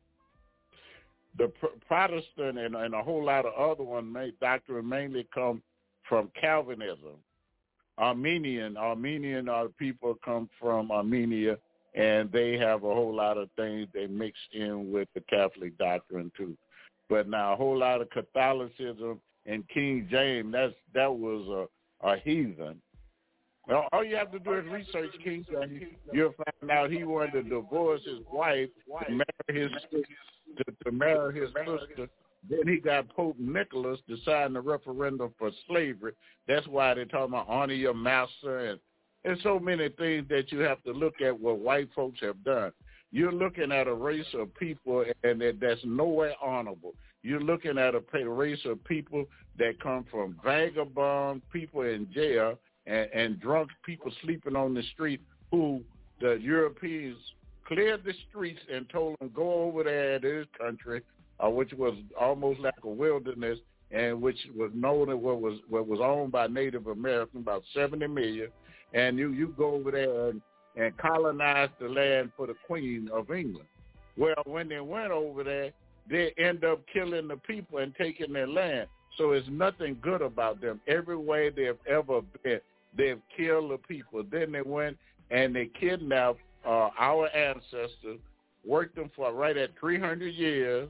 The 1.39 1.49
Pr- 1.49 1.79
Protestant 1.89 2.59
and, 2.59 2.77
and 2.77 2.95
a 2.95 3.03
whole 3.03 3.25
lot 3.25 3.47
of 3.47 3.55
other 3.55 3.83
one 3.83 4.13
may, 4.13 4.33
doctrine 4.39 4.87
mainly 4.87 5.27
come 5.35 5.63
from 6.07 6.31
Calvinism. 6.39 7.17
Armenian, 7.99 8.77
Armenian 8.77 9.49
uh, 9.49 9.65
people 9.79 10.19
come 10.23 10.51
from 10.61 10.91
Armenia, 10.91 11.57
and 11.95 12.31
they 12.33 12.59
have 12.59 12.85
a 12.85 12.95
whole 12.95 13.15
lot 13.15 13.39
of 13.39 13.49
things 13.57 13.89
they 13.95 14.07
mix 14.07 14.37
in 14.53 14.93
with 14.93 15.09
the 15.15 15.21
Catholic 15.23 15.77
doctrine 15.79 16.31
too. 16.37 16.57
But 17.09 17.29
now 17.29 17.53
a 17.53 17.57
whole 17.57 17.79
lot 17.79 18.01
of 18.01 18.11
Catholicism 18.11 19.21
and 19.47 19.69
King 19.69 20.09
James, 20.11 20.53
that's 20.53 20.75
that 20.95 21.15
was 21.15 21.69
a, 22.03 22.09
a 22.09 22.17
heathen. 22.19 22.81
Well, 23.67 23.89
all 23.93 24.05
you 24.05 24.17
have 24.17 24.33
to 24.33 24.39
do 24.39 24.53
is 24.55 24.65
research 24.67 25.11
King 25.23 25.45
James. 25.51 25.85
You'll 26.13 26.35
find 26.61 26.71
out 26.71 26.91
he 26.91 27.05
wanted 27.05 27.33
to 27.33 27.43
divorce 27.43 28.03
his 28.05 28.21
wife, 28.31 28.69
to 29.07 29.13
marry 29.13 29.63
his 29.63 29.71
to, 29.93 30.65
to 30.85 30.93
marry 30.93 31.41
his 31.41 31.49
sister. 31.49 32.09
Then 32.49 32.67
he 32.67 32.77
got 32.77 33.09
Pope 33.09 33.37
Nicholas 33.39 34.01
to 34.09 34.17
sign 34.25 34.53
the 34.53 34.61
referendum 34.61 35.33
for 35.39 35.51
slavery. 35.67 36.13
That's 36.47 36.67
why 36.67 36.93
they're 36.93 37.07
talking 37.07 37.33
about 37.33 37.49
honor 37.49 37.73
your 37.73 37.95
master 37.95 38.67
and 38.67 38.81
there's 39.25 39.43
so 39.43 39.59
many 39.59 39.89
things 39.89 40.27
that 40.29 40.53
you 40.53 40.61
have 40.61 40.83
to 40.85 40.93
look 40.93 41.21
at 41.21 41.39
what 41.39 41.59
white 41.59 41.89
folks 41.95 42.21
have 42.21 42.43
done. 42.45 42.73
You're 43.11 43.33
looking 43.33 43.73
at 43.73 43.87
a 43.87 43.95
race 43.95 44.27
of 44.35 44.55
people 44.57 45.05
and 45.23 45.41
that, 45.41 45.59
that's 45.61 45.81
nowhere 45.85 46.35
honorable. 46.43 46.95
You're 47.23 47.41
looking 47.41 47.79
at 47.79 47.95
a 47.95 48.29
race 48.29 48.59
of 48.67 48.85
people 48.85 49.25
that 49.59 49.81
come 49.81 50.05
from 50.11 50.37
vagabond 50.45 51.43
people 51.51 51.83
in 51.83 52.07
jail 52.13 52.59
and, 52.87 53.09
and 53.15 53.41
drunk 53.41 53.71
people 53.85 54.13
sleeping 54.23 54.57
on 54.57 54.75
the 54.75 54.83
street 54.93 55.21
who 55.51 55.81
the 56.21 56.39
Europeans 56.41 57.17
cleared 57.67 58.05
the 58.05 58.13
streets 58.29 58.61
and 58.73 58.89
told 58.91 59.19
them 59.19 59.31
go 59.35 59.65
over 59.65 59.85
there 59.85 60.19
to 60.19 60.39
his 60.39 60.47
country, 60.61 61.01
uh, 61.43 61.49
which 61.49 61.73
was 61.73 61.95
almost 62.21 62.61
like 62.61 62.75
a 62.83 62.89
wilderness, 62.89 63.59
and 63.91 64.21
which 64.21 64.39
was 64.55 64.71
known 64.75 65.11
as 65.11 65.17
what 65.17 65.41
was 65.41 65.59
what 65.69 65.87
was 65.87 66.01
owned 66.03 66.33
by 66.33 66.47
Native 66.47 66.89
Americans, 66.89 67.43
about 67.43 67.63
seventy 67.75 68.07
million. 68.07 68.49
And 68.95 69.19
you 69.19 69.33
you 69.33 69.55
go 69.59 69.75
over 69.75 69.91
there 69.91 70.29
and, 70.29 70.41
and 70.77 70.97
colonize 70.97 71.69
the 71.81 71.89
land 71.89 72.31
for 72.37 72.47
the 72.47 72.55
Queen 72.67 73.11
of 73.13 73.31
England. 73.31 73.69
Well, 74.17 74.43
when 74.47 74.69
they 74.69 74.81
went 74.81 75.11
over 75.11 75.45
there, 75.45 75.73
they 76.09 76.33
end 76.39 76.65
up 76.65 76.81
killing 76.93 77.29
the 77.29 77.37
people 77.37 77.79
and 77.79 77.95
taking 77.97 78.33
their 78.33 78.47
land. 78.47 78.89
So 79.19 79.33
it's 79.33 79.49
nothing 79.51 79.99
good 80.01 80.23
about 80.23 80.61
them. 80.61 80.81
Everywhere 80.87 81.51
they've 81.51 81.79
ever 81.89 82.21
been, 82.43 82.61
they've 82.97 83.21
killed 83.37 83.71
the 83.71 83.79
people. 83.79 84.25
Then 84.31 84.53
they 84.53 84.63
went 84.63 84.97
and 85.31 85.55
they 85.55 85.71
kidnapped 85.81 86.41
uh, 86.67 86.91
our 86.99 87.29
ancestors, 87.29 88.19
worked 88.67 88.97
them 88.97 89.11
for 89.15 89.33
right 89.33 89.57
at 89.57 89.71
300 89.79 90.35
years, 90.35 90.89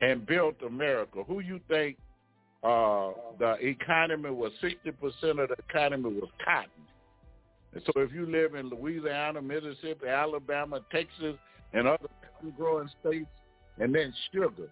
and 0.00 0.26
built 0.26 0.56
America. 0.66 1.22
Who 1.26 1.40
you 1.40 1.60
think 1.68 1.96
uh, 2.64 3.12
the 3.38 3.56
economy 3.60 4.30
was 4.30 4.52
60% 4.62 5.42
of 5.42 5.48
the 5.48 5.56
economy 5.68 6.18
was 6.18 6.30
cotton. 6.44 6.70
And 7.74 7.82
so 7.86 8.00
if 8.00 8.12
you 8.12 8.26
live 8.26 8.54
in 8.54 8.70
Louisiana, 8.70 9.42
Mississippi, 9.42 10.06
Alabama, 10.08 10.80
Texas, 10.90 11.36
and 11.72 11.86
other 11.86 12.08
cotton-growing 12.32 12.88
states, 13.00 13.26
and 13.78 13.94
then 13.94 14.14
sugar, 14.32 14.70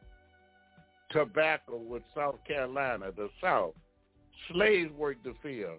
tobacco 1.11 1.77
with 1.77 2.03
South 2.15 2.39
Carolina, 2.47 3.11
the 3.15 3.29
South, 3.43 3.75
slaves 4.51 4.93
worked 4.97 5.25
the 5.25 5.35
field, 5.43 5.79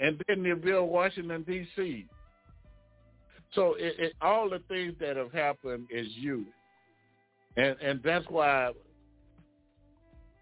and 0.00 0.20
then 0.26 0.42
they 0.42 0.52
built 0.52 0.90
Washington, 0.90 1.44
D.C. 1.44 2.06
So 3.54 3.74
it, 3.78 3.94
it, 3.98 4.12
all 4.20 4.50
the 4.50 4.60
things 4.68 4.94
that 5.00 5.16
have 5.16 5.32
happened 5.32 5.86
is 5.90 6.08
you. 6.14 6.44
And 7.56 7.76
and 7.80 8.00
that's 8.02 8.26
why 8.28 8.72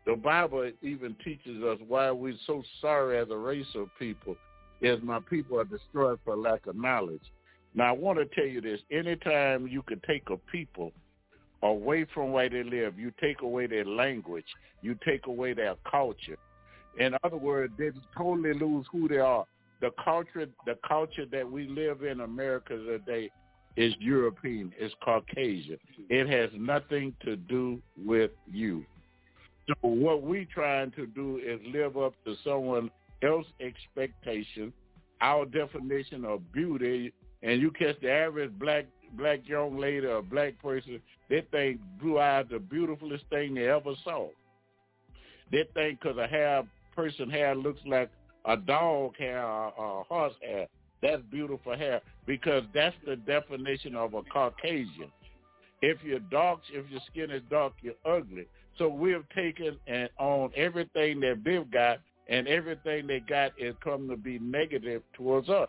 the 0.05 0.17
Bible 0.17 0.71
even 0.83 1.15
teaches 1.25 1.63
us 1.63 1.79
why 1.87 2.11
we're 2.11 2.35
so 2.47 2.63
sorry 2.81 3.19
as 3.19 3.29
a 3.31 3.37
race 3.37 3.67
of 3.75 3.89
people 3.99 4.37
is 4.81 4.99
my 5.03 5.21
people 5.31 5.61
are 5.61 5.65
destroyed 5.65 6.19
for 6.25 6.37
lack 6.37 6.67
of 6.67 6.77
knowledge. 6.77 7.23
Now 7.75 7.89
I 7.89 7.93
want 7.93 8.19
to 8.19 8.27
tell 8.35 8.47
you 8.47 8.61
this. 8.61 8.81
Anytime 8.91 9.67
you 9.69 9.83
can 9.83 10.01
take 10.07 10.29
a 10.31 10.37
people 10.51 10.93
away 11.63 12.05
from 12.13 12.33
where 12.33 12.51
they 12.51 12.65
live, 12.65 12.99
you 12.99 13.13
take 13.21 13.43
away 13.43 13.67
their 13.69 13.85
language, 13.85 14.45
you 14.83 14.97
take 15.07 15.27
away 15.27 15.55
their 15.55 15.77
culture. 15.89 16.37
In 16.99 17.15
other 17.23 17.37
words, 17.37 17.73
they 17.79 17.91
totally 18.17 18.55
lose 18.55 18.87
who 18.91 19.09
they 19.09 19.19
are. 19.19 19.47
The 19.81 19.91
culture 20.05 20.47
the 20.67 20.77
culture 20.87 21.27
that 21.31 21.49
we 21.51 21.69
live 21.69 22.03
in 22.03 22.21
America 22.21 22.77
today 22.77 23.31
is 23.77 23.95
European, 24.01 24.73
is 24.79 24.93
Caucasian. 25.03 25.79
It 26.11 26.29
has 26.29 26.51
nothing 26.59 27.15
to 27.25 27.37
do 27.37 27.81
with 27.97 28.33
you. 28.51 28.85
So 29.69 29.75
what 29.89 30.23
we 30.23 30.47
trying 30.53 30.91
to 30.93 31.07
do 31.07 31.41
is 31.45 31.61
live 31.73 31.97
up 31.97 32.15
to 32.25 32.35
someone 32.45 32.91
else's 33.23 33.53
expectation, 33.61 34.73
our 35.21 35.45
definition 35.45 36.25
of 36.25 36.53
beauty, 36.53 37.13
and 37.43 37.61
you 37.61 37.71
catch 37.71 38.01
the 38.01 38.11
average 38.11 38.53
black 38.59 38.87
black 39.17 39.41
young 39.47 39.79
lady 39.79 40.07
or 40.07 40.23
black 40.23 40.61
person, 40.61 41.01
they 41.29 41.43
think 41.51 41.81
blue 42.01 42.19
eyes 42.19 42.47
the 42.51 42.59
beautifulest 42.59 43.25
thing 43.31 43.55
they 43.55 43.69
ever 43.69 43.93
saw. 44.05 44.29
They 45.51 45.65
think 45.75 46.01
because 46.01 46.19
a 46.19 46.27
hair 46.27 46.63
person 46.97 47.31
hair 47.31 47.55
looks 47.55 47.81
like 47.87 48.11
a 48.47 48.57
dog 48.57 49.17
hair 49.19 49.45
or 49.45 50.01
a 50.01 50.05
horse 50.05 50.35
hair, 50.43 50.67
that's 51.03 51.23
beautiful 51.31 51.77
hair 51.77 52.01
because 52.27 52.63
that's 52.75 52.97
the 53.07 53.17
definition 53.17 53.95
of 53.95 54.15
a 54.15 54.23
Caucasian. 54.23 55.11
If 55.83 55.99
you're 56.05 56.21
dark, 56.21 56.61
if 56.73 56.89
your 56.91 57.01
skin 57.11 57.31
is 57.31 57.43
dark, 57.51 57.75
you're 57.83 57.95
ugly. 58.07 58.47
So 58.79 58.89
we've 58.89 59.29
taken 59.35 59.77
and 59.87 60.09
on 60.19 60.51
everything 60.57 61.21
that 61.21 61.43
they've 61.45 61.71
got, 61.71 61.99
and 62.29 62.49
everything 62.49 63.07
they 63.07 63.21
got 63.21 63.53
is 63.59 63.75
come 63.83 64.09
to 64.09 64.17
be 64.17 64.39
negative 64.39 65.03
towards 65.15 65.49
us. 65.49 65.69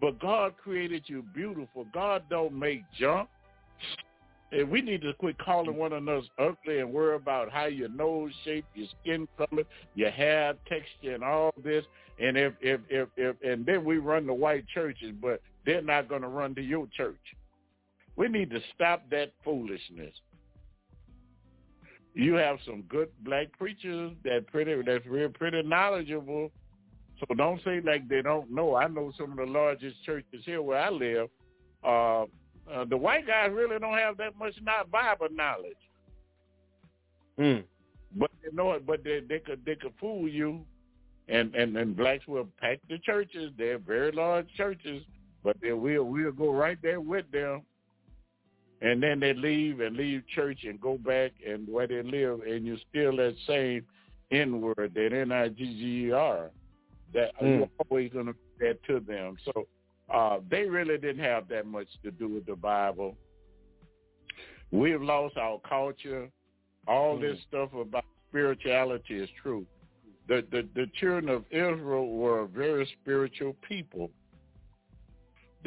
But 0.00 0.20
God 0.20 0.54
created 0.62 1.04
you 1.06 1.22
beautiful. 1.34 1.86
God 1.92 2.22
don't 2.30 2.52
make 2.52 2.82
junk. 2.98 3.28
And 4.50 4.70
we 4.70 4.80
need 4.80 5.02
to 5.02 5.12
quit 5.14 5.36
calling 5.38 5.76
one 5.76 5.92
another 5.92 6.22
ugly 6.38 6.78
and 6.78 6.92
worry 6.92 7.16
about 7.16 7.50
how 7.50 7.66
your 7.66 7.90
nose 7.90 8.32
shape, 8.44 8.64
your 8.74 8.86
skin 9.02 9.28
color, 9.36 9.64
your 9.94 10.10
hair 10.10 10.54
texture, 10.66 11.14
and 11.14 11.22
all 11.22 11.52
this. 11.62 11.84
And 12.18 12.36
if 12.36 12.54
if 12.60 12.80
if, 12.88 13.08
if 13.16 13.36
and 13.42 13.66
then 13.66 13.84
we 13.84 13.98
run 13.98 14.26
the 14.26 14.32
white 14.32 14.66
churches, 14.68 15.12
but 15.20 15.42
they're 15.66 15.82
not 15.82 16.08
going 16.08 16.22
to 16.22 16.28
run 16.28 16.54
to 16.54 16.62
your 16.62 16.86
church. 16.96 17.16
We 18.16 18.28
need 18.28 18.50
to 18.50 18.60
stop 18.74 19.02
that 19.10 19.32
foolishness. 19.44 20.14
You 22.14 22.34
have 22.34 22.58
some 22.66 22.82
good 22.88 23.10
black 23.24 23.52
preachers 23.56 24.12
that 24.24 24.46
pretty 24.48 24.74
that's 24.82 25.06
real 25.06 25.28
pretty 25.28 25.62
knowledgeable. 25.62 26.50
So 27.20 27.34
don't 27.34 27.60
say 27.64 27.80
like 27.80 28.08
they 28.08 28.22
don't 28.22 28.50
know. 28.50 28.76
I 28.76 28.88
know 28.88 29.12
some 29.18 29.32
of 29.32 29.38
the 29.38 29.46
largest 29.46 30.02
churches 30.04 30.42
here 30.44 30.62
where 30.62 30.78
I 30.78 30.90
live. 30.90 31.28
Uh, 31.84 32.22
uh, 32.72 32.84
the 32.88 32.96
white 32.96 33.26
guys 33.26 33.50
really 33.52 33.78
don't 33.78 33.96
have 33.96 34.16
that 34.18 34.36
much 34.38 34.54
not 34.62 34.90
Bible 34.90 35.28
knowledge. 35.30 35.76
Mm. 37.38 37.64
But 38.16 38.30
they 38.42 38.54
know 38.54 38.72
it. 38.72 38.86
But 38.86 39.04
they 39.04 39.20
they 39.20 39.38
could 39.38 39.64
they 39.64 39.76
could 39.76 39.92
fool 40.00 40.28
you, 40.28 40.60
and 41.28 41.54
and 41.54 41.76
and 41.76 41.96
blacks 41.96 42.26
will 42.26 42.48
pack 42.60 42.78
the 42.88 42.98
churches. 42.98 43.52
They're 43.56 43.78
very 43.78 44.12
large 44.12 44.46
churches, 44.56 45.02
but 45.44 45.56
they 45.60 45.72
will 45.72 46.04
we'll 46.04 46.32
go 46.32 46.52
right 46.52 46.78
there 46.82 47.00
with 47.00 47.30
them, 47.30 47.62
and 48.80 49.02
then 49.02 49.18
they 49.20 49.34
leave 49.34 49.80
and 49.80 49.96
leave 49.96 50.22
church 50.34 50.60
and 50.64 50.80
go 50.80 50.98
back 50.98 51.32
and 51.46 51.68
where 51.68 51.86
they 51.86 52.02
live, 52.02 52.40
and 52.42 52.64
you 52.64 52.76
still 52.88 53.16
that 53.16 53.34
same 53.46 53.84
N 54.30 54.60
word, 54.60 54.92
that 54.94 55.12
N 55.12 55.32
I 55.32 55.48
G 55.48 55.56
G 55.56 56.06
E 56.08 56.12
R, 56.12 56.50
that 57.14 57.32
Mm. 57.42 57.58
you're 57.58 57.70
always 57.90 58.12
going 58.12 58.26
to 58.26 58.34
that 58.60 58.82
to 58.84 59.00
them. 59.00 59.36
So 59.44 59.66
uh, 60.12 60.40
they 60.50 60.64
really 60.64 60.98
didn't 60.98 61.24
have 61.24 61.48
that 61.48 61.66
much 61.66 61.88
to 62.02 62.10
do 62.10 62.28
with 62.28 62.46
the 62.46 62.56
Bible. 62.56 63.16
We've 64.70 65.02
lost 65.02 65.36
our 65.36 65.60
culture. 65.60 66.28
All 66.86 67.18
this 67.18 67.38
stuff 67.48 67.72
about 67.74 68.04
spirituality 68.30 69.18
is 69.18 69.28
true. 69.42 69.66
The, 70.28 70.44
the 70.50 70.68
the 70.74 70.86
children 71.00 71.28
of 71.28 71.44
Israel 71.50 72.08
were 72.10 72.40
a 72.40 72.46
very 72.46 72.86
spiritual 73.00 73.56
people. 73.66 74.10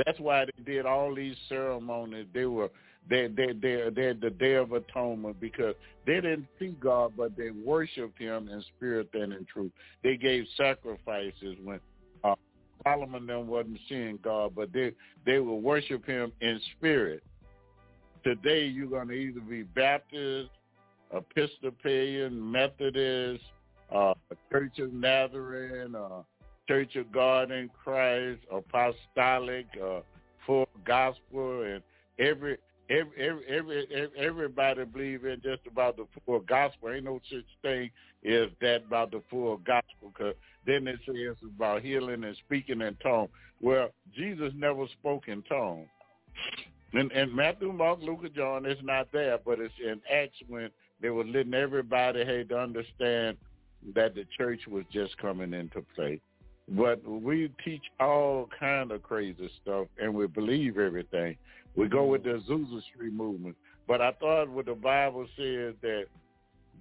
That's 0.06 0.20
why 0.20 0.46
they 0.46 0.64
did 0.64 0.86
all 0.86 1.14
these 1.14 1.36
ceremonies. 1.50 2.28
They 2.34 2.46
were 2.46 2.70
they 3.10 3.28
they 3.28 3.54
they 3.54 3.90
they 3.94 4.04
had 4.06 4.22
the 4.22 4.30
Day 4.30 4.56
of 4.56 4.72
Atonement 4.74 5.40
because 5.40 5.76
they 6.06 6.16
didn't 6.16 6.48
see 6.60 6.76
God, 6.80 7.14
but 7.18 7.36
they 7.36 7.50
worshipped 7.52 8.20
Him 8.20 8.48
in 8.48 8.64
spirit 8.76 9.10
and 9.14 9.34
in 9.34 9.46
truth. 9.46 9.72
They 10.04 10.18
gave 10.18 10.46
sacrifices 10.56 11.58
when 11.64 11.80
uh, 12.24 12.36
Solomon 12.84 13.26
them 13.26 13.48
wasn't 13.48 13.80
seeing 13.90 14.20
God, 14.24 14.54
but 14.56 14.72
they 14.74 14.94
they 15.26 15.40
will 15.40 15.62
worship 15.62 16.06
Him 16.06 16.32
in 16.42 16.60
spirit. 16.78 17.24
Today 18.24 18.66
you're 18.66 19.04
to 19.04 19.12
either 19.12 19.42
be 19.42 19.64
Baptist, 19.64 20.52
Episcopalian, 21.12 22.52
Methodist, 22.52 23.44
uh, 23.94 24.14
Church 24.52 24.80
of 24.80 24.94
Nazarene, 24.94 25.96
uh, 25.96 26.22
Church 26.68 26.96
of 26.96 27.12
God 27.12 27.52
in 27.52 27.70
Christ, 27.84 28.42
Apostolic, 28.52 29.66
uh, 29.84 30.02
Full 30.46 30.70
Gospel, 30.86 31.64
and 31.64 31.82
every 32.20 32.58
every 32.92 33.12
every, 33.18 33.46
every, 33.48 33.88
every 33.94 34.20
everybody 34.20 34.86
believe 34.86 35.26
in 35.26 35.42
just 35.42 35.66
about 35.68 35.98
the 35.98 36.06
full 36.26 36.40
gospel. 36.42 36.90
Ain't 36.90 37.06
no 37.06 37.20
such 37.30 37.46
thing 37.62 37.90
as 38.26 38.50
that 38.62 38.84
about 38.88 39.12
the 39.12 39.22
full 39.30 39.58
gospel. 39.58 40.14
Cause 40.18 40.36
then 40.66 40.86
they 40.86 40.94
say 40.94 41.14
it's 41.14 41.40
about 41.44 41.82
healing 41.82 42.24
and 42.24 42.38
speaking 42.46 42.82
in 42.82 42.96
tongues. 42.96 43.30
Well, 43.62 43.90
Jesus 44.16 44.52
never 44.56 44.86
spoke 45.00 45.28
in 45.28 45.42
tongues. 45.44 45.88
And, 46.94 47.12
in 47.14 47.34
Matthew, 47.34 47.72
Mark, 47.72 48.00
Luke, 48.02 48.22
and 48.24 48.36
John, 48.36 48.66
it's 48.66 48.82
not 48.84 49.08
there, 49.14 49.38
but 49.44 49.60
it's 49.60 49.74
in 49.84 50.02
Acts 50.12 50.36
when 50.48 50.70
they 51.02 51.10
were 51.10 51.24
letting 51.24 51.54
everybody 51.54 52.26
hey 52.26 52.44
to 52.44 52.60
understand 52.60 53.38
that 53.96 54.14
the 54.14 54.26
church 54.38 54.62
was 54.68 54.84
just 54.92 55.18
coming 55.18 55.54
into 55.54 55.84
play. 55.96 56.20
But 56.70 57.04
we 57.06 57.52
teach 57.66 57.84
all 58.00 58.48
kind 58.60 58.92
of 58.92 59.04
crazy 59.04 59.50
stuff, 59.62 59.88
and 60.00 60.14
we 60.14 60.28
believe 60.28 60.78
everything. 60.78 61.36
We 61.76 61.88
go 61.88 62.06
with 62.06 62.24
the 62.24 62.42
Azusa 62.42 62.82
Street 62.94 63.14
movement. 63.14 63.56
But 63.88 64.02
I 64.02 64.12
thought 64.14 64.50
what 64.50 64.68
the 64.68 64.76
Bible 64.76 65.28
says 65.36 65.76
that 65.82 66.06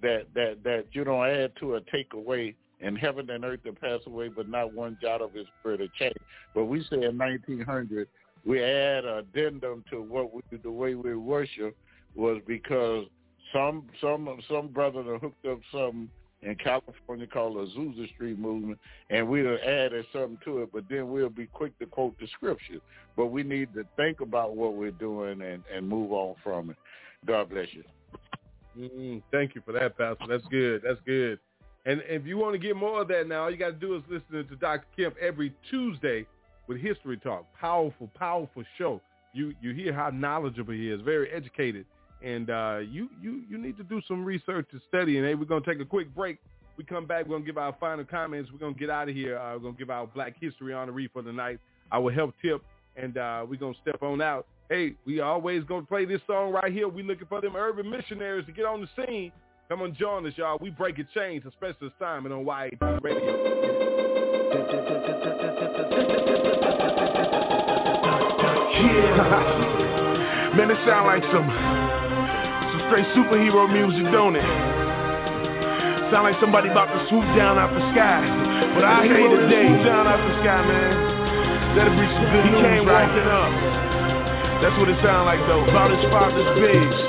that 0.01 0.27
that 0.33 0.63
that 0.63 0.85
you 0.91 1.03
don't 1.03 1.25
add 1.27 1.51
to 1.59 1.73
or 1.73 1.81
take 1.91 2.13
away, 2.13 2.55
and 2.79 2.97
heaven 2.97 3.29
and 3.29 3.43
earth 3.43 3.61
will 3.65 3.73
pass 3.73 3.99
away, 4.07 4.29
but 4.29 4.47
not 4.47 4.73
one 4.73 4.97
jot 5.01 5.21
of 5.21 5.33
His 5.33 5.45
spirit 5.59 5.81
will 5.81 5.87
change. 5.99 6.15
But 6.53 6.65
we 6.65 6.81
say 6.89 7.03
in 7.03 7.17
1900 7.17 8.07
we 8.45 8.63
add 8.63 9.05
addendum 9.05 9.83
to 9.91 10.01
what 10.01 10.33
we 10.33 10.41
the 10.63 10.71
way 10.71 10.95
we 10.95 11.15
worship 11.15 11.75
was 12.15 12.41
because 12.47 13.05
some 13.53 13.87
some 13.99 14.39
some 14.49 14.67
brother 14.67 15.03
hooked 15.17 15.45
up 15.45 15.59
something 15.71 16.09
in 16.41 16.55
California 16.55 17.27
called 17.27 17.55
the 17.55 17.71
Azusa 17.71 18.13
Street 18.15 18.39
movement, 18.39 18.79
and 19.09 19.27
we'll 19.27 19.57
added 19.63 20.05
something 20.11 20.39
to 20.45 20.63
it, 20.63 20.69
but 20.73 20.83
then 20.89 21.11
we'll 21.11 21.29
be 21.29 21.45
quick 21.45 21.77
to 21.79 21.85
quote 21.85 22.17
the 22.19 22.27
scripture. 22.27 22.79
But 23.15 23.27
we 23.27 23.43
need 23.43 23.73
to 23.75 23.85
think 23.95 24.21
about 24.21 24.55
what 24.55 24.73
we're 24.73 24.91
doing 24.91 25.41
and, 25.41 25.63
and 25.73 25.87
move 25.87 26.11
on 26.11 26.35
from 26.43 26.71
it. 26.71 26.77
God 27.25 27.49
bless 27.49 27.67
you. 27.73 27.83
Mm, 28.77 29.21
thank 29.31 29.53
you 29.53 29.61
for 29.65 29.73
that, 29.73 29.97
Pastor. 29.97 30.25
That's 30.27 30.45
good. 30.49 30.81
That's 30.83 30.99
good. 31.05 31.39
And 31.85 32.01
if 32.07 32.25
you 32.25 32.37
want 32.37 32.53
to 32.53 32.59
get 32.59 32.75
more 32.75 33.01
of 33.01 33.07
that 33.09 33.27
now, 33.27 33.43
all 33.43 33.51
you 33.51 33.57
got 33.57 33.71
to 33.71 33.73
do 33.73 33.95
is 33.95 34.03
listen 34.09 34.47
to 34.47 34.55
Dr. 34.55 34.85
Kemp 34.95 35.15
every 35.19 35.53
Tuesday 35.69 36.25
with 36.67 36.79
History 36.79 37.17
Talk. 37.17 37.45
Powerful, 37.59 38.09
powerful 38.15 38.63
show. 38.77 39.01
You 39.33 39.53
you 39.61 39.73
hear 39.73 39.93
how 39.93 40.09
knowledgeable 40.09 40.73
he 40.73 40.89
is, 40.89 41.01
very 41.01 41.31
educated. 41.31 41.85
And 42.23 42.49
uh, 42.49 42.79
you, 42.87 43.09
you, 43.21 43.41
you 43.49 43.57
need 43.57 43.77
to 43.77 43.83
do 43.83 44.01
some 44.07 44.23
research 44.23 44.67
and 44.71 44.81
study. 44.87 45.17
And 45.17 45.25
hey, 45.25 45.35
we're 45.35 45.45
going 45.45 45.63
to 45.63 45.69
take 45.69 45.81
a 45.81 45.85
quick 45.85 46.13
break. 46.15 46.37
We 46.77 46.83
come 46.83 47.05
back. 47.05 47.25
We're 47.25 47.31
going 47.31 47.43
to 47.43 47.45
give 47.45 47.57
our 47.57 47.75
final 47.79 48.05
comments. 48.05 48.49
We're 48.51 48.59
going 48.59 48.73
to 48.73 48.79
get 48.79 48.89
out 48.89 49.09
of 49.09 49.15
here. 49.15 49.37
Uh, 49.37 49.53
we're 49.53 49.59
going 49.59 49.73
to 49.73 49.79
give 49.79 49.89
our 49.89 50.07
Black 50.07 50.35
History 50.39 50.73
honoree 50.73 51.11
for 51.11 51.21
the 51.21 51.33
night. 51.33 51.59
Our 51.91 52.11
help 52.11 52.33
tip. 52.41 52.63
And 52.95 53.17
uh, 53.17 53.45
we're 53.49 53.59
going 53.59 53.73
to 53.73 53.79
step 53.81 54.01
on 54.03 54.21
out. 54.21 54.45
Hey, 54.69 54.93
we 55.05 55.19
always 55.19 55.63
going 55.63 55.81
to 55.81 55.87
play 55.87 56.05
this 56.05 56.21
song 56.27 56.51
right 56.51 56.71
here. 56.71 56.87
we 56.87 57.03
looking 57.03 57.27
for 57.27 57.41
them 57.41 57.55
urban 57.55 57.89
missionaries 57.89 58.45
to 58.45 58.51
get 58.51 58.65
on 58.65 58.81
the 58.81 59.05
scene. 59.05 59.31
Come 59.67 59.81
on, 59.81 59.95
join 59.95 60.25
us, 60.27 60.33
y'all. 60.35 60.57
We 60.61 60.69
break 60.69 60.99
a 60.99 61.03
chains, 61.13 61.43
a 61.45 61.51
special 61.51 61.89
assignment 61.97 62.33
on 62.33 62.45
YAT 62.45 63.01
Radio. 63.01 63.51
Yeah. 68.73 69.71
Man, 70.57 70.69
it 70.69 70.77
sound 70.85 71.07
like 71.07 71.23
some 71.31 71.80
straight 72.91 73.07
superhero 73.15 73.71
music, 73.71 74.03
don't 74.11 74.35
it? 74.35 74.43
Sound 76.11 76.27
like 76.27 76.35
somebody 76.43 76.67
about 76.67 76.91
to 76.91 76.99
swoop 77.07 77.23
down 77.39 77.55
out 77.55 77.71
the 77.71 77.79
sky. 77.95 78.19
But 78.75 78.83
I 78.83 79.07
hate 79.07 79.31
today. 79.31 79.63
Swoop 79.63 79.87
down 79.87 80.11
out 80.11 80.19
the 80.19 80.35
sky, 80.43 80.59
man. 80.59 80.91
That'll 81.79 81.95
be 81.95 82.03
some 82.03 82.27
good 82.35 82.43
he 82.43 82.51
news, 82.51 82.67
came 82.67 82.83
right? 82.83 83.07
walking 83.07 83.31
up. 83.31 83.51
That's 84.59 84.75
what 84.75 84.91
it 84.91 84.99
sound 84.99 85.23
like 85.23 85.39
though. 85.47 85.63
About 85.71 85.87
his 85.87 86.03
father's 86.11 86.51
pigs. 86.59 86.99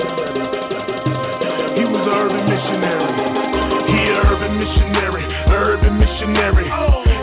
He 1.74 1.82
was 1.82 2.02
an 2.06 2.14
urban 2.14 2.46
missionary. 2.46 3.10
He 3.90 3.98
an 4.06 4.22
urban 4.22 4.52
missionary, 4.62 5.26
urban 5.50 5.94
missionary. 5.98 6.70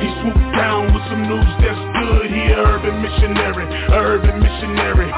He 0.04 0.08
swooped 0.20 0.52
down 0.52 0.92
with 0.92 1.08
some 1.08 1.24
news 1.32 1.48
good. 2.10 2.26
He 2.32 2.42
an 2.50 2.60
urban 2.66 2.96
missionary, 3.02 3.66
urban 3.94 4.36
missionary. 4.42 5.10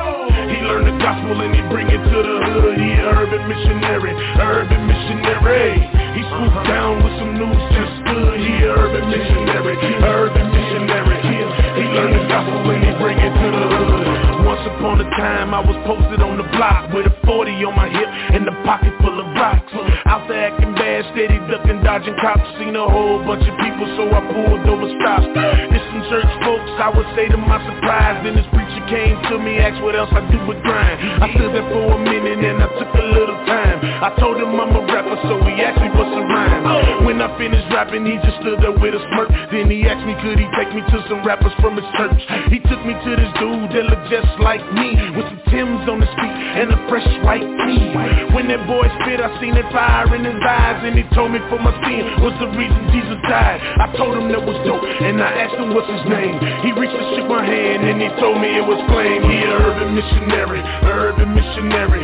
He 0.52 0.58
learned 0.68 0.88
the 0.92 0.98
gospel 1.00 1.40
and 1.40 1.56
he 1.56 1.62
bring 1.72 1.88
it 1.88 2.04
to 2.04 2.20
the 2.20 2.36
hood. 2.52 2.76
He 2.76 2.92
an 2.92 3.08
urban 3.08 3.44
missionary, 3.48 4.14
urban 4.40 4.82
missionary. 4.88 5.80
He 6.16 6.22
swooped 6.28 6.68
down 6.68 7.04
with 7.04 7.16
some 7.20 7.34
news 7.40 7.64
just 7.72 7.96
good. 8.04 8.40
He 8.40 8.54
an 8.68 8.76
urban 8.76 9.06
missionary, 9.08 9.76
urban 10.04 10.48
missionary. 10.52 11.18
He 11.24 11.61
learned 11.92 12.16
the 12.16 12.26
gospel 12.28 12.72
and 12.72 12.84
he 12.84 12.92
bring 12.98 13.20
it 13.20 13.34
to 13.36 13.48
the 13.52 13.68
hood. 13.68 14.46
Once 14.48 14.64
upon 14.68 15.00
a 15.00 15.08
time 15.20 15.54
I 15.54 15.62
was 15.62 15.78
posted 15.86 16.24
on 16.24 16.40
the 16.40 16.48
block 16.56 16.92
with 16.92 17.06
a 17.06 17.14
40 17.28 17.52
on 17.68 17.76
my 17.76 17.88
hip 17.92 18.08
and 18.08 18.48
a 18.48 18.56
pocket 18.64 18.96
full 19.04 19.16
of 19.20 19.28
rocks. 19.36 19.72
Out 20.08 20.28
there 20.28 20.52
acting 20.52 20.74
bad, 20.76 21.06
steady 21.14 21.40
ducking, 21.48 21.84
dodging 21.84 22.16
cops. 22.20 22.44
Seen 22.60 22.76
a 22.76 22.88
whole 22.88 23.24
bunch 23.24 23.44
of 23.44 23.56
people, 23.60 23.88
so 23.96 24.08
I 24.12 24.20
pulled 24.32 24.66
over 24.68 24.88
stops. 25.00 25.28
It's 25.72 25.86
some 25.92 26.04
church 26.10 26.32
folks, 26.44 26.72
I 26.80 26.90
would 26.92 27.08
say 27.16 27.28
to 27.30 27.38
my 27.38 27.60
surprise. 27.64 28.24
Then 28.24 28.36
this 28.36 28.48
preacher 28.52 28.84
came 28.92 29.16
to 29.32 29.40
me, 29.40 29.60
asked 29.60 29.80
what 29.84 29.96
else 29.96 30.12
I 30.12 30.24
do 30.32 30.40
but 30.48 30.60
grind. 30.64 31.00
I 31.24 31.28
stood 31.36 31.54
there 31.56 31.68
for 31.70 31.96
a 31.96 32.00
minute 32.00 32.40
and 32.44 32.60
I 32.64 32.68
took 32.76 32.92
a 32.92 33.06
little 33.14 33.40
time. 33.48 33.71
I 34.02 34.10
told 34.18 34.42
him 34.42 34.58
I'm 34.58 34.74
a 34.74 34.82
rapper, 34.82 35.14
so 35.30 35.38
he 35.46 35.62
asked 35.62 35.78
me 35.78 35.94
what's 35.94 36.10
a 36.10 36.26
rhyme. 36.26 37.06
When 37.06 37.22
I 37.22 37.30
finished 37.38 37.70
rapping, 37.70 38.02
he 38.10 38.18
just 38.26 38.42
stood 38.42 38.58
there 38.58 38.74
with 38.74 38.98
a 38.98 39.02
smirk. 39.14 39.30
Then 39.54 39.70
he 39.70 39.86
asked 39.86 40.02
me, 40.10 40.18
could 40.26 40.42
he 40.42 40.50
take 40.58 40.74
me 40.74 40.82
to 40.82 40.98
some 41.06 41.22
rappers 41.22 41.54
from 41.62 41.78
his 41.78 41.86
church? 41.94 42.18
He 42.50 42.58
took 42.66 42.82
me 42.82 42.98
to 42.98 43.10
this 43.14 43.32
dude 43.38 43.70
that 43.78 43.86
looked 43.94 44.10
just 44.10 44.34
like 44.42 44.66
me, 44.74 44.98
with 45.14 45.30
some 45.30 45.42
Timbs 45.52 45.84
on 45.92 46.00
his 46.00 46.10
feet 46.16 46.32
and 46.32 46.72
a 46.72 46.80
fresh 46.88 47.06
white 47.28 47.44
tee. 47.44 47.92
When 48.32 48.48
that 48.48 48.64
boy 48.66 48.88
spit, 49.04 49.20
I 49.20 49.30
seen 49.44 49.54
that 49.60 49.68
fire 49.70 50.08
in 50.16 50.24
his 50.24 50.40
eyes, 50.40 50.80
and 50.82 50.96
he 50.96 51.04
told 51.12 51.36
me 51.36 51.44
for 51.52 51.60
my 51.60 51.76
sin 51.84 52.08
was 52.24 52.32
the 52.40 52.48
reason 52.56 52.80
Jesus 52.96 53.20
died. 53.28 53.60
I 53.60 53.92
told 54.00 54.16
him 54.16 54.32
that 54.32 54.42
was 54.42 54.56
dope, 54.64 54.82
and 54.82 55.20
I 55.20 55.46
asked 55.46 55.60
him 55.60 55.76
what's 55.76 55.92
his 55.92 56.08
name. 56.08 56.40
He 56.64 56.72
reached 56.72 56.96
and 56.96 57.08
shook 57.20 57.28
my 57.28 57.44
hand, 57.44 57.84
and 57.84 58.00
he 58.00 58.10
told 58.18 58.40
me 58.40 58.50
it 58.56 58.64
was 58.64 58.80
plain. 58.90 59.28
He 59.28 59.44
a 59.44 59.60
urban 59.60 59.92
missionary, 59.92 60.62
urban 60.88 61.30
missionary. 61.36 62.04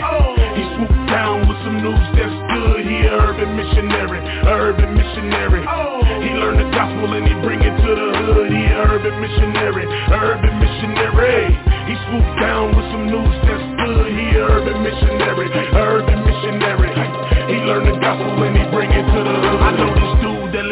He 0.60 0.64
swooped 0.76 1.08
down 1.08 1.37
some 1.68 1.84
news 1.84 2.08
that's 2.16 2.38
good. 2.56 2.80
He 2.88 2.96
a 3.04 3.28
urban 3.28 3.52
missionary, 3.60 4.24
urban 4.48 4.96
missionary. 4.96 5.68
He 6.24 6.32
learned 6.40 6.64
the 6.64 6.70
gospel 6.72 7.12
and 7.12 7.28
he 7.28 7.36
bring 7.44 7.60
it 7.60 7.76
to 7.76 7.92
the 7.92 8.10
hood. 8.24 8.48
He 8.56 8.64
a 8.72 8.88
urban 8.88 9.20
missionary, 9.20 9.84
urban 10.16 10.56
missionary. 10.64 11.60
He 11.92 12.00
swooped 12.08 12.40
down 12.40 12.72
with 12.72 12.88
some 12.88 13.12
news 13.12 13.36
that's 13.44 13.68
good. 13.84 14.08
He 14.16 14.40
a 14.40 14.48
urban 14.48 14.80
missionary, 14.80 15.48
urban 15.76 16.20
missionary. 16.24 16.96
He 17.52 17.60
learned 17.68 17.92
the 17.92 18.00
gospel 18.00 18.32
and 18.48 18.57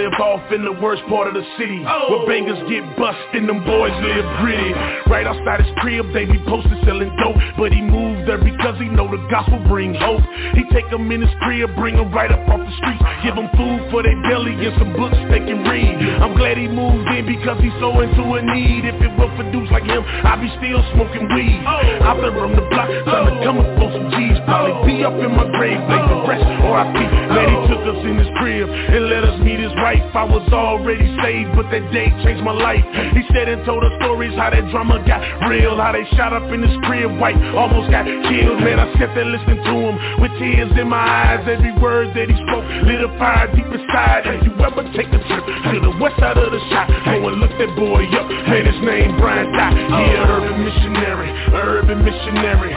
live 0.06 0.20
off 0.22 0.52
in 0.54 0.64
the 0.64 0.72
worst 0.72 1.02
part 1.10 1.28
of 1.28 1.34
the 1.34 1.46
city. 1.58 1.82
Where 1.82 2.26
bangers 2.30 2.62
get 2.70 2.86
bust 2.98 3.18
and 3.34 3.50
them 3.50 3.66
boys 3.66 3.94
live 4.06 4.26
gritty 4.38 4.74
Right 5.10 5.26
outside 5.26 5.66
his 5.66 5.72
crib, 5.82 6.14
they 6.14 6.26
be 6.26 6.38
posted 6.46 6.78
selling 6.86 7.10
dope. 7.18 7.38
But 7.58 7.74
he 7.74 7.82
moved 7.82 8.30
there 8.30 8.38
because 8.38 8.78
he 8.78 8.86
know 8.86 9.10
the 9.10 9.22
gospel 9.30 9.58
bring 9.66 9.94
hope. 9.96 10.22
He 10.54 10.62
take 10.70 10.90
them 10.90 11.10
in 11.12 11.22
his 11.22 11.34
crib, 11.42 11.74
bring 11.76 11.98
them 11.98 12.14
right 12.14 12.30
up 12.32 12.42
off 12.50 12.62
the 12.62 12.74
streets. 12.78 13.02
Give 13.26 13.34
them 13.34 13.50
food 13.58 13.90
for 13.90 14.04
their 14.04 14.18
belly 14.30 14.54
and 14.54 14.74
some 14.78 14.94
books 14.94 15.18
they 15.34 15.42
can 15.42 15.66
read. 15.66 15.96
I'm 16.22 16.38
glad 16.38 16.58
he 16.58 16.68
moved 16.68 17.10
in 17.10 17.26
because 17.26 17.58
he's 17.62 17.74
so 17.82 17.98
into 18.02 18.22
a 18.38 18.42
need. 18.42 18.86
If 18.86 19.02
it 19.02 19.12
were 19.18 19.32
for 19.34 19.46
dudes 19.50 19.72
like 19.74 19.90
him, 19.90 20.06
I'd 20.06 20.42
be 20.42 20.50
still 20.62 20.86
smoking 20.94 21.26
weed. 21.34 21.62
Out 22.06 22.22
there 22.22 22.34
on 22.38 22.54
the 22.54 22.66
block, 22.70 22.90
trying 23.10 23.30
to 23.30 23.36
come 23.42 23.58
up 23.58 23.74
on 23.82 23.90
some 23.90 24.08
G's. 24.14 24.38
Probably 24.46 24.74
be 24.86 24.96
up 25.02 25.18
in 25.18 25.32
my 25.34 25.50
grave, 25.58 25.82
make 25.90 26.06
the 26.06 26.20
rest 26.30 26.46
or 26.66 26.78
I 26.78 26.86
be 26.94 27.06
Glad 27.32 27.50
he 27.50 27.58
took 27.70 27.84
us 27.90 28.02
in 28.06 28.18
his 28.18 28.30
crib 28.38 28.70
and 28.70 29.10
let 29.10 29.24
us 29.24 29.40
meet 29.42 29.60
his 29.60 29.74
wife 29.82 29.95
I 30.16 30.24
was 30.24 30.48
already 30.52 31.06
saved, 31.22 31.56
but 31.56 31.70
that 31.72 31.92
day 31.92 32.08
changed 32.24 32.44
my 32.44 32.56
life. 32.56 32.84
He 33.14 33.22
said 33.36 33.48
and 33.52 33.64
told 33.66 33.84
us 33.84 33.92
stories 34.00 34.34
how 34.36 34.50
that 34.50 34.64
drama 34.72 35.04
got 35.06 35.22
real 35.48 35.76
How 35.76 35.92
they 35.92 36.08
shot 36.16 36.34
up 36.34 36.48
in 36.52 36.64
his 36.64 36.76
crib, 36.88 37.12
white 37.20 37.38
almost 37.56 37.92
got 37.92 38.08
killed. 38.08 38.64
Man, 38.64 38.80
I 38.80 38.88
sat 38.96 39.12
there 39.16 39.28
listening 39.28 39.60
to 39.64 39.74
him 39.76 39.96
with 40.24 40.32
tears 40.40 40.72
in 40.80 40.88
my 40.88 41.04
eyes. 41.04 41.44
Every 41.48 41.76
word 41.78 42.16
that 42.16 42.32
he 42.32 42.36
spoke 42.48 42.66
lit 42.88 43.04
a 43.04 43.12
fire 43.20 43.52
deep 43.52 43.68
inside. 43.68 44.28
If 44.28 44.48
you 44.48 44.54
ever 44.64 44.84
take 44.96 45.12
a 45.12 45.20
trip 45.20 45.44
to 45.46 45.78
the 45.84 45.94
west 46.00 46.18
side 46.20 46.38
of 46.38 46.52
the 46.52 46.62
shot 46.72 46.88
Go 47.06 47.30
and 47.30 47.38
look 47.38 47.54
that 47.62 47.72
boy 47.78 48.02
up, 48.18 48.26
man, 48.50 48.66
his 48.66 48.82
name 48.82 49.14
Brian 49.22 49.46
Dot 49.54 49.78
He 49.78 50.10
a 50.10 50.26
oh. 50.26 50.42
urban 50.42 50.58
missionary, 50.66 51.30
urban 51.54 52.00
missionary. 52.02 52.74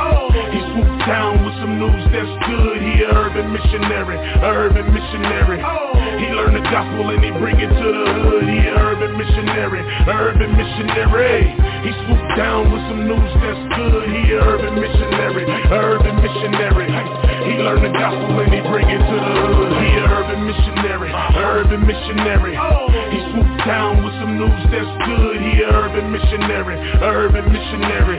He 0.53 0.61
swooped 0.75 1.01
down 1.09 1.49
with 1.49 1.57
some 1.65 1.81
news 1.81 2.05
that's 2.13 2.35
good. 2.45 2.77
He 2.77 3.03
a 3.03 3.15
urban 3.15 3.49
missionary, 3.49 4.21
urban 4.45 4.93
missionary. 4.93 5.65
He 6.21 6.29
learned 6.37 6.61
the 6.61 6.65
gospel 6.69 7.08
and 7.11 7.25
he 7.25 7.31
bring 7.41 7.57
it 7.57 7.69
to 7.73 7.89
the 7.93 8.07
hood. 8.21 8.45
He 8.45 8.59
a 8.69 8.77
urban 8.77 9.17
missionary, 9.17 9.83
urban 10.09 10.53
missionary. 10.57 11.55
He 11.85 11.91
swooped 12.05 12.33
down 12.37 12.73
with 12.73 12.83
some 12.89 13.07
news 13.09 13.33
that's 13.41 13.63
good. 13.77 14.05
He 14.13 14.33
a 14.33 14.41
urban 14.45 14.75
missionary, 14.77 15.45
urban 15.73 16.17
missionary. 16.21 16.89
He 17.49 17.57
learned 17.61 17.85
the 17.85 17.93
gospel 17.97 18.41
and 18.41 18.53
he 18.53 18.61
bring 18.69 18.89
it 18.89 18.99
to 19.01 19.17
the 19.17 19.35
hood 19.41 19.58
missionary, 20.49 21.13
urban 21.37 21.85
missionary. 21.85 22.57
He 23.13 23.19
swooped 23.29 23.61
down 23.69 24.01
with 24.01 24.17
some 24.17 24.41
news 24.41 24.65
that's 24.73 24.93
good. 25.05 25.37
He 25.45 25.61
a 25.61 25.69
urban 25.69 26.09
missionary, 26.09 26.77
urban 27.05 27.53
missionary. 27.53 28.17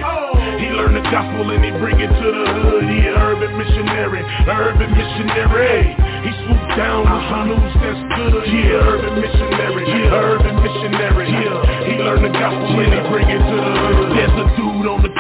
He 0.62 0.70
learned 0.78 1.02
the 1.02 1.06
gospel 1.10 1.50
and 1.50 1.66
he 1.66 1.72
bring 1.82 1.98
it 1.98 2.12
to 2.14 2.30
the 2.30 2.46
hood. 2.54 2.86
He 2.86 3.10
a 3.10 3.18
urban 3.18 3.58
missionary, 3.58 4.22
urban 4.46 4.92
missionary. 4.94 5.98
He 6.22 6.32
swooped 6.46 6.74
down 6.78 7.10
with 7.10 7.26
some 7.34 7.46
news 7.50 7.74
that's 7.82 8.02
good. 8.14 8.46
He 8.46 8.62
a 8.70 8.78
urban 8.78 9.16
missionary, 9.18 9.86
urban 10.14 10.56
missionary. 10.62 11.28
He 11.34 11.98
learned 11.98 12.26
the 12.30 12.34
gospel 12.38 12.78
and 12.78 12.94
he 12.94 13.02
bring 13.10 13.26
it 13.26 13.42
to 13.42 13.56
the 13.58 13.74
hood 13.74 13.79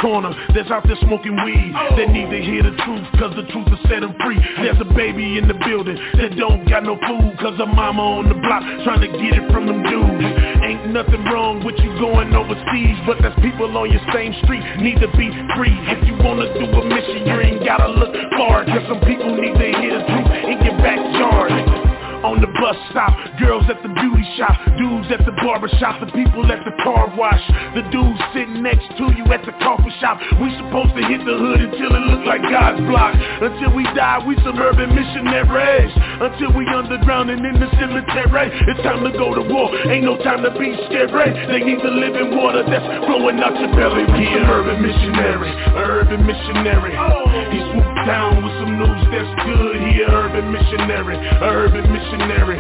corner 0.02 0.34
that's 0.56 0.72
out 0.72 0.84
there 0.88 0.98
smoking 1.04 1.36
weed. 1.44 1.72
Oh. 1.76 1.96
They 1.96 2.08
need 2.08 2.30
to 2.32 2.42
hear 2.42 2.64
the 2.64 2.76
truth 2.84 3.06
cause 3.20 3.36
the 3.36 3.46
truth 3.52 3.68
will 3.70 3.84
set 3.88 4.04
him 4.04 4.16
free. 4.24 4.40
There's 4.58 4.80
a 4.80 4.90
baby 4.96 5.38
in 5.38 5.48
the 5.48 5.56
building 5.56 6.00
that 6.20 6.36
don't 6.36 6.68
got 6.68 6.84
no 6.84 6.96
food 6.96 7.38
Cause 7.40 7.58
her 7.60 7.70
mama 7.70 8.24
on 8.24 8.30
the 8.30 8.36
block 8.36 8.64
trying 8.84 9.02
to 9.02 9.12
get 9.12 9.36
it 9.36 9.46
from 9.52 9.68
them 9.68 9.84
dudes. 9.84 10.26
Ain't 10.64 10.92
nothing 10.92 11.24
wrong 11.30 11.64
with 11.64 11.76
you 11.80 11.92
going 12.00 12.34
overseas 12.34 12.98
But 13.06 13.22
that's 13.22 13.36
people 13.42 13.70
on 13.78 13.92
your 13.92 14.04
same 14.14 14.34
street 14.44 14.64
need 14.80 15.00
to 15.04 15.10
be 15.16 15.32
free. 15.56 15.76
If 15.92 16.08
you 16.08 16.16
wanna 16.24 16.48
do 16.56 16.66
a 16.66 16.84
mission 16.88 17.28
you 17.28 17.36
ain't 17.40 17.64
gotta 17.66 17.92
look 17.92 18.16
far 18.36 18.66
Cause 18.66 18.84
some 18.88 19.02
people 19.06 19.36
need 19.36 19.56
to 19.56 19.68
hear 19.80 20.00
the 20.00 20.04
truth 20.08 20.32
in 20.48 20.58
your 20.66 20.78
backyard 20.80 21.69
on 22.24 22.42
the 22.42 22.52
bus 22.60 22.76
stop, 22.92 23.16
girls 23.40 23.64
at 23.70 23.80
the 23.84 23.92
beauty 23.92 24.26
shop, 24.36 24.56
dudes 24.76 25.08
at 25.12 25.24
the 25.24 25.36
barber 25.40 25.70
shop, 25.80 26.00
the 26.04 26.12
people 26.12 26.44
at 26.52 26.60
the 26.68 26.76
car 26.84 27.08
wash, 27.16 27.44
the 27.76 27.84
dudes 27.92 28.20
sitting 28.36 28.62
next 28.64 28.88
to 29.00 29.12
you 29.16 29.24
at 29.32 29.46
the 29.48 29.56
coffee 29.64 29.94
shop. 30.00 30.20
We 30.42 30.52
supposed 30.60 30.96
to 30.96 31.04
hit 31.08 31.24
the 31.24 31.36
hood 31.36 31.60
until 31.64 31.92
it 31.96 32.04
look 32.12 32.24
like 32.28 32.44
God's 32.44 32.84
block. 32.88 33.16
Until 33.16 33.72
we 33.72 33.84
die, 33.96 34.20
we 34.26 34.36
suburban 34.44 34.92
urban 34.92 34.96
missionaries. 34.96 35.94
Until 36.20 36.52
we 36.52 36.68
underground 36.68 37.30
and 37.30 37.44
in 37.46 37.60
the 37.60 37.70
cemetery. 37.80 38.52
It's 38.68 38.82
time 38.84 39.04
to 39.04 39.12
go 39.16 39.34
to 39.36 39.44
war. 39.48 39.72
Ain't 39.88 40.04
no 40.04 40.18
time 40.20 40.44
to 40.44 40.52
be 40.52 40.76
scary. 40.88 41.32
They 41.48 41.64
need 41.64 41.80
the 41.80 41.92
living 41.92 42.36
water 42.36 42.64
that's 42.68 42.86
flowing 43.06 43.40
out 43.40 43.56
your 43.60 43.72
belly. 43.72 44.06
Be 44.20 44.28
an 44.28 44.46
urban 44.48 44.82
missionary, 44.82 45.52
urban 45.76 46.26
missionary. 46.26 46.96
He 47.52 47.60
down 48.10 48.42
with 48.42 48.54
some 48.58 48.74
news 48.74 49.02
that's 49.14 49.34
good. 49.46 49.78
He 49.86 50.02
a 50.02 50.10
urban 50.10 50.50
missionary, 50.50 51.14
a 51.14 51.46
urban 51.46 51.86
missionary. 51.94 52.58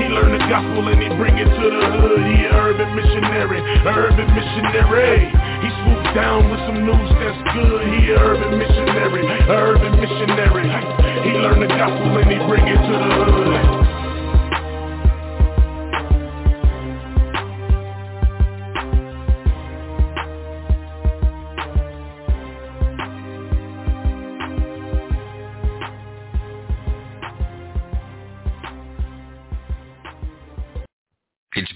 He 0.00 0.08
learned 0.08 0.40
the 0.40 0.44
gospel 0.48 0.88
and 0.88 0.96
he 0.96 1.12
bring 1.12 1.36
it 1.36 1.44
to 1.44 1.66
the 1.68 1.86
hood. 2.00 2.24
He 2.24 2.48
a 2.48 2.56
urban 2.56 2.96
missionary, 2.96 3.60
a 3.60 3.92
urban 3.92 4.28
missionary. 4.32 5.28
He 5.60 5.68
swooped 5.84 6.16
down 6.16 6.48
with 6.48 6.60
some 6.64 6.80
news 6.88 7.10
that's 7.20 7.40
good. 7.52 7.84
He 8.00 8.08
a 8.08 8.16
urban 8.16 8.56
missionary, 8.56 9.28
a 9.28 9.56
urban 9.76 9.92
missionary. 10.00 10.64
He 11.20 11.36
learned 11.36 11.68
the 11.68 11.68
gospel 11.68 12.16
and 12.16 12.28
he 12.32 12.38
bring 12.48 12.64
it 12.64 12.80
to 12.80 12.94
the 12.96 13.10
hood. 13.28 13.87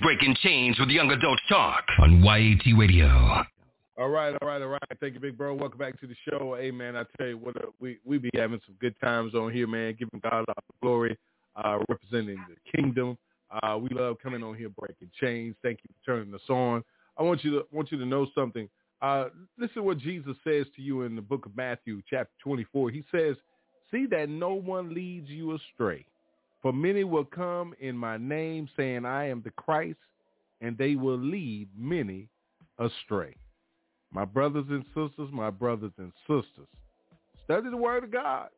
Breaking 0.02 0.34
Chains 0.42 0.80
with 0.80 0.88
Young 0.88 1.12
Adults 1.12 1.42
Talk 1.48 1.84
on 2.00 2.24
YAT 2.24 2.76
Radio. 2.76 3.06
All 3.96 4.08
right, 4.08 4.34
all 4.42 4.48
right, 4.48 4.60
all 4.60 4.68
right. 4.68 4.82
Thank 4.98 5.14
you, 5.14 5.20
big 5.20 5.38
bro. 5.38 5.54
Welcome 5.54 5.78
back 5.78 6.00
to 6.00 6.08
the 6.08 6.16
show. 6.28 6.56
Hey, 6.58 6.72
man, 6.72 6.96
I 6.96 7.04
tell 7.16 7.28
you 7.28 7.38
what, 7.38 7.56
uh, 7.56 7.68
we 7.78 7.98
we 8.04 8.18
be 8.18 8.28
having 8.34 8.60
some 8.66 8.74
good 8.80 8.96
times 9.00 9.36
on 9.36 9.52
here, 9.52 9.68
man. 9.68 9.94
Giving 9.96 10.20
God 10.20 10.44
all 10.48 10.54
the 10.56 10.74
glory, 10.82 11.16
uh, 11.54 11.78
representing 11.88 12.44
the 12.48 12.56
kingdom. 12.76 13.16
Uh, 13.62 13.78
we 13.78 13.90
love 13.90 14.16
coming 14.20 14.42
on 14.42 14.56
here, 14.56 14.70
breaking 14.70 15.10
chains. 15.20 15.54
Thank 15.62 15.78
you 15.84 15.94
for 15.94 16.16
turning 16.16 16.34
us 16.34 16.48
on. 16.48 16.82
I 17.16 17.22
want 17.22 17.44
you 17.44 17.52
to 17.52 17.66
want 17.70 17.92
you 17.92 17.98
to 17.98 18.06
know 18.06 18.26
something. 18.34 18.68
Uh, 19.00 19.26
listen 19.56 19.76
to 19.76 19.82
what 19.84 19.98
Jesus 19.98 20.34
says 20.42 20.66
to 20.74 20.82
you 20.82 21.02
in 21.02 21.14
the 21.14 21.22
book 21.22 21.46
of 21.46 21.56
Matthew, 21.56 22.02
chapter 22.10 22.32
24. 22.42 22.90
He 22.90 23.04
says, 23.12 23.36
"See 23.92 24.06
that 24.06 24.28
no 24.28 24.54
one 24.54 24.92
leads 24.92 25.28
you 25.28 25.54
astray." 25.54 26.04
For 26.62 26.72
many 26.72 27.04
will 27.04 27.24
come 27.24 27.74
in 27.80 27.96
my 27.96 28.16
name 28.16 28.68
saying, 28.76 29.04
I 29.04 29.28
am 29.28 29.42
the 29.42 29.50
Christ, 29.50 29.98
and 30.60 30.78
they 30.78 30.94
will 30.94 31.18
lead 31.18 31.68
many 31.76 32.28
astray. 32.78 33.34
My 34.12 34.24
brothers 34.24 34.66
and 34.70 34.84
sisters, 34.94 35.28
my 35.32 35.50
brothers 35.50 35.92
and 35.98 36.12
sisters, 36.28 36.68
study 37.44 37.68
the 37.68 37.76
word 37.76 38.04
of 38.04 38.12
God. 38.12 38.48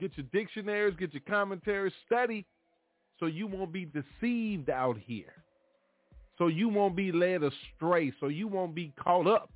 Get 0.00 0.16
your 0.16 0.26
dictionaries, 0.32 0.94
get 0.98 1.12
your 1.12 1.22
commentaries, 1.28 1.92
study 2.06 2.44
so 3.18 3.26
you 3.26 3.46
won't 3.46 3.72
be 3.72 3.86
deceived 3.86 4.70
out 4.70 4.96
here. 4.98 5.34
So 6.38 6.46
you 6.46 6.68
won't 6.68 6.94
be 6.94 7.10
led 7.10 7.42
astray. 7.42 8.12
So 8.20 8.28
you 8.28 8.46
won't 8.46 8.74
be 8.74 8.92
caught 9.02 9.26
up. 9.26 9.50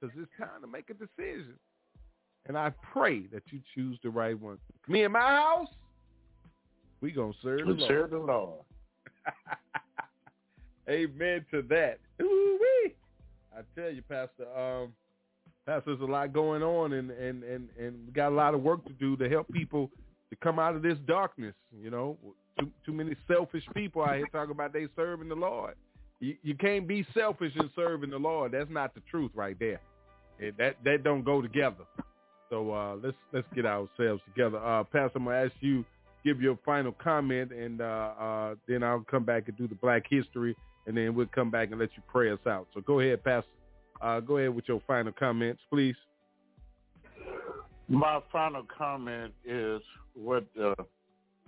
Because 0.00 0.16
it's 0.20 0.30
time 0.38 0.60
to 0.60 0.66
make 0.66 0.90
a 0.90 0.94
decision. 0.94 1.54
And 2.46 2.58
I 2.58 2.72
pray 2.92 3.26
that 3.32 3.42
you 3.50 3.60
choose 3.74 3.98
the 4.02 4.10
right 4.10 4.38
one. 4.38 4.58
Me 4.88 5.04
and 5.04 5.12
my 5.12 5.20
house, 5.20 5.68
we 7.00 7.12
gonna 7.12 7.32
serve 7.42 7.60
the 7.60 7.72
Lord. 7.72 7.88
serve 7.88 8.10
the 8.10 8.18
Lord. 8.18 8.60
Amen 10.88 11.44
to 11.50 11.62
that. 11.62 11.98
Ooh-wee. 12.22 12.94
I 13.56 13.60
tell 13.74 13.90
you, 13.90 14.02
Pastor, 14.02 14.46
um, 14.56 14.92
Pastor, 15.66 15.96
there's 15.96 16.00
a 16.00 16.04
lot 16.12 16.32
going 16.32 16.62
on, 16.62 16.92
and 16.92 17.10
and 17.10 17.42
and 17.42 17.68
and 17.78 18.06
we 18.06 18.12
got 18.12 18.28
a 18.30 18.34
lot 18.34 18.54
of 18.54 18.62
work 18.62 18.84
to 18.86 18.92
do 18.92 19.16
to 19.16 19.28
help 19.28 19.50
people 19.52 19.90
to 20.30 20.36
come 20.36 20.58
out 20.58 20.76
of 20.76 20.82
this 20.82 20.98
darkness. 21.06 21.54
You 21.76 21.90
know, 21.90 22.16
too 22.58 22.70
too 22.84 22.92
many 22.92 23.16
selfish 23.26 23.64
people 23.74 24.02
out 24.02 24.16
here 24.16 24.26
talking 24.30 24.52
about 24.52 24.72
they 24.72 24.86
serving 24.94 25.28
the 25.28 25.34
Lord. 25.34 25.74
You, 26.20 26.36
you 26.42 26.54
can't 26.54 26.88
be 26.88 27.06
selfish 27.12 27.52
and 27.56 27.68
serving 27.74 28.10
the 28.10 28.18
Lord. 28.18 28.52
That's 28.52 28.70
not 28.70 28.94
the 28.94 29.02
truth, 29.10 29.30
right 29.34 29.58
there. 29.58 29.80
It, 30.38 30.56
that 30.58 30.76
that 30.84 31.02
don't 31.02 31.24
go 31.24 31.42
together. 31.42 31.84
So 32.48 32.72
uh, 32.72 32.96
let's 33.02 33.16
let's 33.32 33.46
get 33.54 33.66
ourselves 33.66 34.22
together. 34.26 34.58
Uh, 34.58 34.84
Pastor, 34.84 35.16
I'm 35.16 35.24
gonna 35.24 35.44
ask 35.44 35.52
you 35.60 35.84
give 36.26 36.42
your 36.42 36.58
final 36.64 36.90
comment, 36.90 37.52
and 37.52 37.80
uh, 37.80 37.84
uh, 37.84 38.54
then 38.66 38.82
I'll 38.82 39.04
come 39.08 39.24
back 39.24 39.44
and 39.46 39.56
do 39.56 39.68
the 39.68 39.76
Black 39.76 40.02
History, 40.10 40.56
and 40.86 40.96
then 40.96 41.14
we'll 41.14 41.26
come 41.26 41.52
back 41.52 41.70
and 41.70 41.78
let 41.78 41.90
you 41.96 42.02
pray 42.08 42.32
us 42.32 42.40
out. 42.48 42.66
So 42.74 42.80
go 42.80 42.98
ahead, 42.98 43.22
Pastor. 43.22 43.48
Uh, 44.02 44.18
go 44.18 44.38
ahead 44.38 44.54
with 44.54 44.64
your 44.66 44.82
final 44.88 45.12
comments, 45.12 45.62
please. 45.70 45.94
My 47.88 48.20
final 48.32 48.64
comment 48.76 49.32
is 49.44 49.80
what 50.14 50.44
uh, 50.60 50.74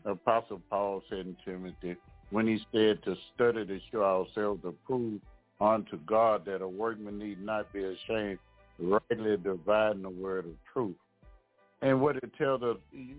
Apostle 0.05 0.63
Paul 0.71 1.03
said 1.11 1.21
in 1.21 1.37
Timothy 1.45 1.97
when 2.31 2.47
he 2.47 2.59
said 2.73 3.03
to 3.03 3.17
study 3.35 3.67
to 3.67 3.81
show 3.91 4.05
ourselves 4.05 4.63
approved 4.65 5.25
unto 5.61 5.99
God 6.07 6.45
that 6.45 6.63
a 6.63 6.69
workman 6.69 7.19
need 7.19 7.43
not 7.43 7.73
be 7.73 7.83
ashamed, 7.83 8.39
rightly 8.79 9.37
dividing 9.39 10.03
the 10.03 10.11
word 10.11 10.45
of 10.47 10.53
truth. 10.73 10.95
And 11.81 12.01
what 12.01 12.17
it 12.17 12.31
tells 12.37 12.63
us, 12.63 12.77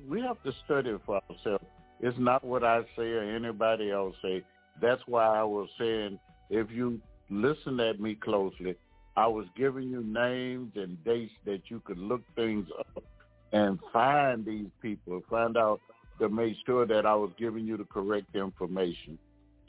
we 0.07 0.22
have 0.22 0.41
to 0.44 0.52
study 0.65 0.95
for 1.06 1.22
ourselves. 1.30 1.65
It's 2.02 2.18
not 2.18 2.44
what 2.44 2.64
I 2.64 2.81
say 2.95 3.10
or 3.11 3.23
anybody 3.23 3.91
else 3.91 4.15
say. 4.22 4.44
That's 4.81 5.02
why 5.06 5.26
I 5.26 5.44
was 5.44 5.69
saying, 5.77 6.19
if 6.49 6.69
you 6.72 6.99
listen 7.30 7.80
at 7.80 7.99
me 7.99 8.15
closely, 8.15 8.76
I 9.15 9.27
was 9.27 9.45
giving 9.57 9.90
you 9.90 10.03
names 10.03 10.72
and 10.76 11.03
dates 11.03 11.34
that 11.45 11.64
you 11.68 11.81
could 11.86 11.98
look 11.98 12.22
things 12.36 12.68
up 12.80 13.03
and 13.52 13.80
find 13.91 14.45
these 14.45 14.69
people, 14.81 15.22
find 15.30 15.57
out 15.57 15.81
to 16.19 16.30
make 16.30 16.56
sure 16.65 16.86
that 16.86 17.06
I 17.06 17.15
was 17.15 17.31
giving 17.38 17.65
you 17.65 17.77
the 17.77 17.86
correct 17.86 18.36
information. 18.36 19.18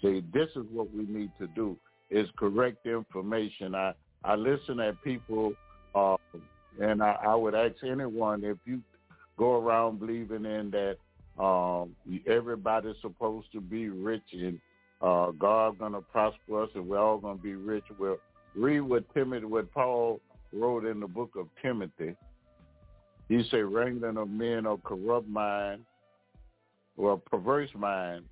See, 0.02 0.22
this 0.32 0.48
is 0.56 0.64
what 0.72 0.92
we 0.94 1.04
need 1.04 1.30
to 1.38 1.46
do, 1.48 1.76
is 2.10 2.28
correct 2.36 2.86
information. 2.86 3.74
I, 3.74 3.92
I 4.24 4.34
listen 4.34 4.80
at 4.80 5.02
people, 5.02 5.52
uh, 5.94 6.16
and 6.78 7.02
I, 7.02 7.16
I 7.26 7.34
would 7.34 7.54
ask 7.54 7.76
anyone 7.82 8.44
if 8.44 8.58
you 8.64 8.80
go 9.36 9.58
around 9.58 9.98
believing 9.98 10.44
in 10.44 10.70
that 10.70 10.96
um, 11.42 11.96
everybody's 12.26 12.96
supposed 13.00 13.50
to 13.52 13.60
be 13.60 13.88
rich 13.88 14.22
and 14.32 14.60
uh, 15.00 15.30
God 15.30 15.78
going 15.78 15.92
to 15.92 16.02
prosper 16.02 16.62
us 16.62 16.68
and 16.74 16.86
we're 16.86 16.98
all 16.98 17.18
going 17.18 17.38
to 17.38 17.42
be 17.42 17.54
rich. 17.54 17.84
Well, 17.98 18.18
read 18.54 18.80
what 18.80 19.04
Timothy, 19.14 19.46
what 19.46 19.72
Paul 19.72 20.20
wrote 20.52 20.84
in 20.84 21.00
the 21.00 21.06
book 21.06 21.30
of 21.36 21.46
Timothy. 21.62 22.14
He 23.28 23.46
said, 23.50 23.64
wrangling 23.64 24.16
of 24.16 24.28
men 24.28 24.66
of 24.66 24.82
corrupt 24.82 25.28
mind 25.28 25.82
or 26.96 27.16
perverse 27.16 27.70
mind 27.74 28.24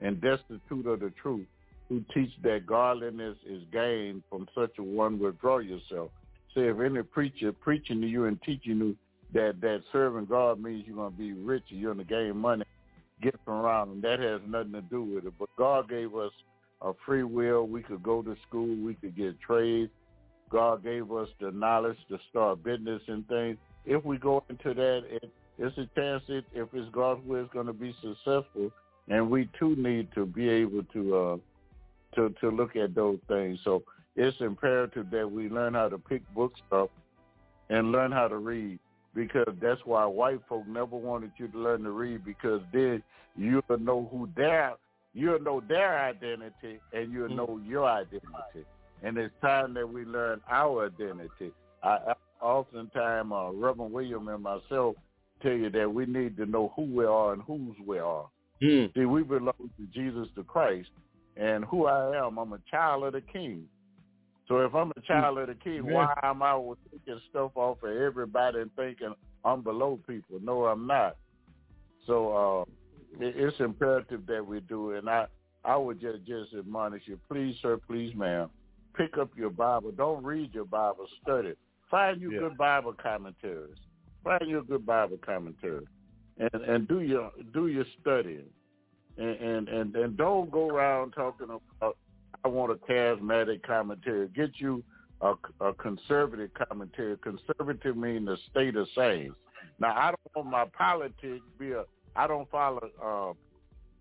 and 0.00 0.20
destitute 0.20 0.86
of 0.86 1.00
the 1.00 1.12
truth, 1.22 1.46
who 1.88 2.04
teach 2.12 2.30
that 2.42 2.66
godliness 2.66 3.36
is 3.48 3.62
gained 3.72 4.22
from 4.28 4.46
such 4.54 4.72
a 4.78 4.82
one 4.82 5.18
withdraw 5.18 5.58
yourself. 5.58 6.10
Say 6.58 6.66
if 6.66 6.80
any 6.80 7.02
preacher 7.04 7.52
preaching 7.52 8.00
to 8.00 8.06
you 8.08 8.24
and 8.24 8.42
teaching 8.42 8.78
you 8.78 8.96
that 9.32 9.60
that 9.60 9.82
serving 9.92 10.24
God 10.24 10.60
means 10.60 10.84
you're 10.88 11.08
to 11.08 11.16
be 11.16 11.32
rich 11.32 11.62
and 11.70 11.78
you're 11.78 11.94
to 11.94 12.02
gain 12.02 12.36
money, 12.36 12.64
get 13.22 13.38
from 13.44 13.64
around 13.64 13.90
them. 13.90 14.00
That 14.00 14.18
has 14.18 14.40
nothing 14.44 14.72
to 14.72 14.80
do 14.80 15.04
with 15.04 15.24
it. 15.24 15.34
But 15.38 15.50
God 15.56 15.88
gave 15.88 16.16
us 16.16 16.32
a 16.82 16.92
free 17.06 17.22
will. 17.22 17.68
We 17.68 17.82
could 17.82 18.02
go 18.02 18.22
to 18.22 18.34
school. 18.48 18.74
We 18.84 18.94
could 18.94 19.16
get 19.16 19.40
trades. 19.40 19.92
God 20.50 20.82
gave 20.82 21.12
us 21.12 21.28
the 21.40 21.52
knowledge 21.52 21.98
to 22.08 22.18
start 22.28 22.64
business 22.64 23.02
and 23.06 23.26
things. 23.28 23.56
If 23.86 24.04
we 24.04 24.18
go 24.18 24.42
into 24.48 24.74
that, 24.74 25.02
it, 25.08 25.30
it's 25.58 25.78
a 25.78 25.88
chance 25.94 26.24
that 26.26 26.42
if 26.54 26.68
it's 26.72 26.90
God's 26.92 27.24
will, 27.24 27.44
it's 27.44 27.52
going 27.52 27.66
to 27.66 27.72
be 27.72 27.94
successful. 28.02 28.72
And 29.08 29.30
we 29.30 29.48
too 29.60 29.76
need 29.76 30.08
to 30.16 30.26
be 30.26 30.48
able 30.48 30.82
to 30.92 31.16
uh, 31.16 31.36
to 32.16 32.34
to 32.40 32.50
look 32.50 32.74
at 32.74 32.96
those 32.96 33.18
things. 33.28 33.60
So 33.62 33.84
it's 34.18 34.36
imperative 34.40 35.10
that 35.10 35.30
we 35.30 35.48
learn 35.48 35.74
how 35.74 35.88
to 35.88 35.96
pick 35.96 36.22
books 36.34 36.60
up 36.72 36.90
and 37.70 37.92
learn 37.92 38.10
how 38.10 38.26
to 38.26 38.38
read 38.38 38.80
because 39.14 39.54
that's 39.62 39.80
why 39.84 40.04
white 40.04 40.40
folk 40.48 40.66
never 40.66 40.96
wanted 40.96 41.30
you 41.36 41.46
to 41.46 41.58
learn 41.58 41.84
to 41.84 41.92
read 41.92 42.24
because 42.24 42.60
then 42.72 43.00
you'll 43.36 43.62
know 43.78 44.08
who 44.10 44.28
their 44.36 44.74
you'll 45.14 45.40
know 45.40 45.62
their 45.68 46.00
identity 46.00 46.80
and 46.92 47.12
you'll 47.12 47.28
know 47.28 47.60
your 47.64 47.88
identity. 47.88 48.66
And 49.04 49.16
it's 49.16 49.32
time 49.40 49.72
that 49.74 49.88
we 49.88 50.04
learn 50.04 50.40
our 50.50 50.86
identity. 50.86 51.52
I, 51.84 51.98
I 52.08 52.44
oftentimes 52.44 53.30
uh, 53.32 53.52
Reverend 53.52 53.92
William 53.92 54.26
and 54.26 54.42
myself 54.42 54.96
tell 55.42 55.52
you 55.52 55.70
that 55.70 55.92
we 55.92 56.06
need 56.06 56.36
to 56.38 56.46
know 56.46 56.72
who 56.74 56.82
we 56.82 57.04
are 57.04 57.34
and 57.34 57.42
whose 57.42 57.76
we 57.86 58.00
are. 58.00 58.26
Mm. 58.60 58.92
See, 58.94 59.04
we 59.04 59.22
belong 59.22 59.54
to 59.58 59.86
Jesus 59.94 60.26
the 60.36 60.42
Christ, 60.42 60.88
and 61.36 61.64
who 61.64 61.86
I 61.86 62.16
am, 62.18 62.38
I'm 62.38 62.52
a 62.52 62.58
child 62.68 63.04
of 63.04 63.12
the 63.12 63.20
King. 63.20 63.66
So 64.48 64.60
if 64.60 64.74
I'm 64.74 64.92
a 64.96 65.00
child 65.02 65.38
of 65.38 65.48
the 65.48 65.54
King, 65.54 65.84
Yeah. 65.86 65.92
why 65.92 66.14
am 66.22 66.42
I 66.42 66.58
taking 66.90 67.20
stuff 67.28 67.52
off 67.54 67.82
of 67.82 67.90
everybody 67.90 68.60
and 68.60 68.74
thinking 68.74 69.14
I'm 69.44 69.62
below 69.62 70.00
people? 70.06 70.40
No, 70.40 70.64
I'm 70.64 70.86
not. 70.86 71.16
So 72.06 72.32
uh, 72.34 72.62
it, 73.22 73.36
it's 73.36 73.60
imperative 73.60 74.26
that 74.26 74.44
we 74.44 74.60
do 74.60 74.92
it. 74.92 75.00
And 75.00 75.10
I, 75.10 75.26
I 75.64 75.76
would 75.76 76.00
just 76.00 76.24
just 76.24 76.54
admonish 76.54 77.02
you, 77.06 77.20
please, 77.30 77.56
sir, 77.60 77.78
please, 77.86 78.14
ma'am, 78.14 78.48
pick 78.96 79.18
up 79.18 79.30
your 79.36 79.50
Bible. 79.50 79.92
Don't 79.92 80.24
read 80.24 80.54
your 80.54 80.64
Bible, 80.64 81.06
study. 81.22 81.52
Find 81.90 82.20
you 82.20 82.32
Yeah. 82.32 82.40
good 82.40 82.56
Bible 82.56 82.94
commentaries. 82.94 83.76
Find 84.24 84.48
you 84.48 84.60
a 84.60 84.64
good 84.64 84.84
Bible 84.86 85.18
commentary, 85.24 85.86
and 86.38 86.62
and 86.62 86.88
do 86.88 87.00
your 87.00 87.30
do 87.52 87.68
your 87.68 87.84
studying, 88.00 88.50
and 89.16 89.36
and 89.36 89.68
and, 89.68 89.96
and 89.96 90.16
don't 90.16 90.50
go 90.50 90.68
around 90.68 91.12
talking 91.12 91.48
about 91.80 91.96
I 92.44 92.48
want 92.48 92.72
a 92.72 92.76
charismatic 92.76 93.62
commentary. 93.62 94.28
Get 94.28 94.52
you 94.56 94.82
a, 95.20 95.34
a 95.60 95.72
conservative 95.74 96.50
commentary. 96.68 97.16
Conservative 97.18 97.96
means 97.96 98.26
the 98.26 98.36
state 98.50 98.76
of 98.76 98.86
same. 98.96 99.34
Now 99.78 99.94
I 99.96 100.10
don't 100.10 100.46
want 100.46 100.50
my 100.50 100.64
politics 100.76 101.44
be 101.58 101.72
a. 101.72 101.84
I 102.16 102.26
don't 102.26 102.50
follow 102.50 102.90
uh, 103.02 103.32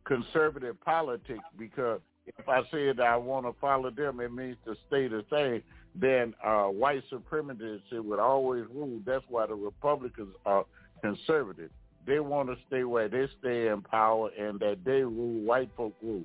conservative 0.06 0.80
politics 0.82 1.44
because 1.58 2.00
if 2.26 2.48
I 2.48 2.62
said 2.72 3.00
I 3.00 3.16
want 3.16 3.46
to 3.46 3.54
follow 3.60 3.92
them, 3.92 4.20
it 4.20 4.32
means 4.34 4.58
the 4.66 4.76
state 4.88 5.14
of 5.14 5.26
same. 5.32 5.62
Then 6.00 6.34
uh, 6.46 6.66
white 6.66 7.04
supremacists 7.12 7.92
would 7.92 8.20
always 8.20 8.66
rule. 8.74 9.00
That's 9.06 9.26
why 9.30 9.48
the 9.48 9.56
Republicans 9.56 10.36
are 10.46 10.66
conservative. 11.02 11.72
They 12.06 12.20
want 12.20 12.50
to 12.50 12.56
stay 12.68 12.84
where 12.84 13.10
they 13.10 13.28
stay 13.40 13.68
in 13.68 13.82
power 13.82 14.30
and 14.40 14.60
that 14.60 14.78
they 14.86 15.02
rule, 15.02 15.42
white 15.42 15.70
folk 15.76 15.94
rule. 16.02 16.24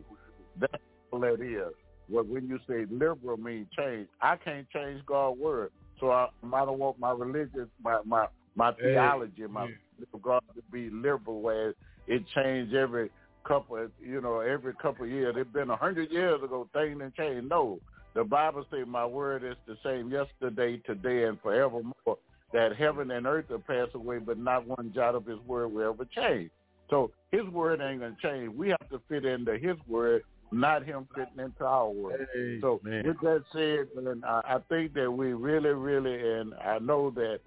That's 0.59 0.75
all 1.11 1.21
that 1.21 1.41
is. 1.41 1.75
Well, 2.09 2.25
when 2.25 2.49
you 2.49 2.59
say 2.69 2.87
liberal 2.91 3.37
means 3.37 3.69
change, 3.77 4.09
I 4.21 4.37
can't 4.37 4.69
change 4.71 5.05
God's 5.07 5.41
word. 5.41 5.71
So 6.01 6.11
I, 6.11 6.29
I 6.53 6.65
don't 6.65 6.79
want 6.79 6.99
my 6.99 7.13
religion, 7.13 7.71
my 7.83 8.01
my 8.05 8.27
my 8.57 8.73
Hey, 8.73 8.93
theology, 8.93 9.47
my 9.49 9.67
yeah. 9.67 10.21
God 10.23 10.43
to 10.55 10.63
be 10.73 10.91
liberal, 10.91 11.41
where 11.41 11.75
it 12.07 12.25
changed 12.35 12.75
every 12.75 13.11
couple, 13.47 13.89
you 14.01 14.21
know, 14.21 14.41
every 14.41 14.75
couple 14.75 15.05
of 15.05 15.11
years. 15.11 15.35
It's 15.39 15.53
been 15.53 15.71
a 15.71 15.77
hundred 15.77 16.11
years 16.11 16.43
ago, 16.43 16.69
things 16.73 16.99
didn't 16.99 17.15
change. 17.15 17.49
No, 17.49 17.79
the 18.15 18.25
Bible 18.25 18.67
says 18.71 18.87
my 18.87 19.07
word 19.07 19.45
is 19.45 19.57
the 19.67 19.77
same 19.85 20.11
yesterday, 20.11 20.79
today, 20.79 21.25
and 21.25 21.41
forevermore. 21.41 22.19
That 22.53 22.77
heaven 22.77 23.11
and 23.11 23.27
earth 23.27 23.47
will 23.49 23.61
pass 23.61 23.89
away, 23.95 24.19
but 24.19 24.39
not 24.39 24.67
one 24.67 24.93
jot 24.95 25.15
of 25.15 25.25
His 25.25 25.39
word 25.47 25.69
will 25.69 25.91
ever 25.91 26.07
change. 26.15 26.51
So 26.91 27.11
His 27.31 27.47
word 27.47 27.81
ain't 27.81 28.01
gonna 28.01 28.17
change. 28.23 28.55
We 28.55 28.69
have 28.69 28.89
to 28.91 29.01
fit 29.09 29.25
into 29.25 29.57
His 29.57 29.77
word, 29.89 30.23
not 30.53 30.85
Him 30.85 31.09
fitting 31.15 31.45
into 31.45 31.65
our 31.65 31.89
world. 31.91 32.21
Hey, 32.35 32.59
So 32.61 32.81
man. 32.83 33.07
with 33.07 33.21
that 33.21 33.43
said, 33.53 34.05
and 34.07 34.25
I, 34.25 34.41
I 34.45 34.59
think 34.69 34.95
that 34.95 35.11
we 35.11 35.33
really, 35.33 35.71
really, 35.71 36.41
and 36.41 36.55
I 36.55 36.79
know 36.79 37.11
that 37.11 37.41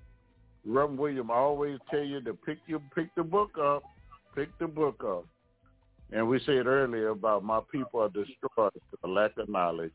Reverend 0.66 1.00
William 1.00 1.30
always 1.32 1.80
tell 1.92 2.04
you 2.04 2.22
to 2.22 2.34
pick 2.34 2.58
your 2.68 2.82
pick 2.94 3.14
the 3.16 3.24
book 3.24 3.58
up, 3.62 3.84
pick 4.36 4.50
the 4.60 4.68
book 4.68 5.04
up. 5.06 5.26
And 6.12 6.28
we 6.28 6.40
said 6.46 6.68
earlier 6.68 7.10
about 7.10 7.44
my 7.44 7.60
people 7.72 8.02
are 8.02 8.10
destroyed 8.10 8.72
for 9.02 9.10
lack 9.10 9.38
of 9.38 9.50
knowledge, 9.50 9.94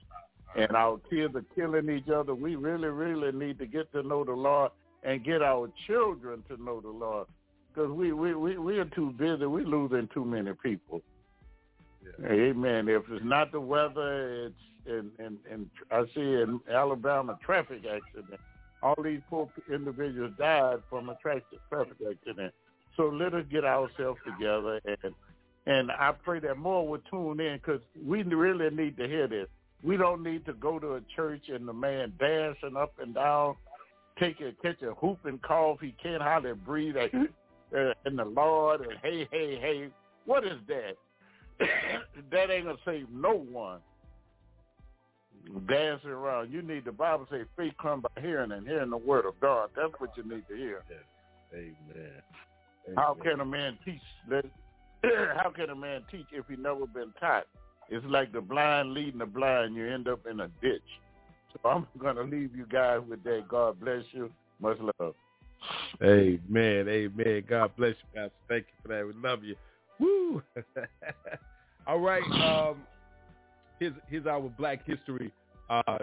and 0.56 0.70
our 0.76 0.98
kids 1.10 1.34
are 1.34 1.44
killing 1.54 1.88
each 1.90 2.08
other. 2.08 2.34
We 2.34 2.56
really, 2.56 2.88
really 2.88 3.32
need 3.32 3.58
to 3.58 3.66
get 3.66 3.90
to 3.92 4.02
know 4.02 4.24
the 4.24 4.32
Lord 4.32 4.72
and 5.02 5.24
get 5.24 5.42
our 5.42 5.70
children 5.86 6.42
to 6.48 6.62
know 6.62 6.80
the 6.80 6.88
Lord, 6.88 7.26
because 7.72 7.90
we 7.90 8.12
we 8.12 8.34
we 8.34 8.58
we 8.58 8.78
are 8.78 8.84
too 8.86 9.12
busy. 9.12 9.46
We're 9.46 9.64
losing 9.64 10.08
too 10.12 10.24
many 10.24 10.52
people. 10.62 11.00
Amen. 12.24 12.88
If 12.88 13.02
it's 13.10 13.24
not 13.24 13.52
the 13.52 13.60
weather, 13.60 14.46
it's 14.46 14.54
and 14.86 15.10
and 15.18 15.38
and 15.50 15.70
I 15.90 16.04
see 16.14 16.20
in 16.20 16.60
Alabama 16.72 17.38
traffic 17.44 17.82
accident. 17.84 18.40
All 18.82 18.96
these 19.02 19.20
poor 19.28 19.48
individuals 19.72 20.32
died 20.38 20.78
from 20.88 21.10
a 21.10 21.16
traffic 21.16 21.44
traffic 21.68 21.96
accident. 22.10 22.54
So 22.96 23.04
let 23.04 23.34
us 23.34 23.44
get 23.50 23.64
ourselves 23.64 24.18
together 24.24 24.80
and 24.86 25.14
and 25.66 25.90
I 25.90 26.12
pray 26.12 26.40
that 26.40 26.56
more 26.56 26.86
will 26.88 27.02
tune 27.10 27.40
in 27.40 27.58
because 27.58 27.80
we 28.04 28.22
really 28.22 28.74
need 28.74 28.96
to 28.96 29.06
hear 29.06 29.28
this. 29.28 29.46
We 29.82 29.96
don't 29.96 30.22
need 30.22 30.46
to 30.46 30.54
go 30.54 30.78
to 30.78 30.94
a 30.94 31.00
church 31.14 31.42
and 31.48 31.68
the 31.68 31.72
man 31.72 32.12
dancing 32.18 32.76
up 32.76 32.94
and 32.98 33.14
down, 33.14 33.56
take 34.18 34.40
a 34.40 34.52
catch 34.62 34.82
a 34.82 34.92
whooping 34.92 35.40
cough. 35.46 35.78
He 35.80 35.94
can't 36.02 36.22
hardly 36.22 36.54
breathe. 36.54 36.96
Like, 36.96 37.14
uh, 37.14 37.92
and 38.04 38.18
the 38.18 38.24
Lord 38.24 38.80
and 38.80 38.94
hey 39.02 39.28
hey 39.30 39.58
hey, 39.60 39.88
what 40.24 40.44
is 40.44 40.58
that? 40.68 40.94
that 42.30 42.50
ain't 42.50 42.64
gonna 42.66 42.78
save 42.84 43.06
no 43.10 43.34
one. 43.34 43.80
Dancing 45.68 46.10
around. 46.10 46.52
You 46.52 46.62
need 46.62 46.84
the 46.84 46.92
Bible 46.92 47.26
say 47.30 47.42
faith 47.56 47.72
come 47.80 48.02
by 48.02 48.20
hearing 48.20 48.52
and 48.52 48.66
hearing 48.66 48.90
the 48.90 48.96
word 48.96 49.24
of 49.26 49.40
God. 49.40 49.70
That's 49.74 49.92
what 49.98 50.10
you 50.16 50.22
need 50.22 50.46
to 50.48 50.56
hear. 50.56 50.82
Amen. 51.54 52.22
How 52.96 53.16
can 53.20 53.40
a 53.40 53.44
man 53.44 53.78
teach? 53.84 54.00
How 55.02 55.50
can 55.50 55.70
a 55.70 55.74
man 55.74 56.02
teach 56.10 56.26
if 56.32 56.44
he 56.48 56.56
never 56.56 56.86
been 56.86 57.12
taught? 57.18 57.46
It's 57.88 58.04
like 58.06 58.32
the 58.32 58.40
blind 58.40 58.92
leading 58.92 59.18
the 59.18 59.26
blind. 59.26 59.74
You 59.74 59.88
end 59.88 60.08
up 60.08 60.26
in 60.30 60.40
a 60.40 60.48
ditch. 60.62 60.82
So 61.52 61.68
I'm 61.68 61.86
gonna 61.98 62.22
leave 62.22 62.54
you 62.54 62.66
guys 62.66 63.00
with 63.08 63.24
that. 63.24 63.48
God 63.48 63.80
bless 63.80 64.04
you. 64.12 64.30
Much 64.60 64.78
love. 65.00 65.14
Amen. 66.02 66.88
Amen. 66.88 67.44
God 67.48 67.72
bless 67.76 67.90
you, 67.90 68.20
guys. 68.20 68.30
Thank 68.48 68.66
you 68.68 68.74
for 68.82 68.88
that. 68.88 69.06
We 69.06 69.12
love 69.20 69.42
you. 69.44 69.56
Woo. 70.00 70.42
All 71.86 72.00
right. 72.00 72.22
Um, 72.32 72.78
here's 73.78 73.94
here's 74.08 74.26
our 74.26 74.48
Black 74.48 74.86
History, 74.86 75.32
uh, 75.68 75.98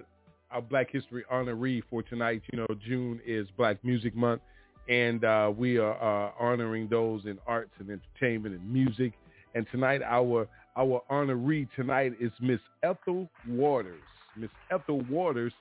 our 0.51 0.61
Black 0.61 0.91
History 0.91 1.23
honoree 1.31 1.81
for 1.89 2.03
tonight. 2.03 2.41
You 2.51 2.59
know, 2.59 2.67
June 2.85 3.19
is 3.25 3.47
Black 3.57 3.83
Music 3.83 4.15
Month, 4.15 4.41
and 4.87 5.23
uh, 5.23 5.51
we 5.55 5.77
are 5.77 5.95
uh, 5.95 6.31
honoring 6.39 6.87
those 6.89 7.25
in 7.25 7.37
arts 7.47 7.71
and 7.79 7.89
entertainment 7.89 8.55
and 8.55 8.73
music. 8.73 9.13
And 9.55 9.65
tonight, 9.71 10.01
our 10.03 10.47
our 10.75 11.01
honoree 11.09 11.67
tonight 11.75 12.13
is 12.19 12.31
Miss 12.39 12.59
Ethel 12.83 13.27
Waters. 13.47 14.01
Miss 14.35 14.51
Ethel 14.71 15.01
Waters 15.09 15.53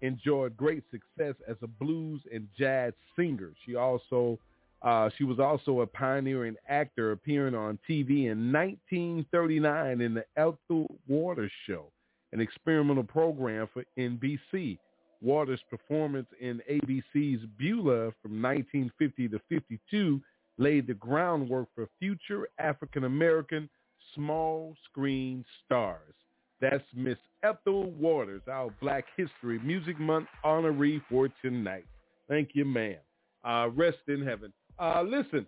enjoyed 0.00 0.56
great 0.56 0.82
success 0.90 1.34
as 1.48 1.56
a 1.62 1.66
blues 1.66 2.20
and 2.32 2.48
jazz 2.58 2.92
singer. 3.16 3.52
She 3.64 3.76
also 3.76 4.38
uh, 4.84 5.08
she 5.16 5.24
was 5.24 5.40
also 5.40 5.80
a 5.80 5.86
pioneering 5.86 6.56
actor, 6.68 7.12
appearing 7.12 7.54
on 7.54 7.78
TV 7.88 8.30
in 8.30 8.52
1939 8.52 10.00
in 10.02 10.12
the 10.12 10.24
Ethel 10.36 10.94
Waters 11.08 11.50
Show, 11.66 11.90
an 12.32 12.40
experimental 12.40 13.02
program 13.02 13.66
for 13.72 13.84
NBC. 13.98 14.78
Waters' 15.22 15.60
performance 15.70 16.26
in 16.38 16.60
ABC's 16.70 17.46
Beulah 17.58 18.12
from 18.20 18.42
1950 18.42 19.28
to 19.28 19.40
52 19.48 20.20
laid 20.58 20.86
the 20.86 20.94
groundwork 20.94 21.68
for 21.74 21.88
future 21.98 22.46
African 22.58 23.04
American 23.04 23.70
small 24.14 24.76
screen 24.84 25.46
stars. 25.64 26.14
That's 26.60 26.84
Miss 26.94 27.16
Ethel 27.42 27.90
Waters, 27.92 28.42
our 28.50 28.70
Black 28.82 29.06
History 29.16 29.58
Music 29.60 29.98
Month 29.98 30.28
honoree 30.44 31.00
for 31.08 31.30
tonight. 31.40 31.86
Thank 32.28 32.50
you, 32.52 32.66
ma'am. 32.66 32.96
Uh, 33.44 33.68
rest 33.74 33.98
in 34.08 34.24
heaven. 34.24 34.52
Uh, 34.78 35.02
listen, 35.02 35.46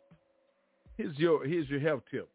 here's 0.96 1.16
your 1.18 1.44
here's 1.44 1.68
your 1.68 1.80
health 1.80 2.02
tip. 2.10 2.28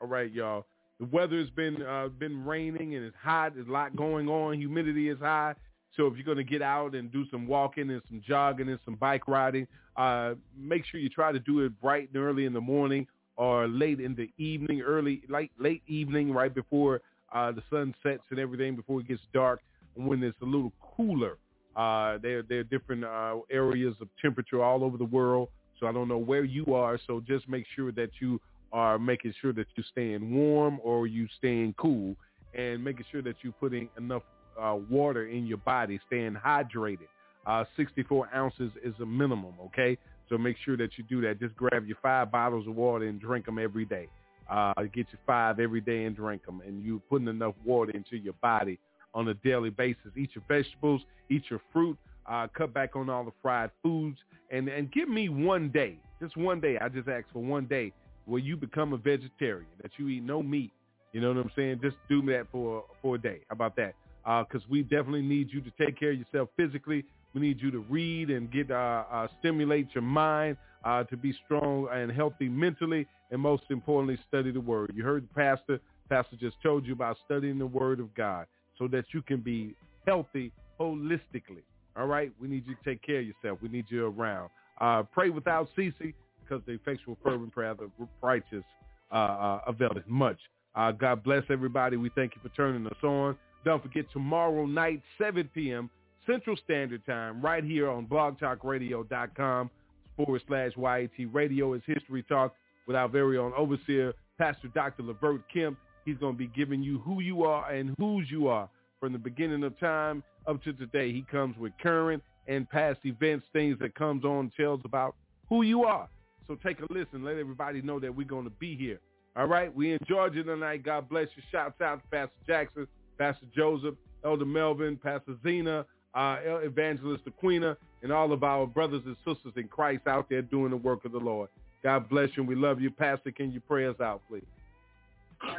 All 0.00 0.08
right, 0.08 0.30
y'all. 0.30 0.66
The 1.00 1.06
weather's 1.06 1.50
been 1.50 1.82
uh, 1.82 2.08
been 2.08 2.44
raining 2.44 2.94
and 2.94 3.04
it's 3.04 3.16
hot. 3.20 3.54
There's 3.54 3.68
a 3.68 3.72
lot 3.72 3.96
going 3.96 4.28
on. 4.28 4.54
Humidity 4.58 5.08
is 5.08 5.18
high. 5.18 5.54
So 5.96 6.06
if 6.06 6.14
you're 6.14 6.24
going 6.24 6.36
to 6.36 6.44
get 6.44 6.62
out 6.62 6.94
and 6.94 7.10
do 7.10 7.24
some 7.30 7.46
walking 7.46 7.90
and 7.90 8.02
some 8.08 8.22
jogging 8.26 8.68
and 8.68 8.78
some 8.84 8.96
bike 8.96 9.26
riding, 9.26 9.66
uh, 9.96 10.34
make 10.56 10.84
sure 10.84 11.00
you 11.00 11.08
try 11.08 11.32
to 11.32 11.38
do 11.38 11.60
it 11.60 11.80
bright 11.80 12.10
and 12.12 12.22
early 12.22 12.44
in 12.44 12.52
the 12.52 12.60
morning 12.60 13.06
or 13.36 13.66
late 13.66 14.00
in 14.00 14.14
the 14.14 14.30
evening, 14.38 14.82
early 14.82 15.22
late 15.28 15.52
late 15.58 15.82
evening, 15.86 16.32
right 16.32 16.54
before 16.54 17.00
uh, 17.32 17.52
the 17.52 17.62
sun 17.70 17.94
sets 18.02 18.22
and 18.30 18.38
everything, 18.38 18.76
before 18.76 19.00
it 19.00 19.08
gets 19.08 19.22
dark, 19.34 19.60
when 19.94 20.22
it's 20.22 20.36
a 20.42 20.44
little 20.44 20.72
cooler. 20.96 21.38
Uh, 21.74 22.18
there 22.22 22.42
there 22.42 22.60
are 22.60 22.64
different 22.64 23.04
uh, 23.04 23.36
areas 23.50 23.94
of 24.00 24.08
temperature 24.22 24.62
all 24.62 24.84
over 24.84 24.96
the 24.96 25.04
world. 25.04 25.48
So 25.78 25.86
I 25.86 25.92
don't 25.92 26.08
know 26.08 26.18
where 26.18 26.44
you 26.44 26.74
are. 26.74 26.98
So 27.06 27.20
just 27.26 27.48
make 27.48 27.64
sure 27.74 27.92
that 27.92 28.10
you 28.20 28.40
are 28.72 28.98
making 28.98 29.34
sure 29.40 29.52
that 29.52 29.66
you're 29.74 29.86
staying 29.90 30.34
warm 30.34 30.80
or 30.82 31.06
you 31.06 31.28
staying 31.38 31.74
cool, 31.78 32.16
and 32.54 32.82
making 32.82 33.04
sure 33.10 33.22
that 33.22 33.36
you're 33.42 33.52
putting 33.52 33.88
enough 33.96 34.22
uh, 34.60 34.76
water 34.90 35.28
in 35.28 35.46
your 35.46 35.58
body, 35.58 36.00
staying 36.06 36.34
hydrated. 36.34 37.08
Uh, 37.46 37.64
64 37.76 38.28
ounces 38.34 38.72
is 38.82 38.94
a 39.00 39.06
minimum, 39.06 39.54
okay? 39.66 39.96
So 40.28 40.36
make 40.36 40.56
sure 40.64 40.76
that 40.78 40.98
you 40.98 41.04
do 41.04 41.20
that. 41.22 41.38
Just 41.38 41.54
grab 41.54 41.86
your 41.86 41.98
five 42.02 42.32
bottles 42.32 42.66
of 42.66 42.74
water 42.74 43.06
and 43.06 43.20
drink 43.20 43.46
them 43.46 43.58
every 43.58 43.84
day. 43.84 44.08
Uh, 44.50 44.72
get 44.82 45.06
your 45.12 45.20
five 45.26 45.60
every 45.60 45.80
day 45.80 46.04
and 46.04 46.16
drink 46.16 46.44
them. 46.44 46.60
And 46.66 46.84
you're 46.84 47.00
putting 47.08 47.28
enough 47.28 47.54
water 47.64 47.92
into 47.92 48.16
your 48.16 48.34
body 48.34 48.78
on 49.14 49.28
a 49.28 49.34
daily 49.34 49.70
basis. 49.70 50.10
Eat 50.16 50.30
your 50.34 50.44
vegetables, 50.48 51.02
eat 51.30 51.44
your 51.48 51.60
fruit, 51.72 51.96
uh, 52.28 52.46
cut 52.56 52.72
back 52.72 52.96
on 52.96 53.08
all 53.10 53.24
the 53.24 53.32
fried 53.42 53.70
foods, 53.82 54.18
and, 54.50 54.68
and 54.68 54.92
give 54.92 55.08
me 55.08 55.28
one 55.28 55.70
day, 55.70 55.98
just 56.20 56.36
one 56.36 56.60
day. 56.60 56.78
I 56.80 56.88
just 56.88 57.08
ask 57.08 57.26
for 57.32 57.42
one 57.42 57.66
day 57.66 57.92
where 58.26 58.40
you 58.40 58.56
become 58.56 58.92
a 58.92 58.96
vegetarian, 58.96 59.66
that 59.82 59.92
you 59.96 60.08
eat 60.08 60.22
no 60.22 60.42
meat. 60.42 60.72
You 61.12 61.20
know 61.20 61.28
what 61.28 61.38
I'm 61.38 61.50
saying? 61.56 61.80
Just 61.82 61.96
do 62.08 62.20
that 62.26 62.46
for 62.52 62.84
for 63.00 63.14
a 63.14 63.18
day. 63.18 63.40
How 63.48 63.54
about 63.54 63.76
that? 63.76 63.94
Because 64.24 64.68
we 64.68 64.82
definitely 64.82 65.22
need 65.22 65.48
you 65.52 65.60
to 65.60 65.70
take 65.78 65.98
care 65.98 66.10
of 66.10 66.18
yourself 66.18 66.48
physically. 66.56 67.04
We 67.32 67.40
need 67.40 67.60
you 67.60 67.70
to 67.70 67.78
read 67.88 68.30
and 68.30 68.50
get 68.50 68.70
uh, 68.70 69.04
uh, 69.10 69.28
stimulate 69.38 69.88
your 69.94 70.02
mind 70.02 70.56
uh, 70.84 71.04
to 71.04 71.16
be 71.16 71.34
strong 71.44 71.88
and 71.92 72.10
healthy 72.10 72.48
mentally, 72.48 73.06
and 73.30 73.40
most 73.40 73.64
importantly, 73.70 74.18
study 74.28 74.50
the 74.50 74.60
Word. 74.60 74.92
You 74.94 75.04
heard 75.04 75.24
the 75.24 75.34
pastor. 75.34 75.80
Pastor 76.08 76.36
just 76.36 76.56
told 76.62 76.86
you 76.86 76.92
about 76.92 77.16
studying 77.24 77.58
the 77.58 77.66
Word 77.66 77.98
of 77.98 78.14
God 78.14 78.46
so 78.78 78.86
that 78.88 79.06
you 79.12 79.22
can 79.22 79.40
be 79.40 79.74
healthy 80.06 80.52
holistically. 80.78 81.64
All 81.96 82.06
right, 82.06 82.30
we 82.40 82.48
need 82.48 82.66
you 82.66 82.74
to 82.74 82.80
take 82.84 83.02
care 83.02 83.20
of 83.20 83.26
yourself. 83.26 83.58
We 83.62 83.68
need 83.68 83.86
you 83.88 84.06
around. 84.06 84.50
Uh, 84.80 85.02
pray 85.04 85.30
without 85.30 85.68
ceasing, 85.74 86.12
because 86.42 86.62
the 86.66 86.72
effectual 86.72 87.16
fervent 87.22 87.52
prayer 87.52 87.70
of 87.70 87.78
the 87.78 87.90
righteous 88.22 88.64
uh, 89.10 89.14
uh, 89.14 89.60
availeth 89.66 90.06
much. 90.06 90.38
Uh, 90.74 90.92
God 90.92 91.24
bless 91.24 91.42
everybody. 91.48 91.96
We 91.96 92.10
thank 92.10 92.34
you 92.34 92.42
for 92.42 92.54
turning 92.54 92.86
us 92.86 93.02
on. 93.02 93.36
Don't 93.64 93.82
forget 93.82 94.04
tomorrow 94.12 94.66
night, 94.66 95.02
7 95.18 95.48
p.m., 95.54 95.90
Central 96.26 96.56
Standard 96.64 97.04
Time 97.06 97.40
right 97.40 97.64
here 97.64 97.88
on 97.88 98.06
blogtalkradio.com 98.06 99.70
forward 100.16 100.42
slash 100.48 100.72
YAT 100.76 101.32
Radio 101.32 101.74
is 101.74 101.82
History 101.86 102.22
Talk 102.24 102.54
with 102.86 102.96
our 102.96 103.08
very 103.08 103.38
own 103.38 103.52
overseer, 103.56 104.12
Pastor 104.38 104.68
Dr. 104.68 105.04
Levert 105.04 105.42
Kemp. 105.52 105.78
He's 106.04 106.16
going 106.18 106.34
to 106.34 106.38
be 106.38 106.48
giving 106.48 106.82
you 106.82 106.98
who 106.98 107.20
you 107.20 107.44
are 107.44 107.70
and 107.70 107.94
whose 107.98 108.30
you 108.30 108.48
are 108.48 108.68
from 109.00 109.12
the 109.12 109.18
beginning 109.18 109.62
of 109.64 109.78
time 109.78 110.22
up 110.46 110.62
to 110.64 110.72
today. 110.72 111.12
He 111.12 111.22
comes 111.30 111.56
with 111.56 111.72
current 111.82 112.22
and 112.48 112.68
past 112.68 113.00
events, 113.04 113.46
things 113.52 113.78
that 113.80 113.94
comes 113.94 114.24
on, 114.24 114.52
tells 114.56 114.80
about 114.84 115.14
who 115.48 115.62
you 115.62 115.84
are. 115.84 116.08
So 116.46 116.56
take 116.64 116.80
a 116.80 116.92
listen. 116.92 117.24
Let 117.24 117.36
everybody 117.36 117.82
know 117.82 117.98
that 118.00 118.14
we're 118.14 118.26
going 118.26 118.44
to 118.44 118.50
be 118.50 118.76
here. 118.76 119.00
All 119.36 119.46
right. 119.46 119.74
We 119.74 119.92
in 119.92 119.98
Georgia 120.08 120.42
tonight. 120.42 120.84
God 120.84 121.08
bless 121.08 121.28
you. 121.36 121.42
Shouts 121.50 121.80
out 121.80 122.02
to 122.02 122.08
Pastor 122.08 122.36
Jackson, 122.46 122.86
Pastor 123.18 123.46
Joseph, 123.54 123.94
Elder 124.24 124.44
Melvin, 124.44 124.96
Pastor 124.96 125.34
Zena, 125.42 125.84
uh, 126.14 126.38
Evangelist 126.44 127.24
Aquina, 127.26 127.76
and 128.02 128.12
all 128.12 128.32
of 128.32 128.42
our 128.44 128.66
brothers 128.66 129.02
and 129.04 129.16
sisters 129.26 129.52
in 129.56 129.68
Christ 129.68 130.06
out 130.06 130.28
there 130.30 130.42
doing 130.42 130.70
the 130.70 130.76
work 130.76 131.04
of 131.04 131.12
the 131.12 131.18
Lord. 131.18 131.48
God 131.82 132.08
bless 132.08 132.30
you. 132.36 132.42
And 132.42 132.48
we 132.48 132.54
love 132.54 132.80
you. 132.80 132.90
Pastor, 132.90 133.30
can 133.30 133.52
you 133.52 133.60
pray 133.60 133.86
us 133.86 134.00
out, 134.00 134.22
please? 134.28 134.42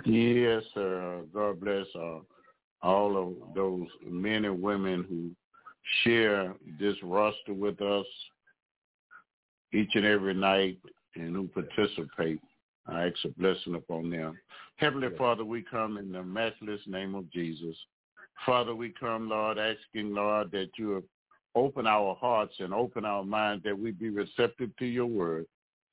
Yes, 0.06 0.64
sir. 0.74 1.22
God 1.34 1.60
bless 1.60 1.86
uh, 1.96 2.20
all 2.82 3.18
of 3.18 3.56
those 3.56 3.88
men 4.06 4.46
and 4.46 4.62
women 4.62 5.06
who 5.10 5.32
share 6.04 6.54
this 6.80 6.96
roster 7.04 7.54
with 7.54 7.82
us 7.82 8.06
each 9.74 9.92
and 9.96 10.06
every 10.06 10.34
night 10.34 10.78
and 11.16 11.36
who 11.36 11.48
participate. 11.48 12.40
I 12.88 13.08
ask 13.08 13.16
a 13.26 13.30
blessing 13.40 13.76
upon 13.76 14.10
them. 14.10 14.38
Heavenly 14.78 15.10
Father, 15.18 15.44
we 15.44 15.62
come 15.62 15.98
in 15.98 16.12
the 16.12 16.24
matchless 16.24 16.82
name 16.88 17.16
of 17.16 17.30
Jesus. 17.32 17.76
Father, 18.46 18.76
we 18.76 18.94
come, 18.98 19.30
Lord, 19.30 19.58
asking, 19.58 20.14
Lord, 20.14 20.52
that 20.52 20.70
you 20.78 21.04
open 21.56 21.88
our 21.88 22.16
hearts 22.16 22.54
and 22.60 22.74
open 22.74 23.04
our 23.04 23.24
minds 23.24 23.64
that 23.64 23.78
we 23.78 23.92
be 23.92 24.10
receptive 24.10 24.76
to 24.78 24.86
your 24.86 25.08
word. 25.08 25.46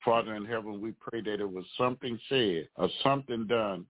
Father 0.03 0.35
in 0.35 0.45
heaven, 0.45 0.79
we 0.79 0.93
pray 1.01 1.21
that 1.21 1.41
it 1.41 1.51
was 1.51 1.65
something 1.77 2.19
said 2.29 2.67
or 2.75 2.87
something 3.03 3.47
done 3.47 3.85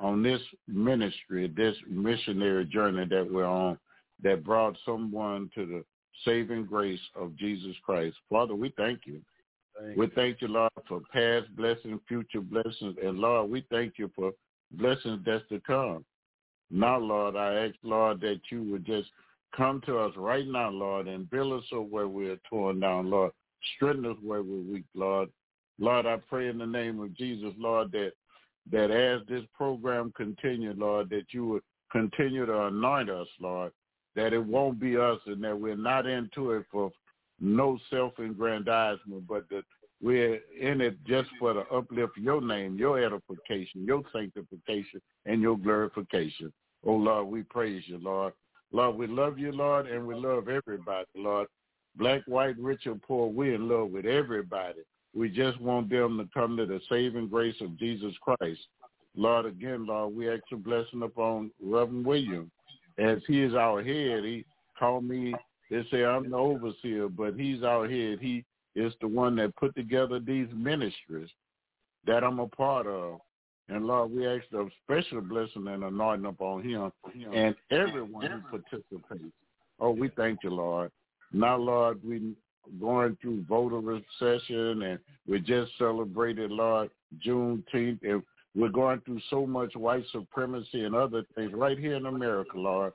on 0.00 0.22
this 0.22 0.40
ministry, 0.66 1.52
this 1.54 1.76
missionary 1.88 2.64
journey 2.64 3.06
that 3.10 3.30
we're 3.30 3.44
on 3.44 3.78
that 4.22 4.42
brought 4.42 4.76
someone 4.84 5.50
to 5.54 5.66
the 5.66 5.84
saving 6.24 6.64
grace 6.64 7.00
of 7.14 7.36
Jesus 7.36 7.76
Christ. 7.84 8.16
Father, 8.28 8.54
we 8.54 8.72
thank 8.76 9.00
you. 9.04 9.20
Thank 9.78 9.96
we 9.96 10.06
thank 10.08 10.40
you, 10.40 10.48
Lord, 10.48 10.72
for 10.88 11.00
past 11.12 11.54
blessings, 11.56 12.00
future 12.08 12.40
blessings, 12.40 12.96
and 13.02 13.18
Lord, 13.18 13.50
we 13.50 13.64
thank 13.70 13.94
you 13.96 14.10
for 14.14 14.32
blessings 14.72 15.20
that's 15.24 15.46
to 15.50 15.60
come. 15.60 16.04
Now, 16.70 16.98
Lord, 16.98 17.36
I 17.36 17.66
ask, 17.66 17.74
Lord, 17.82 18.20
that 18.20 18.40
you 18.50 18.62
would 18.64 18.86
just 18.86 19.08
come 19.56 19.82
to 19.86 19.98
us 19.98 20.12
right 20.16 20.46
now, 20.46 20.70
Lord, 20.70 21.08
and 21.08 21.28
build 21.30 21.52
us 21.52 21.68
up 21.74 21.88
where 21.88 22.08
we're 22.08 22.38
torn 22.48 22.80
down, 22.80 23.10
Lord. 23.10 23.32
Strengthen 23.76 24.12
us 24.12 24.16
where 24.22 24.42
we're 24.42 24.72
weak, 24.72 24.84
Lord. 24.94 25.28
Lord, 25.78 26.06
I 26.06 26.16
pray 26.28 26.48
in 26.48 26.58
the 26.58 26.66
name 26.66 27.00
of 27.00 27.16
Jesus, 27.16 27.52
Lord, 27.58 27.90
that 27.92 28.12
that 28.70 28.90
as 28.90 29.20
this 29.28 29.44
program 29.54 30.12
continues, 30.16 30.76
Lord, 30.78 31.10
that 31.10 31.26
you 31.30 31.46
would 31.46 31.62
continue 31.90 32.46
to 32.46 32.66
anoint 32.66 33.10
us, 33.10 33.28
Lord, 33.40 33.72
that 34.16 34.32
it 34.32 34.44
won't 34.44 34.80
be 34.80 34.96
us 34.96 35.18
and 35.26 35.42
that 35.44 35.58
we're 35.58 35.76
not 35.76 36.06
into 36.06 36.52
it 36.52 36.66
for 36.70 36.90
no 37.40 37.78
self-aggrandizement, 37.90 39.26
but 39.26 39.48
that 39.50 39.62
we're 40.02 40.40
in 40.58 40.80
it 40.80 40.96
just 41.06 41.28
for 41.38 41.54
the 41.54 41.60
uplift 41.74 42.16
your 42.16 42.40
name, 42.40 42.76
your 42.76 43.02
edification, 43.02 43.84
your 43.84 44.02
sanctification, 44.12 45.00
and 45.26 45.40
your 45.42 45.58
glorification. 45.58 46.52
Oh, 46.84 46.94
Lord, 46.94 47.26
we 47.28 47.42
praise 47.42 47.82
you, 47.86 47.98
Lord. 47.98 48.32
Lord, 48.72 48.96
we 48.96 49.06
love 49.06 49.38
you, 49.38 49.52
Lord, 49.52 49.86
and 49.86 50.06
we 50.06 50.14
love 50.14 50.48
everybody, 50.48 51.06
Lord. 51.14 51.48
Black, 51.96 52.22
white, 52.26 52.56
rich, 52.58 52.86
or 52.86 52.94
poor, 52.94 53.28
we're 53.28 53.56
in 53.56 53.68
love 53.68 53.90
with 53.90 54.06
everybody. 54.06 54.80
We 55.14 55.28
just 55.28 55.60
want 55.60 55.90
them 55.90 56.18
to 56.18 56.28
come 56.32 56.56
to 56.56 56.66
the 56.66 56.80
saving 56.88 57.28
grace 57.28 57.56
of 57.60 57.78
Jesus 57.78 58.14
Christ. 58.20 58.60
Lord, 59.16 59.46
again, 59.46 59.86
Lord, 59.86 60.14
we 60.14 60.30
ask 60.30 60.42
a 60.52 60.56
blessing 60.56 61.02
upon 61.02 61.50
Reverend 61.60 62.06
William. 62.06 62.50
As 62.98 63.18
he 63.26 63.42
is 63.42 63.54
our 63.54 63.82
head, 63.82 64.24
he 64.24 64.44
called 64.78 65.04
me, 65.04 65.34
they 65.70 65.84
say 65.90 66.04
I'm 66.04 66.30
the 66.30 66.36
overseer, 66.36 67.08
but 67.08 67.34
he's 67.34 67.62
our 67.62 67.88
head. 67.88 68.18
He 68.20 68.44
is 68.74 68.92
the 69.00 69.08
one 69.08 69.36
that 69.36 69.56
put 69.56 69.74
together 69.74 70.20
these 70.20 70.48
ministries 70.54 71.30
that 72.06 72.22
I'm 72.22 72.38
a 72.38 72.46
part 72.46 72.86
of. 72.86 73.20
And 73.68 73.86
Lord, 73.86 74.10
we 74.10 74.26
ask 74.26 74.44
a 74.52 74.66
special 74.84 75.20
blessing 75.20 75.68
and 75.68 75.84
anointing 75.84 76.26
upon 76.26 76.62
him 76.62 76.90
and 77.32 77.54
everyone 77.70 78.26
who 78.50 78.58
participates. 78.58 79.34
Oh, 79.78 79.90
we 79.90 80.08
thank 80.16 80.40
you, 80.42 80.50
Lord. 80.50 80.90
Now, 81.32 81.56
Lord, 81.56 82.00
we 82.04 82.34
going 82.80 83.16
through 83.20 83.44
voter 83.48 83.78
recession 83.78 84.82
and 84.82 84.98
we 85.26 85.40
just 85.40 85.72
celebrated, 85.78 86.50
Lord, 86.50 86.90
Juneteenth. 87.24 88.02
And 88.02 88.22
we're 88.54 88.68
going 88.68 89.00
through 89.00 89.20
so 89.30 89.46
much 89.46 89.74
white 89.76 90.04
supremacy 90.12 90.84
and 90.84 90.94
other 90.94 91.22
things 91.34 91.52
right 91.54 91.78
here 91.78 91.96
in 91.96 92.06
America, 92.06 92.56
Lord. 92.58 92.92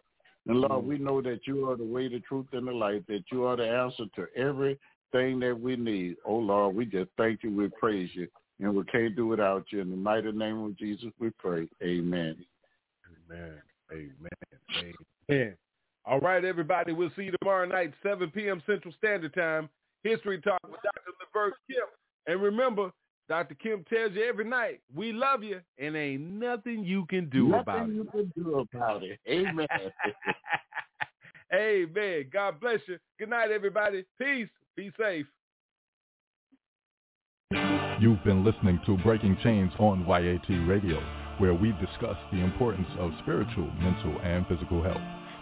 And 0.47 0.61
Lord, 0.61 0.85
we 0.85 0.97
know 0.97 1.21
that 1.21 1.41
you 1.45 1.69
are 1.69 1.75
the 1.75 1.83
way, 1.83 2.07
the 2.07 2.19
truth, 2.19 2.47
and 2.53 2.67
the 2.67 2.71
light, 2.71 3.07
that 3.07 3.23
you 3.31 3.45
are 3.45 3.55
the 3.55 3.67
answer 3.67 4.05
to 4.15 4.27
everything 4.39 5.39
that 5.39 5.57
we 5.59 5.75
need. 5.75 6.17
Oh, 6.25 6.35
Lord, 6.35 6.75
we 6.75 6.85
just 6.85 7.09
thank 7.17 7.43
you. 7.43 7.55
We 7.55 7.69
praise 7.69 8.09
you 8.13 8.27
and 8.59 8.75
we 8.75 8.83
can't 8.85 9.15
do 9.15 9.27
without 9.27 9.65
you. 9.69 9.81
In 9.81 9.89
the 9.89 9.97
mighty 9.97 10.31
name 10.31 10.63
of 10.63 10.77
Jesus, 10.77 11.09
we 11.19 11.29
pray. 11.31 11.67
Amen. 11.83 12.37
Amen. 13.29 13.61
Amen. 13.91 14.93
Amen. 15.29 15.57
All 16.07 16.19
right, 16.19 16.45
everybody. 16.45 16.93
We'll 16.93 17.09
see 17.15 17.23
you 17.23 17.33
tomorrow 17.41 17.65
night, 17.65 17.93
7 18.03 18.29
p.m. 18.29 18.61
Central 18.67 18.93
Standard 18.97 19.33
Time. 19.33 19.69
History 20.03 20.39
Talk 20.39 20.59
with 20.63 20.79
Dr. 20.83 21.11
Levert 21.19 21.55
Kemp. 21.69 21.89
And 22.27 22.39
remember, 22.39 22.91
Dr. 23.27 23.55
Kemp 23.55 23.89
tells 23.89 24.13
you 24.13 24.23
every 24.23 24.45
night, 24.45 24.81
we 24.93 25.11
love 25.11 25.43
you, 25.43 25.61
and 25.79 25.95
ain't 25.95 26.21
nothing 26.21 26.83
you 26.83 27.07
can 27.07 27.27
do 27.29 27.47
nothing 27.47 27.61
about 27.61 27.89
you 27.89 28.01
it. 28.01 28.11
can 28.11 28.33
do 28.35 28.59
about 28.59 29.01
it. 29.01 29.19
Amen. 29.27 29.67
Amen. 31.53 32.25
God 32.31 32.59
bless 32.59 32.81
you. 32.87 32.99
Good 33.17 33.29
night, 33.29 33.49
everybody. 33.49 34.05
Peace. 34.19 34.49
Be 34.75 34.91
safe. 34.99 35.25
You've 37.99 38.23
been 38.23 38.43
listening 38.43 38.79
to 38.85 38.97
Breaking 38.97 39.37
Chains 39.41 39.71
on 39.79 40.05
YAT 40.07 40.67
Radio, 40.67 41.01
where 41.39 41.53
we 41.53 41.71
discuss 41.73 42.17
the 42.31 42.39
importance 42.39 42.89
of 42.99 43.11
spiritual, 43.23 43.71
mental, 43.79 44.19
and 44.21 44.45
physical 44.47 44.83
health. 44.83 45.01